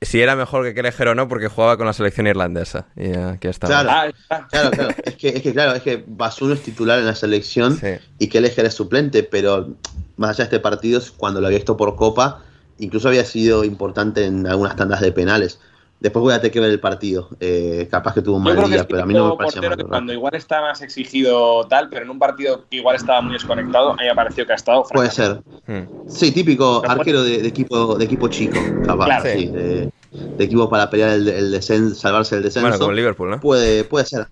si 0.05 0.21
era 0.21 0.35
mejor 0.35 0.63
que 0.63 0.73
Kelleher 0.73 1.09
o 1.09 1.15
no 1.15 1.27
porque 1.27 1.47
jugaba 1.47 1.77
con 1.77 1.85
la 1.85 1.93
selección 1.93 2.27
irlandesa. 2.27 2.87
Y 2.95 3.15
aquí 3.15 3.47
está. 3.47 3.67
Claro, 3.67 4.13
claro, 4.49 4.71
claro. 4.71 4.95
Es 5.03 5.15
que, 5.15 5.29
es 5.29 5.41
que 5.41 5.53
claro, 5.53 5.73
es 5.73 5.83
que 5.83 6.03
Basuno 6.07 6.53
es 6.53 6.61
titular 6.61 6.99
en 6.99 7.05
la 7.05 7.15
selección 7.15 7.77
sí. 7.77 7.95
y 8.19 8.27
Kelleher 8.27 8.65
es 8.65 8.73
suplente, 8.73 9.23
pero 9.23 9.69
más 10.17 10.31
allá 10.31 10.37
de 10.37 10.55
este 10.55 10.59
partido, 10.59 11.01
cuando 11.17 11.41
lo 11.41 11.47
había 11.47 11.57
visto 11.57 11.77
por 11.77 11.95
Copa, 11.95 12.41
incluso 12.77 13.07
había 13.07 13.25
sido 13.25 13.63
importante 13.63 14.25
en 14.25 14.47
algunas 14.47 14.75
tandas 14.75 15.01
de 15.01 15.11
penales. 15.11 15.59
Después 15.99 16.21
voy 16.21 16.33
a 16.33 16.37
tener 16.37 16.51
que 16.51 16.59
ver 16.59 16.71
el 16.71 16.79
partido. 16.79 17.29
Eh, 17.39 17.87
capaz 17.89 18.13
que 18.13 18.21
tuvo 18.21 18.35
un 18.35 18.43
mal 18.43 18.69
día, 18.69 18.85
pero 18.85 19.03
a 19.03 19.05
mí 19.05 19.13
no 19.13 19.29
me 19.29 19.37
parecía 19.37 19.61
mal. 19.61 19.87
Cuando 19.87 20.13
igual 20.13 20.35
está 20.35 20.61
más 20.61 20.81
exigido 20.81 21.65
tal, 21.67 21.89
pero 21.89 22.03
en 22.03 22.09
un 22.09 22.19
partido 22.19 22.65
que 22.69 22.77
igual 22.77 22.97
estaba 22.97 23.21
muy 23.21 23.33
desconectado, 23.33 23.91
a 23.91 23.95
mí 23.95 24.03
me 24.03 24.13
pareció 24.13 24.45
que 24.45 24.51
ha 24.51 24.55
estado. 24.55 24.83
Puede 24.83 25.09
ser. 25.09 25.41
Hmm. 25.65 25.83
Sí, 26.07 26.31
típico 26.31 26.83
arquero 26.85 27.23
de, 27.23 27.41
de, 27.41 27.47
equipo, 27.47 27.95
de 27.95 28.05
equipo 28.05 28.27
chico, 28.27 28.59
capaz. 28.85 29.05
Claro, 29.05 29.23
sí. 29.23 29.47
de, 29.47 29.89
de, 30.37 30.43
equipo 30.43 30.69
para 30.69 30.89
pelear 30.89 31.11
el, 31.11 31.27
el 31.27 31.51
descenso, 31.51 31.95
salvarse 31.95 32.35
del 32.35 32.43
descenso. 32.45 32.67
Bueno, 32.67 32.79
como 32.79 32.93
Liverpool, 32.93 33.29
¿no? 33.29 33.39
Puede, 33.39 33.83
puede 33.83 34.05
ser. 34.05 34.27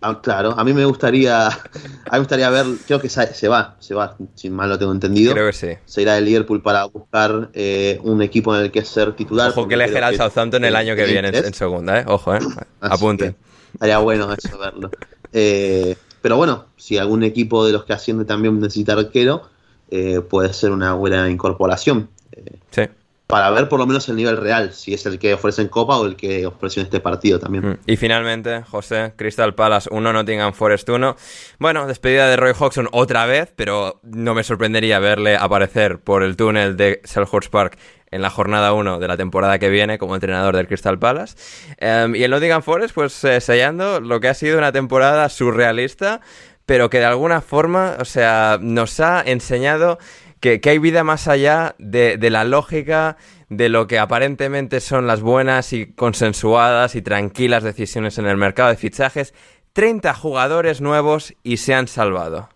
Ah, 0.00 0.20
claro, 0.20 0.54
a 0.58 0.64
mí 0.64 0.74
me 0.74 0.84
gustaría, 0.84 1.46
a 1.48 1.50
mí 1.50 2.12
me 2.12 2.18
gustaría 2.18 2.50
ver, 2.50 2.66
creo 2.86 3.00
que 3.00 3.08
se 3.08 3.48
va, 3.48 3.76
se 3.78 3.94
va, 3.94 4.16
si 4.34 4.50
mal 4.50 4.68
lo 4.68 4.78
tengo 4.78 4.92
entendido. 4.92 5.32
Creo 5.32 5.46
que 5.46 5.52
sí. 5.52 5.68
Se 5.86 6.02
irá 6.02 6.14
del 6.14 6.26
Liverpool 6.26 6.60
para 6.62 6.84
buscar 6.84 7.48
eh, 7.54 7.98
un 8.02 8.20
equipo 8.20 8.54
en 8.54 8.64
el 8.64 8.70
que 8.70 8.84
ser 8.84 9.14
titular. 9.14 9.50
Ojo 9.50 9.66
que 9.66 9.76
le 9.76 9.86
ejerá 9.86 10.08
al 10.08 10.16
Southampton 10.16 10.64
el 10.64 10.76
año 10.76 10.94
que 10.94 11.06
viene 11.06 11.28
en, 11.28 11.34
en, 11.36 11.54
segunda, 11.54 12.00
¿eh? 12.00 12.04
Ojo, 12.06 12.34
¿eh? 12.34 12.40
Apunte. 12.80 13.34
Estaría 13.72 13.98
bueno 13.98 14.30
eso 14.32 14.58
verlo. 14.58 14.90
Eh, 15.32 15.96
pero 16.20 16.36
bueno, 16.36 16.66
si 16.76 16.98
algún 16.98 17.22
equipo 17.22 17.66
de 17.66 17.72
los 17.72 17.84
que 17.84 17.94
asciende 17.94 18.24
también 18.24 18.60
necesita 18.60 18.92
arquero, 18.92 19.48
eh, 19.90 20.20
puede 20.20 20.52
ser 20.52 20.70
una 20.70 20.92
buena 20.92 21.30
incorporación. 21.30 22.08
Eh, 22.32 22.58
sí 22.70 22.82
para 23.26 23.50
ver 23.50 23.68
por 23.68 23.78
lo 23.78 23.86
menos 23.86 24.08
el 24.08 24.16
nivel 24.16 24.36
real, 24.36 24.72
si 24.72 24.92
es 24.92 25.06
el 25.06 25.18
que 25.18 25.34
ofrece 25.34 25.62
en 25.62 25.68
Copa 25.68 25.96
o 25.96 26.06
el 26.06 26.14
que 26.14 26.46
ofrece 26.46 26.80
en 26.80 26.86
este 26.86 27.00
partido 27.00 27.38
también. 27.38 27.78
Y 27.86 27.96
finalmente, 27.96 28.62
José, 28.62 29.14
Crystal 29.16 29.54
Palace 29.54 29.88
1, 29.90 30.12
Nottingham 30.12 30.52
Forest 30.52 30.88
1. 30.88 31.16
Bueno, 31.58 31.86
despedida 31.86 32.28
de 32.28 32.36
Roy 32.36 32.52
Hodgson 32.58 32.88
otra 32.92 33.24
vez, 33.24 33.52
pero 33.56 34.00
no 34.02 34.34
me 34.34 34.44
sorprendería 34.44 34.98
verle 34.98 35.36
aparecer 35.36 36.00
por 36.00 36.22
el 36.22 36.36
túnel 36.36 36.76
de 36.76 37.00
Selhurst 37.04 37.50
Park 37.50 37.78
en 38.10 38.22
la 38.22 38.30
jornada 38.30 38.72
1 38.74 39.00
de 39.00 39.08
la 39.08 39.16
temporada 39.16 39.58
que 39.58 39.70
viene 39.70 39.98
como 39.98 40.14
entrenador 40.14 40.54
del 40.54 40.68
Crystal 40.68 40.98
Palace. 40.98 41.34
Um, 41.80 42.14
y 42.14 42.22
el 42.22 42.30
Nottingham 42.30 42.62
Forest, 42.62 42.94
pues 42.94 43.24
eh, 43.24 43.40
sellando 43.40 44.00
lo 44.00 44.20
que 44.20 44.28
ha 44.28 44.34
sido 44.34 44.58
una 44.58 44.70
temporada 44.70 45.28
surrealista, 45.30 46.20
pero 46.66 46.90
que 46.90 46.98
de 46.98 47.06
alguna 47.06 47.40
forma, 47.40 47.96
o 47.98 48.04
sea, 48.04 48.58
nos 48.60 49.00
ha 49.00 49.22
enseñado 49.22 49.98
que, 50.44 50.60
que, 50.60 50.68
hay 50.68 50.78
vida 50.78 51.04
más 51.04 51.26
allá 51.26 51.74
de, 51.78 52.18
de, 52.18 52.28
la 52.28 52.44
lógica 52.44 53.16
de 53.48 53.70
lo 53.70 53.86
que 53.86 53.98
aparentemente 53.98 54.82
son 54.82 55.06
las 55.06 55.22
buenas 55.22 55.72
y 55.72 55.86
consensuadas 55.86 56.96
y 56.96 57.00
tranquilas 57.00 57.62
decisiones 57.62 58.18
en 58.18 58.26
el 58.26 58.36
mercado 58.36 58.68
de 58.68 58.76
fichajes. 58.76 59.32
30 59.72 60.12
jugadores 60.12 60.82
nuevos 60.82 61.32
y 61.44 61.56
se 61.56 61.72
han 61.72 61.88
salvado. 61.88 62.50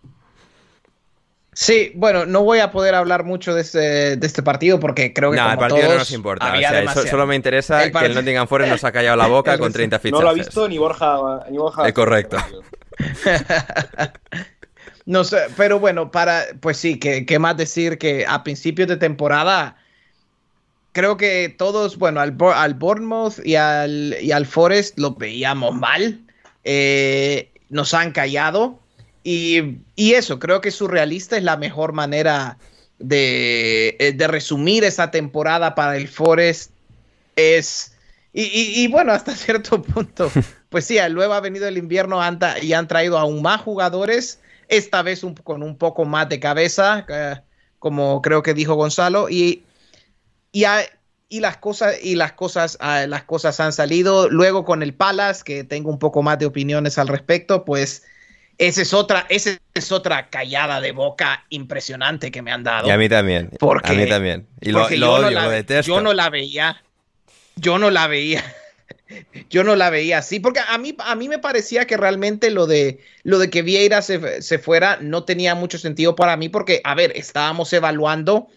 Sí, 1.55 1.93
bueno, 1.95 2.27
no 2.27 2.45
voy 2.45 2.59
a 2.59 2.73
poder 2.73 2.95
hablar 2.95 3.25
mucho 3.25 3.55
de 3.55 3.63
este, 3.63 4.19
de 4.19 4.27
este 4.27 4.43
partido 4.43 4.79
porque 4.79 5.15
creo 5.15 5.31
que. 5.31 5.39
No, 5.39 5.45
como 5.45 5.53
el 5.55 5.59
partido 5.59 5.81
todos, 5.81 5.95
no 5.95 5.99
nos 6.01 6.13
importa. 6.13 6.53
O 6.53 6.59
sea, 6.59 6.83
eso, 6.83 7.07
solo 7.07 7.27
me 7.27 7.37
interesa 7.37 7.85
el 7.85 7.91
que 7.91 8.05
el 8.05 8.15
Nottingham 8.15 8.49
Forest 8.49 8.71
nos 8.71 8.85
ha 8.85 8.93
callado 8.93 9.17
la 9.17 9.27
boca 9.29 9.57
con 9.57 9.73
30 9.73 9.99
fichajes. 9.99 10.13
No 10.13 10.25
lo 10.25 10.29
ha 10.29 10.35
visto 10.35 10.69
ni 10.69 10.77
Borja. 10.77 11.47
Ni 11.51 11.57
Borja 11.57 11.89
eh, 11.89 11.95
correcto. 11.95 12.37
No 15.09 15.25
sé, 15.25 15.39
pero 15.57 15.81
bueno, 15.81 16.11
para, 16.11 16.45
pues 16.61 16.77
sí, 16.77 16.99
que, 16.99 17.25
que, 17.25 17.39
más 17.39 17.57
decir 17.57 17.97
que 17.97 18.27
a 18.29 18.45
principios 18.45 18.89
de 18.89 18.99
temporada, 18.99 19.79
creo 20.93 21.17
que 21.17 21.49
todos, 21.49 21.97
bueno, 21.97 22.21
al, 22.21 22.37
al 22.55 22.75
Bournemouth 22.75 23.41
y 23.43 23.55
al, 23.55 24.19
y 24.21 24.33
al 24.33 24.45
Forest 24.45 24.99
lo 24.99 25.15
veíamos 25.15 25.75
mal, 25.75 26.21
eh, 26.63 27.51
nos 27.71 27.95
han 27.95 28.13
callado 28.13 28.81
y, 29.25 29.79
y, 29.97 30.13
eso, 30.13 30.39
creo 30.39 30.61
que 30.61 30.71
surrealista 30.71 31.39
es 31.39 31.43
la 31.43 31.57
mejor 31.57 31.95
manera 31.95 32.59
de, 32.99 33.97
eh, 34.01 34.13
de 34.13 34.27
resumir 34.27 34.85
esa 34.85 35.11
temporada 35.11 35.75
para 35.75 35.97
el 35.97 36.09
Forest. 36.09 36.73
Es, 37.35 37.95
y, 38.35 38.43
y, 38.43 38.85
y 38.85 38.89
bueno, 38.89 39.13
hasta 39.13 39.35
cierto 39.35 39.81
punto, 39.81 40.31
pues 40.69 40.85
sí, 40.85 40.99
luego 41.09 41.33
ha 41.33 41.41
venido 41.41 41.67
el 41.67 41.79
invierno 41.79 42.21
y 42.61 42.75
han 42.75 42.89
traído 42.89 43.17
aún 43.17 43.41
más 43.41 43.63
jugadores 43.63 44.41
esta 44.69 45.03
vez 45.03 45.25
un, 45.25 45.35
con 45.35 45.63
un 45.63 45.77
poco 45.77 46.05
más 46.05 46.29
de 46.29 46.39
cabeza, 46.39 47.05
eh, 47.09 47.37
como 47.79 48.23
creo 48.23 48.43
que 48.43 48.55
dijo 48.55 48.75
Gonzalo, 48.75 49.29
y, 49.29 49.65
y, 50.53 50.65
a, 50.65 50.81
y 51.29 51.41
las 51.41 51.57
cosas, 51.57 51.97
y 52.03 52.15
las 52.15 52.33
cosas, 52.33 52.79
uh, 52.81 53.09
las 53.09 53.25
cosas 53.25 53.59
han 53.61 53.73
salido. 53.73 54.29
Luego 54.29 54.65
con 54.65 54.83
el 54.83 54.95
Palace, 54.95 55.43
que 55.45 55.65
tengo 55.65 55.91
un 55.91 55.99
poco 55.99 56.23
más 56.23 56.39
de 56.39 56.47
opiniones 56.47 56.99
al 56.99 57.09
respecto, 57.09 57.65
pues 57.65 58.05
esa 58.59 58.83
es 58.83 58.93
otra, 58.93 59.27
esa 59.29 59.59
es 59.75 59.93
otra 59.93 60.29
callada 60.29 60.81
de 60.81 60.93
boca 60.93 61.45
impresionante 61.49 62.31
que 62.31 62.43
me 62.43 62.51
han 62.51 62.65
dado. 62.65 62.89
Y 62.89 62.91
a 62.91 62.99
mí 62.99 63.09
también. 63.09 63.51
Porque, 63.59 63.93
a 63.93 63.95
mí 63.95 64.09
también. 64.09 64.47
Y 64.61 64.71
lo, 64.71 64.89
lo 64.91 65.15
odio, 65.15 65.23
no 65.23 65.31
la, 65.31 65.45
lo 65.45 65.51
detesto. 65.51 65.93
Yo 65.93 66.01
no 66.01 66.13
la 66.13 66.29
veía. 66.29 66.83
Yo 67.57 67.79
no 67.79 67.91
la 67.91 68.07
veía 68.07 68.45
yo 69.51 69.65
no 69.65 69.77
la 69.77 69.91
veía 69.91 70.19
así, 70.19 70.41
porque 70.41 70.61
a 70.67 70.79
mí, 70.79 70.95
a 70.99 71.15
mí 71.15 71.29
me 71.29 71.39
parecía 71.39 71.87
que 71.87 71.97
realmente 71.97 72.51
lo 72.51 72.67
de, 72.67 73.01
lo 73.23 73.39
de 73.39 73.51
que 73.51 73.63
Vieira 73.63 74.03
se, 74.03 74.43
se 74.43 74.59
fuera 74.59 74.99
no 75.01 75.25
tenía 75.25 75.55
mucho 75.55 75.79
sentido 75.79 76.15
para 76.15 76.37
mí, 76.37 76.49
porque, 76.49 76.81
a 76.85 76.95
ver, 76.95 77.13
estábamos 77.17 77.73
evaluando, 77.73 78.49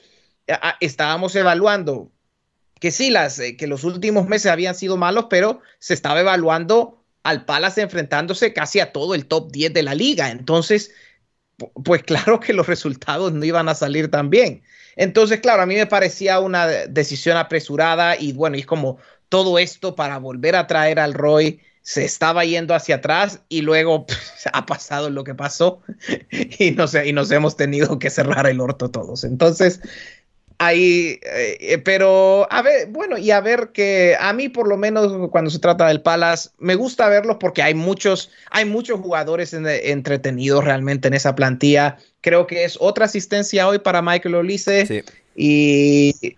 estábamos 0.80 1.36
evaluando 1.36 2.12
que 2.82 2.92
sí, 2.92 3.12
las, 3.12 3.40
eh, 3.40 3.56
que 3.56 3.68
los 3.68 3.84
últimos 3.84 4.28
meses 4.28 4.52
habían 4.52 4.74
sido 4.76 4.98
malos, 4.98 5.28
pero 5.30 5.62
se 5.78 5.94
estaba 5.94 6.20
evaluando 6.20 7.04
al 7.24 7.46
Palace 7.46 7.82
enfrentándose 7.82 8.54
casi 8.54 8.80
a 8.80 8.92
todo 8.92 9.14
el 9.14 9.28
top 9.28 9.52
10 9.52 9.72
de 9.72 9.84
la 9.84 9.94
liga. 9.94 10.32
Entonces, 10.32 10.92
pues 11.84 12.04
claro 12.04 12.40
que 12.40 12.54
los 12.54 12.68
resultados 12.68 13.34
no 13.34 13.46
iban 13.46 13.70
a 13.70 13.76
salir 13.76 14.10
tan 14.10 14.32
bien. 14.32 14.64
Entonces, 14.96 15.40
claro, 15.42 15.62
a 15.62 15.68
mí 15.68 15.76
me 15.76 15.86
parecía 15.86 16.40
una 16.40 16.66
decisión 16.68 17.38
apresurada 17.38 18.18
y 18.20 18.34
bueno, 18.34 18.58
y 18.58 18.62
es 18.62 18.66
como 18.66 18.98
todo 19.32 19.60
esto 19.60 19.96
para 19.96 20.18
volver 20.18 20.58
a 20.58 20.68
traer 20.68 21.00
al 21.00 21.14
Roy 21.14 21.62
se 21.82 22.04
estaba 22.04 22.44
yendo 22.44 22.76
hacia 22.76 22.96
atrás 22.96 23.40
y 23.48 23.62
luego 23.62 24.06
pff, 24.08 24.48
ha 24.52 24.66
pasado 24.66 25.10
lo 25.10 25.24
que 25.24 25.34
pasó 25.34 25.82
y, 26.60 26.72
no 26.72 26.86
sé, 26.88 27.08
y 27.08 27.14
nos 27.14 27.32
hemos 27.32 27.56
tenido 27.56 27.98
que 27.98 28.10
cerrar 28.10 28.46
el 28.46 28.60
orto 28.60 28.92
todos. 28.92 29.24
Entonces, 29.24 29.80
ahí, 30.58 31.22
eh, 31.24 31.82
pero 31.86 32.46
a 32.52 32.62
ver, 32.62 32.90
bueno, 32.90 33.18
y 33.18 33.32
a 33.32 33.40
ver 33.40 33.70
que 33.74 34.18
a 34.20 34.34
mí 34.34 34.50
por 34.50 34.68
lo 34.68 34.76
menos 34.76 35.30
cuando 35.30 35.50
se 35.50 35.60
trata 35.60 35.88
del 35.88 36.02
Palace, 36.02 36.50
me 36.60 36.76
gusta 36.76 37.08
verlos 37.08 37.38
porque 37.40 37.64
hay 37.64 37.74
muchos, 37.74 38.32
hay 38.52 38.66
muchos 38.66 39.00
jugadores 39.00 39.54
entretenidos 39.54 40.66
realmente 40.66 41.08
en 41.08 41.14
esa 41.14 41.36
plantilla. 41.36 41.98
Creo 42.20 42.48
que 42.48 42.66
es 42.66 42.78
otra 42.82 43.06
asistencia 43.06 43.66
hoy 43.66 43.80
para 43.80 44.02
Michael 44.02 44.36
Olise. 44.36 45.06
Y, 45.38 46.36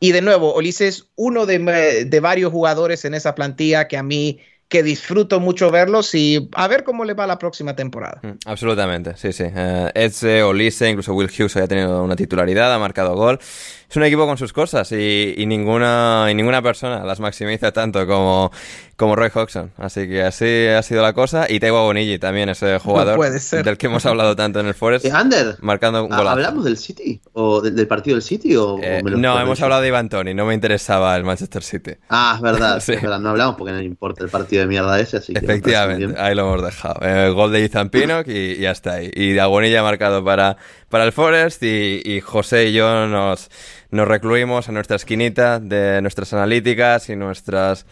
y 0.00 0.12
de 0.12 0.22
nuevo, 0.22 0.54
Olise 0.54 0.88
es 0.88 1.06
uno 1.16 1.46
de, 1.46 2.04
de 2.04 2.20
varios 2.20 2.52
jugadores 2.52 3.04
en 3.04 3.14
esa 3.14 3.34
plantilla 3.34 3.88
que 3.88 3.96
a 3.96 4.02
mí 4.02 4.40
que 4.68 4.82
disfruto 4.82 5.38
mucho 5.38 5.70
verlos 5.70 6.12
y 6.14 6.48
a 6.52 6.66
ver 6.66 6.82
cómo 6.82 7.04
le 7.04 7.14
va 7.14 7.26
la 7.26 7.38
próxima 7.38 7.76
temporada. 7.76 8.20
Mm, 8.22 8.38
absolutamente, 8.46 9.16
sí, 9.16 9.32
sí. 9.32 9.44
Eh, 9.46 9.92
Edse, 9.94 10.42
Olise, 10.42 10.90
incluso 10.90 11.14
Will 11.14 11.30
Hughes 11.30 11.56
ha 11.56 11.68
tenido 11.68 12.02
una 12.02 12.16
titularidad, 12.16 12.74
ha 12.74 12.78
marcado 12.78 13.14
gol 13.14 13.38
es 13.88 13.96
un 13.96 14.02
equipo 14.02 14.26
con 14.26 14.36
sus 14.36 14.52
cosas 14.52 14.90
y, 14.90 15.44
ninguna, 15.46 16.26
y 16.30 16.34
ninguna 16.34 16.60
persona 16.60 17.04
las 17.04 17.20
maximiza 17.20 17.70
tanto 17.70 18.04
como, 18.06 18.50
como 18.96 19.14
Roy 19.14 19.30
Hodgson. 19.32 19.70
Así 19.76 20.08
que 20.08 20.22
así 20.22 20.66
ha 20.66 20.82
sido 20.82 21.02
la 21.02 21.12
cosa. 21.12 21.46
Y 21.48 21.60
Taiwa 21.60 21.82
Bonigi 21.82 22.18
también, 22.18 22.48
ese 22.48 22.80
jugador 22.80 23.18
del 23.20 23.78
que 23.78 23.86
hemos 23.86 24.04
hablado 24.04 24.34
tanto 24.34 24.58
en 24.58 24.66
el 24.66 24.74
Forest. 24.74 25.04
Eh, 25.04 25.12
Ander, 25.12 25.56
marcando 25.60 26.04
un 26.04 26.12
¿hablamos 26.12 26.64
del 26.64 26.76
City? 26.78 27.20
¿O 27.32 27.60
del, 27.60 27.86
partido 27.86 28.16
del 28.16 28.22
City? 28.22 28.56
O, 28.56 28.78
eh, 28.82 29.02
no, 29.04 29.38
hemos 29.40 29.60
hablado 29.62 29.82
de 29.82 29.88
Ivan 29.88 30.08
Tony, 30.08 30.34
no 30.34 30.46
me 30.46 30.54
interesaba 30.54 31.16
el 31.16 31.22
Manchester 31.22 31.62
City. 31.62 31.92
Ah, 32.08 32.32
es 32.36 32.42
verdad, 32.42 32.76
es 32.86 32.86
verdad, 32.86 33.20
no 33.20 33.30
hablamos 33.30 33.54
porque 33.56 33.72
no 33.72 33.80
importa 33.80 34.24
el 34.24 34.30
partido 34.30 34.62
de 34.62 34.68
mierda 34.68 34.98
ese. 34.98 35.18
Así 35.18 35.32
que 35.32 35.38
Efectivamente, 35.38 36.18
ahí 36.18 36.34
lo 36.34 36.42
hemos 36.42 36.62
dejado. 36.62 37.00
El 37.06 37.34
gol 37.34 37.52
de 37.52 37.64
Ethan 37.64 37.90
Pinnock 37.90 38.26
y, 38.26 38.54
y 38.54 38.66
hasta 38.66 38.94
ahí. 38.94 39.10
Y 39.14 39.38
Agonilla 39.38 39.80
ha 39.80 39.84
marcado 39.84 40.24
para, 40.24 40.56
para 40.88 41.04
el 41.04 41.12
Forest 41.12 41.62
y, 41.62 42.20
José 42.20 42.66
y 42.68 42.72
yo 42.72 43.06
nos 43.06 43.50
nos 43.90 44.08
recluimos 44.08 44.68
a 44.68 44.72
nuestra 44.72 44.96
esquinita 44.96 45.60
de 45.60 46.02
nuestras 46.02 46.32
analíticas 46.32 47.08
y 47.08 47.16
nuestras 47.16 47.86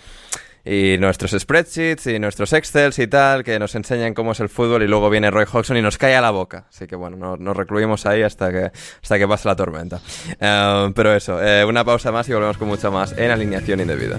y 0.65 0.97
nuestros 0.99 1.33
spreadsheets 1.33 2.07
y 2.07 2.19
nuestros 2.19 2.53
excels 2.55 2.99
y 2.99 3.07
tal, 3.07 3.45
que 3.45 3.59
nos 3.59 3.75
enseñan 3.75 4.15
cómo 4.15 4.33
es 4.33 4.41
el 4.41 4.49
fútbol 4.49 4.83
y 4.83 4.89
luego 4.89 5.11
viene 5.11 5.31
Roy 5.31 5.45
Hodgson 5.51 5.77
y 5.77 5.83
nos 5.83 5.99
cae 5.99 6.17
a 6.17 6.23
la 6.23 6.31
boca. 6.31 6.67
Así 6.71 6.87
que 6.87 6.97
bueno, 6.97 7.37
nos, 7.37 7.57
recluimos 7.57 8.07
ahí 8.07 8.23
hasta 8.23 8.51
que, 8.51 8.71
hasta 9.03 9.19
que 9.19 9.29
pase 9.29 9.47
la 9.47 9.57
tormenta. 9.57 10.01
Eh, 10.41 10.93
pero 10.95 11.15
eso, 11.15 11.43
eh, 11.43 11.65
una 11.65 11.85
pausa 11.85 12.11
más 12.13 12.29
y 12.29 12.33
volvemos 12.33 12.57
con 12.57 12.69
mucho 12.69 12.91
más 12.91 13.13
en 13.13 13.31
alineación 13.31 13.81
indebida. 13.81 14.19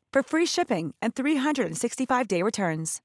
for 0.11 0.23
free 0.23 0.45
shipping 0.45 0.93
and 1.01 1.13
365-day 1.13 2.43
returns. 2.43 3.01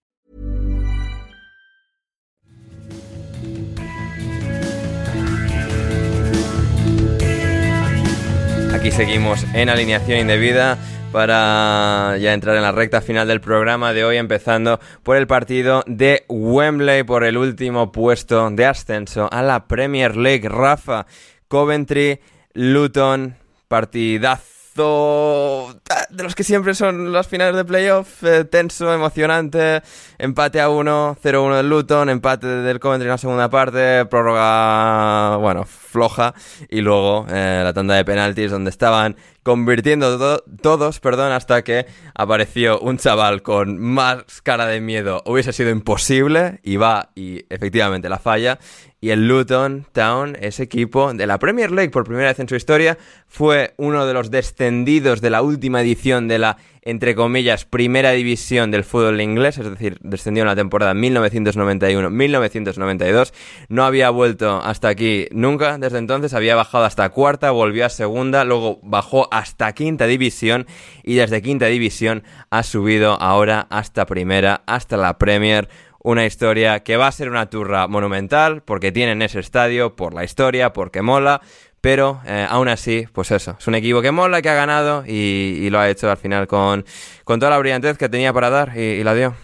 Aquí 8.75 8.91
seguimos 8.91 9.45
en 9.55 9.69
alineación 9.69 10.19
indebida. 10.19 10.79
para 11.13 12.19
ya 12.19 12.35
entrar 12.35 12.57
en 12.57 12.63
la 12.63 12.73
recta 12.73 13.01
final 13.01 13.27
del 13.27 13.41
programa 13.41 13.95
de 13.95 14.05
hoy, 14.05 14.19
empezando 14.19 14.81
por 15.03 15.17
el 15.17 15.27
partido 15.27 15.83
de 15.87 16.27
Wembley, 16.29 17.05
por 17.05 17.25
el 17.25 17.39
último 17.39 17.91
puesto 17.91 18.51
de 18.51 18.67
ascenso 18.67 19.27
a 19.33 19.43
la 19.43 19.67
Premier 19.67 20.15
League. 20.15 20.47
Rafa, 20.47 21.07
Coventry, 21.49 22.21
Luton, 22.53 23.37
partidazo 23.67 24.56
de 24.77 26.23
los 26.23 26.35
que 26.35 26.45
siempre 26.45 26.75
son 26.75 27.13
las 27.13 27.27
finales 27.27 27.57
de 27.57 27.65
playoff, 27.65 28.23
eh, 28.23 28.45
tenso, 28.45 28.93
emocionante, 28.93 29.83
empate 30.19 30.61
a 30.61 30.69
1, 30.69 31.17
0-1 31.23 31.57
del 31.57 31.69
Luton, 31.69 32.11
empate 32.11 32.47
del 32.47 32.79
Coventry 32.79 33.07
en 33.07 33.13
la 33.13 33.19
segunda 33.19 33.49
parte, 33.49 34.05
prórroga, 34.07 35.37
bueno, 35.37 35.65
floja, 35.65 36.35
y 36.69 36.81
luego 36.81 37.27
eh, 37.31 37.61
la 37.65 37.73
tanda 37.73 37.95
de 37.95 38.05
penaltis 38.05 38.51
donde 38.51 38.71
estaban 38.71 39.17
convirtiendo 39.43 40.43
todos, 40.61 40.99
perdón, 40.99 41.33
hasta 41.33 41.63
que 41.63 41.87
apareció 42.15 42.81
un 42.81 42.99
chaval 42.99 43.43
con 43.43 43.79
más 43.79 44.43
cara 44.43 44.67
de 44.67 44.81
miedo. 44.81 45.23
Hubiese 45.25 45.53
sido 45.53 45.71
imposible 45.71 46.59
y 46.65 46.77
va 46.77 47.11
y 47.15 47.45
efectivamente 47.49 48.09
la 48.09 48.19
falla. 48.19 48.59
Y 49.07 49.13
el 49.13 49.29
Luton 49.29 49.87
Town, 49.93 50.37
ese 50.41 50.65
equipo 50.65 51.15
de 51.15 51.29
la 51.29 51.39
Premier 51.39 51.71
League 51.71 51.91
por 51.91 52.03
primera 52.03 52.27
vez 52.27 52.41
en 52.41 52.49
su 52.49 52.57
historia, 52.57 52.99
fue 53.29 53.73
uno 53.77 54.05
de 54.05 54.13
los 54.13 54.33
descendidos 54.33 55.21
de 55.21 55.31
la 55.31 55.43
última 55.43 55.81
edición 55.81 56.27
de 56.27 56.41
la 56.41 56.57
entre 56.87 57.15
comillas, 57.17 57.65
primera 57.65 58.13
división 58.13 58.71
del 58.71 58.85
fútbol 58.85 59.21
inglés, 59.21 59.59
es 59.59 59.69
decir, 59.69 59.99
descendió 60.03 60.45
en 60.45 60.47
la 60.47 60.55
temporada 60.55 60.95
1991-1992, 60.95 63.33
no 63.69 63.85
había 63.85 64.09
vuelto 64.11 64.61
hasta 64.63 64.87
aquí 64.87 65.27
nunca, 65.33 65.79
desde 65.79 65.99
entonces 65.99 66.33
había 66.33 66.55
bajado 66.55 66.85
hasta 66.85 67.09
cuarta, 67.09 67.51
volvió 67.51 67.87
a 67.87 67.89
segunda, 67.89 68.45
luego 68.45 68.79
bajó 68.85 69.27
hasta 69.33 69.73
quinta 69.73 70.07
división 70.07 70.69
y 71.03 71.17
desde 71.17 71.43
quinta 71.43 71.67
división 71.67 72.23
ha 72.51 72.63
subido 72.63 73.21
ahora 73.21 73.67
hasta 73.69 74.07
primera, 74.07 74.63
hasta 74.67 74.97
la 74.97 75.19
Premier 75.19 75.69
una 76.07 76.25
historia 76.25 76.85
que 76.85 76.97
va 76.97 77.09
a 77.09 77.13
ser 77.13 77.29
una 77.29 77.51
turra 77.51 77.89
monumental 77.89 78.63
porque 78.63 78.93
tienen 78.93 79.23
ese 79.23 79.41
estadio, 79.41 79.97
por 79.97 80.15
la 80.15 80.23
historia, 80.23 80.73
porque 80.73 81.03
mola, 81.03 81.41
pero 81.81 82.21
eh, 82.25 82.47
aún 82.49 82.69
así, 82.69 83.07
pues 83.13 83.33
eso, 83.33 83.57
es 83.59 83.67
un 83.67 83.75
equipo 83.75 84.01
que 84.03 84.13
mola, 84.13 84.41
que 84.41 84.49
ha 84.49 84.55
ganado 84.55 85.03
y, 85.05 85.69
lo 85.69 85.81
ha 85.81 85.91
hecho 85.91 86.09
al 86.09 86.17
final 86.17 86.47
con, 86.47 86.85
toda 87.25 87.51
la 87.51 87.59
brillantez 87.59 87.99
que 87.99 88.09
tenía 88.09 88.33
para 88.33 88.51
dar 88.51 88.79
y, 88.79 89.03
la 89.03 89.15
dio. 89.15 89.35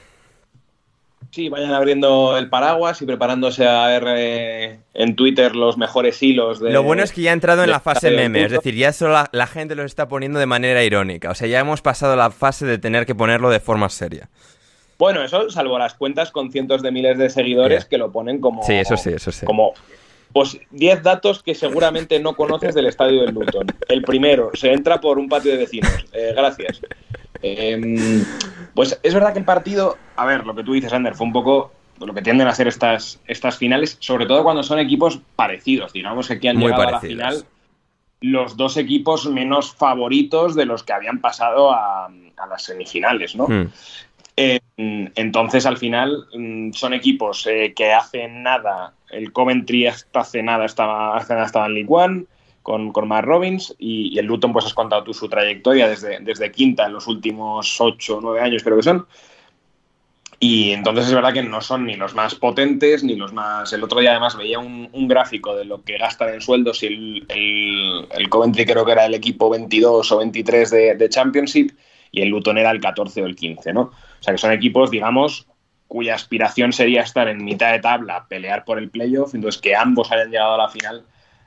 Sí, 1.33 1.49
vayan 1.49 1.73
abriendo 1.73 2.37
el 2.39 2.49
paraguas 2.49 3.03
y 3.03 3.07
preparándose 3.07 3.67
a 3.67 3.89
ver 3.89 4.05
eh, 4.07 4.79
en 4.95 5.17
Twitter 5.17 5.57
los 5.57 5.77
mejores 5.77 6.23
hilos. 6.23 6.61
De, 6.61 6.71
lo 6.71 6.85
bueno 6.85 7.03
es 7.03 7.11
que 7.11 7.23
ya 7.23 7.31
ha 7.31 7.35
entrado 7.35 7.65
en 7.65 7.71
la 7.71 7.81
fase 7.81 8.13
meme, 8.13 8.45
es 8.45 8.53
decir, 8.53 8.77
ya 8.77 8.93
solo 8.93 9.15
la, 9.15 9.29
la, 9.33 9.49
gente 9.49 9.75
lo 9.75 9.83
está 9.83 10.07
poniendo 10.07 10.39
de 10.39 10.47
manera 10.47 10.85
irónica. 10.85 11.31
O 11.31 11.35
sea, 11.35 11.49
ya 11.49 11.59
hemos 11.59 11.83
pasado 11.83 12.15
la 12.15 12.31
fase 12.31 12.67
de 12.67 12.79
tener 12.79 13.05
que 13.05 13.17
ponerlo 13.17 13.51
de 13.51 13.59
forma 13.59 13.89
seria. 13.89 14.29
Bueno, 14.99 15.23
eso 15.23 15.51
salvo 15.51 15.79
las 15.79 15.95
cuentas 15.95 16.31
con 16.31 16.51
cientos 16.51 16.83
de 16.83 16.91
miles 16.91 17.19
de 17.19 17.31
seguidores 17.31 17.85
que 17.85 17.99
lo 17.99 18.13
ponen 18.13 18.41
como. 18.41 18.63
Sí, 18.63 18.75
eso 18.75 18.97
sí, 18.97 19.11
eso 19.11 19.33
sí. 19.33 19.47
Como 19.47 19.73
Pues 20.33 20.59
10 20.71 21.03
datos 21.03 21.43
que 21.43 21.55
seguramente 21.55 22.19
no 22.21 22.35
conoces 22.35 22.75
del 22.75 22.87
estadio 22.87 23.23
del 23.23 23.35
Luton. 23.35 23.67
El 23.89 24.03
primero, 24.03 24.51
se 24.55 24.73
entra 24.73 25.01
por 25.01 25.19
un 25.19 25.29
patio 25.29 25.53
de 25.53 25.59
vecinos. 25.59 26.05
Eh, 26.13 26.33
gracias. 26.35 26.81
Em, 27.43 28.25
pues 28.75 28.99
es 29.03 29.15
verdad 29.15 29.33
que 29.33 29.41
el 29.41 29.45
partido, 29.45 29.99
a 30.17 30.25
ver, 30.27 30.47
lo 30.47 30.55
que 30.55 30.63
tú 30.63 30.73
dices, 30.75 30.93
Ander, 30.93 31.15
fue 31.15 31.27
un 31.27 31.33
poco 31.33 31.73
lo 31.99 32.15
que 32.15 32.23
tienden 32.23 32.49
a 32.49 32.55
ser 32.55 32.69
estas, 32.69 33.21
estas 33.27 33.57
finales, 33.57 33.97
sobre 34.01 34.27
todo 34.27 34.43
cuando 34.43 34.63
son 34.63 34.79
equipos 34.79 35.21
parecidos. 35.37 35.93
Digamos 35.93 36.29
que 36.29 36.35
aquí 36.35 36.49
han 36.49 36.59
llegado 36.59 36.83
a 36.83 36.91
la 36.93 37.01
final 37.01 37.45
los 38.23 38.57
dos 38.57 38.77
equipos 38.77 39.27
menos 39.27 39.75
favoritos 39.75 40.55
de 40.55 40.65
los 40.65 40.85
que 40.85 40.93
habían 40.93 41.21
pasado 41.21 41.73
a, 41.73 42.09
las 42.49 42.65
semifinales, 42.65 43.37
¿no? 43.37 43.47
Hmm. 43.47 43.71
Eh, 44.37 44.61
entonces, 44.77 45.67
al 45.67 45.77
final, 45.77 46.27
mm, 46.35 46.73
son 46.73 46.95
equipos 46.95 47.47
eh, 47.47 47.73
que 47.75 47.93
hacen 47.93 48.43
nada. 48.43 48.95
El 49.11 49.33
Coventry 49.33 49.87
hasta 49.87 50.21
hace 50.21 50.43
nada 50.43 50.65
estaba, 50.65 51.17
hace 51.17 51.35
nada 51.35 51.47
estaba 51.47 51.67
en 51.67 51.75
League 51.75 51.89
One 51.91 52.25
con, 52.63 52.93
con 52.93 53.09
Mark 53.09 53.27
Robbins 53.27 53.75
y, 53.79 54.19
el 54.19 54.27
Luton, 54.27 54.53
pues 54.53 54.65
has 54.65 54.75
contado 54.75 55.05
tú 55.05 55.13
su 55.13 55.29
trayectoria 55.29 55.89
desde, 55.89 56.21
desde 56.21 56.51
quinta 56.51 56.87
en 56.87 56.95
los 56.95 57.07
últimos 57.07 57.81
ocho 57.81 58.19
o 58.19 58.21
nueve 58.21 58.41
años, 58.41 58.63
creo 58.63 58.77
que 58.77 58.83
son. 58.83 59.07
Y 60.39 60.73
entonces 60.73 61.07
es 61.07 61.15
verdad 61.15 61.33
que 61.33 61.43
no 61.43 61.61
son 61.61 61.87
ni 61.87 61.95
los 61.95 62.15
más 62.15 62.35
potentes 62.35 63.05
ni 63.05 63.15
los 63.15 63.33
más. 63.33 63.73
El 63.73 63.85
otro 63.85 64.01
día 64.01 64.11
además 64.11 64.37
veía 64.37 64.59
un, 64.59 64.91
gráfico 65.07 65.55
de 65.55 65.65
lo 65.65 65.85
que 65.85 65.99
gastan 65.99 66.31
en 66.31 66.41
sueldos 66.41 66.83
y 66.83 66.87
el, 66.87 68.07
el, 68.11 68.29
Coventry 68.29 68.65
creo 68.65 68.85
que 68.85 68.91
era 68.91 69.07
el 69.07 69.15
equipo 69.15 69.51
22 69.51 70.11
o 70.11 70.19
23 70.19 70.71
de, 70.71 70.95
de, 70.97 71.09
Championship 71.09 71.71
y 72.11 72.23
el 72.23 72.29
Luton 72.31 72.59
era 72.59 72.73
el 72.73 72.81
14 72.81 73.23
o 73.23 73.27
el 73.27 73.37
15, 73.37 73.73
¿no? 73.73 73.93
O 74.23 74.25
sea 74.25 74.35
que 74.35 74.39
son 74.39 74.53
equipos, 74.53 74.89
digamos, 74.89 75.49
cuya 75.89 76.15
aspiración 76.15 76.73
sería 76.73 77.03
estar 77.03 77.27
en 77.27 77.45
mitad 77.45 77.73
de 77.73 77.81
tabla, 77.81 78.25
pelear 78.29 78.65
por 78.65 78.79
el 78.79 78.89
playoff, 78.89 79.35
entonces 79.35 79.61
que 79.61 79.75
ambos 79.75 80.13
hayan 80.13 80.31
llegado 80.31 80.55
a 80.55 80.59
la 80.59 80.69
final, 80.69 81.05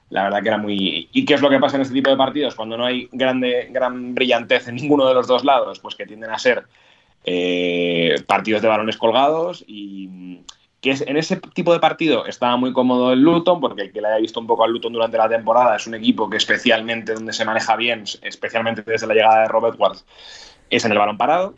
la 0.10 0.24
verdad 0.24 0.42
que 0.42 0.50
era 0.50 0.58
muy... 0.58 1.08
¿Y 1.14 1.24
qué 1.24 1.36
es 1.36 1.42
lo 1.42 1.50
que 1.50 1.58
pasa 1.58 1.78
en 1.78 1.84
este 1.84 1.94
tipo 1.94 2.10
de 2.10 2.18
partidos? 2.18 2.54
Cuando 2.54 2.78
no 2.78 2.86
hay 2.86 3.08
grande, 3.14 3.70
gran 3.72 4.14
brillantez 4.14 4.68
en 4.68 4.76
ninguno 4.76 5.08
de 5.08 5.14
los 5.14 5.26
dos 5.26 5.46
lados, 5.46 5.80
pues 5.80 5.96
que 5.96 6.06
tienden 6.06 6.32
a 6.32 6.38
ser 6.38 6.66
eh, 7.24 8.16
partidos 8.28 8.62
de 8.62 8.68
balones 8.68 8.98
colgados 8.98 9.64
y 9.66 10.42
que 10.82 10.92
en 10.92 11.16
ese 11.16 11.38
tipo 11.38 11.72
de 11.72 11.80
partido 11.80 12.28
estaba 12.28 12.58
muy 12.58 12.74
cómodo 12.74 13.14
el 13.14 13.22
Luton, 13.22 13.62
porque 13.62 13.84
el 13.84 13.94
que 13.94 14.02
le 14.02 14.10
haya 14.10 14.18
visto 14.18 14.42
un 14.42 14.48
poco 14.48 14.66
al 14.66 14.72
Luton 14.72 14.92
durante 14.92 15.18
la 15.18 15.30
temporada 15.30 15.78
es 15.78 15.88
un 15.88 15.96
equipo 15.96 16.30
que 16.30 16.38
especialmente 16.38 17.14
donde 17.14 17.34
se 17.34 17.46
maneja 17.46 17.78
bien, 17.78 18.04
especialmente 18.22 18.84
desde 18.84 19.08
la 19.08 19.16
llegada 19.16 19.42
de 19.44 19.48
Robert 19.48 19.80
Ward, 19.80 19.98
es 20.70 20.84
en 20.86 20.92
el 20.92 20.98
balón 21.00 21.18
parado. 21.18 21.56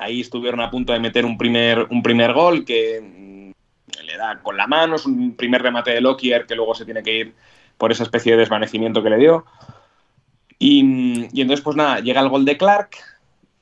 Ahí 0.00 0.20
estuvieron 0.20 0.60
a 0.60 0.70
punto 0.70 0.92
de 0.92 1.00
meter 1.00 1.24
un 1.24 1.38
primer, 1.38 1.86
un 1.90 2.02
primer 2.02 2.32
gol 2.32 2.64
que 2.64 3.00
mm, 3.00 4.02
le 4.04 4.16
da 4.16 4.40
con 4.42 4.56
la 4.56 4.66
mano, 4.66 4.96
es 4.96 5.06
un 5.06 5.36
primer 5.36 5.62
remate 5.62 5.92
de 5.92 6.00
Lockyer 6.00 6.46
que 6.46 6.56
luego 6.56 6.74
se 6.74 6.84
tiene 6.84 7.02
que 7.02 7.16
ir 7.16 7.34
por 7.78 7.92
esa 7.92 8.02
especie 8.02 8.32
de 8.32 8.38
desvanecimiento 8.38 9.02
que 9.02 9.10
le 9.10 9.18
dio. 9.18 9.44
Y, 10.58 11.28
y 11.32 11.40
entonces, 11.40 11.64
pues 11.64 11.76
nada, 11.76 12.00
llega 12.00 12.20
el 12.20 12.28
gol 12.28 12.44
de 12.44 12.56
Clark, 12.56 12.96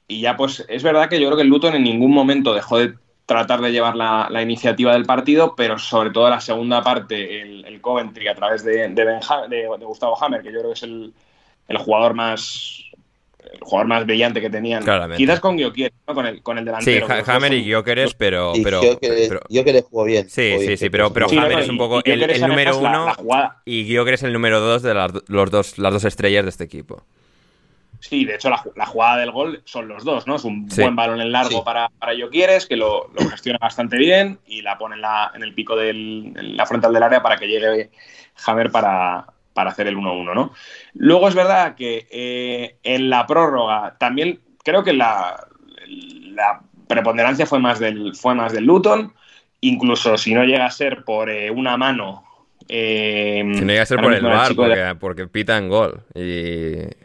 y 0.08 0.22
ya 0.22 0.36
pues 0.36 0.64
es 0.68 0.82
verdad 0.82 1.10
que 1.10 1.20
yo 1.20 1.28
creo 1.28 1.36
que 1.36 1.42
el 1.42 1.48
Luton 1.48 1.74
en 1.74 1.84
ningún 1.84 2.12
momento 2.12 2.54
dejó 2.54 2.78
de 2.78 2.94
tratar 3.26 3.60
de 3.60 3.70
llevar 3.70 3.94
la, 3.94 4.42
iniciativa 4.42 4.94
del 4.94 5.04
partido, 5.04 5.54
pero 5.54 5.78
sobre 5.78 6.10
todo 6.10 6.30
la 6.30 6.40
segunda 6.40 6.82
parte, 6.82 7.42
el, 7.42 7.80
Coventry 7.82 8.26
a 8.26 8.34
través 8.34 8.64
de, 8.64 8.88
de, 8.88 9.84
Gustavo 9.84 10.20
Hammer, 10.20 10.40
que 10.40 10.50
yo 10.50 10.60
creo 10.60 10.72
que 10.72 10.78
es 10.78 10.82
el, 10.82 11.12
jugador 11.76 12.14
más 12.14 12.87
el 13.52 13.60
jugador 13.60 13.86
más 13.86 14.06
brillante 14.06 14.40
que 14.40 14.50
tenían. 14.50 14.84
Quizás 15.16 15.40
con 15.40 15.56
Gyökeres, 15.56 15.92
¿no? 16.06 16.14
con, 16.14 16.26
el, 16.26 16.42
con 16.42 16.58
el 16.58 16.64
delantero. 16.64 17.06
Sí, 17.06 17.12
Hammer 17.26 17.52
y 17.54 17.64
Gyökeres, 17.64 18.14
pero... 18.14 18.52
pero, 18.62 18.80
Gyökeres, 19.48 19.84
jugó 19.84 20.04
bien. 20.04 20.28
Sí, 20.28 20.56
sí, 20.60 20.76
sí, 20.76 20.90
pero, 20.90 21.12
pero 21.12 21.26
Hammer 21.28 21.60
es 21.60 21.68
un 21.68 21.78
poco 21.78 22.00
el, 22.04 22.40
número 22.40 22.78
uno 22.78 23.14
y 23.64 23.84
Gyökeres 23.84 24.22
el 24.22 24.32
número 24.32 24.60
dos 24.60 24.82
de 24.82 24.94
las, 24.94 25.12
los 25.26 25.50
dos, 25.50 25.78
las 25.78 25.92
dos 25.92 26.04
estrellas 26.04 26.44
de 26.44 26.50
este 26.50 26.64
equipo. 26.64 27.04
Sí, 28.00 28.24
de 28.24 28.36
hecho, 28.36 28.48
la, 28.48 28.86
jugada 28.86 29.16
del 29.16 29.32
gol 29.32 29.60
son 29.64 29.88
los 29.88 30.04
dos, 30.04 30.26
¿no? 30.26 30.36
Es 30.36 30.44
un 30.44 30.68
buen 30.68 30.94
balón 30.94 31.20
en 31.20 31.32
largo 31.32 31.64
para, 31.64 31.88
para 31.88 32.12
Quieres, 32.30 32.66
que 32.66 32.76
lo, 32.76 33.10
gestiona 33.30 33.58
bastante 33.58 33.96
bien 33.96 34.38
y 34.46 34.62
la 34.62 34.78
pone 34.78 34.94
en, 34.94 35.00
la, 35.00 35.32
en 35.34 35.42
el 35.42 35.52
pico 35.52 35.74
de 35.74 35.92
la 35.94 36.64
frontal 36.64 36.92
del 36.92 37.02
área 37.02 37.22
para 37.22 37.38
que 37.38 37.48
llegue 37.48 37.90
Hammer 38.46 38.70
para, 38.70 39.26
para 39.58 39.70
hacer 39.72 39.88
el 39.88 39.96
1-1, 39.96 40.34
¿no? 40.36 40.52
Luego 40.94 41.26
es 41.26 41.34
verdad 41.34 41.74
que 41.74 42.06
eh, 42.12 42.76
en 42.84 43.10
la 43.10 43.26
prórroga 43.26 43.96
también 43.98 44.38
creo 44.62 44.84
que 44.84 44.92
la, 44.92 45.48
la, 45.88 46.60
preponderancia 46.86 47.44
fue 47.44 47.58
más, 47.58 47.80
del, 47.80 48.14
fue 48.14 48.36
más 48.36 48.52
del 48.52 48.66
Luton, 48.66 49.12
incluso 49.60 50.16
si 50.16 50.32
no 50.32 50.44
llega 50.44 50.64
a 50.64 50.70
ser 50.70 51.02
por 51.02 51.28
eh, 51.28 51.50
una 51.50 51.76
mano 51.76 52.22
eh, 52.68 53.42
Tiene 53.52 53.74
que 53.74 53.86
ser 53.86 54.00
por 54.00 54.14
el 54.14 54.22
bar, 54.22 54.54
porque, 54.54 54.94
porque, 55.00 55.26
pitan 55.26 55.68
gol. 55.68 56.04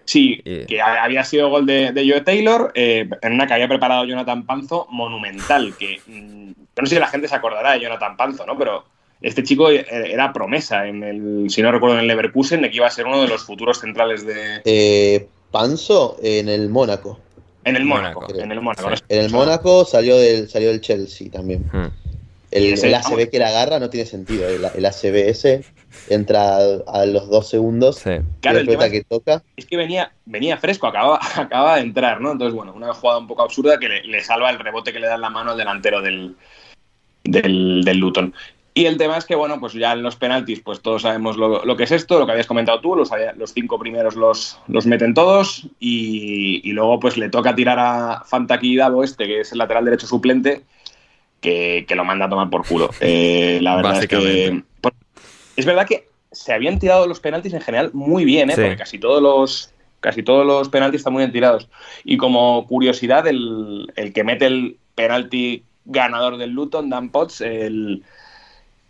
sí, 0.05 0.43
que 0.43 0.79
había 0.79 1.23
sido 1.23 1.49
gol 1.49 1.65
de, 1.65 1.91
Joe 2.07 2.21
Taylor, 2.21 2.71
eh, 2.75 3.09
en 3.19 3.33
una 3.33 3.47
que 3.47 3.55
había 3.55 3.67
preparado 3.67 4.05
Jonathan 4.05 4.45
Panzo, 4.45 4.85
monumental. 4.91 5.73
Que 5.79 5.99
mm, 6.05 6.51
no 6.77 6.85
sé 6.85 6.93
si 6.93 6.99
la 6.99 7.07
gente 7.07 7.27
se 7.27 7.35
acordará 7.35 7.71
de 7.71 7.79
Jonathan 7.79 8.15
Panzo, 8.15 8.45
¿no? 8.45 8.55
Pero 8.59 8.85
este 9.23 9.41
chico 9.43 9.71
e, 9.71 9.85
era 9.89 10.31
promesa 10.31 10.87
en 10.87 11.03
el, 11.03 11.49
si 11.49 11.61
no 11.61 11.71
recuerdo, 11.71 11.95
en 11.95 12.01
el 12.01 12.07
Leverkusen, 12.07 12.61
de 12.61 12.69
que 12.69 12.77
iba 12.77 12.87
a 12.87 12.91
ser 12.91 13.07
uno 13.07 13.21
de 13.21 13.27
los 13.27 13.43
futuros 13.43 13.79
centrales 13.79 14.25
de. 14.25 14.61
Eh, 14.65 15.27
Panzo 15.49 16.17
en 16.21 16.49
el 16.49 16.69
Mónaco. 16.69 17.19
En 17.63 17.75
el 17.75 17.85
Mónaco, 17.85 18.27
en 18.35 18.51
el 18.51 18.61
Mónaco. 18.61 18.89
En 19.07 19.21
el 19.23 19.31
Mónaco 19.31 19.85
salió 19.85 20.17
del, 20.17 20.49
salió 20.49 20.69
del 20.69 20.81
Chelsea 20.81 21.31
también. 21.31 21.63
Hmm. 21.71 21.87
El, 22.51 22.93
ACB 22.93 23.31
que 23.31 23.39
la 23.39 23.47
agarra 23.47 23.79
no 23.79 23.89
tiene 23.89 24.05
sentido. 24.05 24.47
El, 24.47 24.63
el 24.75 24.85
ACB 24.85 25.33
entra 26.09 26.57
a, 26.87 27.05
los 27.05 27.29
dos 27.29 27.49
segundos 27.49 28.03
claro, 28.41 28.61
y 28.61 28.91
que 28.91 29.03
toca. 29.03 29.43
Es 29.55 29.65
que 29.65 29.77
venía, 29.77 30.11
venía 30.25 30.57
fresco, 30.57 30.87
acaba, 30.87 31.19
acaba 31.35 31.75
de 31.75 31.81
entrar, 31.81 32.21
¿no? 32.21 32.31
Entonces, 32.31 32.55
bueno, 32.55 32.73
una 32.73 32.93
jugada 32.93 33.19
un 33.19 33.27
poco 33.27 33.43
absurda 33.43 33.79
que 33.79 33.89
le, 33.89 34.23
salva 34.23 34.49
el 34.49 34.59
rebote 34.59 34.93
que 34.93 34.99
le 34.99 35.07
da 35.07 35.15
en 35.15 35.21
la 35.21 35.29
mano 35.29 35.51
al 35.51 35.57
delantero 35.57 36.01
del, 36.01 36.35
del, 37.23 37.97
Luton. 37.97 38.33
Y 38.75 38.85
el 38.85 38.97
tema 38.97 39.17
es 39.17 39.25
que, 39.25 39.35
bueno, 39.35 39.59
pues 39.59 39.73
ya 39.73 39.93
en 39.93 40.01
los 40.01 40.15
penaltis, 40.15 40.61
pues 40.61 40.81
todos 40.81 41.03
sabemos 41.03 41.37
lo, 41.37 41.77
que 41.77 41.83
es 41.83 41.91
esto, 41.91 42.17
lo 42.17 42.25
que 42.25 42.31
habías 42.31 42.47
comentado 42.47 42.81
tú, 42.81 42.95
los, 42.95 43.11
los 43.37 43.53
cinco 43.53 43.77
primeros 43.77 44.15
los, 44.15 44.59
los 44.67 44.87
meten 44.87 45.13
todos 45.13 45.67
y, 45.79 46.71
luego 46.71 46.99
pues 46.99 47.17
le 47.17 47.29
toca 47.29 47.53
tirar 47.53 47.77
a 47.79 48.23
Fantaki 48.25 48.75
Davo 48.75 49.03
este, 49.03 49.25
que 49.25 49.41
es 49.41 49.51
el 49.51 49.59
lateral 49.59 49.85
derecho 49.85 50.07
suplente, 50.07 50.63
que, 51.39 51.85
lo 51.95 52.03
manda 52.03 52.25
a 52.25 52.29
tomar 52.29 52.49
por 52.49 52.65
culo. 52.65 52.89
Eh, 53.01 53.59
la 53.61 53.75
verdad 53.75 54.01
es 54.01 54.07
que. 54.07 54.63
Es 55.55 55.65
verdad 55.65 55.85
que 55.85 56.07
se 56.31 56.51
habían 56.51 56.79
tirado 56.79 57.05
los 57.05 57.19
penaltis 57.19 57.53
en 57.53 57.61
general 57.61 57.91
muy 57.93 58.25
bien, 58.25 58.49
¿eh? 58.49 58.53
porque 58.55 58.77
casi 58.77 58.97
todos 58.97 59.21
los. 59.21 59.69
Casi 59.99 60.21
todos 60.21 60.45
los 60.45 60.67
penaltis 60.67 60.99
están 60.99 61.13
muy 61.13 61.21
bien 61.21 61.31
tirados. 61.31 61.69
Y 62.03 62.17
como 62.17 62.67
curiosidad, 62.67 63.25
el, 63.25 63.89
el 63.95 64.11
que 64.11 64.25
mete 64.25 64.47
el 64.47 64.77
penalti 64.95 65.63
ganador 65.85 66.37
del 66.37 66.49
Luton, 66.49 66.89
Dan 66.89 67.09
Potts, 67.09 67.39
el, 67.39 68.03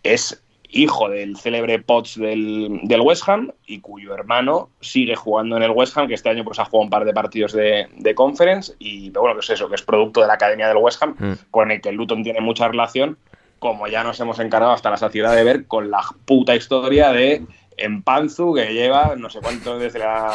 es 0.03 0.43
hijo 0.73 1.07
del 1.07 1.37
célebre 1.37 1.79
Potts 1.79 2.19
del, 2.19 2.81
West 3.01 3.27
Ham 3.27 3.51
y 3.65 3.79
cuyo 3.79 4.13
hermano 4.13 4.69
sigue 4.81 5.15
jugando 5.15 5.55
en 5.55 5.63
el 5.63 5.71
West 5.71 5.95
Ham, 5.97 6.07
que 6.07 6.15
este 6.15 6.29
año 6.29 6.43
pues 6.43 6.59
ha 6.59 6.65
jugado 6.65 6.85
un 6.85 6.89
par 6.89 7.05
de 7.05 7.13
partidos 7.13 7.53
de, 7.53 7.87
conference 8.15 8.73
y 8.79 9.11
bueno, 9.11 9.35
que 9.35 9.41
es 9.41 9.49
eso, 9.51 9.69
que 9.69 9.75
es 9.75 9.83
producto 9.83 10.21
de 10.21 10.27
la 10.27 10.33
academia 10.33 10.67
del 10.67 10.77
West 10.77 11.01
Ham, 11.01 11.15
mm. 11.17 11.33
con 11.51 11.71
el 11.71 11.79
que 11.79 11.91
Luton 11.91 12.23
tiene 12.23 12.41
mucha 12.41 12.67
relación, 12.67 13.17
como 13.59 13.87
ya 13.87 14.03
nos 14.03 14.19
hemos 14.19 14.39
encargado 14.39 14.73
hasta 14.73 14.89
la 14.89 14.97
saciedad 14.97 15.35
de 15.35 15.43
ver 15.43 15.67
con 15.67 15.91
la 15.91 16.01
puta 16.25 16.55
historia 16.55 17.11
de 17.11 17.43
Empanzu, 17.77 18.53
que 18.55 18.73
lleva 18.73 19.15
no 19.15 19.29
sé 19.29 19.39
cuánto 19.41 19.77
desde 19.77 19.99
la 19.99 20.31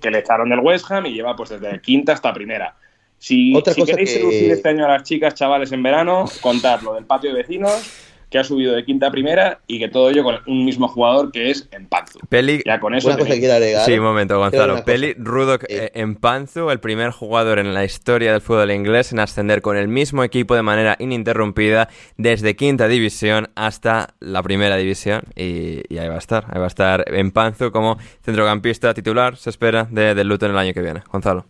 que 0.00 0.10
le 0.10 0.18
echaron 0.18 0.48
del 0.48 0.60
West 0.60 0.90
Ham 0.90 1.06
y 1.06 1.12
lleva 1.12 1.36
pues 1.36 1.50
desde 1.50 1.80
quinta 1.80 2.12
hasta 2.12 2.32
primera. 2.32 2.74
Si, 3.18 3.52
queréis 3.86 4.14
seducir 4.14 4.50
este 4.50 4.68
año 4.70 4.84
a 4.84 4.88
las 4.88 5.04
chicas, 5.04 5.34
chavales, 5.34 5.70
en 5.70 5.82
verano, 5.82 6.24
contad 6.40 6.80
lo 6.80 6.94
del 6.94 7.04
patio 7.04 7.30
de 7.30 7.36
vecinos 7.36 8.10
que 8.32 8.38
ha 8.38 8.44
subido 8.44 8.72
de 8.72 8.84
quinta 8.84 9.08
a 9.08 9.10
primera 9.10 9.60
y 9.66 9.78
que 9.78 9.88
todo 9.88 10.08
ello 10.08 10.24
con 10.24 10.38
un 10.46 10.64
mismo 10.64 10.88
jugador 10.88 11.30
que 11.30 11.50
es 11.50 11.68
Empanzu. 11.70 12.18
Peli... 12.30 12.62
Ya 12.64 12.80
con 12.80 12.94
eso 12.94 13.08
Una 13.08 13.18
cosa 13.18 13.38
que 13.38 13.52
agregar. 13.52 13.84
Sí, 13.84 13.92
un 13.92 14.04
momento, 14.04 14.38
Gonzalo. 14.38 14.82
Peli 14.84 15.12
Rudok 15.12 15.64
eh, 15.68 15.90
Empanzu, 15.94 16.70
el 16.70 16.80
primer 16.80 17.10
jugador 17.10 17.58
en 17.58 17.74
la 17.74 17.84
historia 17.84 18.32
del 18.32 18.40
fútbol 18.40 18.70
inglés 18.70 19.12
en 19.12 19.20
ascender 19.20 19.60
con 19.60 19.76
el 19.76 19.86
mismo 19.86 20.24
equipo 20.24 20.56
de 20.56 20.62
manera 20.62 20.96
ininterrumpida 20.98 21.90
desde 22.16 22.56
quinta 22.56 22.88
división 22.88 23.50
hasta 23.54 24.14
la 24.18 24.42
primera 24.42 24.76
división. 24.78 25.24
Y, 25.36 25.82
ahí 25.98 26.08
va 26.08 26.14
a 26.14 26.18
estar. 26.18 26.46
Ahí 26.48 26.58
va 26.58 26.64
a 26.64 26.68
estar 26.68 27.04
Empanzu 27.14 27.70
como 27.70 27.98
centrocampista 28.24 28.94
titular, 28.94 29.36
se 29.36 29.50
espera, 29.50 29.86
de, 29.90 30.14
del 30.14 30.26
Luton 30.26 30.52
el 30.52 30.58
año 30.58 30.72
que 30.72 30.80
viene. 30.80 31.02
Gonzalo. 31.12 31.44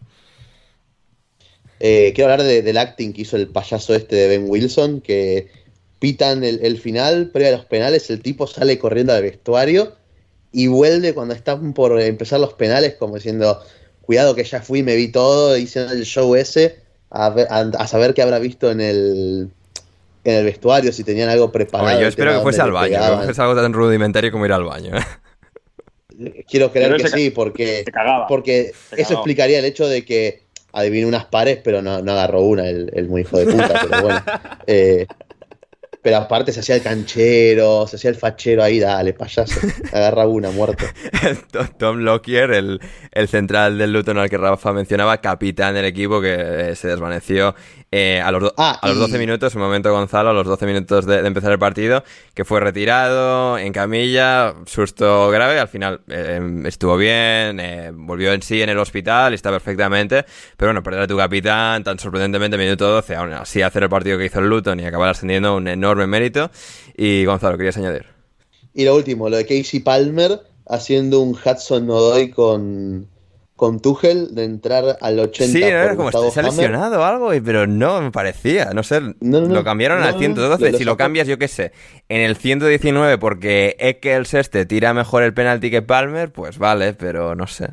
Eh, 1.79 2.13
quiero 2.15 2.33
hablar 2.33 2.47
del 2.47 2.79
acting 2.79 3.13
que 3.13 3.23
hizo 3.23 3.37
el 3.37 3.49
payaso 3.49 3.95
este 3.95 4.17
de 4.17 4.29
Ben 4.29 4.45
Wilson, 4.49 5.01
que 5.01 5.62
pitan 6.03 6.43
el, 6.43 6.79
final, 6.79 7.29
previo 7.29 7.55
a 7.55 7.57
los 7.59 7.65
penales, 7.65 8.11
el 8.11 8.21
tipo 8.21 8.49
sale 8.49 8.77
corriendo 8.77 9.13
al 9.13 9.23
vestuario 9.23 9.93
y 10.51 10.67
vuelve 10.67 11.15
cuando 11.15 11.33
están 11.33 11.75
por 11.75 12.01
empezar 12.01 12.41
los 12.41 12.55
penales, 12.55 12.97
como 12.99 13.15
diciendo, 13.15 13.63
cuidado 14.01 14.35
que 14.35 14.43
ya 14.43 14.61
fui, 14.61 14.83
me 14.83 14.97
vi 14.97 15.13
todo, 15.13 15.55
diciendo 15.55 15.93
el 15.93 16.05
show 16.05 16.35
ese, 16.35 16.81
a, 17.09 17.87
saber 17.87 18.15
qué 18.15 18.23
habrá 18.23 18.41
visto 18.41 18.73
en 18.73 18.81
el 18.81 19.51
en 20.25 20.35
el 20.35 20.45
vestuario, 20.45 20.91
si 20.91 21.05
tenían 21.05 21.29
algo 21.29 21.53
preparado. 21.53 21.91
Hombre, 21.91 22.03
yo 22.03 22.09
espero 22.09 22.33
que 22.33 22.41
fuese 22.41 22.63
al 22.63 22.73
baño, 22.73 22.89
que 22.89 22.95
pegaban. 22.97 23.19
no 23.19 23.25
fuese 23.27 23.41
algo 23.41 23.55
tan 23.55 23.73
rudimentario 23.73 24.33
como 24.33 24.45
ir 24.45 24.53
al 24.53 24.65
baño. 24.65 24.91
Quiero 26.49 26.73
creer 26.73 26.97
que 26.97 27.09
sí, 27.11 27.31
porque, 27.31 27.85
porque 28.29 28.73
eso 28.97 29.15
explicaría 29.15 29.61
el 29.61 29.65
hecho 29.65 29.87
de 29.87 30.05
que 30.05 30.43
adivinó 30.73 31.07
unas 31.07 31.27
pares, 31.27 31.61
pero 31.63 31.81
no, 31.81 32.03
no 32.03 32.11
agarró 32.11 32.41
una, 32.41 32.69
el, 32.69 32.91
el 32.93 33.09
muy 33.09 33.21
hijo 33.21 33.39
de 33.39 33.47
puta, 33.47 33.87
pero 33.89 34.03
bueno. 34.03 34.23
Eh, 34.67 35.07
pero 36.03 36.17
aparte 36.17 36.53
se 36.53 36.61
hacía 36.61 36.75
el 36.75 36.83
canchero, 36.83 37.87
se 37.87 37.97
hacía 37.97 38.11
el 38.11 38.17
fachero 38.17 38.63
ahí, 38.63 38.81
dale, 38.81 39.15
payaso, 39.15 39.61
agarra 39.93 40.27
una, 40.27 40.51
muerto. 40.51 40.85
Tom 41.79 41.99
Lockyer, 41.99 42.51
el, 42.51 42.81
el 43.13 43.29
central 43.29 43.79
del 43.79 43.93
Luton 43.93 44.19
al 44.19 44.29
que 44.29 44.37
Rafa 44.37 44.73
mencionaba, 44.73 45.21
capitán 45.21 45.75
del 45.75 45.85
equipo 45.85 46.21
que 46.21 46.35
eh, 46.35 46.77
se 46.77 46.89
desvaneció 46.89 47.55
eh, 47.93 48.21
a, 48.25 48.33
los 48.33 48.43
do- 48.43 48.55
Ah, 48.57 48.79
a 48.81 48.89
los 48.89 48.97
y- 48.97 49.01
12 49.01 49.19
minutos, 49.19 49.55
un 49.55 49.61
momento 49.61 49.93
Gonzalo, 49.93 50.31
a 50.31 50.33
los 50.33 50.47
12 50.47 50.67
minutos 50.67 51.07
de, 51.07 51.21
de 51.23 51.29
empezar 51.29 51.53
el 51.53 51.59
partido, 51.59 52.03
que 52.35 52.45
fue 52.45 52.59
retirado 52.59 53.59
en 53.59 53.73
camilla, 53.73 54.55
susto 54.67 55.29
grave, 55.31 55.61
al 55.61 55.69
final 55.69 56.01
eh, 56.09 56.41
estuvo 56.65 56.97
bien, 56.97 57.61
eh, 57.61 57.91
volvió 57.93 58.33
en 58.33 58.43
sí 58.43 58.63
en 58.63 58.71
el 58.71 58.79
hospital, 58.79 59.35
está 59.35 59.51
perfectamente, 59.51 60.25
pero 60.57 60.71
bueno, 60.71 60.83
perder 60.83 61.03
a 61.03 61.07
tu 61.07 61.17
capitán 61.17 61.85
tan 61.85 61.99
sorprendentemente 61.99 62.57
en 62.57 62.63
minuto 62.63 62.89
12, 62.89 63.15
aún 63.15 63.33
así 63.35 63.63
hacer 63.63 63.83
el 63.85 63.89
partido 63.91 64.17
que 64.19 64.25
hizo 64.25 64.39
el 64.41 64.49
Luton 64.49 64.81
y 64.81 64.87
acabar 64.87 65.11
ascendiendo 65.11 65.55
un 65.55 65.69
enorme 65.69 66.07
mérito. 66.07 66.51
Y 66.97 67.25
Gonzalo, 67.27 67.57
querías 67.59 67.77
añadir. 67.77 68.07
Y 68.75 68.85
lo 68.87 68.95
último, 68.97 69.29
lo 69.29 69.37
de 69.37 69.45
Casey 69.45 69.81
Palmer 69.81 70.41
haciendo 70.67 71.21
un 71.21 71.33
Hudson 71.35 71.87
Nodoy 71.87 72.31
con, 72.31 73.07
con 73.63 73.79
Tuchel 73.79 74.35
de 74.35 74.43
entrar 74.43 74.99
al 75.01 75.21
80 75.21 75.53
Sí, 75.53 75.61
¿no? 75.61 75.67
era 75.69 75.91
como 75.91 76.03
Gustavo 76.09 76.33
se 76.33 76.41
ha 76.41 76.43
lesionado 76.43 76.99
o 77.01 77.05
algo, 77.05 77.31
pero 77.45 77.69
no 77.69 78.01
me 78.03 78.11
parecía, 78.11 78.73
no 78.75 78.83
sé, 78.83 79.01
No, 79.01 79.15
no, 79.21 79.41
lo 79.47 79.63
cambiaron 79.63 80.01
No, 80.01 80.07
al 80.07 80.15
no, 80.15 80.19
112, 80.19 80.65
lo- 80.65 80.73
lo 80.73 80.79
si 80.79 80.83
lo 80.85 80.97
cambias 80.97 81.29
yo 81.29 81.39
qué 81.39 81.47
sé, 81.47 81.71
en 82.09 82.23
el 82.23 82.35
119 82.35 83.19
porque 83.19 83.77
Eccles 83.79 84.35
este 84.35 84.67
tira 84.67 84.93
mejor 84.95 85.23
el 85.23 85.33
penalti 85.33 85.71
que 85.71 85.81
Palmer, 85.81 86.33
pues 86.33 86.59
vale, 86.59 86.95
pero 86.95 87.37
no 87.37 87.47
sé. 87.47 87.69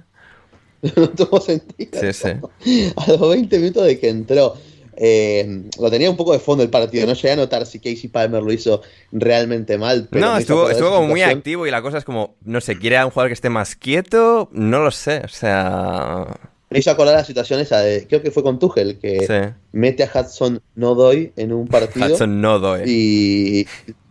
no 0.96 1.10
tuvo 1.10 1.42
sentido. 1.42 2.00
Sí, 2.00 2.14
sí. 2.14 2.92
A 2.96 3.12
los 3.12 3.30
20 3.30 3.58
minutos 3.58 3.86
de 3.86 4.00
que 4.00 4.10
entró. 4.10 4.54
Eh, 5.02 5.64
lo 5.80 5.90
tenía 5.90 6.10
un 6.10 6.18
poco 6.18 6.34
de 6.34 6.40
fondo 6.40 6.62
el 6.64 6.70
partido. 6.70 7.08
No 7.08 7.14
llegué 7.14 7.32
a 7.32 7.36
notar 7.38 7.66
si 7.66 7.80
Casey 7.80 8.10
Palmer 8.10 8.44
lo 8.44 8.52
hizo 8.52 8.82
realmente 9.14 9.78
mal. 9.78 10.08
Pero 10.12 10.26
no, 10.26 10.38
estuvo, 10.38 10.70
estuvo 10.70 10.90
como 10.92 11.08
muy 11.08 11.22
activo 11.22 11.66
y 11.66 11.72
la 11.72 11.82
cosa 11.82 11.98
es 11.98 12.04
como, 12.04 12.36
no 12.44 12.60
sé, 12.62 12.78
quiere 12.78 12.98
a 12.98 13.06
un 13.06 13.12
jugador 13.12 13.30
que 13.30 13.34
esté 13.34 13.50
más 13.50 13.76
quieto, 13.76 14.50
no 14.52 14.80
lo 14.84 14.92
sé, 14.92 15.22
o 15.24 15.30
sea... 15.30 16.28
Me 16.72 16.78
hizo 16.78 16.92
acordar 16.92 17.16
la 17.16 17.24
situación 17.26 17.60
esa 17.62 17.80
de. 17.80 18.06
Creo 18.08 18.22
que 18.22 18.30
fue 18.30 18.44
con 18.44 18.60
Tuchel, 18.60 19.00
que 19.00 19.22
Sí. 19.26 19.56
mete 19.72 20.04
a 20.04 20.12
Hudson 20.14 20.62
no 20.76 20.94
doy 20.94 21.34
en 21.36 21.52
un 21.52 21.68
partido. 21.68 22.06
Hudson 22.06 22.42
no 22.42 22.60
doy. 22.60 22.84
y, 22.86 23.60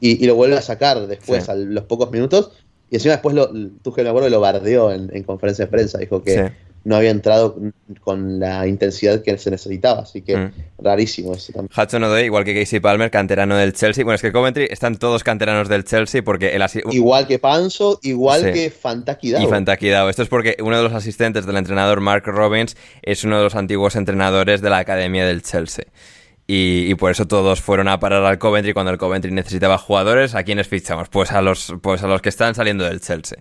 y, 0.01 0.25
y 0.25 0.27
lo 0.27 0.35
vuelve 0.35 0.57
a 0.57 0.63
sacar 0.63 1.07
después, 1.07 1.45
Sí. 1.45 1.51
a 1.53 1.55
los 1.55 1.85
pocos 1.85 2.11
minutos. 2.11 2.51
Y 2.91 2.97
encima 2.97 3.13
después 3.13 3.37
lo, 3.37 3.49
Tuchel, 3.83 4.03
me 4.03 4.11
acuerdo, 4.11 4.29
lo 4.29 4.41
bardeó 4.41 4.91
en, 4.91 5.09
en 5.15 5.23
conferencia 5.23 5.67
de 5.67 5.71
prensa. 5.71 5.99
Dijo 5.99 6.21
que 6.25 6.33
Sí. 6.35 6.53
No 6.85 6.97
había 6.97 7.11
entrado 7.11 7.57
con 8.01 8.39
la 8.41 8.67
intensidad 8.67 9.23
que 9.23 9.37
se 9.39 9.51
necesitaba. 9.51 10.03
Así 10.03 10.23
que 10.23 10.37
Mm. 10.37 10.53
rarísimo 10.79 11.35
eso 11.35 11.53
también. 11.53 11.71
Hudson 11.77 12.05
Odoi, 12.05 12.25
igual 12.25 12.45
que 12.45 12.59
Casey 12.59 12.81
Palmer, 12.81 13.11
canterano 13.11 13.57
del 13.57 13.73
Chelsea. 13.73 14.05
Bueno, 14.05 14.15
es 14.17 14.23
que 14.23 14.33
Coventry 14.33 14.69
están 14.71 14.97
todos 14.97 15.23
canteranos 15.25 15.69
del 15.69 15.85
Chelsea 15.85 16.23
porque 16.23 16.55
el 16.55 16.63
Igual 16.93 17.27
que 17.27 17.39
Panzo, 17.39 17.99
igual 18.03 18.43
Sí. 18.43 18.53
que 18.53 18.71
Fantaki 18.71 19.31
Dao. 19.33 19.43
Y 19.43 19.47
Fantaki 19.47 19.89
Dao. 19.89 20.09
Esto 20.09 20.23
es 20.23 20.29
porque 20.29 20.57
uno 20.61 20.77
de 20.77 20.83
los 20.83 20.93
asistentes 20.95 21.45
del 21.47 21.57
entrenador 21.57 22.01
Mark 22.01 22.25
Robbins 22.27 22.77
es 23.03 23.25
uno 23.25 23.39
de 23.39 23.45
los 23.45 23.55
antiguos 23.55 23.97
entrenadores 23.97 24.61
de 24.63 24.71
la 24.71 24.79
academia 24.79 25.27
del 25.27 25.43
Chelsea. 25.43 25.87
Y, 26.51 26.91
y 26.91 26.95
por 26.95 27.11
eso 27.11 27.27
todos 27.29 27.61
fueron 27.61 27.89
a 27.89 28.01
parar 28.01 28.25
al 28.25 28.39
Coventry 28.39 28.73
cuando 28.73 28.91
el 28.91 28.97
Coventry 28.97 29.31
necesitaba 29.31 29.77
jugadores. 29.77 30.35
¿A 30.35 30.45
quiénes 30.45 30.67
fichamos? 30.67 31.11
Pues 31.11 31.31
a 31.31 31.43
los, 31.43 31.75
pues 31.83 32.03
a 32.03 32.07
los 32.07 32.23
que 32.23 32.31
están 32.31 32.55
saliendo 32.55 32.85
del 32.85 33.03
Chelsea. 33.03 33.41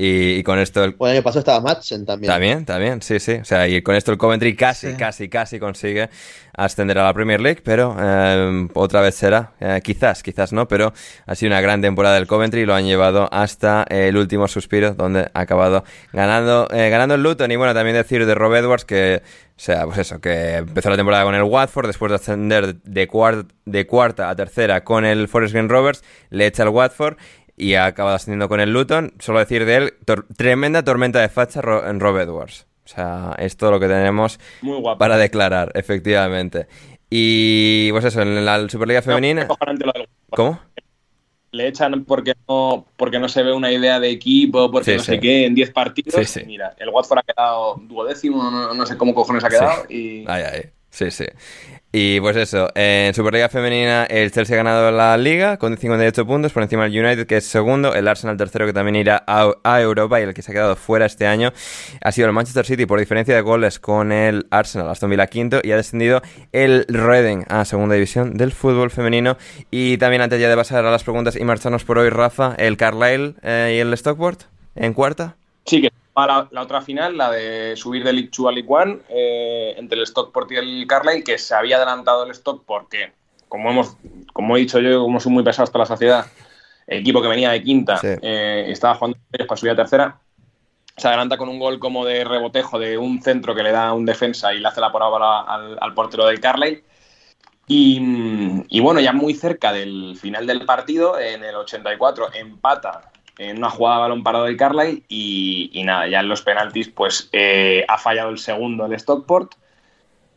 Y, 0.00 0.34
y 0.38 0.42
con 0.44 0.60
esto 0.60 0.84
el, 0.84 0.92
Bueno, 0.92 1.10
el 1.10 1.16
año 1.16 1.24
pasado 1.24 1.40
estaba 1.40 1.60
Madsen 1.60 2.06
también. 2.06 2.30
Está 2.60 2.78
bien, 2.78 3.02
sí, 3.02 3.18
sí. 3.18 3.32
O 3.32 3.44
sea, 3.44 3.66
y 3.66 3.82
con 3.82 3.96
esto 3.96 4.12
el 4.12 4.18
Coventry 4.18 4.54
casi, 4.54 4.94
casi, 4.94 5.28
casi 5.28 5.58
consigue 5.58 6.08
ascender 6.56 6.98
a 6.98 7.04
la 7.04 7.12
Premier 7.14 7.40
League, 7.40 7.62
pero 7.64 7.96
eh, 8.00 8.68
otra 8.74 9.00
vez 9.00 9.16
será. 9.16 9.54
Eh, 9.58 9.80
quizás, 9.82 10.22
quizás 10.22 10.52
no, 10.52 10.68
pero 10.68 10.92
ha 11.26 11.34
sido 11.34 11.50
una 11.50 11.60
gran 11.60 11.82
temporada 11.82 12.14
del 12.14 12.28
Coventry 12.28 12.60
y 12.60 12.64
lo 12.66 12.74
han 12.76 12.84
llevado 12.86 13.28
hasta 13.32 13.84
el 13.90 14.16
último 14.16 14.46
suspiro, 14.46 14.94
donde 14.94 15.28
ha 15.34 15.40
acabado 15.40 15.82
ganando, 16.12 16.68
eh, 16.72 16.90
ganando 16.90 17.16
el 17.16 17.22
Luton. 17.24 17.50
Y 17.50 17.56
bueno, 17.56 17.74
también 17.74 17.96
decir 17.96 18.24
de 18.24 18.34
Rob 18.36 18.54
Edwards 18.54 18.84
que, 18.84 19.22
o 19.24 19.60
sea, 19.60 19.84
pues 19.84 19.98
eso, 19.98 20.20
que 20.20 20.58
empezó 20.58 20.90
la 20.90 20.96
temporada 20.96 21.24
con 21.24 21.34
el 21.34 21.42
Watford, 21.42 21.88
después 21.88 22.10
de 22.10 22.16
ascender 22.16 22.76
de, 22.82 23.08
cuar- 23.08 23.46
de 23.64 23.84
cuarta 23.88 24.30
a 24.30 24.36
tercera 24.36 24.84
con 24.84 25.04
el 25.04 25.26
Forest 25.26 25.54
Green 25.54 25.68
Rovers, 25.68 26.04
le 26.30 26.46
echa 26.46 26.62
el 26.62 26.68
Watford 26.68 27.16
y 27.58 27.74
ha 27.74 27.86
acabado 27.86 28.16
ascendiendo 28.16 28.48
con 28.48 28.60
el 28.60 28.72
Luton. 28.72 29.12
Solo 29.18 29.38
decir 29.40 29.64
de 29.64 29.76
él, 29.76 29.94
tor- 30.06 30.26
tremenda 30.36 30.82
tormenta 30.84 31.20
de 31.20 31.28
facha 31.28 31.60
en 31.88 32.00
Rob 32.00 32.18
Edwards. 32.18 32.66
O 32.84 32.88
sea, 32.88 33.34
es 33.38 33.56
todo 33.56 33.72
lo 33.72 33.80
que 33.80 33.86
tenemos 33.88 34.40
Muy 34.62 34.80
guapo. 34.80 34.98
para 34.98 35.16
declarar, 35.18 35.72
efectivamente. 35.74 36.66
Y 37.10 37.90
pues 37.92 38.04
eso, 38.04 38.22
en 38.22 38.44
la 38.44 38.68
Superliga 38.68 39.02
Femenina... 39.02 39.46
No, 39.46 39.56
del- 39.74 40.08
¿Cómo? 40.30 40.60
Le 41.50 41.66
echan 41.68 42.04
porque 42.04 42.34
no, 42.46 42.86
porque 42.96 43.18
no 43.18 43.26
se 43.28 43.42
ve 43.42 43.54
una 43.54 43.72
idea 43.72 43.98
de 44.00 44.10
equipo, 44.10 44.70
porque 44.70 44.90
Sí, 44.92 44.96
no 44.98 45.02
sí. 45.02 45.12
sé 45.12 45.20
qué, 45.20 45.46
en 45.46 45.54
10 45.54 45.70
partidos. 45.70 46.14
Sí, 46.28 46.40
sí. 46.40 46.46
Mira, 46.46 46.74
el 46.78 46.90
Watford 46.90 47.20
ha 47.20 47.22
quedado 47.22 47.76
duodécimo, 47.80 48.50
no, 48.50 48.74
no 48.74 48.86
sé 48.86 48.98
cómo 48.98 49.14
cojones 49.14 49.42
ha 49.44 49.48
quedado. 49.48 49.84
Y 49.88 50.24
Ay, 50.26 50.42
ay. 50.52 50.62
Sí, 50.90 51.10
sí. 51.10 51.24
Y 51.90 52.20
pues 52.20 52.36
eso, 52.36 52.68
en 52.74 53.14
Superliga 53.14 53.48
Femenina 53.48 54.04
el 54.04 54.30
Chelsea 54.30 54.54
ha 54.54 54.58
ganado 54.58 54.90
la 54.90 55.16
Liga 55.16 55.56
con 55.56 55.74
58 55.74 56.26
puntos 56.26 56.52
por 56.52 56.62
encima 56.62 56.82
del 56.82 57.02
United 57.02 57.26
que 57.26 57.38
es 57.38 57.46
segundo, 57.46 57.94
el 57.94 58.06
Arsenal 58.08 58.36
tercero 58.36 58.66
que 58.66 58.74
también 58.74 58.96
irá 58.96 59.24
a, 59.26 59.80
Europa 59.80 60.20
y 60.20 60.24
el 60.24 60.34
que 60.34 60.42
se 60.42 60.50
ha 60.50 60.54
quedado 60.54 60.76
fuera 60.76 61.06
este 61.06 61.26
año 61.26 61.50
ha 62.02 62.12
sido 62.12 62.26
el 62.26 62.34
Manchester 62.34 62.66
City 62.66 62.84
por 62.84 62.98
diferencia 62.98 63.34
de 63.34 63.40
goles 63.40 63.78
con 63.78 64.12
el 64.12 64.46
Arsenal, 64.50 64.90
Aston 64.90 65.08
Villa 65.08 65.28
quinto 65.28 65.60
y 65.62 65.72
ha 65.72 65.76
descendido 65.76 66.20
el 66.52 66.84
Reading 66.88 67.44
a 67.48 67.64
segunda 67.64 67.94
división 67.94 68.36
del 68.36 68.52
fútbol 68.52 68.90
femenino 68.90 69.38
y 69.70 69.96
también 69.96 70.20
antes 70.20 70.38
ya 70.38 70.50
de 70.50 70.56
pasar 70.56 70.84
a 70.84 70.90
las 70.90 71.04
preguntas 71.04 71.36
y 71.36 71.44
marcharnos 71.44 71.84
por 71.84 71.96
hoy 71.96 72.10
Rafa, 72.10 72.54
el 72.58 72.76
Carlisle 72.76 73.34
eh, 73.42 73.76
y 73.76 73.78
el 73.80 73.96
Stockport 73.96 74.42
en 74.74 74.92
cuarta. 74.92 75.36
La, 76.26 76.62
otra 76.62 76.80
final, 76.80 77.16
la 77.16 77.30
de 77.30 77.74
subir 77.76 78.02
de 78.04 78.12
League 78.12 78.30
2 78.36 78.48
a 78.48 78.52
League 78.52 78.68
1, 78.68 79.00
eh, 79.08 79.74
entre 79.76 79.98
el 79.98 80.06
Stockport 80.06 80.50
y 80.52 80.56
el 80.56 80.86
Carlisle, 80.86 81.22
que 81.24 81.38
se 81.38 81.54
había 81.54 81.76
adelantado 81.76 82.24
el 82.24 82.30
Stock 82.32 82.62
porque, 82.66 83.12
como, 83.48 83.70
hemos, 83.70 83.96
como 84.32 84.56
he 84.56 84.60
dicho 84.60 84.78
yo, 84.80 85.02
como 85.02 85.20
soy 85.20 85.32
muy 85.32 85.42
pesado 85.42 85.64
hasta 85.64 85.78
la 85.78 85.86
saciedad, 85.86 86.26
el 86.86 87.00
equipo 87.00 87.20
que 87.22 87.28
venía 87.28 87.50
de 87.50 87.62
quinta 87.62 87.98
Sí. 87.98 88.08
eh, 88.22 88.66
estaba 88.68 88.94
jugando 88.94 89.18
para 89.46 89.56
subir 89.56 89.72
a 89.72 89.76
tercera. 89.76 90.18
Se 90.96 91.06
adelanta 91.06 91.36
con 91.36 91.48
un 91.48 91.58
gol 91.60 91.78
como 91.78 92.04
de 92.04 92.24
rebotejo 92.24 92.78
de 92.78 92.98
un 92.98 93.22
centro 93.22 93.54
que 93.54 93.62
le 93.62 93.70
da 93.70 93.92
un 93.92 94.04
defensa 94.04 94.52
y 94.52 94.58
le 94.58 94.66
hace 94.66 94.80
la 94.80 94.90
parábola 94.90 95.42
al, 95.42 95.78
al 95.80 95.94
portero 95.94 96.26
del 96.26 96.40
Carlisle. 96.40 96.82
Y, 97.68 98.00
y 98.68 98.80
bueno, 98.80 98.98
ya 98.98 99.12
muy 99.12 99.34
cerca 99.34 99.72
del 99.72 100.16
final 100.18 100.46
del 100.46 100.64
partido, 100.64 101.20
en 101.20 101.44
el 101.44 101.54
84, 101.54 102.32
empata 102.34 103.12
en 103.38 103.58
una 103.58 103.70
jugada 103.70 103.96
de 103.96 104.02
balón 104.02 104.22
parado 104.22 104.44
del 104.44 104.56
Carlisle 104.56 105.02
y, 105.08 105.82
nada, 105.84 106.08
ya 106.08 106.20
en 106.20 106.28
los 106.28 106.42
penaltis 106.42 106.88
pues 106.88 107.28
eh, 107.32 107.84
ha 107.88 107.98
fallado 107.98 108.30
el 108.30 108.38
segundo 108.38 108.84
el 108.84 108.98
Stockport 108.98 109.54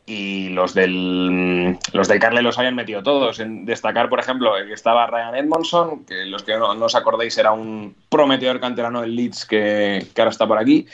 y 0.05 0.49
los 0.49 0.73
del, 0.73 1.77
los 1.93 2.07
del 2.07 2.19
Carlisle 2.19 2.43
los 2.43 2.57
habían 2.57 2.75
metido 2.75 3.01
todos. 3.01 3.39
En 3.39 3.65
destacar, 3.65 4.09
por 4.09 4.19
ejemplo, 4.19 4.53
que 4.65 4.73
estaba 4.73 5.07
Ryan 5.07 5.35
Edmondson, 5.35 6.05
que 6.05 6.25
los 6.25 6.43
que 6.43 6.57
no, 6.57 6.73
no 6.75 6.85
os 6.85 6.95
acordéis 6.95 7.37
era 7.37 7.51
un 7.51 7.95
prometedor 8.09 8.59
canterano 8.59 9.01
del 9.01 9.15
Leeds 9.15 9.45
que, 9.45 10.05
que 10.13 10.21
ahora 10.21 10.31
está 10.31 10.47
por 10.47 10.57
aquí. 10.57 10.85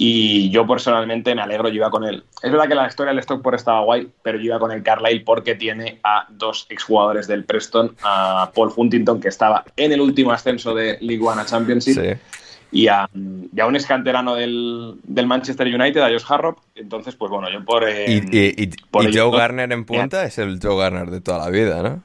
Y 0.00 0.48
yo 0.50 0.64
personalmente 0.64 1.34
me 1.34 1.42
alegro, 1.42 1.68
yo 1.70 1.74
iba 1.74 1.90
con 1.90 2.04
él. 2.04 2.22
Es 2.40 2.52
verdad 2.52 2.68
que 2.68 2.76
la 2.76 2.86
historia 2.86 3.12
del 3.12 3.20
Stockport 3.20 3.56
estaba 3.56 3.80
guay, 3.80 4.06
pero 4.22 4.38
yo 4.38 4.44
iba 4.44 4.58
con 4.60 4.70
el 4.70 4.84
Carlisle 4.84 5.24
porque 5.24 5.56
tiene 5.56 5.98
a 6.04 6.24
dos 6.30 6.66
exjugadores 6.68 7.26
del 7.26 7.42
Preston, 7.42 7.96
a 8.04 8.48
Paul 8.54 8.72
Huntington, 8.76 9.20
que 9.20 9.26
estaba 9.26 9.64
en 9.76 9.90
el 9.90 10.00
último 10.00 10.30
ascenso 10.30 10.72
de 10.72 10.98
League 11.00 11.20
One 11.26 11.40
a 11.40 11.44
Championship, 11.46 11.94
Sí. 11.94 12.10
y, 12.70 12.86
a, 12.86 13.08
y 13.12 13.58
a 13.60 13.66
un 13.66 13.74
escanterano 13.74 14.36
del, 14.36 14.94
del 15.02 15.26
Manchester 15.26 15.66
United, 15.66 16.00
a 16.00 16.10
Josh 16.10 16.24
Harrop. 16.28 16.58
Entonces, 16.76 17.16
pues 17.16 17.32
bueno, 17.32 17.50
yo 17.50 17.64
por... 17.64 17.82
eh, 17.88 18.04
Y, 18.08 18.18
y- 18.38 18.54
y- 18.56 18.66
por 18.92 19.02
y 19.02 19.08
ellos 19.08 19.22
Joe 19.22 19.30
dos- 19.32 19.40
Garner 19.40 19.72
en 19.72 19.84
punta 19.84 20.22
es 20.24 20.38
el 20.38 20.60
Joe 20.62 20.76
Garner 20.78 21.10
de 21.10 21.20
toda 21.20 21.38
la 21.40 21.50
vida, 21.50 21.82
¿no? 21.82 22.00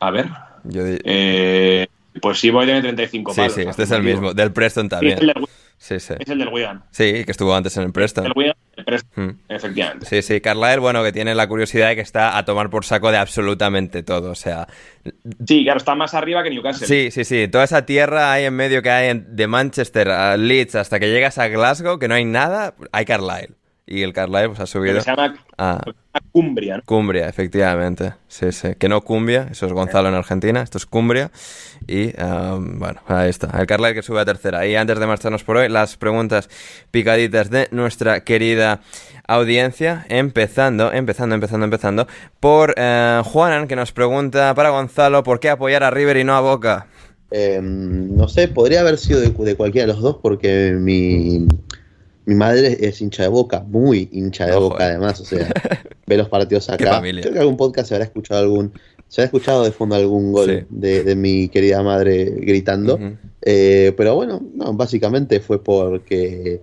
A 0.00 0.10
ver. 0.10 0.28
Yo 0.64 0.80
eh, 0.84 1.88
pues 2.22 2.38
sí, 2.40 2.50
voy 2.50 2.64
de 2.64 2.80
35 2.80 3.32
Sí, 3.32 3.36
palos, 3.36 3.52
sí, 3.54 3.62
sea, 3.62 3.70
este 3.70 3.82
es 3.82 3.90
el 3.90 4.02
mismo. 4.02 4.32
Del 4.32 4.50
Preston 4.52 4.88
Sí, 4.88 5.06
es, 5.08 5.18
también. 5.18 5.34
Sí, 5.78 6.00
sí. 6.00 6.14
es 6.18 6.28
el 6.28 6.38
del 6.40 6.48
Wigan. 6.48 6.82
Sí, 6.90 7.24
que 7.24 7.30
estuvo 7.30 7.54
antes 7.54 7.76
en 7.76 7.84
el 7.84 7.92
Preston. 7.92 8.26
El 8.26 8.32
Wigan, 8.34 8.56
el 8.76 8.84
Preston, 8.84 9.26
Mm. 9.26 9.38
efectivamente. 9.48 10.06
Sí, 10.06 10.22
sí, 10.22 10.40
Carlisle, 10.40 10.78
bueno, 10.78 11.02
que 11.04 11.12
tiene 11.12 11.34
la 11.36 11.46
curiosidad 11.46 11.88
de 11.88 11.94
que 11.96 12.00
está 12.02 12.36
a 12.36 12.44
tomar 12.44 12.68
por 12.68 12.84
saco 12.84 13.10
de 13.12 13.16
absolutamente 13.18 14.02
todo. 14.02 14.32
O 14.32 14.34
sea, 14.34 14.66
Sí, 15.46 15.62
claro, 15.64 15.78
está 15.78 15.94
más 15.94 16.14
arriba 16.14 16.42
que 16.42 16.50
Newcastle. 16.50 16.86
sí, 16.86 17.10
sí, 17.10 17.24
sí. 17.24 17.48
Toda 17.48 17.64
esa 17.64 17.86
tierra 17.86 18.32
ahí 18.32 18.44
en 18.44 18.54
medio 18.54 18.82
que 18.82 18.90
hay 18.90 19.08
en- 19.10 19.36
de 19.36 19.46
Manchester 19.46 20.10
a 20.10 20.36
Leeds 20.36 20.74
hasta 20.74 20.98
que 21.00 21.10
llegas 21.10 21.38
a 21.38 21.48
Glasgow, 21.48 21.98
que 21.98 22.08
no 22.08 22.14
hay 22.14 22.24
nada, 22.24 22.74
hay 22.92 23.04
Carlisle. 23.04 23.54
Y 23.88 24.02
el 24.02 24.12
Carlisle 24.12 24.48
pues, 24.48 24.60
ha 24.60 24.66
subido 24.66 24.96
Que 24.96 25.00
se 25.00 25.10
llama 25.10 25.34
a 25.56 25.80
Cumbria, 26.32 26.76
¿no? 26.76 26.82
Cumbria, 26.84 27.28
efectivamente. 27.28 28.14
Sí, 28.28 28.52
sí. 28.52 28.74
Que 28.78 28.88
no 28.88 29.00
Cumbia, 29.00 29.48
eso 29.50 29.66
es 29.66 29.72
Gonzalo 29.72 30.08
en 30.08 30.14
Argentina, 30.14 30.62
esto 30.62 30.78
es 30.78 30.86
Cumbria. 30.86 31.30
Y 31.86 32.12
um, 32.20 32.78
bueno, 32.78 33.00
ahí 33.06 33.30
está. 33.30 33.58
El 33.58 33.66
Carlisle 33.66 33.94
que 33.94 34.02
sube 34.02 34.20
a 34.20 34.24
tercera. 34.24 34.66
Y 34.66 34.76
antes 34.76 34.98
de 34.98 35.06
marcharnos 35.06 35.42
por 35.44 35.56
hoy, 35.56 35.68
las 35.68 35.96
preguntas 35.96 36.48
picaditas 36.90 37.50
de 37.50 37.68
nuestra 37.70 38.20
querida 38.24 38.80
audiencia. 39.26 40.04
Empezando, 40.08 40.92
empezando, 40.92 41.34
empezando, 41.34 41.64
empezando. 41.64 42.06
Por 42.40 42.74
eh, 42.76 43.22
Juanan, 43.24 43.68
que 43.68 43.76
nos 43.76 43.92
pregunta 43.92 44.54
para 44.54 44.70
Gonzalo, 44.70 45.22
¿por 45.22 45.40
qué 45.40 45.50
apoyar 45.50 45.82
a 45.82 45.90
River 45.90 46.18
y 46.18 46.24
no 46.24 46.36
a 46.36 46.40
Boca? 46.40 46.86
Eh, 47.30 47.60
no 47.62 48.28
sé, 48.28 48.48
podría 48.48 48.80
haber 48.80 48.98
sido 48.98 49.20
de, 49.20 49.30
de 49.30 49.54
cualquiera 49.54 49.86
de 49.86 49.92
los 49.92 50.02
dos 50.02 50.16
porque 50.22 50.72
mi, 50.72 51.46
mi 52.28 52.34
madre 52.34 52.76
es 52.80 53.00
hincha 53.00 53.22
de 53.22 53.28
boca, 53.30 53.64
muy 53.66 54.08
hincha 54.12 54.46
de 54.46 54.52
Ojo, 54.52 54.70
boca 54.70 54.84
eh. 54.86 54.90
además, 54.90 55.18
o 55.20 55.24
sea, 55.24 55.48
ve 56.06 56.16
los 56.18 56.28
partidos 56.28 56.68
acá. 56.68 57.00
Creo 57.00 57.32
que 57.32 57.38
algún 57.38 57.56
podcast 57.56 57.88
se 57.88 57.94
habrá 57.94 58.04
escuchado 58.04 58.40
algún, 58.42 58.72
se 59.08 59.22
habrá 59.22 59.26
escuchado 59.26 59.64
de 59.64 59.72
fondo 59.72 59.94
algún 59.96 60.32
gol 60.32 60.46
Sí. 60.46 60.66
de, 60.68 61.04
de 61.04 61.16
mi 61.16 61.48
querida 61.48 61.82
madre 61.82 62.26
gritando. 62.26 62.98
Eh, 63.42 63.94
pero 63.96 64.14
bueno, 64.14 64.42
no, 64.54 64.74
básicamente 64.74 65.40
fue 65.40 65.62
porque 65.64 66.60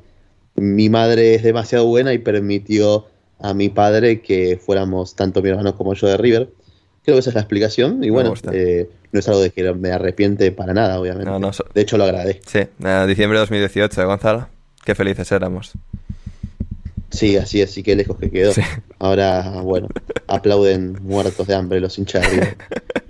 mi 0.56 0.88
madre 0.90 1.34
es 1.36 1.42
demasiado 1.44 1.86
buena 1.88 2.14
y 2.14 2.20
permitió 2.20 3.08
a 3.40 3.54
mi 3.56 3.70
padre 3.70 4.22
que 4.22 4.58
fuéramos 4.64 5.16
tanto 5.16 5.42
mi 5.42 5.50
hermano 5.50 5.76
como 5.76 5.94
yo 5.96 6.08
de 6.08 6.18
River. 6.18 6.50
Creo 7.04 7.16
que 7.16 7.20
esa 7.20 7.32
es 7.32 7.36
la 7.36 7.42
explicación 7.42 8.04
y 8.04 8.10
bueno, 8.12 8.34
eh, 8.52 8.90
no 9.12 9.20
es 9.20 9.28
algo 9.28 9.40
de 9.42 9.50
que 9.50 9.74
me 9.74 9.92
arrepiente 9.92 10.52
para 10.52 10.74
nada, 10.74 11.00
obviamente. 11.00 11.30
No, 11.30 11.40
no, 11.40 11.52
so- 11.54 11.66
De 11.74 11.82
hecho, 11.82 11.98
lo 11.98 12.04
agradezco. 12.04 12.44
Sí, 12.48 12.60
diciembre 13.08 13.38
de 13.38 13.42
2018, 13.42 14.02
¿eh, 14.02 14.06
Gonzalo? 14.06 14.48
Qué 14.86 14.96
felices 14.96 15.32
éramos. 15.32 15.74
Sí, 17.10 17.38
así 17.38 17.62
es, 17.62 17.78
y 17.78 17.84
qué 17.84 17.96
lejos 17.96 18.18
que 18.18 18.30
quedó. 18.30 18.54
Sí. 18.54 18.62
Ahora, 19.00 19.42
bueno, 19.62 19.88
aplauden 20.28 20.98
muertos 21.02 21.48
de 21.48 21.56
hambre 21.56 21.80
los 21.80 21.98
hinchas 21.98 22.30
de. 22.30 22.56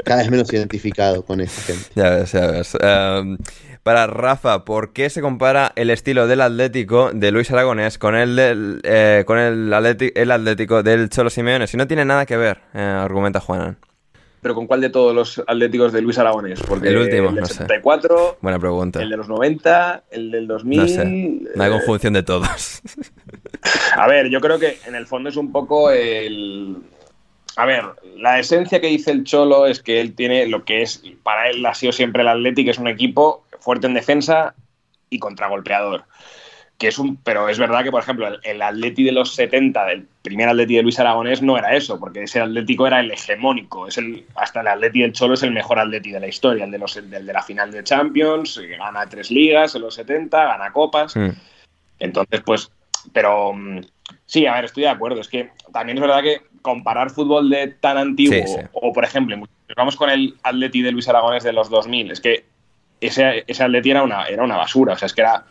Cada 0.06 0.22
vez 0.22 0.30
menos 0.30 0.54
identificado 0.54 1.26
con 1.26 1.42
esa 1.42 1.62
gente. 1.62 1.90
Ya 1.96 2.10
ves, 2.12 2.32
ya 2.32 2.48
ves. 2.48 2.78
Em, 2.80 3.38
para 3.82 4.06
Rafa, 4.08 4.64
¿por 4.64 4.94
qué 4.94 5.10
se 5.10 5.22
compara 5.22 5.72
el 5.76 5.90
estilo 5.90 6.28
del 6.28 6.42
Atlético 6.42 7.12
de 7.14 7.32
Luis 7.32 7.50
Aragonés 7.50 7.98
con 7.98 8.16
el 8.16 8.36
del 8.36 8.82
eh, 8.84 9.24
con 9.26 9.40
el 9.40 9.74
Atlético 9.74 10.84
del 10.84 11.10
Cholo 11.10 11.30
Simeone? 11.30 11.66
Si 11.66 11.76
no 11.76 11.88
tiene 11.88 12.06
nada 12.06 12.26
que 12.26 12.38
ver, 12.38 12.60
eh, 12.74 12.80
argumenta 12.80 13.40
Juanan. 13.40 13.78
Pero 14.46 14.54
¿con 14.54 14.68
cuál 14.68 14.80
de 14.80 14.92
todos 14.92 15.16
los 15.16 15.42
atléticos 15.48 15.92
de 15.92 16.04
Luis 16.04 16.20
Aragonés? 16.20 16.62
Porque 16.62 16.90
El 16.90 16.98
último, 16.98 17.30
el 17.30 17.34
del 17.34 17.42
no 17.42 17.48
sé. 17.48 17.56
74, 17.56 18.38
Buena 18.42 18.60
pregunta. 18.60 19.02
el 19.02 19.10
de 19.10 19.18
los 19.18 19.28
90, 19.28 20.04
el 20.12 20.30
del 20.30 20.46
2000... 20.46 20.78
No 20.78 20.88
sé. 20.88 21.02
Una 21.56 21.66
eh, 21.66 21.70
conjunción 21.72 22.14
de 22.14 22.22
todos. 22.22 22.80
A 23.98 24.06
ver, 24.06 24.30
yo 24.30 24.40
creo 24.42 24.60
que 24.60 24.78
en 24.86 24.94
el 24.94 25.08
fondo 25.08 25.30
es 25.30 25.36
un 25.36 25.52
poco 25.52 25.90
el. 25.90 26.78
A 27.56 27.66
ver, 27.66 27.86
la 28.18 28.38
esencia 28.38 28.80
que 28.80 28.86
dice 28.86 29.10
el 29.10 29.24
Cholo 29.24 29.66
es 29.66 29.82
que 29.82 30.00
él 30.00 30.14
tiene 30.14 30.46
lo 30.46 30.64
que 30.64 30.84
es, 30.84 31.02
para 31.24 31.50
él 31.50 31.66
ha 31.66 31.74
sido 31.74 31.92
siempre 31.92 32.22
el 32.22 32.28
Atleti, 32.28 32.66
que 32.66 32.70
es 32.70 32.78
un 32.78 32.88
equipo 32.88 33.46
fuerte 33.60 33.88
en 33.88 33.96
defensa 33.96 34.54
y 35.10 35.18
contragolpeador. 35.18 36.04
Que 36.78 36.90
es 36.90 37.00
un, 37.00 37.16
pero 37.18 37.48
es 37.48 37.58
verdad 37.58 37.84
que, 37.84 37.92
por 37.92 38.02
ejemplo, 38.02 38.28
el, 38.28 38.40
el 38.44 38.62
Atleti 38.62 39.04
de 39.06 39.14
los 39.14 39.34
70, 39.34 39.86
del 39.86 40.08
primer 40.22 40.50
Atleti 40.50 40.76
de 40.76 40.84
Luis 40.84 41.00
Aragonés, 41.00 41.42
no 41.42 41.58
era 41.58 41.74
eso, 41.76 42.00
porque 42.00 42.24
ese 42.24 42.42
Atlético 42.42 42.86
era 42.86 43.00
el 43.00 43.12
hegemónico. 43.12 43.88
Es 43.88 43.98
el, 43.98 44.26
hasta 44.36 44.62
el 44.62 44.68
Atleti 44.68 45.02
del 45.02 45.14
Cholo 45.14 45.36
es 45.36 45.44
el 45.44 45.52
mejor 45.52 45.80
Atleti 45.80 46.12
de 46.12 46.20
la 46.20 46.28
historia, 46.28 46.66
el 46.66 46.72
de, 46.72 46.80
los, 46.80 46.98
el 46.98 47.10
de 47.10 47.22
la 47.22 47.42
final 47.44 47.72
de 47.72 47.84
Champions, 47.84 48.58
que 48.60 48.76
gana 48.76 49.08
tres 49.08 49.32
ligas 49.32 49.76
en 49.76 49.84
los 49.84 49.96
70, 49.96 50.46
gana 50.46 50.72
copas. 50.74 51.16
Mm. 51.16 51.30
Entonces, 52.00 52.42
pues, 52.46 52.72
pero 53.14 53.54
mm, 53.54 53.80
sí, 54.26 54.46
a 54.46 54.56
ver, 54.56 54.66
estoy 54.66 54.84
de 54.84 54.90
acuerdo. 54.90 55.22
Es 55.22 55.30
que 55.30 55.52
también 55.72 55.98
es 55.98 56.02
verdad 56.02 56.22
que 56.22 56.42
comparar 56.62 57.10
fútbol 57.10 57.50
de 57.50 57.68
tan 57.68 57.98
antiguo, 57.98 58.36
Sí, 58.46 58.54
sí. 58.54 58.60
o 58.74 58.92
por 58.92 59.06
ejemplo, 59.06 59.38
vamos 59.78 59.96
con 59.96 60.10
el 60.10 60.36
Atleti 60.44 60.82
de 60.82 60.92
Luis 60.92 61.08
Aragonés 61.08 61.44
de 61.44 61.54
los 61.54 61.70
2000, 61.70 62.12
es 62.12 62.20
que 62.20 62.46
ese, 63.02 63.44
ese 63.46 63.64
Atleti 63.64 63.92
era 63.92 64.04
una, 64.04 64.26
era 64.26 64.44
una 64.44 64.58
basura, 64.58 64.94
o 64.94 64.98
sea, 64.98 65.06
es 65.06 65.14
que 65.14 65.22
era 65.22 65.46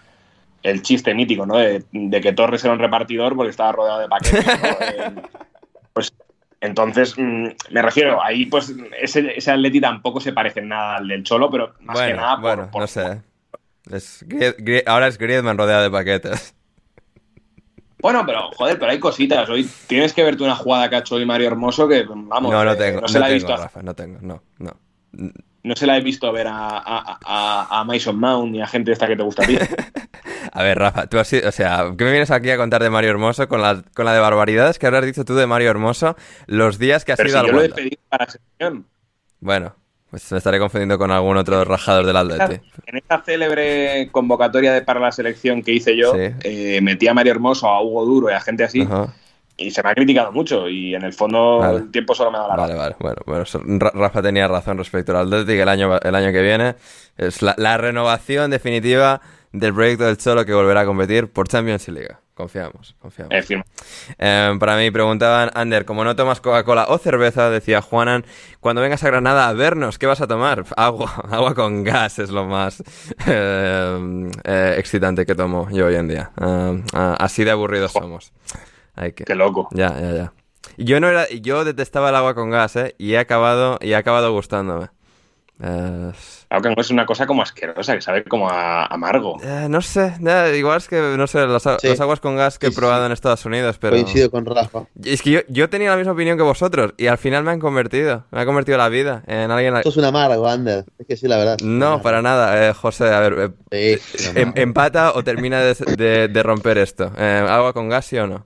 el 0.64 0.82
chiste 0.82 1.14
mítico, 1.14 1.46
¿no? 1.46 1.56
De, 1.58 1.84
de 1.92 2.20
que 2.20 2.32
Torres 2.32 2.64
era 2.64 2.72
un 2.72 2.80
repartidor 2.80 3.36
porque 3.36 3.50
estaba 3.50 3.70
rodeado 3.70 4.00
de 4.00 4.08
paquetes, 4.08 4.44
¿no? 4.46 5.22
Pues 5.92 6.12
entonces, 6.60 7.14
mm, 7.16 7.46
me 7.70 7.82
refiero, 7.82 8.20
ahí 8.20 8.46
pues 8.46 8.74
ese, 9.00 9.32
ese 9.36 9.52
Atleti 9.52 9.80
tampoco 9.80 10.18
se 10.20 10.32
parece 10.32 10.58
en 10.58 10.68
nada 10.70 10.96
al 10.96 11.06
del 11.06 11.22
Cholo, 11.22 11.48
pero 11.48 11.74
más 11.80 12.00
que 12.00 12.14
nada 12.14 12.34
por, 12.34 12.42
bueno, 12.42 12.70
por- 12.72 12.80
no 12.80 12.86
sé. 12.88 13.22
Es 13.92 14.24
ahora 14.86 15.06
es 15.06 15.18
Griezmann 15.18 15.56
rodeado 15.58 15.82
de 15.84 15.90
paquetes. 15.90 16.54
Bueno, 18.00 18.24
pero 18.26 18.50
joder, 18.56 18.78
pero 18.78 18.90
hay 18.92 18.98
cositas. 18.98 19.48
Hoy 19.48 19.68
tienes 19.86 20.12
que 20.12 20.24
verte 20.24 20.42
una 20.42 20.56
jugada 20.56 20.90
que 20.90 20.96
ha 20.96 20.98
hecho 21.00 21.14
hoy 21.14 21.24
Mario 21.26 21.46
Hermoso 21.48 21.86
que, 21.88 22.04
vamos, 22.08 22.50
no, 22.52 22.64
no 22.64 22.72
eh, 22.72 22.76
tengo, 22.76 23.00
no 23.02 23.08
se 23.08 23.14
no 23.14 23.20
la 23.20 23.26
he 23.30 23.38
tengo, 23.38 23.48
visto, 23.48 23.62
Rafa, 23.62 23.82
no 23.82 23.94
tengo, 23.94 24.18
no, 24.20 24.42
no. 24.58 24.76
no 25.62 25.76
se 25.76 25.86
la 25.86 25.96
he 25.96 26.00
visto 26.00 26.30
ver 26.32 26.46
a, 26.48 26.78
a, 26.78 27.18
a, 27.24 27.80
a 27.80 27.84
Mason 27.84 28.18
Mount 28.18 28.50
ni 28.52 28.60
a 28.60 28.66
gente 28.66 28.90
esta 28.92 29.06
que 29.06 29.16
te 29.16 29.22
gusta 29.22 29.44
a 29.44 29.46
ti. 29.46 29.56
A 30.56 30.62
ver, 30.62 30.78
Rafa, 30.78 31.06
tú 31.08 31.18
has 31.18 31.26
sido, 31.28 31.48
o 31.48 31.52
sea, 31.52 31.92
¿qué 31.98 32.04
me 32.04 32.10
vienes 32.12 32.30
aquí 32.30 32.48
a 32.50 32.56
contar 32.56 32.82
de 32.82 32.88
Mario 32.88 33.10
Hermoso 33.10 33.48
con 33.48 33.60
la, 33.60 33.82
con 33.94 34.04
la 34.04 34.14
de 34.14 34.20
barbaridades 34.20 34.78
que 34.78 34.86
habrás 34.86 35.04
dicho 35.04 35.24
tú 35.24 35.34
de 35.34 35.46
Mario 35.48 35.68
Hermoso 35.70 36.16
los 36.46 36.78
días 36.78 37.04
que 37.04 37.12
has 37.12 37.16
Pero 37.16 37.28
ido 37.28 37.38
si 37.40 37.44
al 37.44 37.46
yo 37.46 37.52
lo 37.52 37.58
he 37.58 37.62
Wanda? 37.64 37.76
pedido 37.76 37.96
para 38.08 38.26
sección. 38.30 38.86
Bueno, 39.40 39.74
pues 40.10 40.30
me 40.30 40.38
estaré 40.38 40.60
confundiendo 40.60 40.96
con 40.96 41.10
algún 41.10 41.36
otro 41.36 41.64
rajador 41.64 42.06
del 42.06 42.16
Atleti. 42.16 42.60
En 42.86 42.96
esta 42.96 43.20
célebre 43.24 44.08
convocatoria 44.12 44.72
de 44.72 44.82
para 44.82 45.00
la 45.00 45.10
selección 45.10 45.60
que 45.62 45.72
hice 45.72 45.96
yo, 45.96 46.12
Sí. 46.14 46.20
eh, 46.44 46.80
metí 46.82 47.08
a 47.08 47.14
Mario 47.14 47.32
Hermoso, 47.32 47.66
a 47.68 47.82
Hugo 47.82 48.04
Duro 48.04 48.30
y 48.30 48.32
a 48.34 48.40
gente 48.40 48.62
así, 48.62 48.82
Ajá. 48.82 49.12
y 49.56 49.72
se 49.72 49.82
me 49.82 49.90
ha 49.90 49.94
criticado 49.96 50.30
mucho. 50.30 50.68
Y 50.68 50.94
en 50.94 51.02
el 51.02 51.12
fondo, 51.12 51.58
Vale. 51.58 51.78
el 51.78 51.90
tiempo 51.90 52.14
solo 52.14 52.30
me 52.30 52.38
da 52.38 52.46
la 52.46 52.54
Vale, 52.54 52.74
vale, 52.74 52.94
bueno, 53.00 53.16
bueno, 53.26 53.44
Rafa 53.92 54.22
tenía 54.22 54.46
razón 54.46 54.78
respecto 54.78 55.10
al 55.18 55.26
Atleti, 55.26 55.46
que 55.56 55.62
el 55.62 55.68
año, 55.68 55.98
el 55.98 56.14
año 56.14 56.30
que 56.30 56.42
viene 56.42 56.76
es 57.18 57.42
la, 57.42 57.54
la 57.58 57.76
renovación 57.76 58.52
definitiva 58.52 59.20
del 59.54 59.72
proyecto 59.72 60.04
del 60.04 60.16
Cholo 60.16 60.44
que 60.44 60.52
volverá 60.52 60.80
a 60.80 60.84
competir 60.84 61.28
por 61.28 61.46
Champions 61.46 61.86
y 61.88 61.92
Liga. 61.92 62.20
Confiamos, 62.34 62.96
confiamos. 62.98 63.32
Eh, 64.18 64.56
para 64.58 64.76
mí 64.76 64.90
preguntaban, 64.90 65.52
Ander, 65.54 65.84
como 65.84 66.02
no 66.02 66.16
tomas 66.16 66.40
Coca-Cola 66.40 66.86
o 66.88 66.98
cerveza, 66.98 67.48
decía 67.48 67.80
Juanan, 67.80 68.26
cuando 68.58 68.82
vengas 68.82 69.04
a 69.04 69.06
Granada 69.06 69.48
a 69.48 69.52
vernos, 69.52 69.98
¿qué 69.98 70.06
vas 70.06 70.20
a 70.20 70.26
tomar? 70.26 70.64
Agua, 70.76 71.22
agua 71.30 71.54
con 71.54 71.84
gas 71.84 72.18
es 72.18 72.30
lo 72.30 72.44
más 72.44 72.82
eh, 73.28 74.30
eh, 74.42 74.74
excitante 74.76 75.24
que 75.24 75.36
tomo 75.36 75.68
yo 75.70 75.86
hoy 75.86 75.94
en 75.94 76.08
día. 76.08 76.32
Ah, 76.36 77.16
así 77.20 77.44
de 77.44 77.52
aburridos 77.52 77.92
somos. 77.92 78.32
Hay 78.96 79.12
que... 79.12 79.22
Qué 79.22 79.36
loco. 79.36 79.68
Ya, 79.70 79.96
ya, 80.00 80.12
ya. 80.12 80.32
Yo 80.76 80.98
no 80.98 81.08
era, 81.08 81.28
yo 81.28 81.64
detestaba 81.64 82.08
el 82.08 82.16
agua 82.16 82.34
con 82.34 82.50
gas, 82.50 82.74
¿eh? 82.74 82.96
Y 82.98 83.12
he 83.12 83.18
acabado, 83.18 83.78
y 83.80 83.92
he 83.92 83.96
acabado 83.96 84.32
gustándome. 84.32 84.88
Eh, 85.62 86.12
Aunque 86.50 86.74
es 86.76 86.90
una 86.90 87.06
cosa 87.06 87.26
como 87.26 87.40
asquerosa, 87.42 87.94
que 87.94 88.00
sabe 88.00 88.24
como 88.24 88.50
a 88.50 88.86
amargo. 88.86 89.36
eh, 89.42 89.66
no 89.70 89.80
sé, 89.80 90.14
eh, 90.26 90.56
igual 90.58 90.78
es 90.78 90.88
que, 90.88 90.96
no 91.16 91.26
sé, 91.28 91.46
las, 91.46 91.66
a- 91.68 91.78
Sí. 91.78 91.88
las 91.88 92.00
aguas 92.00 92.18
con 92.18 92.36
gas 92.36 92.58
que 92.58 92.66
he 92.66 92.70
probado 92.72 93.02
sí. 93.02 93.06
en 93.06 93.12
Estados 93.12 93.44
Unidos, 93.44 93.78
pero... 93.78 93.94
Coincido 93.96 94.30
con 94.32 94.44
Rafa. 94.44 94.86
Es 95.04 95.22
que 95.22 95.30
yo, 95.30 95.40
yo 95.48 95.70
tenía 95.70 95.90
la 95.90 95.96
misma 95.96 96.12
opinión 96.12 96.36
que 96.36 96.42
vosotros 96.42 96.92
y 96.96 97.06
al 97.06 97.18
final 97.18 97.44
me 97.44 97.52
han 97.52 97.60
convertido, 97.60 98.24
me 98.32 98.40
ha 98.40 98.46
convertido 98.46 98.78
la 98.78 98.88
vida 98.88 99.22
en 99.28 99.50
alguien... 99.52 99.76
a- 99.76 99.82
Sos 99.84 99.96
un 99.96 100.04
amargo, 100.04 100.46
Ander. 100.48 100.84
Es 100.98 101.06
que 101.06 101.16
sí, 101.16 101.28
la 101.28 101.36
verdad. 101.36 101.58
No, 101.62 102.02
para 102.02 102.20
nada, 102.20 102.68
eh, 102.68 102.72
José, 102.74 103.12
a 103.14 103.20
ver, 103.20 103.54
eh, 103.70 103.98
Sí, 104.10 104.18
sí, 104.18 104.30
em- 104.34 104.52
empata 104.56 105.12
o 105.14 105.22
termina 105.22 105.60
de, 105.60 105.74
de- 105.96 106.28
de 106.28 106.42
romper 106.42 106.78
esto. 106.78 107.12
Eh, 107.16 107.46
¿Agua 107.48 107.72
con 107.72 107.88
gas 107.88 108.06
sí 108.06 108.18
o 108.18 108.26
no? 108.26 108.44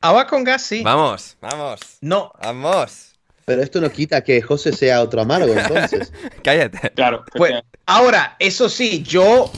Agua 0.00 0.26
con 0.26 0.42
gas, 0.42 0.62
sí. 0.62 0.82
Vamos, 0.82 1.36
vamos, 1.40 1.80
No, 2.00 2.32
vamos. 2.42 3.11
Pero 3.44 3.62
esto 3.62 3.80
no 3.80 3.90
quita 3.90 4.22
que 4.22 4.40
José 4.40 4.72
sea 4.72 5.02
otro 5.02 5.22
amargo, 5.22 5.52
entonces. 5.52 6.12
Cállate. 6.44 6.90
Claro. 6.90 7.24
pues 7.34 7.54
ahora, 7.86 8.36
eso 8.38 8.68
sí, 8.68 9.02
yo 9.02 9.50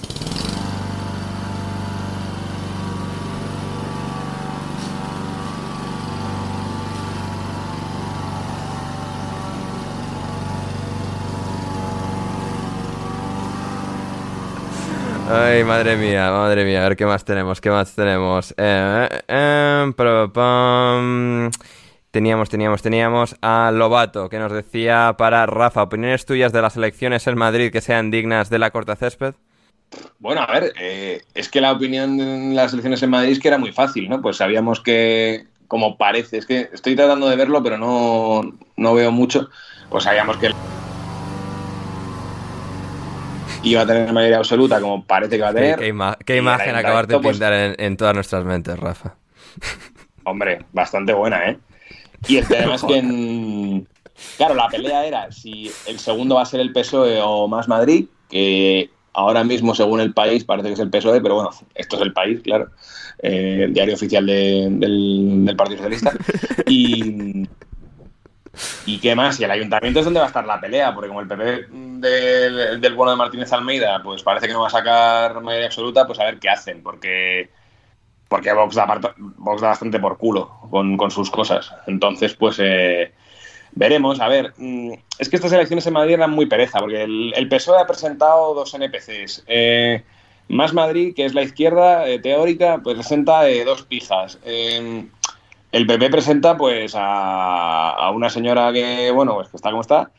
Ay, 15.27 15.65
madre 15.65 15.97
mía, 15.97 16.31
madre 16.31 16.65
mía. 16.65 16.85
A 16.85 16.89
ver 16.89 16.97
qué 16.97 17.07
más 17.07 17.25
tenemos, 17.25 17.61
qué 17.61 17.71
más 17.71 17.95
tenemos. 17.95 18.53
Eh, 18.59 19.09
eh, 19.27 19.93
eh, 19.97 20.29
pam. 20.33 21.51
Teníamos, 22.15 22.49
teníamos, 22.49 22.81
teníamos 22.81 23.35
a 23.43 23.73
Lobato 23.75 24.29
que 24.29 24.39
nos 24.39 24.53
decía 24.53 25.17
para 25.19 25.47
Rafa, 25.47 25.83
opiniones 25.83 26.25
tuyas 26.25 26.53
de 26.53 26.63
las 26.63 26.77
elecciones 26.77 27.27
en 27.27 27.37
Madrid 27.37 27.73
que 27.73 27.81
sean 27.81 28.13
dignas 28.13 28.51
de 28.51 28.61
la 28.61 28.71
corta 28.71 28.95
césped. 28.95 29.35
Bueno, 30.21 30.43
a 30.43 30.47
ver, 30.47 30.73
eh, 30.81 31.23
es 31.35 31.49
que 31.49 31.61
la 31.61 31.73
opinión 31.73 32.21
en 32.21 32.55
las 32.55 32.73
elecciones 32.73 33.03
en 33.03 33.11
Madrid 33.11 33.33
es 33.33 33.41
que 33.41 33.49
era 33.49 33.59
muy 33.59 33.73
fácil, 33.73 34.09
¿no? 34.09 34.23
Pues 34.23 34.37
sabíamos 34.37 34.81
que, 34.81 35.47
como 35.67 35.99
parece, 35.99 36.39
es 36.39 36.47
que 36.47 36.71
estoy 36.73 36.95
tratando 36.95 37.29
de 37.29 37.35
verlo, 37.35 37.65
pero 37.65 37.79
no, 37.79 38.43
no 38.77 38.95
veo 38.95 39.11
mucho. 39.11 39.51
Pues 39.91 40.05
sabíamos 40.05 40.37
que 40.37 40.53
iba 43.65 43.81
a 43.81 43.87
tener 43.87 44.13
mayoría 44.13 44.39
absoluta, 44.39 44.81
como 44.81 45.05
parece 45.05 45.35
que 45.35 45.43
va 45.43 45.49
a 45.49 45.55
tener. 45.55 45.81
qué 45.81 45.89
ima- 45.93 46.17
imagen 46.39 46.77
acabas 46.77 47.09
de 47.09 47.19
pues, 47.19 47.37
pintar 47.39 47.53
en, 47.55 47.75
en 47.77 47.97
todas 47.97 48.15
nuestras 48.15 48.45
mentes, 48.45 48.79
Rafa. 48.79 49.17
Hombre, 50.23 50.65
bastante 50.73 51.13
buena, 51.13 51.51
¿eh? 51.51 51.59
Y 52.29 52.37
el 52.39 52.47
tema 52.49 52.75
es 52.75 52.83
que, 52.87 52.97
en... 52.97 53.89
claro, 54.37 54.55
la 54.55 54.69
pelea 54.69 55.07
era 55.07 55.31
si 55.33 55.71
el 55.87 55.99
segundo 55.99 56.37
va 56.37 56.43
a 56.43 56.47
ser 56.47 56.61
el 56.61 56.73
PSOE 56.73 57.21
o 57.23 57.49
Más 57.49 57.69
Madrid, 57.69 58.07
que 58.31 58.91
ahora 59.13 59.45
mismo, 59.45 59.75
según 59.75 60.01
el 60.01 60.13
país, 60.13 60.45
parece 60.45 60.69
que 60.69 60.75
es 60.75 60.81
el 60.81 60.91
PSOE, 60.91 61.21
pero 61.21 61.37
bueno, 61.37 61.51
esto 61.75 61.97
es 61.97 62.03
el 62.03 62.13
país, 62.13 62.41
claro, 62.43 62.71
eh, 63.23 63.61
el 63.65 63.75
diario 63.75 63.95
oficial 63.95 64.27
de- 64.27 64.69
del, 64.71 65.45
del 65.45 65.57
Partido 65.57 65.79
Socialista. 65.79 66.13
Y, 66.67 67.47
¿Y 68.87 68.99
qué 68.99 69.15
más? 69.17 69.39
Y 69.41 69.45
el 69.45 69.51
ayuntamiento 69.51 69.99
es 70.01 70.05
donde 70.05 70.21
va 70.21 70.27
a 70.27 70.29
estar 70.29 70.47
la 70.47 70.61
pelea, 70.61 70.95
porque 70.95 71.09
como 71.09 71.21
el 71.21 71.27
PP 71.29 71.67
del, 71.73 72.81
del 72.81 72.95
bueno 72.95 73.11
de 73.13 73.17
Martínez 73.17 73.53
Almeida, 73.53 74.01
pues 74.03 74.23
parece 74.23 74.47
que 74.47 74.53
no 74.53 74.61
va 74.61 74.69
a 74.69 74.71
sacar 74.71 75.41
mayoría 75.43 75.67
absoluta, 75.67 76.07
pues 76.07 76.21
a 76.21 76.25
ver 76.25 76.39
qué 76.39 76.49
hacen, 76.49 76.83
porque 76.83 77.51
porque 78.29 78.53
Vox 78.53 78.75
da, 78.75 78.87
Vox 79.17 79.61
da 79.61 79.69
bastante 79.69 79.99
por 79.99 80.19
culo 80.19 80.51
con, 80.71 81.11
sus 81.11 81.31
cosas. 81.31 81.73
Entonces, 81.87 82.35
pues 82.35 82.59
eh, 82.61 83.13
veremos. 83.73 84.21
A 84.21 84.29
ver, 84.29 84.53
mm, 84.57 84.93
es 85.19 85.29
que 85.29 85.37
estas 85.37 85.53
elecciones 85.53 85.87
en 85.87 85.93
Madrid 85.93 86.15
eran 86.15 86.31
muy 86.31 86.47
pereza, 86.47 86.79
porque 86.81 87.03
el, 87.03 87.49
PSOE 87.49 87.81
ha 87.81 87.87
presentado 87.87 88.55
dos 88.55 88.75
NPCs. 88.75 89.45
Eh, 89.47 90.03
Más 90.49 90.73
Madrid, 90.73 91.15
que 91.15 91.25
es 91.25 91.35
la 91.35 91.43
izquierda 91.43 92.07
eh, 92.09 92.19
teórica, 92.19 92.81
pues 92.83 92.97
presenta 92.97 93.49
eh, 93.49 93.65
dos 93.65 93.83
pijas. 93.83 94.39
Eh, 94.45 95.07
el 95.73 95.87
PP 95.87 96.11
presenta 96.11 96.57
pues 96.57 96.95
a, 96.95 97.91
a 97.91 98.11
una 98.11 98.31
señora 98.31 98.73
que, 98.73 99.11
bueno, 99.11 99.35
pues 99.35 99.49
que 99.49 99.57
está 99.57 99.71
como 99.71 99.83
está, 99.83 100.13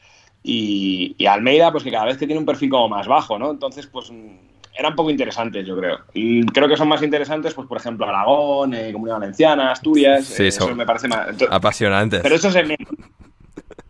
y, 0.44 1.15
y 1.18 1.26
Almeida, 1.26 1.72
pues 1.72 1.84
que 1.84 1.91
cada 1.91 2.06
vez 2.06 2.18
que 2.18 2.27
tiene 2.27 2.40
un 2.40 2.45
perfil 2.45 2.69
como 2.69 2.90
más 2.90 3.07
bajo, 3.07 3.40
¿no? 3.40 3.52
Entonces, 3.52 3.88
pues 3.88 4.11
mm, 4.11 4.38
eran 4.77 4.95
poco 4.95 5.10
interesantes, 5.10 5.65
yo 5.65 5.77
creo. 5.77 5.99
Y 6.14 6.45
creo 6.47 6.68
que 6.68 6.76
son 6.77 6.88
más 6.88 7.02
interesantes, 7.02 7.53
pues 7.53 7.68
por 7.68 7.77
ejemplo, 7.77 8.06
Aragón, 8.07 8.73
eh, 8.73 8.91
Comunidad 8.91 9.19
Valenciana, 9.19 9.72
Asturias, 9.72 10.26
Sí, 10.26 10.43
eh, 10.43 10.47
eso 10.47 10.73
me 10.76 10.85
parece 10.85 11.07
más... 11.07 11.27
ento- 11.30 11.47
Apasionantes. 11.49 12.22
pero 12.22 12.35
eso 12.35 12.49
es 12.49 12.56
el 12.56 12.68
menos. 12.68 12.88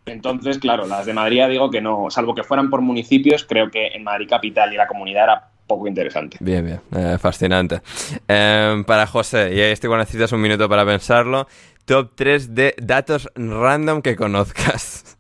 Entonces, 0.06 0.60
claro, 0.60 0.86
las 0.86 1.06
de 1.06 1.14
Madrid 1.14 1.44
digo 1.50 1.72
que 1.72 1.82
no, 1.82 2.08
salvo 2.10 2.36
que 2.36 2.44
fueran 2.44 2.70
por 2.70 2.82
municipios, 2.82 3.44
creo 3.44 3.72
que 3.72 3.88
en 3.88 4.04
Madrid 4.04 4.28
capital 4.30 4.72
y 4.72 4.78
la 4.78 4.88
comunidad 4.88 5.24
era 5.24 5.48
poco 5.66 5.88
interesante. 5.88 6.38
Bien, 6.40 6.64
bien, 6.64 6.80
eh, 6.96 7.18
fascinante. 7.20 7.82
Em, 8.28 8.84
para 8.84 9.08
José, 9.08 9.52
y 9.56 9.60
este 9.62 9.88
cuando 9.88 10.04
necesitas 10.04 10.32
un 10.32 10.42
minuto 10.42 10.70
para 10.70 10.86
pensarlo, 10.86 11.48
top 11.86 12.12
3 12.14 12.54
de 12.54 12.76
datos 12.78 13.30
random 13.36 14.02
que 14.04 14.16
conozcas. 14.16 15.15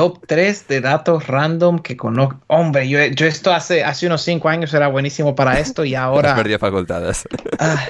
Top 0.00 0.24
3 0.26 0.66
de 0.66 0.80
datos 0.80 1.26
random 1.26 1.78
que 1.80 1.94
conozco. 1.94 2.40
Hombre, 2.46 2.88
yo, 2.88 3.04
yo 3.04 3.26
esto 3.26 3.52
hace, 3.52 3.84
hace 3.84 4.06
unos 4.06 4.22
5 4.22 4.48
años 4.48 4.72
era 4.72 4.88
buenísimo 4.88 5.34
para 5.34 5.60
esto 5.60 5.84
y 5.84 5.94
Has 5.94 6.00
ahora 6.04 6.34
perdido 6.34 6.58
facultades. 6.58 7.28
ah, 7.58 7.84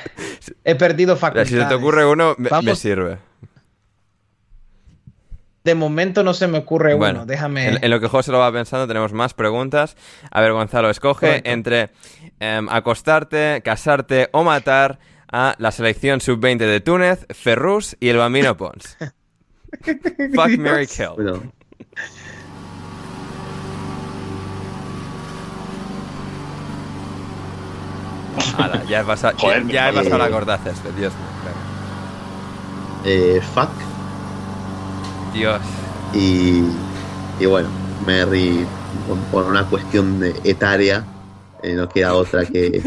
he 0.64 0.74
perdido 0.74 1.16
facultades. 1.16 1.50
si 1.50 1.56
se 1.56 1.64
te 1.66 1.74
ocurre 1.74 2.04
uno, 2.04 2.34
me, 2.36 2.74
sirve. 2.74 3.18
De 5.62 5.76
momento 5.76 6.24
no 6.24 6.34
se 6.34 6.48
me 6.48 6.58
ocurre 6.58 6.94
Bueno, 6.94 7.20
uno, 7.20 7.26
déjame. 7.26 7.68
En, 7.68 7.84
en 7.84 7.90
lo 7.92 8.00
que 8.00 8.08
José 8.08 8.32
lo 8.32 8.40
va 8.40 8.50
pensando, 8.50 8.88
tenemos 8.88 9.12
más 9.12 9.32
preguntas. 9.32 9.96
A 10.32 10.40
ver, 10.40 10.50
Gonzalo, 10.50 10.90
escoge 10.90 11.28
Correcto. 11.28 11.48
entre 11.48 11.90
em, 12.40 12.68
acostarte, 12.70 13.62
casarte 13.64 14.30
o 14.32 14.42
matar 14.42 14.98
a 15.30 15.54
la 15.58 15.70
selección 15.70 16.20
sub-20 16.20 16.58
de 16.58 16.80
Túnez, 16.80 17.24
Ferrus 17.30 17.96
y 18.00 18.08
el 18.08 18.16
Bambino 18.16 18.56
Pons. 18.56 18.98
Fuck, 20.34 20.58
Mary 20.58 20.88
Kill. 20.88 21.10
Bueno, 21.14 21.52
Ala, 28.56 28.84
ya 28.84 29.00
he 29.00 29.04
pasado, 29.04 29.36
ya- 29.38 29.42
Joder, 29.42 29.66
ya, 29.66 29.88
he 29.90 29.92
pasado 29.92 30.16
eh, 30.16 30.18
la 30.18 30.30
corta 30.30 30.58
césped, 30.58 30.90
Dios 30.92 31.12
mío. 31.14 31.26
claro. 31.42 31.56
eh, 33.04 33.40
fuck. 33.54 33.70
Dios. 35.32 35.60
Y, 36.14 36.62
y 37.38 37.46
bueno, 37.46 37.68
Merry, 38.06 38.66
por, 39.06 39.18
por 39.30 39.44
una 39.46 39.66
cuestión 39.66 40.20
de 40.20 40.38
etaria, 40.44 41.04
eh, 41.62 41.74
no 41.74 41.88
queda 41.88 42.14
otra 42.14 42.44
que, 42.46 42.82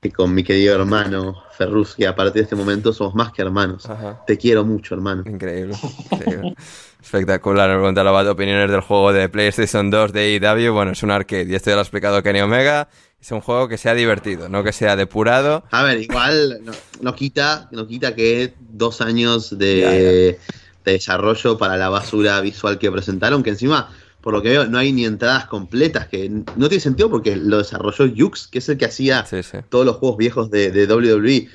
que 0.00 0.12
con 0.12 0.34
mi 0.34 0.42
querido 0.44 0.74
hermano 0.74 1.36
Ferrus, 1.56 1.94
que 1.94 2.06
a 2.06 2.14
partir 2.14 2.34
de 2.34 2.40
este 2.42 2.56
momento 2.56 2.92
somos 2.92 3.14
más 3.14 3.32
que 3.32 3.42
hermanos. 3.42 3.88
Ajá. 3.88 4.20
Te 4.26 4.36
quiero 4.38 4.64
mucho, 4.64 4.94
hermano. 4.94 5.22
Increíble. 5.26 5.74
increíble. 6.10 6.54
Espectacular. 7.02 7.68
Me 7.70 7.78
Gonzalo 7.82 8.12
va 8.12 8.24
de 8.24 8.30
opiniones 8.30 8.70
del 8.70 8.80
juego 8.80 9.12
de 9.12 9.28
PlayStation 9.28 9.90
2 9.90 10.12
de 10.12 10.40
AEW. 10.42 10.72
Bueno, 10.72 10.92
es 10.92 11.02
un 11.02 11.10
arcade 11.10 11.46
y 11.48 11.54
esto 11.54 11.70
ya 11.70 11.74
lo 11.76 11.80
ha 11.80 11.82
explicado 11.82 12.22
Kenny 12.22 12.40
Omega. 12.40 12.88
Es 13.20 13.30
un 13.30 13.40
juego 13.40 13.68
que 13.68 13.78
sea 13.78 13.94
divertido, 13.94 14.48
no 14.48 14.64
que 14.64 14.72
sea 14.72 14.96
depurado. 14.96 15.64
A 15.70 15.82
ver, 15.84 16.00
igual 16.00 16.60
no, 16.64 16.72
no 17.00 17.14
quita, 17.14 17.68
no 17.70 17.86
quita 17.86 18.14
que 18.14 18.54
dos 18.58 19.00
años 19.00 19.56
de, 19.58 19.76
Ya, 19.80 19.90
ya. 19.92 19.98
de 19.98 20.38
desarrollo 20.84 21.56
para 21.58 21.76
la 21.76 21.88
basura 21.88 22.40
visual 22.40 22.78
que 22.78 22.90
presentaron, 22.90 23.42
que 23.44 23.50
encima, 23.50 23.90
por 24.20 24.32
lo 24.32 24.42
que 24.42 24.48
veo, 24.48 24.66
no 24.66 24.78
hay 24.78 24.92
ni 24.92 25.04
entradas 25.04 25.46
completas, 25.46 26.08
que 26.08 26.28
no 26.28 26.68
tiene 26.68 26.80
sentido 26.80 27.10
porque 27.10 27.36
lo 27.36 27.58
desarrolló 27.58 28.06
Yux, 28.06 28.48
que 28.48 28.58
es 28.58 28.68
el 28.68 28.76
que 28.76 28.86
hacía 28.86 29.24
Sí, 29.24 29.42
sí. 29.44 29.58
todos 29.68 29.86
los 29.86 29.96
juegos 29.96 30.16
viejos 30.18 30.50
de, 30.50 30.72
de 30.72 30.86
WWE. 30.92 31.48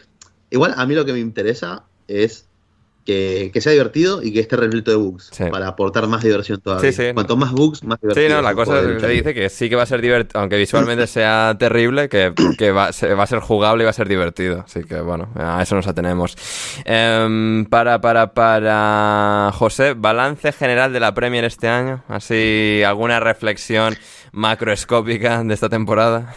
Igual 0.51 0.73
a 0.77 0.85
mí 0.85 0.95
lo 0.95 1.03
que 1.03 1.11
me 1.11 1.19
interesa 1.19 1.83
es 2.07 2.45
que, 3.07 3.51
que 3.53 3.61
sea 3.61 3.71
divertido 3.71 4.21
y 4.21 4.33
que 4.33 4.41
esté 4.41 4.57
repleto 4.57 4.91
de 4.91 4.97
bugs, 4.97 5.29
Sí. 5.31 5.45
para 5.49 5.69
aportar 5.69 6.05
más 6.07 6.21
diversión 6.23 6.59
todavía. 6.59 6.91
Sí, 6.91 6.95
sí. 7.07 7.13
Cuanto 7.13 7.37
más 7.37 7.53
bugs, 7.53 7.81
más 7.85 8.01
divertido. 8.01 8.27
Sí, 8.27 8.33
no, 8.33 8.41
la 8.41 8.53
cosa 8.53 8.81
lucha 8.81 9.07
dice 9.07 9.33
que 9.33 9.47
sí 9.49 9.69
que 9.69 9.77
va 9.77 9.83
a 9.83 9.85
ser 9.85 10.01
divertido, 10.01 10.41
aunque 10.41 10.57
visualmente 10.57 11.07
sea 11.07 11.55
terrible, 11.57 12.09
que, 12.09 12.33
que 12.57 12.71
va, 12.71 12.91
se- 12.91 13.13
va 13.13 13.23
a 13.23 13.27
ser 13.27 13.39
jugable 13.39 13.83
y 13.83 13.85
va 13.85 13.91
a 13.91 13.93
ser 13.93 14.09
divertido. 14.09 14.65
Así 14.65 14.83
que 14.83 14.99
bueno, 14.99 15.29
a 15.35 15.61
eso 15.63 15.73
nos 15.75 15.87
atenemos. 15.87 16.35
Em, 16.83 17.63
para, 17.65 18.01
para, 18.01 18.33
para 18.33 19.51
José, 19.53 19.93
balance 19.95 20.51
general 20.51 20.91
de 20.91 20.99
la 20.99 21.13
Premier 21.13 21.45
este 21.45 21.69
año. 21.69 22.03
Así, 22.09 22.83
alguna 22.85 23.21
reflexión 23.21 23.95
macroscópica 24.33 25.41
de 25.43 25.53
esta 25.53 25.69
temporada. 25.69 26.35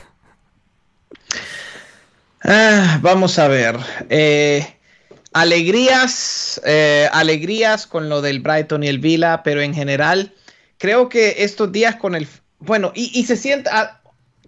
Ah, 2.42 2.98
vamos 3.02 3.38
a 3.38 3.48
ver. 3.48 3.76
Eh, 4.08 4.66
alegrías, 5.32 6.60
eh, 6.64 7.08
alegrías 7.12 7.86
con 7.86 8.08
lo 8.08 8.20
del 8.22 8.40
Brighton 8.40 8.82
y 8.82 8.88
el 8.88 8.98
Vila, 8.98 9.42
pero 9.42 9.60
en 9.60 9.74
general 9.74 10.34
creo 10.78 11.08
que 11.08 11.44
estos 11.44 11.70
días 11.72 11.96
con 11.96 12.14
el... 12.14 12.26
Bueno, 12.58 12.92
y, 12.94 13.10
y 13.18 13.24
se 13.24 13.36
siente... 13.36 13.70
ah, 13.72 13.96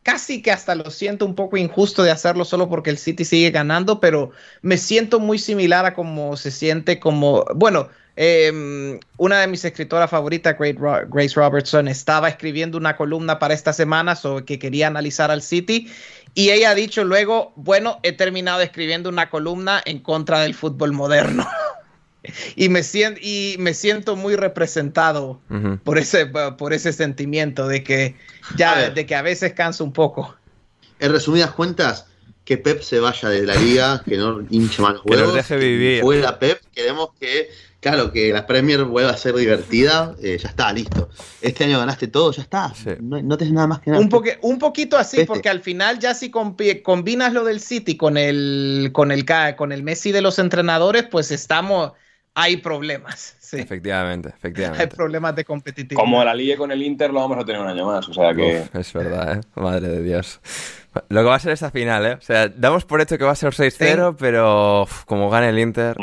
Casi 0.02 0.42
que 0.42 0.50
hasta 0.50 0.74
lo 0.74 0.90
siento 0.90 1.24
un 1.24 1.36
poco 1.36 1.56
injusto 1.56 2.02
de 2.02 2.10
hacerlo 2.10 2.44
solo 2.44 2.68
porque 2.68 2.90
el 2.90 2.98
City 2.98 3.24
sigue 3.24 3.52
ganando, 3.52 4.00
pero 4.00 4.32
me 4.60 4.76
siento 4.76 5.20
muy 5.20 5.38
similar 5.38 5.86
a 5.86 5.94
como 5.94 6.36
se 6.36 6.50
siente 6.50 6.98
como... 6.98 7.44
Bueno, 7.54 7.88
eh, 8.16 8.98
una 9.16 9.40
de 9.40 9.46
mis 9.46 9.64
escritoras 9.64 10.10
favoritas, 10.10 10.56
Grace 10.59 11.34
Robertson, 11.36 11.86
estaba 11.86 12.28
escribiendo 12.28 12.78
una 12.78 12.96
columna 12.96 13.38
para 13.38 13.54
esta 13.54 13.72
semana 13.72 14.16
sobre 14.16 14.44
que 14.44 14.59
quería 14.59 14.88
analizar 14.88 15.30
al 15.30 15.40
City 15.40 15.88
y 16.34 16.50
ella 16.50 16.70
ha 16.70 16.74
dicho 16.74 17.04
luego, 17.04 17.52
bueno, 17.56 18.00
he 18.02 18.12
terminado 18.12 18.60
escribiendo 18.60 19.09
una 19.09 19.28
columna 19.30 19.82
en 19.84 19.98
contra 19.98 20.40
del 20.40 20.54
fútbol 20.54 20.92
moderno. 20.92 21.46
y, 22.56 22.68
me 22.68 22.82
siento, 22.82 23.20
y 23.22 23.56
me 23.59 23.74
siento 23.74 24.16
muy 24.16 24.36
representado 24.36 25.40
por 25.84 25.98
ese, 25.98 26.26
por 26.26 26.72
ese 26.72 26.92
sentimiento 26.92 27.68
de 27.68 27.82
que 27.82 28.16
A 28.52 28.56
ya, 28.56 28.74
ver. 28.76 28.94
de 28.94 29.06
que 29.06 29.14
a 29.14 29.22
veces 29.22 29.52
cansa 29.52 29.84
un 29.84 29.92
poco. 29.92 30.34
En 31.00 31.12
resumidas 31.12 31.50
cuentas, 31.50 32.06
que 32.44 32.59
Pep 32.59 32.82
se 32.82 32.98
vaya 32.98 33.28
de 33.28 33.44
la 33.46 33.54
liga, 33.54 34.02
que 34.04 34.16
no 34.16 34.40
hinche 34.50 34.82
más 34.82 34.94
los 34.94 35.02
Que 35.02 35.10
huevos. 35.10 35.34
deje 35.34 35.56
vivir. 35.56 36.00
Fuera 36.02 36.38
Pep, 36.38 36.60
queremos 36.74 37.10
que, 37.20 37.50
claro, 37.82 38.10
que 38.12 38.32
la 38.32 38.46
Premier 38.46 38.84
vuelva 38.84 39.10
a 39.10 39.16
ser 39.18 39.34
divertida. 39.34 40.14
eh, 40.22 40.38
ya 40.40 40.48
está, 40.48 40.72
listo. 40.72 41.10
Este 41.42 41.64
año 41.64 41.78
ganaste 41.78 42.06
todo, 42.09 42.32
ya 42.32 42.40
está. 42.42 42.72
Sí. 42.74 42.90
No, 43.00 43.20
no 43.20 43.36
tienes 43.36 43.52
nada 43.52 43.66
más 43.66 43.80
que 43.80 43.90
nada. 43.90 44.00
Un, 44.00 44.09
poque- 44.09 44.38
un 44.40 44.59
poquito 44.59 44.96
así, 44.96 45.18
Vete. 45.18 45.26
porque 45.26 45.50
al 45.50 45.60
final 45.60 45.98
ya 45.98 46.14
si 46.14 46.30
combinas 46.30 47.32
lo 47.34 47.44
del 47.44 47.60
City 47.60 47.96
con 47.98 48.16
el, 48.16 48.90
con 48.94 49.12
el, 49.12 49.24
ca- 49.26 49.56
con 49.56 49.72
el 49.72 49.82
Messi 49.82 50.12
de 50.12 50.22
los 50.22 50.38
entrenadores, 50.38 51.02
pues 51.10 51.30
estamos, 51.30 51.92
hay 52.34 52.56
problemas. 52.59 53.36
Sí. 53.52 53.59
Efectivamente, 53.59 54.30
Hay 54.30 54.34
efectivamente. 54.38 54.96
problemas 54.96 55.36
de 55.36 55.44
competitividad. 55.44 56.00
Como 56.00 56.24
la 56.24 56.32
ligue 56.34 56.56
con 56.56 56.72
el 56.72 56.82
Inter 56.82 57.10
lo 57.12 57.20
vamos 57.20 57.36
a 57.36 57.44
tener 57.44 57.60
un 57.60 57.68
año 57.68 57.84
más, 57.84 58.09
o 58.09 58.14
sea 58.14 58.32
que... 58.32 58.62
Uf, 58.62 58.74
es 58.76 58.92
verdad, 58.94 59.34
¿eh? 59.36 59.40
Madre 59.60 59.88
de 59.88 60.02
Dios. 60.02 60.40
Lo 61.10 61.20
que 61.20 61.26
va 61.28 61.34
a 61.34 61.38
ser 61.38 61.52
esta 61.52 61.70
final, 61.70 62.06
¿eh? 62.06 62.12
O 62.14 62.20
sea, 62.22 62.48
damos 62.48 62.86
por 62.86 63.02
hecho 63.02 63.18
que 63.18 63.24
va 63.24 63.32
a 63.32 63.34
ser 63.34 63.52
6-0, 63.52 64.16
pero 64.18 64.84
uf, 64.84 65.04
como 65.04 65.28
gane 65.28 65.50
el 65.50 65.59
Inter... 65.59 65.98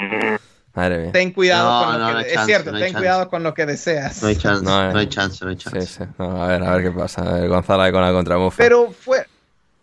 Madre 0.76 0.98
mía. 1.00 1.12
Ten 1.12 1.32
cuidado 1.32 1.70
No, 1.80 1.86
con 1.86 1.94
lo 1.94 2.00
no, 2.00 2.08
que 2.08 2.12
no 2.14 2.18
hay 2.20 2.26
es 2.26 2.34
chance, 2.34 2.46
cierto, 2.46 2.72
no 2.72 2.78
hay 2.78 2.84
ten 2.84 2.92
chance. 2.94 3.00
cuidado 3.04 3.30
con 3.30 3.44
lo 3.44 3.54
que 3.54 3.66
deseas. 3.66 4.22
No 4.22 4.28
hay 4.28 4.36
chance, 4.36 4.64
No, 4.64 4.92
no, 4.92 4.98
eh. 4.98 5.02
hay 5.02 5.08
chance, 5.08 5.44
no 5.44 5.52
hay 5.52 5.58
Sí, 5.58 5.64
chance. 5.64 5.82
sí. 5.86 6.04
No, 6.18 6.44
a 6.44 6.48
ver, 6.48 6.64
a 6.64 6.76
ver 6.76 6.84
qué 6.84 6.92
pasa. 6.92 7.22
A 7.22 7.34
ver, 7.40 7.50
Gonzalo 7.50 7.92
con 7.92 8.02
la 8.02 8.12
contramufa. 8.12 8.58
Pero 8.58 8.92
fue, 8.92 9.26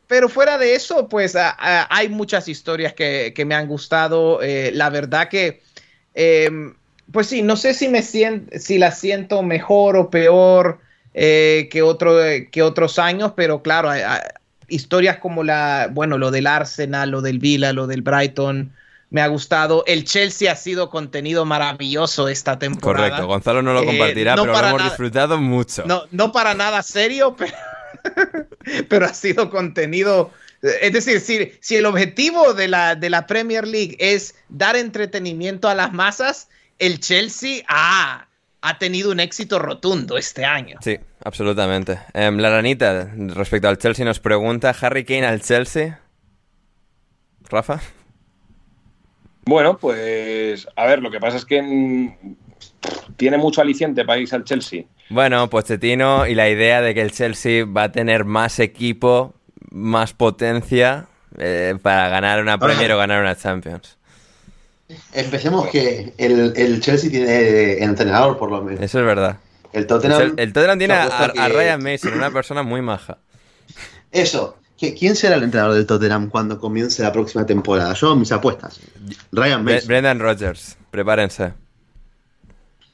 pero 0.06 0.28
fuera 0.28 0.56
de 0.58 0.74
eso, 0.74 1.08
pues 1.08 1.34
a- 1.36 1.50
a- 1.58 1.88
hay 1.90 2.08
muchas 2.08 2.48
historias 2.48 2.92
que, 2.94 3.32
que 3.34 3.44
me 3.44 3.54
han 3.54 3.66
gustado. 3.66 4.40
Eh, 4.42 4.70
la 4.72 4.88
verdad 4.90 5.28
que, 5.28 5.60
eh, 6.14 6.50
pues 7.12 7.26
sí, 7.26 7.42
no 7.42 7.56
sé 7.56 7.74
si 7.74 7.88
me 7.88 8.02
siento, 8.02 8.58
si 8.58 8.78
la 8.78 8.92
siento 8.92 9.42
mejor 9.42 9.96
o 9.96 10.08
peor 10.10 10.78
eh, 11.14 11.68
que, 11.70 11.82
otro, 11.82 12.16
que 12.52 12.62
otros 12.62 12.98
años, 12.98 13.32
pero 13.34 13.62
claro, 13.62 13.88
hay- 13.90 14.02
hay- 14.02 14.20
historias 14.68 15.16
como 15.18 15.44
la, 15.44 15.88
bueno, 15.92 16.18
lo 16.18 16.30
del 16.30 16.46
Arsenal, 16.46 17.10
lo 17.10 17.22
del 17.22 17.38
Villa, 17.38 17.72
lo 17.72 17.86
del 17.86 18.02
Brighton, 18.02 18.72
me 19.10 19.20
ha 19.20 19.26
gustado. 19.28 19.84
El 19.86 20.04
Chelsea 20.04 20.50
ha 20.50 20.56
sido 20.56 20.90
contenido 20.90 21.44
maravilloso 21.44 22.28
esta 22.28 22.58
temporada. 22.58 23.08
Correcto, 23.08 23.26
Gonzalo 23.28 23.62
no 23.62 23.72
lo 23.72 23.82
Eh, 23.82 23.86
compartirá, 23.86 24.34
no 24.36 24.42
pero 24.42 24.52
lo 24.54 24.58
hemos 24.60 24.72
nada- 24.78 24.90
disfrutado 24.90 25.38
mucho. 25.38 25.84
No, 25.86 26.02
no 26.10 26.32
para 26.32 26.54
nada 26.54 26.82
serio, 26.82 27.36
pero, 27.38 27.54
pero 28.88 29.06
ha 29.06 29.14
sido 29.14 29.50
contenido. 29.50 30.30
Es 30.82 30.92
decir, 30.92 31.20
si, 31.20 31.52
si 31.60 31.76
el 31.76 31.86
objetivo 31.86 32.54
de 32.54 32.66
la, 32.68 32.94
de 32.96 33.10
la 33.10 33.26
Premier 33.26 33.66
League 33.66 33.96
es 34.00 34.34
dar 34.48 34.74
entretenimiento 34.74 35.68
a 35.68 35.74
las 35.74 35.92
masas, 35.92 36.48
el 36.78 36.98
Chelsea 36.98 37.62
ha, 37.68 38.26
ha 38.62 38.78
tenido 38.78 39.12
un 39.12 39.20
éxito 39.20 39.58
rotundo 39.60 40.16
este 40.18 40.44
año. 40.44 40.78
Sí, 40.82 40.98
absolutamente. 41.22 42.00
Em, 42.14 42.36
la 42.38 42.50
ranita, 42.50 43.08
respecto 43.16 43.68
al 43.68 43.78
Chelsea, 43.78 44.04
nos 44.04 44.18
pregunta 44.18 44.74
Harry 44.80 45.04
Kane 45.04 45.26
al 45.26 45.40
Chelsea. 45.42 46.00
Rafa. 47.48 47.80
Bueno, 49.46 49.78
pues 49.78 50.66
a 50.74 50.86
ver, 50.86 51.00
lo 51.00 51.10
que 51.10 51.20
pasa 51.20 51.36
es 51.36 51.44
que 51.44 52.12
tiene 53.16 53.38
mucho 53.38 53.60
aliciente 53.60 54.04
para 54.04 54.18
irse 54.18 54.34
al 54.34 54.44
Chelsea. 54.44 54.84
Bueno, 55.08 55.48
Pochettino 55.48 56.26
y 56.26 56.34
la 56.34 56.48
idea 56.48 56.80
de 56.80 56.94
que 56.94 57.02
el 57.02 57.12
Chelsea 57.12 57.64
va 57.64 57.84
a 57.84 57.92
tener 57.92 58.24
más 58.24 58.58
equipo, 58.58 59.34
más 59.70 60.12
potencia 60.14 61.06
eh, 61.38 61.76
para 61.80 62.08
ganar 62.08 62.42
una 62.42 62.58
Premier 62.58 62.90
o 62.92 62.98
ganar 62.98 63.22
una 63.22 63.36
Champions. 63.36 63.96
Empecemos 65.12 65.68
que 65.68 66.12
el, 66.18 66.52
el 66.56 66.80
Chelsea 66.80 67.08
tiene 67.10 67.82
entrenador, 67.84 68.38
por 68.38 68.50
lo 68.50 68.62
menos. 68.62 68.80
Eso 68.82 68.98
es 68.98 69.06
verdad. 69.06 69.36
El 69.72 69.86
Tottenham. 69.86 70.22
El, 70.22 70.34
el 70.40 70.52
Tottenham 70.52 70.78
tiene 70.78 70.94
a, 70.94 71.04
a 71.24 71.32
que- 71.32 71.48
Ryan 71.48 71.82
Mason, 71.82 72.14
una 72.14 72.32
persona 72.32 72.64
muy 72.64 72.82
maja. 72.82 73.18
Eso. 74.10 74.56
¿Qui- 74.78 74.94
¿Quién 74.98 75.16
será 75.16 75.36
el 75.36 75.42
entrenador 75.44 75.74
del 75.74 75.86
Tottenham 75.86 76.28
cuando 76.28 76.58
comience 76.58 77.02
la 77.02 77.12
próxima 77.12 77.46
temporada? 77.46 77.94
Yo, 77.94 78.14
mis 78.14 78.30
apuestas. 78.32 78.78
Ryan 79.32 79.64
Bre- 79.64 79.74
Mason. 79.74 79.88
Brendan 79.88 80.20
Rodgers, 80.20 80.76
prepárense. 80.90 81.54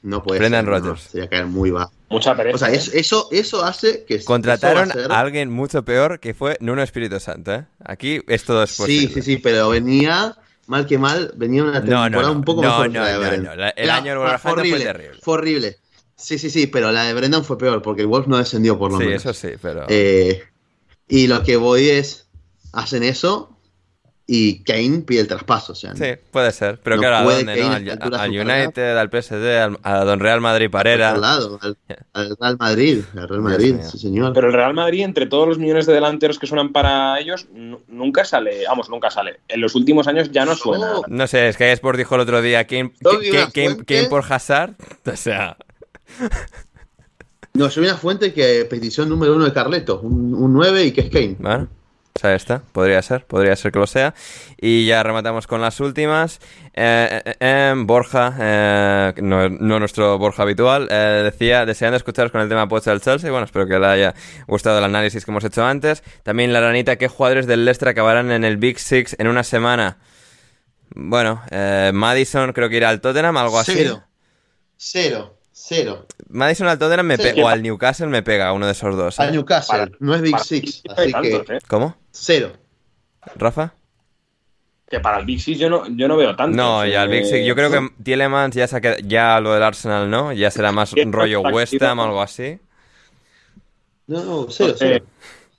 No 0.01 0.21
puede 0.21 0.39
Brendan 0.39 0.65
ser, 0.65 0.71
no, 0.73 0.79
Rodgers. 0.79 1.01
sería 1.03 1.29
caer 1.29 1.45
muy 1.45 1.71
bajo. 1.71 1.91
Mucha 2.09 2.35
pereza. 2.35 2.55
O 2.55 2.57
sea, 2.59 2.69
¿eh? 2.71 2.75
es- 2.75 2.93
eso, 2.93 3.29
eso 3.31 3.63
hace 3.63 4.03
que. 4.05 4.23
Contrataron 4.23 4.91
a 4.91 4.93
ser- 4.93 5.11
a 5.11 5.19
alguien 5.19 5.49
mucho 5.49 5.83
peor 5.83 6.19
que 6.19 6.33
fue 6.33 6.57
Nuno 6.59 6.83
Espíritu 6.83 7.19
Santo, 7.19 7.53
¿eh? 7.53 7.65
Aquí 7.83 8.21
es 8.27 8.43
todo 8.43 8.63
es 8.63 8.71
Sí, 8.71 8.81
posible. 8.81 9.13
sí, 9.15 9.21
sí, 9.21 9.37
pero 9.37 9.69
venía. 9.69 10.35
Mal 10.65 10.85
que 10.85 10.97
mal, 10.97 11.33
venía 11.35 11.61
una 11.63 11.73
temporada 11.81 12.09
no, 12.09 12.21
no. 12.21 12.31
un 12.31 12.43
poco 12.45 12.61
No, 12.61 12.69
mejor 12.69 12.85
que 12.93 12.97
no, 12.97 13.03
la 13.03 13.19
de 13.31 13.37
no, 13.39 13.43
no. 13.49 13.55
La- 13.57 13.69
el 13.71 13.83
Era- 13.83 13.95
año 13.97 14.05
del 14.05 14.13
fue 14.13 14.21
Wolverhampton 14.23 14.53
fue 14.53 14.61
horrible, 14.61 14.83
terrible. 14.85 15.19
Fue 15.21 15.33
horrible. 15.33 15.77
Sí, 16.15 16.37
sí, 16.39 16.49
sí, 16.49 16.67
pero 16.67 16.91
la 16.93 17.03
de 17.03 17.13
Brendan 17.13 17.43
fue 17.43 17.57
peor 17.57 17.81
porque 17.81 18.01
el 18.01 18.07
Wolf 18.07 18.27
no 18.27 18.37
descendió 18.37 18.79
por 18.79 18.91
lo 18.93 18.97
Sí, 18.97 19.05
menos. 19.05 19.25
eso 19.25 19.33
sí, 19.33 19.55
pero... 19.61 19.85
Eh, 19.89 20.41
y 21.07 21.27
lo 21.27 21.43
que 21.43 21.57
voy 21.57 21.89
es, 21.89 22.27
hacen 22.71 23.03
eso 23.03 23.49
y 24.25 24.63
Kane 24.63 24.99
pide 25.05 25.19
el 25.19 25.27
traspaso. 25.27 25.73
O 25.73 25.75
sea, 25.75 25.93
Sí, 25.97 26.05
puede 26.31 26.51
ser. 26.53 26.79
Pero 26.81 26.95
No 26.95 27.01
claro, 27.01 27.29
¿a 27.29 27.33
dónde? 27.35 27.55
que 27.55 27.61
no? 27.61 28.15
Al. 28.17 28.29
United, 28.31 28.97
al 28.97 29.09
PSG, 29.09 29.33
al, 29.61 29.79
a 29.83 30.05
Don 30.05 30.21
Real 30.21 30.39
Madrid 30.39 30.69
Parera. 30.71 31.11
al 31.11 31.19
lado, 31.21 31.59
al, 31.61 31.77
al 32.13 32.37
Real 32.39 32.57
Madrid, 32.57 33.01
al 33.17 33.27
Real 33.27 33.41
Madrid, 33.41 33.75
sí 33.91 33.97
señor. 33.99 34.31
Pero 34.33 34.47
el 34.47 34.53
Real 34.53 34.73
Madrid, 34.73 35.01
entre 35.03 35.25
todos 35.25 35.45
los 35.45 35.57
millones 35.59 35.85
de 35.87 35.93
delanteros 35.93 36.39
que 36.39 36.47
suenan 36.47 36.71
para 36.71 37.19
ellos, 37.19 37.47
nu- 37.51 37.81
nunca 37.89 38.23
sale, 38.23 38.63
vamos, 38.65 38.89
nunca 38.89 39.11
sale. 39.11 39.41
En 39.49 39.59
los 39.59 39.75
últimos 39.75 40.07
años 40.07 40.31
ya 40.31 40.45
no 40.45 40.55
suena. 40.55 40.87
No. 40.93 41.01
No 41.05 41.27
sé, 41.27 41.51
Sky 41.51 41.65
Sport 41.65 41.97
dijo 41.97 42.15
el 42.15 42.21
otro 42.21 42.41
día 42.41 42.65
Kane- 42.65 42.93
Kane- 43.03 43.51
fuente- 43.51 43.85
Kane 43.85 44.07
por 44.09 44.23
Hazard. 44.27 44.73
O 45.05 45.15
sea, 45.17 45.57
No, 47.55 47.69
yo 47.69 47.81
vi 47.81 47.87
una 47.87 47.97
fuente 47.97 48.33
que 48.33 48.65
petición 48.65 49.09
número 49.09 49.35
uno 49.35 49.45
de 49.45 49.53
Carleto, 49.53 49.99
un, 50.01 50.33
un 50.33 50.53
9 50.53 50.85
y 50.85 50.91
que 50.91 51.01
es 51.01 51.09
Kane. 51.09 51.35
bueno, 51.37 51.67
o 52.15 52.19
sea, 52.19 52.33
esta, 52.35 52.63
podría 52.71 53.01
ser, 53.01 53.25
podría 53.25 53.55
ser 53.55 53.71
que 53.71 53.79
lo 53.79 53.85
sea. 53.87 54.15
Y 54.59 54.85
ya 54.87 55.03
rematamos 55.03 55.45
con 55.45 55.61
las 55.61 55.79
últimas. 55.79 56.39
Eh, 56.73 57.21
eh, 57.25 57.35
eh, 57.39 57.73
Borja, 57.77 58.35
eh, 58.39 59.13
no, 59.21 59.49
no 59.49 59.79
nuestro 59.79 60.17
Borja 60.17 60.43
habitual, 60.43 60.87
eh, 60.91 61.21
decía, 61.23 61.65
deseando 61.65 61.97
escucharos 61.97 62.31
con 62.31 62.41
el 62.41 62.49
tema 62.49 62.67
Pocha 62.67 62.89
del 62.91 63.01
Chelsea. 63.01 63.29
Bueno, 63.29 63.45
espero 63.45 63.67
que 63.67 63.77
le 63.79 63.85
haya 63.85 64.15
gustado 64.47 64.79
el 64.79 64.83
análisis 64.83 65.23
que 65.23 65.31
hemos 65.31 65.43
hecho 65.43 65.63
antes. 65.63 66.03
También 66.23 66.53
la 66.53 66.61
ranita, 66.61 66.95
¿qué 66.95 67.07
jugadores 67.07 67.45
del 67.45 67.65
Leicester 67.65 67.89
acabarán 67.89 68.31
en 68.31 68.43
el 68.43 68.57
Big 68.57 68.79
Six 68.79 69.15
en 69.19 69.27
una 69.27 69.43
semana? 69.43 69.97
Bueno, 70.95 71.41
eh, 71.51 71.91
Madison 71.93 72.51
creo 72.53 72.69
que 72.69 72.77
irá 72.77 72.89
al 72.89 73.01
Tottenham, 73.01 73.37
algo 73.37 73.59
así. 73.59 73.73
Cero. 73.75 74.03
Cero. 74.77 75.39
Cero. 75.55 76.07
Madison 76.29 76.67
al 76.67 76.79
Tottenham 76.79 77.05
me 77.05 77.15
Sí. 77.17 77.39
o 77.41 77.47
al 77.47 77.61
Newcastle 77.61 78.07
me 78.07 78.23
pega 78.23 78.51
uno 78.53 78.65
de 78.65 78.71
esos 78.71 78.95
dos. 78.97 79.19
¿eh? 79.19 79.23
A 79.23 79.31
Newcastle, 79.31 79.77
Para- 79.77 79.91
no 79.99 80.15
es 80.15 80.21
Big 80.23 80.39
Six, 80.39 80.81
así 80.97 81.13
que 81.13 81.35
¿eh? 81.35 81.59
¿Cómo? 81.67 81.95
cero. 82.11 82.53
¿Rafa? 83.35 83.73
Que 84.89 84.99
para 84.99 85.19
el 85.19 85.25
Big 85.25 85.39
Six 85.39 85.59
yo 85.59 85.69
no, 85.69 85.87
yo 85.95 86.07
no 86.07 86.17
veo 86.17 86.35
tanto. 86.35 86.57
No, 86.57 86.85
ya 86.85 87.03
el 87.03 87.09
Big 87.09 87.25
Six. 87.25 87.45
Yo 87.45 87.55
creo 87.55 87.69
que 87.71 87.89
Tielemans 88.03 88.55
ya 88.55 88.67
se 88.67 88.77
ha 88.77 88.81
quedado- 88.81 88.99
ya 89.03 89.39
lo 89.39 89.53
del 89.53 89.61
Arsenal, 89.63 90.09
¿no? 90.09 90.33
Ya 90.33 90.49
será 90.51 90.71
más 90.71 90.89
Sí, 90.89 91.01
un 91.01 91.13
rollo. 91.13 91.41
West 91.41 91.81
Ham 91.81 91.99
o 91.99 92.03
algo 92.03 92.21
así. 92.21 92.59
No, 94.07 94.23
no, 94.23 94.47
cero, 94.49 94.73
cero. 94.77 95.05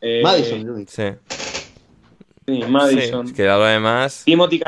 Eh, 0.00 0.20
Madison. 0.22 0.84
Sí. 0.88 1.02
Sí, 1.28 2.62
Sí, 2.62 2.62
Madison. 2.68 3.26
es 3.26 3.32
que 3.32 3.44
ya 3.44 3.56
lo 3.56 3.64
demás. 3.64 4.22
Timothy. 4.24 4.60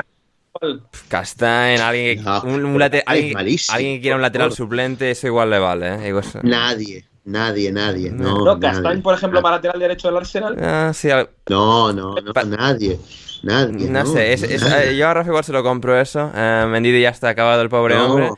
Castagne, 1.08 1.78
alguien 1.80 2.18
que, 2.18 2.24
No, 2.24 2.42
un, 2.42 2.64
un 2.64 2.82
alguien, 2.82 3.32
malísimo, 3.32 3.74
alguien 3.76 3.96
que 3.96 4.00
quiera 4.02 4.16
un 4.16 4.20
por 4.20 4.26
lateral 4.28 4.46
favor. 4.48 4.56
suplente, 4.56 5.10
eso 5.10 5.26
igual 5.26 5.50
le 5.50 5.58
vale, 5.58 5.94
¿eh? 6.08 6.18
Eso- 6.18 6.40
Nadie, 6.42 7.04
nadie, 7.24 7.72
nadie. 7.72 8.10
No, 8.10 8.44
No, 8.44 8.56
nadie. 8.56 8.98
por 9.02 9.14
ejemplo, 9.14 9.42
para 9.42 9.56
lateral 9.56 9.78
derecho 9.80 10.08
del 10.08 10.16
Arsenal. 10.18 10.56
Ah, 10.60 10.92
sí, 10.94 11.10
al- 11.10 11.30
No, 11.48 11.92
no, 11.92 12.14
no, 12.14 12.32
Pa- 12.32 12.44
nadie. 12.44 12.98
Nadie. 13.42 13.88
no, 13.90 14.06
sé, 14.06 14.32
es- 14.32 14.42
es- 14.42 14.62
nadie. 14.62 14.90
eh, 14.92 14.96
yo 14.96 15.08
a 15.08 15.14
Rafa 15.14 15.28
igual 15.28 15.44
se 15.44 15.52
lo 15.52 15.62
compro 15.62 16.00
eso. 16.00 16.32
Eh, 16.34 16.66
Mendy 16.68 17.00
ya 17.00 17.10
está 17.10 17.28
acabado 17.28 17.62
el 17.62 17.68
pobre 17.68 17.94
No. 17.94 18.06
hombre. 18.06 18.30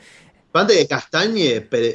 Aparte 0.51 0.75
de 0.75 0.87
Castañe, 0.89 1.61
Pe- 1.61 1.95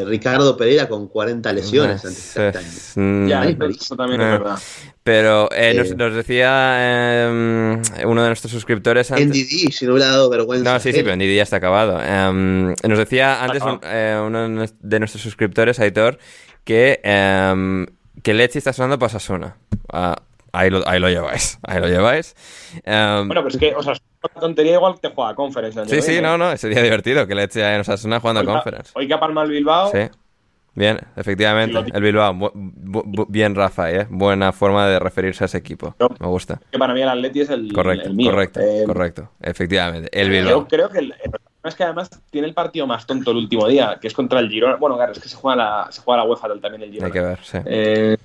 eh, 0.00 0.04
Ricardo 0.06 0.56
Pereira 0.56 0.88
con 0.88 1.06
40 1.08 1.52
lesiones 1.52 2.04
Eh, 2.04 2.08
antes 2.08 2.34
de 2.34 2.52
Castañe. 2.52 3.06
mm, 3.24 3.28
Ya, 3.28 3.44
eso 3.44 3.96
también 3.96 4.20
Eh, 4.20 4.24
es 4.24 4.30
verdad. 4.40 4.58
Pero 5.04 5.48
eh, 5.52 5.72
nos, 5.74 5.90
Eh. 5.90 5.94
nos 5.96 6.14
decía 6.14 6.76
eh, 6.80 7.78
uno 8.04 8.22
de 8.22 8.28
nuestros 8.28 8.50
suscriptores 8.52 9.10
antes. 9.12 9.26
NDD, 9.28 9.70
si 9.72 9.86
no 9.86 9.92
hubiera 9.92 10.10
dado 10.10 10.28
vergüenza. 10.28 10.72
No, 10.72 10.80
sí, 10.80 10.92
sí, 10.92 10.98
pero 11.02 11.12
en 11.12 11.20
Didi 11.20 11.36
ya 11.36 11.44
está 11.44 11.56
acabado. 11.56 12.00
Em, 12.02 12.74
nos 12.86 12.98
decía 12.98 13.42
antes 13.44 13.62
un- 13.62 13.80
eh, 13.84 14.20
uno 14.24 14.42
de 14.42 14.48
nues- 14.48 14.74
de 14.80 14.98
nuestros 14.98 15.22
suscriptores, 15.22 15.78
Aitor, 15.78 16.18
que, 16.64 17.00
em, 17.04 17.86
que 18.22 18.34
Lechi 18.34 18.58
está 18.58 18.72
sonando 18.72 18.98
para 18.98 19.10
Sasuna. 19.12 19.56
Ah, 19.92 20.16
ahí, 20.56 20.70
lo, 20.70 20.86
ahí 20.88 20.98
lo 21.00 21.08
lleváis, 21.08 21.58
ahí 21.62 21.80
lo 21.80 21.88
lleváis. 21.88 22.34
Em, 22.84 23.26
Bueno, 23.28 23.42
pues 23.42 23.54
es 23.54 23.60
que, 23.60 23.74
o 23.74 23.82
sea, 23.82 23.92
es 23.94 24.00
una 24.22 24.40
tontería 24.40 24.74
igual 24.74 24.98
te 25.00 25.08
juega 25.10 25.30
a 25.30 25.34
Conference. 25.34 25.84
sí, 25.86 25.96
que 25.96 26.02
sí, 26.02 26.20
no, 26.20 26.36
no, 26.38 26.56
sería 26.56 26.82
divertido 26.82 27.26
que 27.26 27.34
Lechi 27.34 27.60
haya 27.60 27.76
en 27.76 27.84
Sasuna 27.84 28.20
jugando 28.20 28.40
a 28.40 28.42
Hoy 28.42 28.46
que- 28.46 28.52
Conference. 28.52 28.92
Hoy 28.94 29.08
que 29.08 29.18
palmado 29.18 29.46
el 29.46 29.52
Bilbao. 29.52 29.90
Sí. 29.92 29.98
Bien, 30.74 30.98
efectivamente, 31.16 31.78
el 31.94 32.02
Bilbao. 32.02 32.34
Bu- 32.34 32.52
bu- 32.52 33.26
bien, 33.30 33.54
Rafa, 33.54 33.90
¿eh? 33.90 34.06
Buena 34.10 34.52
forma 34.52 34.86
de 34.86 34.98
referirse 34.98 35.42
a 35.42 35.46
ese 35.46 35.56
equipo. 35.56 35.94
Yo- 35.98 36.08
Me 36.20 36.26
gusta. 36.26 36.60
Que 36.70 36.78
para 36.78 36.92
mí 36.92 37.00
el 37.00 37.08
Atleti 37.08 37.40
es 37.40 37.48
el, 37.48 37.72
Correcto, 37.72 38.08
el 38.08 38.14
mío. 38.14 38.30
correcto, 38.30 38.60
Eh, 38.60 38.82
correcto. 38.86 39.30
Efectivamente, 39.40 40.10
el 40.12 40.26
Yo 40.28 40.32
Bilbao. 40.32 40.68
creo 40.68 40.90
que 40.90 40.98
el, 40.98 41.12
el 41.12 41.30
problema 41.30 41.42
es 41.64 41.74
que 41.74 41.82
además 41.82 42.10
tiene 42.30 42.46
el 42.46 42.52
partido 42.52 42.86
más 42.86 43.06
tonto 43.06 43.30
el 43.30 43.38
último 43.38 43.66
día, 43.68 43.96
que 43.98 44.06
es 44.08 44.12
contra 44.12 44.38
el 44.38 44.50
Girona. 44.50 44.76
Bueno, 44.76 44.96
claro, 44.96 45.12
es 45.12 45.18
que 45.18 45.30
se 45.30 45.36
juega 45.36 45.56
la, 45.56 45.86
se 45.90 46.02
juega 46.02 46.22
la 46.22 46.28
UEFA 46.28 46.48
también 46.60 46.82
el 46.82 46.90
Girona. 46.90 47.06
Hay 47.06 47.12
que 47.12 47.20
ver, 47.22 47.38
sí. 47.42 47.58
Eh, 47.64 48.16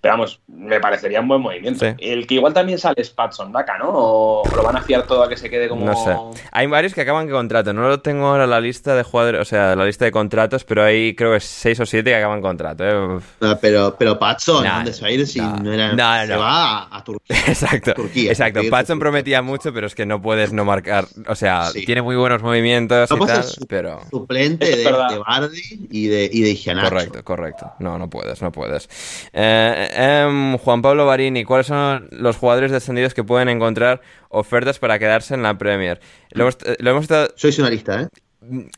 pero 0.00 0.14
vamos, 0.14 0.40
me 0.46 0.78
parecería 0.80 1.20
un 1.20 1.28
buen 1.28 1.40
movimiento. 1.40 1.84
Sí. 1.84 1.94
El 1.98 2.26
que 2.26 2.34
igual 2.34 2.52
también 2.54 2.78
sale 2.78 2.96
es 3.02 3.10
Patson 3.10 3.52
Daka, 3.52 3.78
¿no? 3.78 3.88
O 3.90 4.42
lo 4.54 4.62
van 4.62 4.76
a 4.76 4.82
fiar 4.82 5.02
todo 5.06 5.22
a 5.22 5.28
que 5.28 5.36
se 5.36 5.50
quede 5.50 5.68
como. 5.68 5.84
No 5.84 5.94
sé. 6.04 6.16
Hay 6.52 6.66
varios 6.66 6.94
que 6.94 7.00
acaban 7.02 7.26
con 7.28 7.38
contrato. 7.38 7.72
No 7.72 7.88
lo 7.88 8.00
tengo 8.00 8.26
ahora 8.26 8.46
la 8.46 8.60
lista 8.60 8.94
de 8.94 9.02
jugadores, 9.02 9.40
o 9.40 9.44
sea, 9.44 9.74
la 9.76 9.84
lista 9.84 10.04
de 10.04 10.12
contratos, 10.12 10.64
pero 10.64 10.84
hay 10.84 11.14
creo 11.14 11.32
que 11.32 11.40
seis 11.40 11.78
o 11.80 11.86
siete 11.86 12.10
que 12.10 12.16
acaban 12.16 12.40
contrato. 12.42 12.84
¿eh? 12.86 13.20
No, 13.40 13.58
pero, 13.60 13.96
pero 13.98 14.18
Patson, 14.18 14.64
No, 14.64 14.74
¿dónde 14.74 14.92
se 14.92 15.02
va 15.02 15.08
a 15.08 15.10
ir 15.10 15.26
si 15.26 15.40
no, 15.40 15.56
no, 15.56 15.72
era? 15.72 15.92
no, 15.92 16.26
se 16.26 16.36
va 16.36 16.78
a, 16.84 16.96
a 16.98 17.04
Turquía. 17.04 17.36
Exacto. 17.46 17.94
Turquía, 17.94 18.30
Exacto. 18.30 18.54
Turquía, 18.60 18.70
Patson 18.70 18.98
Turquía. 18.98 19.00
prometía 19.10 19.42
mucho, 19.42 19.72
pero 19.72 19.86
es 19.86 19.94
que 19.94 20.06
no 20.06 20.20
puedes 20.22 20.52
no 20.52 20.64
marcar. 20.64 21.06
O 21.28 21.34
sea, 21.34 21.66
Sí. 21.66 21.84
tiene 21.84 22.02
muy 22.02 22.16
buenos 22.16 22.42
movimientos 22.42 23.10
No 23.10 23.16
y 23.24 23.26
tal, 23.26 23.42
su- 23.44 23.66
pero. 23.66 24.00
Suplente 24.10 24.66
de, 24.66 24.76
de 24.84 25.18
Bardi 25.26 25.60
y 25.90 26.06
de, 26.08 26.28
y 26.32 26.42
de. 26.42 26.58
Correcto, 26.82 27.24
correcto. 27.24 27.72
No, 27.78 27.98
no 27.98 28.08
puedes, 28.10 28.42
no 28.42 28.52
puedes. 28.52 28.88
Eh, 29.32 29.87
em, 29.90 30.56
Juan 30.58 30.82
Pablo 30.82 31.06
Barini, 31.06 31.44
¿cuáles 31.44 31.66
son 31.66 32.08
los 32.10 32.36
jugadores 32.36 32.70
descendidos 32.70 33.14
que 33.14 33.24
pueden 33.24 33.48
encontrar 33.48 34.00
ofertas 34.28 34.78
para 34.78 34.98
quedarse 34.98 35.34
en 35.34 35.42
la 35.42 35.56
Premier? 35.58 36.00
Lo 36.30 36.44
hemos, 36.44 36.58
eh, 36.64 36.76
lo 36.80 36.90
hemos 36.90 37.02
estado- 37.02 37.28
Yo 37.36 37.48
hice 37.48 37.60
una 37.62 37.70
lista, 37.70 38.02
¿eh? 38.02 38.08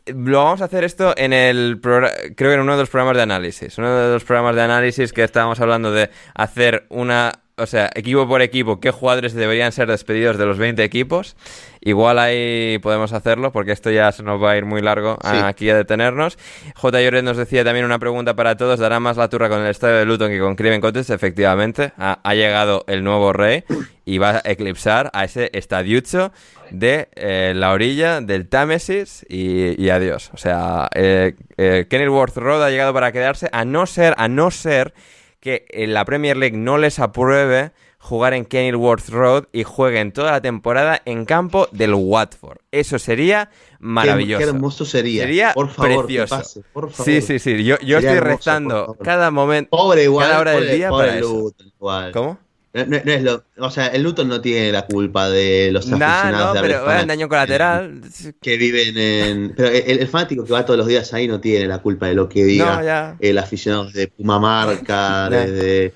Lo 0.07 0.43
vamos 0.43 0.62
a 0.62 0.65
hacer 0.65 0.85
esto 0.85 1.12
en 1.16 1.32
el 1.32 1.78
programa, 1.81 2.12
creo 2.35 2.51
que 2.51 2.55
en 2.55 2.61
uno 2.61 2.73
de 2.73 2.78
los 2.78 2.89
programas 2.89 3.16
de 3.16 3.23
análisis. 3.23 3.77
Uno 3.78 3.95
de 3.95 4.15
los 4.15 4.24
programas 4.24 4.57
de 4.57 4.62
análisis 4.62 5.12
que 5.12 5.23
estábamos 5.23 5.61
hablando 5.61 5.93
de 5.93 6.11
hacer 6.35 6.87
una 6.89 7.40
o 7.61 7.66
sea, 7.66 7.91
equipo 7.95 8.27
por 8.27 8.43
equipo, 8.43 8.81
qué 8.81 8.91
jugadores 8.91 9.35
deberían 9.35 9.73
ser 9.73 9.89
despedidos 9.89 10.39
de 10.39 10.47
los 10.47 10.59
20 10.59 10.82
equipos, 10.82 11.37
igual 11.81 12.19
ahí 12.19 12.78
podemos 12.82 13.12
hacerlo, 13.12 13.53
porque 13.53 13.73
esto 13.73 13.91
ya 13.91 14.11
se 14.12 14.23
nos 14.23 14.43
va 14.43 14.53
a 14.53 14.57
ir 14.57 14.65
muy 14.65 14.82
largo 14.82 15.19
Sí. 15.23 15.37
aquí 15.37 15.70
a 15.70 15.77
detenernos. 15.77 16.39
J. 16.74 17.01
Lloret 17.03 17.24
nos 17.24 17.37
decía 17.37 17.65
también 17.65 17.85
una 17.85 17.99
pregunta 17.99 18.35
para 18.35 18.57
todos, 18.57 18.81
¿dará 18.81 19.01
más 19.01 19.16
la 19.16 19.28
turra 19.28 19.49
con 19.49 19.61
el 19.61 19.69
estadio 19.69 19.97
de 19.97 20.05
Luton 20.07 20.31
que 20.31 20.39
con 20.41 20.57
Craven 20.57 20.81
Cottage? 20.81 21.12
Efectivamente, 21.15 21.93
ha, 21.99 22.19
ha 22.23 22.35
llegado 22.35 22.85
el 22.89 23.05
nuevo 23.05 23.32
rey 23.32 23.65
y 24.05 24.19
va 24.19 24.37
a 24.37 24.43
eclipsar 24.45 25.11
a 25.12 25.24
ese 25.24 25.51
estadiucho 25.53 26.32
de 26.70 27.09
eh, 27.16 27.53
la 27.55 27.73
orilla 27.73 28.20
del 28.20 28.49
Támesis 28.49 29.24
y, 29.28 29.81
y 29.82 29.91
adiós. 29.91 30.31
O 30.32 30.37
sea, 30.37 30.89
eh, 30.95 31.35
eh, 31.57 31.87
Kenilworth 31.89 32.37
Road 32.37 32.62
ha 32.65 32.70
llegado 32.70 32.93
para 32.93 33.12
quedarse, 33.12 33.49
a 33.53 33.65
no 33.65 33.87
ser, 33.87 34.15
a 34.19 34.28
no 34.28 34.51
ser 34.51 34.95
que 35.41 35.67
en 35.71 35.95
la 35.95 36.05
Premier 36.05 36.37
League 36.37 36.57
no 36.57 36.79
les 36.79 36.99
apruebe 36.99 37.73
jugar 37.99 38.33
en 38.33 38.45
Kenilworth 38.47 39.09
Road 39.11 39.45
y 39.53 39.62
jueguen 39.62 40.12
toda 40.12 40.33
la 40.33 40.41
temporada 40.41 41.03
en 41.05 41.25
campo 41.27 41.69
del 41.73 41.93
Watford. 41.95 42.59
Eso 42.71 42.99
sería 42.99 43.51
maravilloso. 43.79 44.39
Qué, 44.39 44.45
qué 44.45 44.51
hermoso 44.51 44.85
sería. 44.85 45.23
Sería 45.25 45.53
por 45.53 45.69
favor, 45.71 45.91
que 45.91 46.05
precioso. 46.05 46.37
pase, 46.37 46.62
por 46.73 46.91
favor. 46.91 47.05
Sí, 47.05 47.21
sí, 47.21 47.39
sí. 47.39 47.62
Yo, 47.65 47.79
yo 47.81 47.99
estoy 47.99 48.17
hermoso, 48.17 48.51
favor. 48.51 48.99
cada 49.03 49.31
momento, 49.31 49.71
Pobre 49.71 50.05
igual. 50.05 50.29
cada 50.29 50.41
hora 50.41 50.51
del 50.53 50.71
día 50.77 50.89
pobre 50.89 51.07
para 51.09 51.19
eso. 51.19 51.53
Igual. 51.77 52.12
¿Cómo? 52.12 52.39
No, 52.72 52.86
no- 52.86 53.01
no 53.05 53.12
es 53.12 53.22
lo, 53.24 53.42
o 53.59 53.70
sea, 53.70 53.88
el 53.88 54.02
Luton 54.02 54.28
no 54.28 54.40
tiene 54.40 54.70
la 54.70 54.86
culpa 54.86 55.28
de 55.28 55.70
los 55.72 55.86
Nah, 55.88 55.97
aficionados 55.97 56.55
no, 56.55 56.62
de 56.62 56.68
pero 56.68 57.06
daño 57.06 57.28
colateral. 57.28 58.01
que 58.40 58.56
viven 58.56 58.97
en... 58.97 59.55
Pero 59.56 59.68
el, 59.70 59.98
el 59.98 60.09
fanático 60.09 60.44
que 60.44 60.52
va 60.52 60.64
todos 60.64 60.78
los 60.78 60.86
días 60.86 61.12
ahí 61.12 61.26
no 61.26 61.40
tiene 61.40 61.66
la 61.66 61.78
culpa 61.78 62.06
de 62.06 62.14
lo 62.14 62.28
que 62.28 62.44
diga 62.44 62.80
No, 63.12 63.16
el 63.18 63.38
aficionado 63.38 63.90
de 63.90 64.06
Pumamarca, 64.06 65.28
desde 65.30 65.92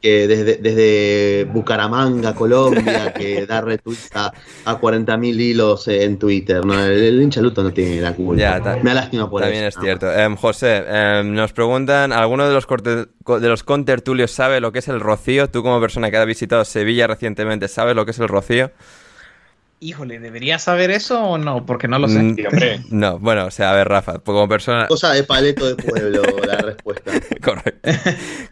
que 0.00 0.26
desde, 0.26 0.56
desde 0.56 1.44
Bucaramanga, 1.52 2.34
Colombia, 2.34 3.12
que 3.12 3.44
da 3.46 3.60
retweets 3.60 4.10
a, 4.14 4.32
a 4.64 4.80
40.000 4.80 5.40
hilos 5.40 5.86
en 5.88 6.18
Twitter. 6.18 6.64
¿no? 6.64 6.82
El, 6.82 6.92
el 7.02 7.22
hincha 7.22 7.40
Luton 7.40 7.64
no 7.66 7.72
tiene 7.72 8.00
la 8.00 8.14
culpa. 8.14 8.40
Ya, 8.40 8.62
ta- 8.62 8.76
Me 8.76 8.90
da 8.90 8.94
lástima 8.94 9.28
por 9.28 9.42
También 9.42 9.64
eso. 9.64 9.78
es 9.78 9.84
cierto. 9.84 10.10
Em, 10.12 10.34
José, 10.36 10.84
em, 10.88 11.34
nos 11.34 11.52
preguntan, 11.52 12.12
¿alguno 12.12 12.46
de 12.48 12.54
los, 12.54 12.66
corte- 12.66 13.06
de 13.06 13.48
los 13.48 13.62
contertulios 13.64 14.30
sabe 14.30 14.60
lo 14.60 14.72
que 14.72 14.78
es 14.78 14.88
el 14.88 15.00
rocío? 15.00 15.48
Tú 15.50 15.62
como 15.62 15.80
persona 15.80 16.10
que 16.10 16.16
ha 16.16 16.24
visitado 16.24 16.64
Sevilla 16.64 17.06
recientemente, 17.06 17.68
¿sabes 17.68 17.94
lo 17.94 18.04
que 18.04 18.12
es 18.12 18.18
el 18.18 18.28
rocío? 18.28 18.70
Híjole, 19.78 20.18
¿debería 20.20 20.58
saber 20.58 20.90
eso 20.90 21.22
o 21.22 21.38
no? 21.38 21.66
Porque 21.66 21.86
no 21.88 21.98
lo 21.98 22.08
sé. 22.08 22.18
Mm, 22.20 22.36
Sí. 22.36 22.86
No, 22.90 23.18
bueno, 23.18 23.44
o 23.46 23.50
sea, 23.50 23.72
a 23.72 23.74
ver, 23.74 23.88
Rafa, 23.88 24.12
pues 24.14 24.22
como 24.34 24.48
persona... 24.48 24.86
Cosa 24.88 25.12
de 25.12 25.22
paleto 25.24 25.66
de 25.66 25.76
pueblo, 25.76 26.22
la 26.46 26.56
respuesta. 26.62 27.12
Correcto. 27.42 27.90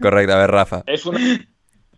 Correcto, 0.01 0.35
a 0.35 0.39
ver, 0.39 0.51
Rafa. 0.51 0.83
Es 0.87 1.07
una, 1.07 1.19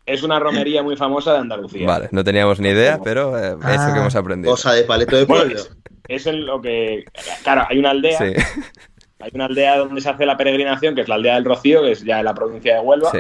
es 0.07 0.23
una 0.23 0.39
romería 0.39 0.83
muy 0.85 0.97
famosa 0.97 1.33
de 1.33 1.39
Andalucía. 1.39 1.87
Vale, 1.87 2.09
no 2.13 2.23
teníamos 2.23 2.61
ni 2.61 2.69
idea, 2.69 3.01
pero 3.03 3.37
eh, 3.37 3.57
eso 3.59 3.59
Ah. 3.65 3.91
que 3.93 3.99
hemos 4.01 4.15
aprendido. 4.15 4.53
Cosa 4.53 4.73
de 4.75 4.85
paleto 4.85 5.17
de 5.17 5.25
Bueno, 5.25 5.45
pueblo. 5.45 5.61
es, 5.61 5.71
es 6.09 6.27
en 6.29 6.47
lo 6.47 6.61
que. 6.63 7.05
Claro, 7.43 7.65
hay 7.69 7.79
una 7.79 7.91
aldea. 7.91 8.19
Sí, 8.19 8.33
Hay 9.19 9.31
una 9.35 9.47
aldea 9.47 9.79
donde 9.79 10.01
se 10.03 10.09
hace 10.11 10.25
la 10.27 10.37
peregrinación, 10.37 10.95
que 10.95 11.01
es 11.01 11.09
la 11.09 11.17
aldea 11.17 11.35
del 11.35 11.45
Rocío, 11.47 11.83
que 11.83 11.93
es 11.93 12.05
ya 12.05 12.19
en 12.21 12.27
la 12.27 12.35
provincia 12.35 12.75
de 12.75 12.81
Huelva. 12.81 13.11
sí. 13.11 13.19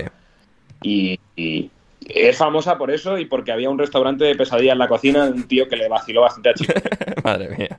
Y, 0.82 1.18
y 1.34 1.70
es 2.08 2.36
famosa 2.36 2.78
por 2.78 2.90
eso 2.90 3.18
y 3.18 3.24
porque 3.24 3.52
había 3.52 3.70
un 3.70 3.78
restaurante 3.78 4.24
de 4.24 4.34
pesadilla 4.34 4.72
en 4.72 4.78
la 4.78 4.88
cocina 4.88 5.26
de 5.26 5.32
un 5.32 5.48
tío 5.48 5.68
que 5.68 5.76
le 5.76 5.88
vaciló 5.88 6.22
bastante 6.22 6.50
a 6.50 6.54
Chico. 6.54 6.72
Madre 7.24 7.48
mía. 7.56 7.76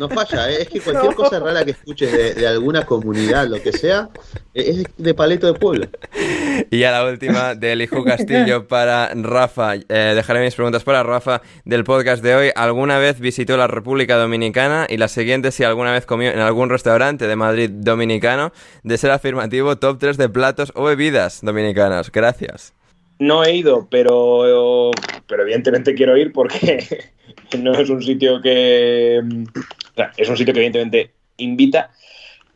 No 0.00 0.08
falla, 0.08 0.50
¿eh? 0.50 0.62
es 0.62 0.68
que 0.68 0.80
cualquier 0.80 1.14
cosa 1.14 1.38
rara 1.38 1.64
que 1.64 1.72
escuches 1.72 2.10
de, 2.10 2.34
de 2.34 2.46
alguna 2.46 2.84
comunidad, 2.84 3.46
lo 3.46 3.60
que 3.62 3.72
sea, 3.72 4.08
es 4.54 4.84
de 4.96 5.14
paleto 5.14 5.52
de 5.52 5.58
pueblo. 5.58 5.86
Y 6.70 6.80
ya 6.80 6.90
la 6.90 7.04
última 7.04 7.54
del 7.54 7.82
Hijo 7.82 8.02
Castillo 8.04 8.66
para 8.68 9.12
Rafa. 9.14 9.76
Eh, 9.76 10.12
dejaré 10.16 10.44
mis 10.44 10.56
preguntas 10.56 10.82
para 10.82 11.04
Rafa 11.04 11.40
del 11.64 11.84
podcast 11.84 12.22
de 12.22 12.34
hoy. 12.34 12.50
¿Alguna 12.54 12.98
vez 12.98 13.20
visitó 13.20 13.56
la 13.56 13.68
República 13.68 14.16
Dominicana? 14.16 14.86
Y 14.88 14.96
la 14.96 15.06
siguiente, 15.06 15.52
si 15.52 15.62
alguna 15.62 15.92
vez 15.92 16.04
comió 16.04 16.30
en 16.30 16.40
algún 16.40 16.68
restaurante 16.68 17.28
de 17.28 17.36
Madrid 17.36 17.70
dominicano, 17.72 18.52
de 18.82 18.98
ser 18.98 19.12
afirmativo, 19.12 19.76
top 19.76 19.98
3 19.98 20.16
de 20.16 20.28
platos 20.28 20.72
o 20.74 20.82
bebidas 20.84 21.40
dominicanas. 21.42 22.10
Gracias. 22.10 22.74
No 23.18 23.44
he 23.44 23.56
ido, 23.56 23.88
pero, 23.90 24.90
pero 25.26 25.42
evidentemente 25.42 25.94
quiero 25.94 26.16
ir 26.16 26.32
porque 26.32 26.86
no 27.58 27.74
es 27.74 27.90
un 27.90 28.02
sitio 28.02 28.40
que. 28.40 29.20
o 29.20 29.94
sea, 29.94 30.12
es 30.16 30.28
un 30.28 30.36
sitio 30.36 30.54
que 30.54 30.60
evidentemente 30.60 31.12
invita. 31.36 31.90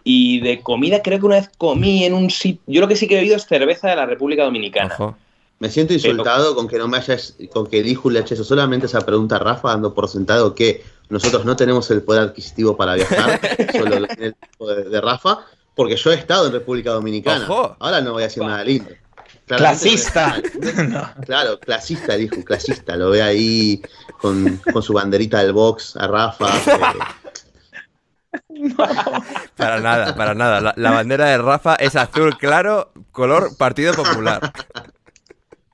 Y 0.04 0.40
de 0.40 0.60
comida 0.60 1.00
creo 1.00 1.20
que 1.20 1.26
una 1.26 1.36
vez 1.36 1.50
comí 1.58 2.04
en 2.04 2.14
un 2.14 2.30
sitio. 2.30 2.62
Yo 2.66 2.80
lo 2.80 2.88
que 2.88 2.96
sí 2.96 3.06
que 3.06 3.14
he 3.14 3.18
bebido 3.18 3.36
es 3.36 3.46
cerveza 3.46 3.88
de 3.88 3.96
la 3.96 4.06
República 4.06 4.44
Dominicana. 4.44 4.92
Ojo. 4.94 5.16
Me 5.60 5.70
siento 5.70 5.94
insultado 5.94 6.56
con 6.56 6.66
que 6.66 6.76
no 6.76 6.88
me 6.88 6.96
hayas, 6.96 7.36
con 7.52 7.68
que 7.68 7.78
el 7.78 7.86
hijo 7.86 8.10
le 8.10 8.18
eche 8.18 8.34
eso 8.34 8.42
solamente 8.42 8.86
esa 8.86 9.02
pregunta 9.02 9.36
a 9.36 9.38
Rafa, 9.38 9.68
dando 9.68 9.94
por 9.94 10.08
sentado 10.08 10.56
que 10.56 10.82
nosotros 11.08 11.44
no 11.44 11.54
tenemos 11.54 11.88
el 11.92 12.02
poder 12.02 12.22
adquisitivo 12.22 12.76
para 12.76 12.96
viajar, 12.96 13.38
solo 13.72 13.96
el 13.96 14.34
tipo 14.34 14.66
de, 14.66 14.88
de 14.88 15.00
Rafa, 15.00 15.46
porque 15.76 15.94
yo 15.94 16.10
he 16.10 16.16
estado 16.16 16.48
en 16.48 16.52
República 16.52 16.90
Dominicana. 16.90 17.44
Ojo. 17.48 17.76
Ahora 17.78 18.00
no 18.00 18.14
voy 18.14 18.24
a 18.24 18.26
decir 18.26 18.42
nada 18.42 18.64
lindo. 18.64 18.90
Clasista. 19.56 20.36
no 20.88 21.10
Claro, 21.26 21.58
clasista 21.60 22.14
el 22.14 22.22
hijo, 22.22 22.42
clasista. 22.44 22.96
Lo 22.96 23.10
ve 23.10 23.22
ahí 23.22 23.82
con, 24.20 24.56
con 24.72 24.82
su 24.82 24.92
banderita 24.92 25.42
del 25.42 25.52
box 25.52 25.96
a 25.96 26.06
Rafa. 26.06 26.46
eh, 26.48 26.78
Para 29.56 29.80
nada, 29.80 30.14
para 30.14 30.34
nada. 30.34 30.60
La, 30.60 30.74
la 30.76 30.90
bandera 30.90 31.26
de 31.26 31.38
Rafa 31.38 31.74
es 31.76 31.96
azul 31.96 32.36
claro, 32.38 32.92
color 33.10 33.56
Partido 33.56 33.94
Popular. 33.94 34.52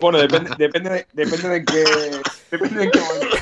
Bueno, 0.00 0.18
depende, 0.18 0.50
depende, 0.56 0.90
de, 0.90 1.06
depende 1.12 1.48
de 1.48 1.64
qué. 1.64 1.84
Depende 2.50 2.80
de 2.86 2.90
qué 2.90 3.00
momento. 3.00 3.36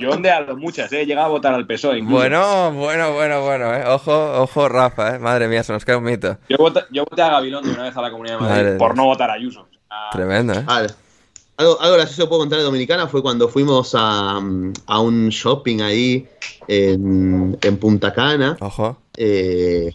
Yo 0.00 0.10
he 0.12 0.54
muchas, 0.54 0.92
¿eh? 0.92 1.02
he 1.02 1.06
llegado 1.06 1.26
a 1.26 1.30
votar 1.30 1.54
al 1.54 1.66
PSOE. 1.66 1.98
incluso. 1.98 2.16
Bueno, 2.16 2.72
bueno, 2.72 3.12
bueno, 3.12 3.42
bueno. 3.42 3.74
eh. 3.74 3.84
Ojo, 3.86 4.42
ojo, 4.42 4.68
Rafa. 4.68 5.16
eh. 5.16 5.18
Madre 5.18 5.48
mía, 5.48 5.62
se 5.62 5.72
nos 5.72 5.84
cae 5.84 5.96
un 5.96 6.04
mito. 6.04 6.38
Yo, 6.48 6.56
voté, 6.58 6.80
yo 6.90 7.04
voté 7.04 7.22
a 7.22 7.30
Gabilondo 7.30 7.70
una 7.72 7.84
vez 7.84 7.96
a 7.96 8.02
la 8.02 8.10
Comunidad 8.10 8.36
de 8.36 8.40
Madrid 8.42 8.62
Madre 8.64 8.78
por 8.78 8.96
no 8.96 9.04
votar 9.04 9.30
a 9.30 9.34
Ayuso. 9.34 9.66
Ah, 9.90 10.10
Tremendo, 10.12 10.52
¿eh? 10.54 10.64
Ah, 10.66 10.86
algo, 11.56 11.80
algo 11.80 11.96
gracioso 11.96 12.22
que 12.22 12.28
puedo 12.28 12.40
contar 12.42 12.58
de 12.58 12.64
Dominicana 12.64 13.08
fue 13.08 13.20
cuando 13.20 13.48
fuimos 13.48 13.94
a, 13.96 14.40
a 14.86 15.00
un 15.00 15.28
shopping 15.30 15.80
ahí 15.80 16.28
en, 16.68 17.58
en 17.60 17.76
Punta 17.78 18.12
Cana 18.12 18.56
Ojo. 18.60 18.96
eh, 19.16 19.92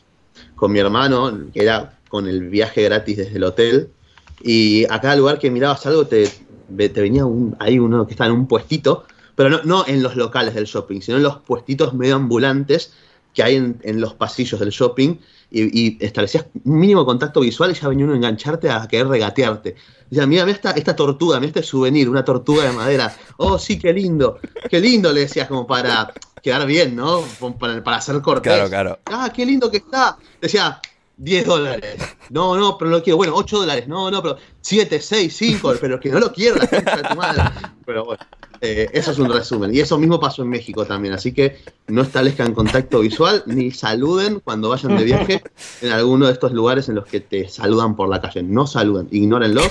con 0.56 0.72
mi 0.72 0.80
hermano, 0.80 1.32
que 1.54 1.62
era 1.64 1.94
con 2.10 2.28
el 2.28 2.50
viaje 2.50 2.84
gratis 2.84 3.18
desde 3.18 3.38
el 3.38 3.44
hotel. 3.44 3.90
Y 4.42 4.84
a 4.90 5.00
cada 5.00 5.16
lugar 5.16 5.40
que 5.40 5.50
mirabas 5.50 5.86
algo 5.86 6.06
te, 6.06 6.28
te 6.28 7.02
venía 7.02 7.26
un, 7.26 7.56
ahí 7.60 7.80
uno 7.80 8.06
que 8.06 8.12
estaba 8.12 8.30
en 8.30 8.36
un 8.36 8.48
puestito, 8.48 9.06
pero 9.36 9.50
no, 9.50 9.64
no 9.64 9.86
en 9.88 10.04
los 10.04 10.16
locales 10.16 10.54
del 10.54 10.66
shopping, 10.66 11.02
sino 11.02 11.18
en 11.18 11.24
los 11.24 11.38
puestitos 11.38 11.94
medio 11.94 12.16
ambulantes 12.16 12.94
que 13.34 13.44
hay 13.44 13.56
en, 13.56 13.80
en 13.84 14.00
los 14.00 14.14
pasillos 14.14 14.60
del 14.60 14.70
shopping 14.70 15.16
y, 15.50 15.88
y 15.88 15.98
establecías 16.00 16.46
un 16.64 16.80
mínimo 16.80 17.06
contacto 17.06 17.42
visual 17.42 17.72
y 17.72 17.74
ya 17.74 17.88
venía 17.88 18.06
uno 18.06 18.14
a 18.14 18.18
engancharte 18.18 18.70
a 18.70 18.88
querer 18.88 19.08
regatearte. 19.08 19.76
Decía, 20.10 20.28
mira, 20.28 20.46
mira 20.46 20.56
esta, 20.56 20.72
esta 20.72 20.96
tortuga, 20.96 21.40
mira 21.40 21.48
este 21.48 21.64
souvenir, 21.64 22.10
una 22.10 22.24
tortuga 22.24 22.66
de 22.66 22.72
madera. 22.72 23.16
Oh, 23.38 23.58
sí, 23.58 23.80
qué 23.80 23.94
lindo, 23.94 24.40
qué 24.70 24.80
lindo, 24.80 25.12
le 25.12 25.22
decías 25.22 25.48
como 25.48 25.66
para 25.66 26.14
quedar 26.42 26.66
bien, 26.66 26.96
¿no? 26.96 27.24
Para, 27.60 27.84
para 27.84 27.98
hacer 27.98 28.22
cortés. 28.22 28.54
Claro, 28.54 28.70
claro. 28.70 29.00
Ah, 29.06 29.32
qué 29.34 29.46
lindo 29.46 29.72
que 29.72 29.78
está. 29.78 30.18
Decía, 30.42 30.80
10 31.18 31.46
dólares. 31.46 31.96
No, 32.30 32.56
no, 32.56 32.78
pero 32.78 32.92
no 32.92 32.98
lo 32.98 33.04
quiero. 33.04 33.18
Bueno, 33.18 33.34
8 33.36 33.60
dólares. 33.60 33.88
No, 33.88 34.10
no, 34.10 34.22
pero 34.22 34.38
7, 34.62 35.00
6, 35.00 35.36
5, 35.36 35.76
pero 35.80 36.00
que 36.00 36.10
no 36.10 36.20
lo 36.20 36.32
quiero 36.32 36.58
la 36.58 36.68
concha 36.68 36.98
de 36.98 37.04
tu 37.04 37.16
madre. 37.16 37.44
Pero 37.86 38.06
bueno, 38.06 38.24
eh, 38.64 38.90
eso 38.94 39.12
es 39.12 39.20
un 39.20 39.30
resumen. 39.32 39.76
Y 39.76 39.80
eso 39.82 39.98
mismo 39.98 40.20
pasó 40.20 40.42
en 40.42 40.50
México 40.50 40.86
también. 40.86 41.14
Así 41.14 41.34
que 41.34 41.58
no 41.88 42.02
establezcan 42.02 42.54
contacto 42.54 43.02
visual 43.02 43.44
ni 43.46 43.72
saluden 43.72 44.40
cuando 44.40 44.70
vayan 44.70 44.96
de 44.98 45.04
viaje 45.04 45.44
en 45.82 45.92
alguno 45.92 46.28
de 46.28 46.32
estos 46.34 46.54
lugares 46.54 46.88
en 46.90 46.96
los 46.96 47.06
que 47.06 47.20
te 47.20 47.50
saludan 47.50 47.96
por 47.96 48.08
la 48.10 48.22
calle. 48.22 48.42
No 48.42 48.66
saluden, 48.66 49.08
ignórenlos. 49.12 49.68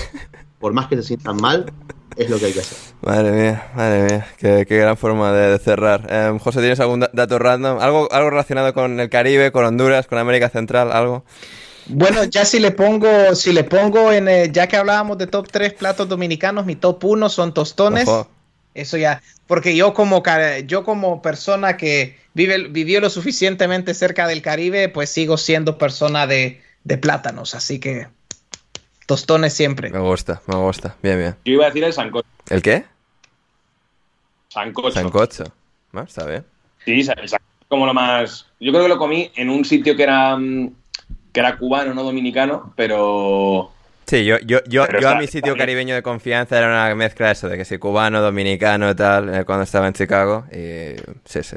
Por 0.59 0.73
más 0.73 0.87
que 0.87 0.95
se 0.97 1.03
sientan 1.03 1.37
mal, 1.37 1.73
es 2.15 2.29
lo 2.29 2.37
que 2.39 2.45
hay 2.45 2.53
que 2.53 2.59
hacer. 2.61 2.77
Madre 3.01 3.31
mía, 3.31 3.71
madre 3.75 4.03
mía. 4.03 4.27
Qué, 4.37 4.65
qué 4.67 4.77
gran 4.77 4.95
forma 4.95 5.33
de, 5.33 5.49
de 5.49 5.57
cerrar. 5.59 6.07
Em, 6.09 6.39
José, 6.39 6.59
¿tienes 6.59 6.79
algún 6.79 6.99
da- 7.01 7.09
dato 7.11 7.37
random? 7.39 7.79
¿Algo, 7.81 8.07
¿Algo 8.11 8.29
relacionado 8.29 8.73
con 8.73 8.99
el 8.99 9.09
Caribe, 9.09 9.51
con 9.51 9.65
Honduras, 9.65 10.07
con 10.07 10.19
América 10.19 10.49
Central? 10.49 10.91
¿Algo? 10.91 11.25
Bueno, 11.87 12.23
ya 12.23 12.45
si 12.45 12.59
le 12.59 12.71
pongo, 12.71 13.35
si 13.35 13.51
le 13.51 13.65
pongo 13.65 14.09
en, 14.13 14.29
eh, 14.29 14.49
ya 14.53 14.67
que 14.67 14.77
hablábamos 14.77 15.17
de 15.17 15.27
top 15.27 15.49
3 15.51 15.73
platos 15.73 16.07
dominicanos, 16.07 16.65
mi 16.65 16.77
top 16.77 17.03
1 17.03 17.27
son 17.27 17.53
tostones. 17.53 18.07
Ojo. 18.07 18.29
Eso 18.73 18.97
ya, 18.97 19.21
porque 19.47 19.75
yo 19.75 19.93
como, 19.93 20.23
yo 20.65 20.83
como 20.83 21.21
persona 21.21 21.77
que 21.77 22.17
vive, 22.33 22.67
vivió 22.69 23.01
lo 23.01 23.09
suficientemente 23.09 23.93
cerca 23.93 24.27
del 24.27 24.41
Caribe, 24.41 24.89
pues 24.89 25.09
sigo 25.09 25.37
siendo 25.37 25.77
persona 25.77 26.25
de, 26.27 26.61
de 26.83 26.97
plátanos, 26.97 27.53
así 27.55 27.79
que 27.79 28.07
tostones 29.05 29.53
siempre. 29.53 29.89
Me 29.89 29.99
gusta, 29.99 30.41
me 30.47 30.55
gusta. 30.55 30.95
Bien, 31.03 31.17
bien. 31.17 31.35
Yo 31.45 31.53
iba 31.53 31.65
a 31.65 31.67
decir 31.67 31.83
el 31.83 31.93
sancocho. 31.93 32.27
¿El 32.49 32.61
qué? 32.61 32.85
Sancocho. 34.49 34.91
Sancocho. 34.91 35.43
Bueno, 35.91 36.07
está 36.07 36.25
bien. 36.25 36.45
Sí, 36.85 36.99
el 36.99 37.05
sancocho 37.05 37.35
es 37.61 37.67
como 37.67 37.85
lo 37.85 37.93
más. 37.93 38.47
Yo 38.59 38.71
creo 38.71 38.83
que 38.83 38.89
lo 38.89 38.97
comí 38.97 39.31
en 39.35 39.49
un 39.49 39.65
sitio 39.65 39.95
que 39.95 40.03
era 40.03 40.35
mm, 40.35 40.71
que 41.33 41.39
era 41.39 41.57
cubano, 41.57 41.93
no 41.93 42.03
dominicano, 42.03 42.73
pero 42.77 43.72
Sí, 44.05 44.25
yo, 44.25 44.37
yo, 44.39 44.59
yo, 44.67 44.85
yo 44.99 45.09
a 45.09 45.15
mi 45.15 45.27
sitio 45.27 45.55
caribeño 45.55 45.95
de 45.95 46.03
confianza 46.03 46.57
era 46.57 46.67
una 46.67 46.93
mezcla 46.95 47.27
de 47.27 47.33
eso, 47.33 47.47
de 47.47 47.57
que 47.57 47.65
si 47.65 47.77
cubano, 47.77 48.21
dominicano 48.21 48.91
y 48.91 48.95
tal, 48.95 49.33
eh, 49.33 49.45
cuando 49.45 49.63
estaba 49.63 49.87
en 49.87 49.93
Chicago. 49.93 50.45
Y 50.51 50.95
sí, 51.25 51.41
sí. 51.43 51.55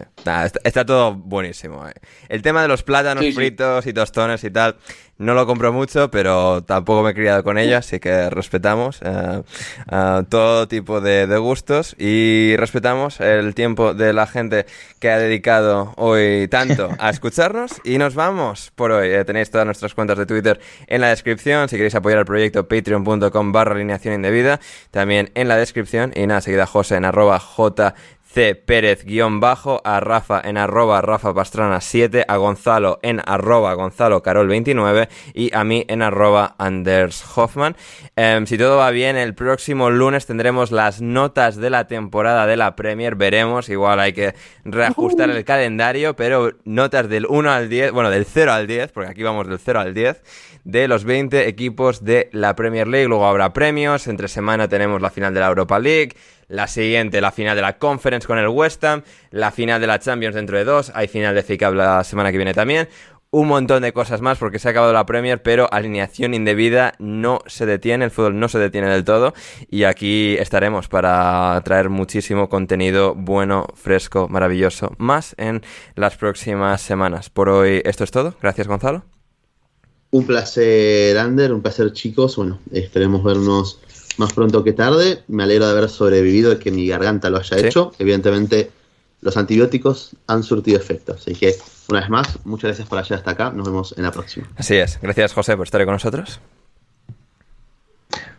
está, 0.65 0.85
todo 0.85 1.15
buenísimo. 1.15 1.87
Eh. 1.89 1.93
El 2.29 2.43
tema 2.43 2.63
de 2.63 2.69
los 2.69 2.83
plátanos 2.83 3.25
fritos 3.35 3.87
y 3.87 3.93
tostones 3.93 4.45
y 4.45 4.51
tal, 4.51 4.77
no 5.19 5.35
lo 5.35 5.47
compro 5.47 5.73
mucho, 5.73 6.11
pero 6.11 6.63
tampoco 6.63 7.03
me 7.03 7.11
he 7.11 7.15
criado 7.15 7.43
con 7.43 7.57
ella, 7.57 7.79
así 7.79 7.99
que 8.01 8.29
respetamos 8.29 9.01
eh, 9.03 9.43
eh, 9.91 10.23
todo 10.29 10.69
tipo 10.69 11.01
de, 11.01 11.27
gustos 11.39 11.95
y 11.99 12.55
respetamos 12.57 13.21
el 13.21 13.55
tiempo 13.55 13.95
de 13.95 14.13
la 14.13 14.27
gente 14.27 14.67
que 14.99 15.11
ha 15.11 15.19
dedicado 15.19 15.95
hoy 15.97 16.49
tanto 16.49 16.91
a 16.99 17.11
escucharnos. 17.11 17.81
Y 17.85 17.99
nos 17.99 18.15
vamos 18.15 18.73
por 18.75 18.91
hoy. 18.91 19.09
Eh, 19.09 19.25
tenéis 19.25 19.51
todas 19.51 19.67
nuestras 19.67 19.95
cuentas 19.95 20.19
de 20.19 20.27
Twitter 20.27 20.61
en 20.87 21.01
la 21.01 21.09
descripción. 21.09 21.69
Si 21.69 21.77
queréis 21.77 21.95
apoyar 21.95 22.19
el 22.19 22.25
proyecto, 22.25 22.69
patreon.com 22.69 23.53
barra 23.53 23.75
alineación 23.75 24.15
indebida. 24.15 24.61
También 24.91 25.31
en 25.35 25.49
la 25.49 25.57
descripción. 25.57 26.13
Y 26.15 26.27
nada, 26.27 26.41
seguida 26.41 26.67
José 26.67 26.97
en 26.97 27.05
arroba 27.05 27.39
J 27.39 27.95
C. 28.37 28.55
Pérez-bajo, 28.55 29.81
a 29.83 29.99
Rafa 29.99 30.43
en 30.45 30.59
arroba 30.59 31.01
Rafa 31.01 31.33
Pastrana 31.33 31.81
7, 31.81 32.27
a 32.29 32.37
Gonzalo 32.37 32.99
en 33.01 33.23
arroba 33.25 33.73
Gonzalo 33.73 34.23
Carol 34.23 34.47
29 34.47 35.09
y 35.33 35.57
a 35.57 35.65
mí 35.65 35.87
en 35.89 36.03
arroba 36.03 36.55
Anders 36.59 37.25
Hoffman. 37.35 37.77
Em, 38.15 38.45
si 38.45 38.59
todo 38.59 38.77
va 38.77 38.91
bien, 38.91 39.17
el 39.17 39.35
próximo 39.35 39.89
lunes 39.89 40.27
tendremos 40.27 40.71
las 40.71 41.01
notas 41.01 41.57
de 41.57 41.71
la 41.71 41.87
temporada 41.87 42.47
de 42.47 42.59
la 42.59 42.77
Premier, 42.77 43.15
veremos, 43.15 43.71
igual 43.71 44.01
hay 44.01 44.13
que 44.13 44.35
reajustar 44.67 45.31
el 45.31 45.43
calendario, 45.47 46.15
pero 46.15 46.53
notas 46.67 47.09
del 47.09 47.25
1 47.27 47.51
al 47.51 47.71
10, 47.71 47.93
bueno, 47.93 48.11
del 48.11 48.27
0 48.27 48.53
al 48.53 48.67
10, 48.67 48.93
porque 48.93 49.13
aquí 49.13 49.23
vamos 49.23 49.49
del 49.49 49.59
0 49.59 49.81
al 49.81 49.95
10, 49.95 50.23
de 50.65 50.89
los 50.89 51.05
20 51.05 51.49
equipos 51.49 52.05
de 52.05 52.29
la 52.33 52.55
Premier 52.55 52.87
League. 52.87 53.09
Luego 53.09 53.27
habrá 53.27 53.55
premios, 53.55 54.07
entre 54.09 54.29
semana 54.29 54.69
tenemos 54.69 55.01
la 55.01 55.09
final 55.09 55.33
de 55.33 55.41
la 55.41 55.49
Europa 55.49 55.79
League 55.79 56.17
la 56.49 56.67
siguiente, 56.67 57.21
la 57.21 57.33
final 57.33 57.57
de 57.57 57.63
la 57.63 57.79
Conference 57.79 58.27
con 58.27 58.39
el 58.39 58.49
West 58.49 58.83
Ham, 58.85 59.03
la 59.31 59.51
final 59.51 59.81
de 59.81 59.87
la 59.87 59.99
Champions 59.99 60.35
dentro 60.35 60.57
de 60.57 60.65
dos, 60.65 60.93
hay 60.95 61.09
final 61.09 61.35
de 61.35 61.43
FA 61.43 61.71
la 61.71 62.05
semana 62.05 62.31
que 62.31 62.39
viene 62.39 62.55
también, 62.55 62.89
un 63.31 63.49
montón 63.49 63.83
de 63.83 63.93
cosas 63.93 64.21
más 64.23 64.39
porque 64.39 64.59
se 64.59 64.69
ha 64.69 64.71
acabado 64.71 64.93
la 64.93 65.05
Premier, 65.05 65.43
pero 65.43 65.69
alineación 65.73 66.33
indebida 66.33 66.95
no 66.99 67.41
se 67.47 67.67
detiene, 67.67 68.07
el 68.07 68.11
fútbol 68.11 68.39
no 68.39 68.49
se 68.49 68.59
detiene 68.59 68.89
del 68.89 69.05
todo. 69.05 69.35
Y 69.71 69.85
aquí 69.85 70.37
estaremos 70.39 70.89
para 70.89 71.61
traer 71.65 71.91
muchísimo 71.91 72.49
contenido 72.49 73.15
bueno, 73.15 73.67
fresco, 73.75 74.29
maravilloso, 74.29 74.93
más 74.99 75.35
en 75.39 75.63
las 75.97 76.17
próximas 76.17 76.81
semanas. 76.81 77.29
Por 77.29 77.49
hoy 77.49 77.83
esto 77.85 78.05
es 78.05 78.11
todo, 78.11 78.35
gracias 78.41 78.69
Gonzalo. 78.69 79.05
Un 80.13 80.25
placer, 80.25 81.19
Ander, 81.19 81.53
un 81.53 81.61
placer 81.61 81.93
chicos, 81.93 82.37
bueno, 82.37 82.61
esperemos 82.73 83.23
vernos 83.23 83.81
más 84.19 84.33
pronto 84.33 84.65
que 84.65 84.73
tarde. 84.73 85.23
Me 85.29 85.43
alegro 85.43 85.67
de 85.67 85.73
haber 85.73 85.89
sobrevivido 85.89 86.53
y 86.53 86.59
que 86.59 86.71
mi 86.71 86.87
garganta 86.87 87.31
lo 87.31 87.39
haya 87.39 87.59
hecho. 87.59 87.93
Evidentemente, 87.99 88.71
los 89.21 89.37
antibióticos 89.37 90.13
han 90.27 90.43
surtido 90.43 90.79
efecto. 90.79 91.15
Así 91.15 91.35
que, 91.35 91.57
una 91.89 92.01
vez 92.01 92.09
más, 92.09 92.39
muchas 92.45 92.69
gracias 92.69 92.89
por 92.89 93.03
llegar 93.03 93.19
hasta 93.19 93.31
acá. 93.31 93.51
Nos 93.51 93.67
vemos 93.67 93.95
en 93.97 94.05
la 94.05 94.13
próxima. 94.13 94.49
Así 94.57 94.77
es. 94.77 94.99
Gracias, 95.01 95.33
José, 95.33 95.57
por 95.57 95.67
estar 95.67 95.85
con 95.85 95.95
nosotros. 95.95 96.41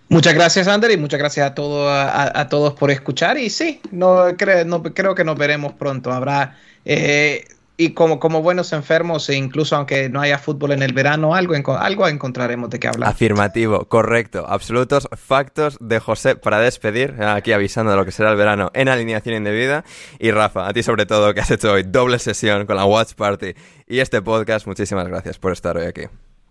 Muchas 0.10 0.34
gracias, 0.36 0.68
Ander, 0.70 0.92
y 0.92 0.98
muchas 0.98 1.20
gracias 1.20 1.52
a, 1.52 1.54
todo, 1.54 1.90
a, 1.90 2.48
todos 2.48 2.74
por 2.76 2.92
escuchar. 2.92 3.38
Y 3.38 3.50
sí, 3.50 3.82
no, 3.92 4.28
no, 4.66 4.84
creo 4.84 5.16
que 5.16 5.24
nos 5.26 5.38
veremos 5.38 5.74
pronto. 5.74 6.14
Habrá 6.14 6.58
eh, 6.86 7.46
y 7.80 7.92
como, 7.92 8.20
como 8.20 8.42
buenos 8.42 8.74
enfermos, 8.74 9.30
e 9.30 9.36
incluso 9.36 9.76
aunque 9.76 10.10
no 10.10 10.20
haya 10.20 10.40
fútbol 10.40 10.72
en 10.72 10.82
el 10.82 10.94
verano, 10.94 11.36
algo, 11.36 11.54
algo 11.78 12.08
encontraremos 12.08 12.72
de 12.72 12.80
qué 12.80 12.88
hablar. 12.88 13.08
Afirmativo, 13.08 13.86
correcto. 13.86 14.46
Absolutos 14.48 15.08
factos 15.16 15.78
de 15.80 16.00
José 16.00 16.36
para 16.36 16.60
despedir, 16.60 17.22
aquí 17.22 17.52
avisando 17.52 17.92
de 17.92 17.98
lo 17.98 18.04
que 18.06 18.12
será 18.12 18.32
el 18.32 18.36
verano 18.36 18.72
en 18.74 18.90
alineación 18.90 19.36
indebida. 19.36 19.86
Y 20.18 20.32
Rafa, 20.32 20.68
a 20.68 20.74
ti 20.74 20.82
sobre 20.82 21.06
todo, 21.06 21.36
que 21.36 21.42
has 21.42 21.52
hecho 21.52 21.72
hoy 21.72 21.84
doble 21.84 22.18
sesión 22.18 22.66
con 22.66 22.78
la 22.78 22.86
Watch 22.86 23.14
Party 23.14 23.54
y 23.88 24.00
este 24.00 24.24
podcast, 24.24 24.66
muchísimas 24.66 25.08
gracias 25.08 25.38
por 25.38 25.52
estar 25.52 25.78
hoy 25.78 25.86
aquí. 25.86 26.04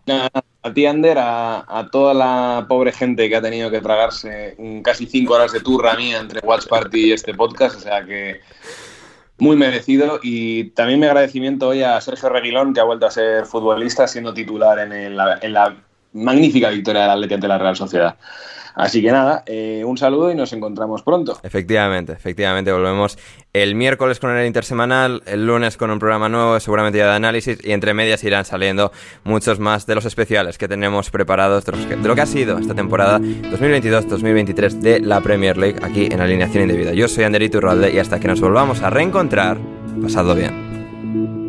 A 0.09 0.73
ti, 0.73 0.87
Ander, 0.87 1.19
a, 1.19 1.65
a, 1.67 1.89
toda 1.91 2.15
la 2.15 2.67
pobre 2.69 2.93
gente 2.93 3.29
que 3.29 3.35
ha 3.35 3.43
tenido 3.43 3.73
que 3.73 3.81
tragarse 3.81 4.57
casi 4.85 5.07
cinco 5.07 5.35
horas 5.35 5.51
de 5.51 5.59
turra 5.59 5.97
mía 5.97 6.21
entre 6.21 6.39
Watch 6.47 6.69
Party 6.69 7.09
y 7.09 7.13
este 7.13 7.35
podcast, 7.35 7.79
o 7.79 7.81
sea 7.81 8.05
que 8.05 8.41
muy 9.39 9.57
merecido 9.57 10.19
y 10.23 10.71
también 10.71 11.01
mi 11.01 11.07
agradecimiento 11.07 11.69
hoy 11.69 11.83
a 11.83 12.01
Sergio 12.01 12.29
Reguilón, 12.29 12.73
que 12.73 12.81
ha 12.81 12.85
vuelto 12.85 13.07
a 13.07 13.11
ser 13.11 13.47
futbolista 13.47 14.09
siendo 14.09 14.33
titular 14.33 14.79
en, 14.79 15.17
la 15.17 15.77
magnífica 16.17 16.71
victoria 16.71 17.03
del 17.03 17.11
Atleti 17.11 17.35
ante 17.35 17.49
la 17.49 17.59
Real 17.59 17.77
Sociedad. 17.77 18.17
Así 18.77 19.01
que 19.01 19.11
nada, 19.11 19.43
eh, 19.47 19.83
un 19.87 19.97
saludo 19.97 20.31
y 20.31 20.35
nos 20.35 20.53
encontramos 20.53 21.03
pronto. 21.03 21.41
Efectivamente, 21.43 22.13
efectivamente, 22.13 22.71
volvemos 22.71 23.17
el 23.55 23.75
miércoles 23.75 24.21
con 24.21 24.37
el 24.37 24.47
intersemanal, 24.47 25.23
el 25.25 25.47
lunes 25.47 25.79
con 25.79 25.91
un 25.91 25.99
programa 25.99 26.29
nuevo, 26.29 26.61
seguramente 26.61 26.99
ya 26.99 27.07
de 27.07 27.15
análisis, 27.15 27.59
y 27.65 27.73
entre 27.73 27.95
medias 27.95 28.23
irán 28.23 28.45
saliendo 28.45 28.93
muchos 29.25 29.59
más 29.61 29.87
de 29.87 29.95
los 29.95 30.05
especiales 30.05 30.59
que 30.59 30.69
tenemos 30.69 31.09
preparados 31.09 31.65
de, 31.65 31.97
lo 31.97 32.15
que 32.15 32.21
ha 32.21 32.27
sido 32.27 32.59
esta 32.59 32.75
temporada 32.75 33.19
2022-2023 33.19 34.73
de 34.81 35.01
la 35.01 35.23
Premier 35.23 35.57
League 35.57 35.79
aquí 35.83 36.09
en 36.11 36.21
Alineación 36.21 36.65
Indebida. 36.65 36.93
Yo 36.93 37.09
soy 37.09 37.25
Anderito 37.25 37.57
Urralde 37.57 37.95
y 37.95 37.99
hasta 37.99 38.21
que 38.21 38.29
nos 38.29 38.43
volvamos 38.43 38.83
a 38.83 38.91
reencontrar, 38.91 39.57
pasado 40.03 40.35
bien. 40.35 41.46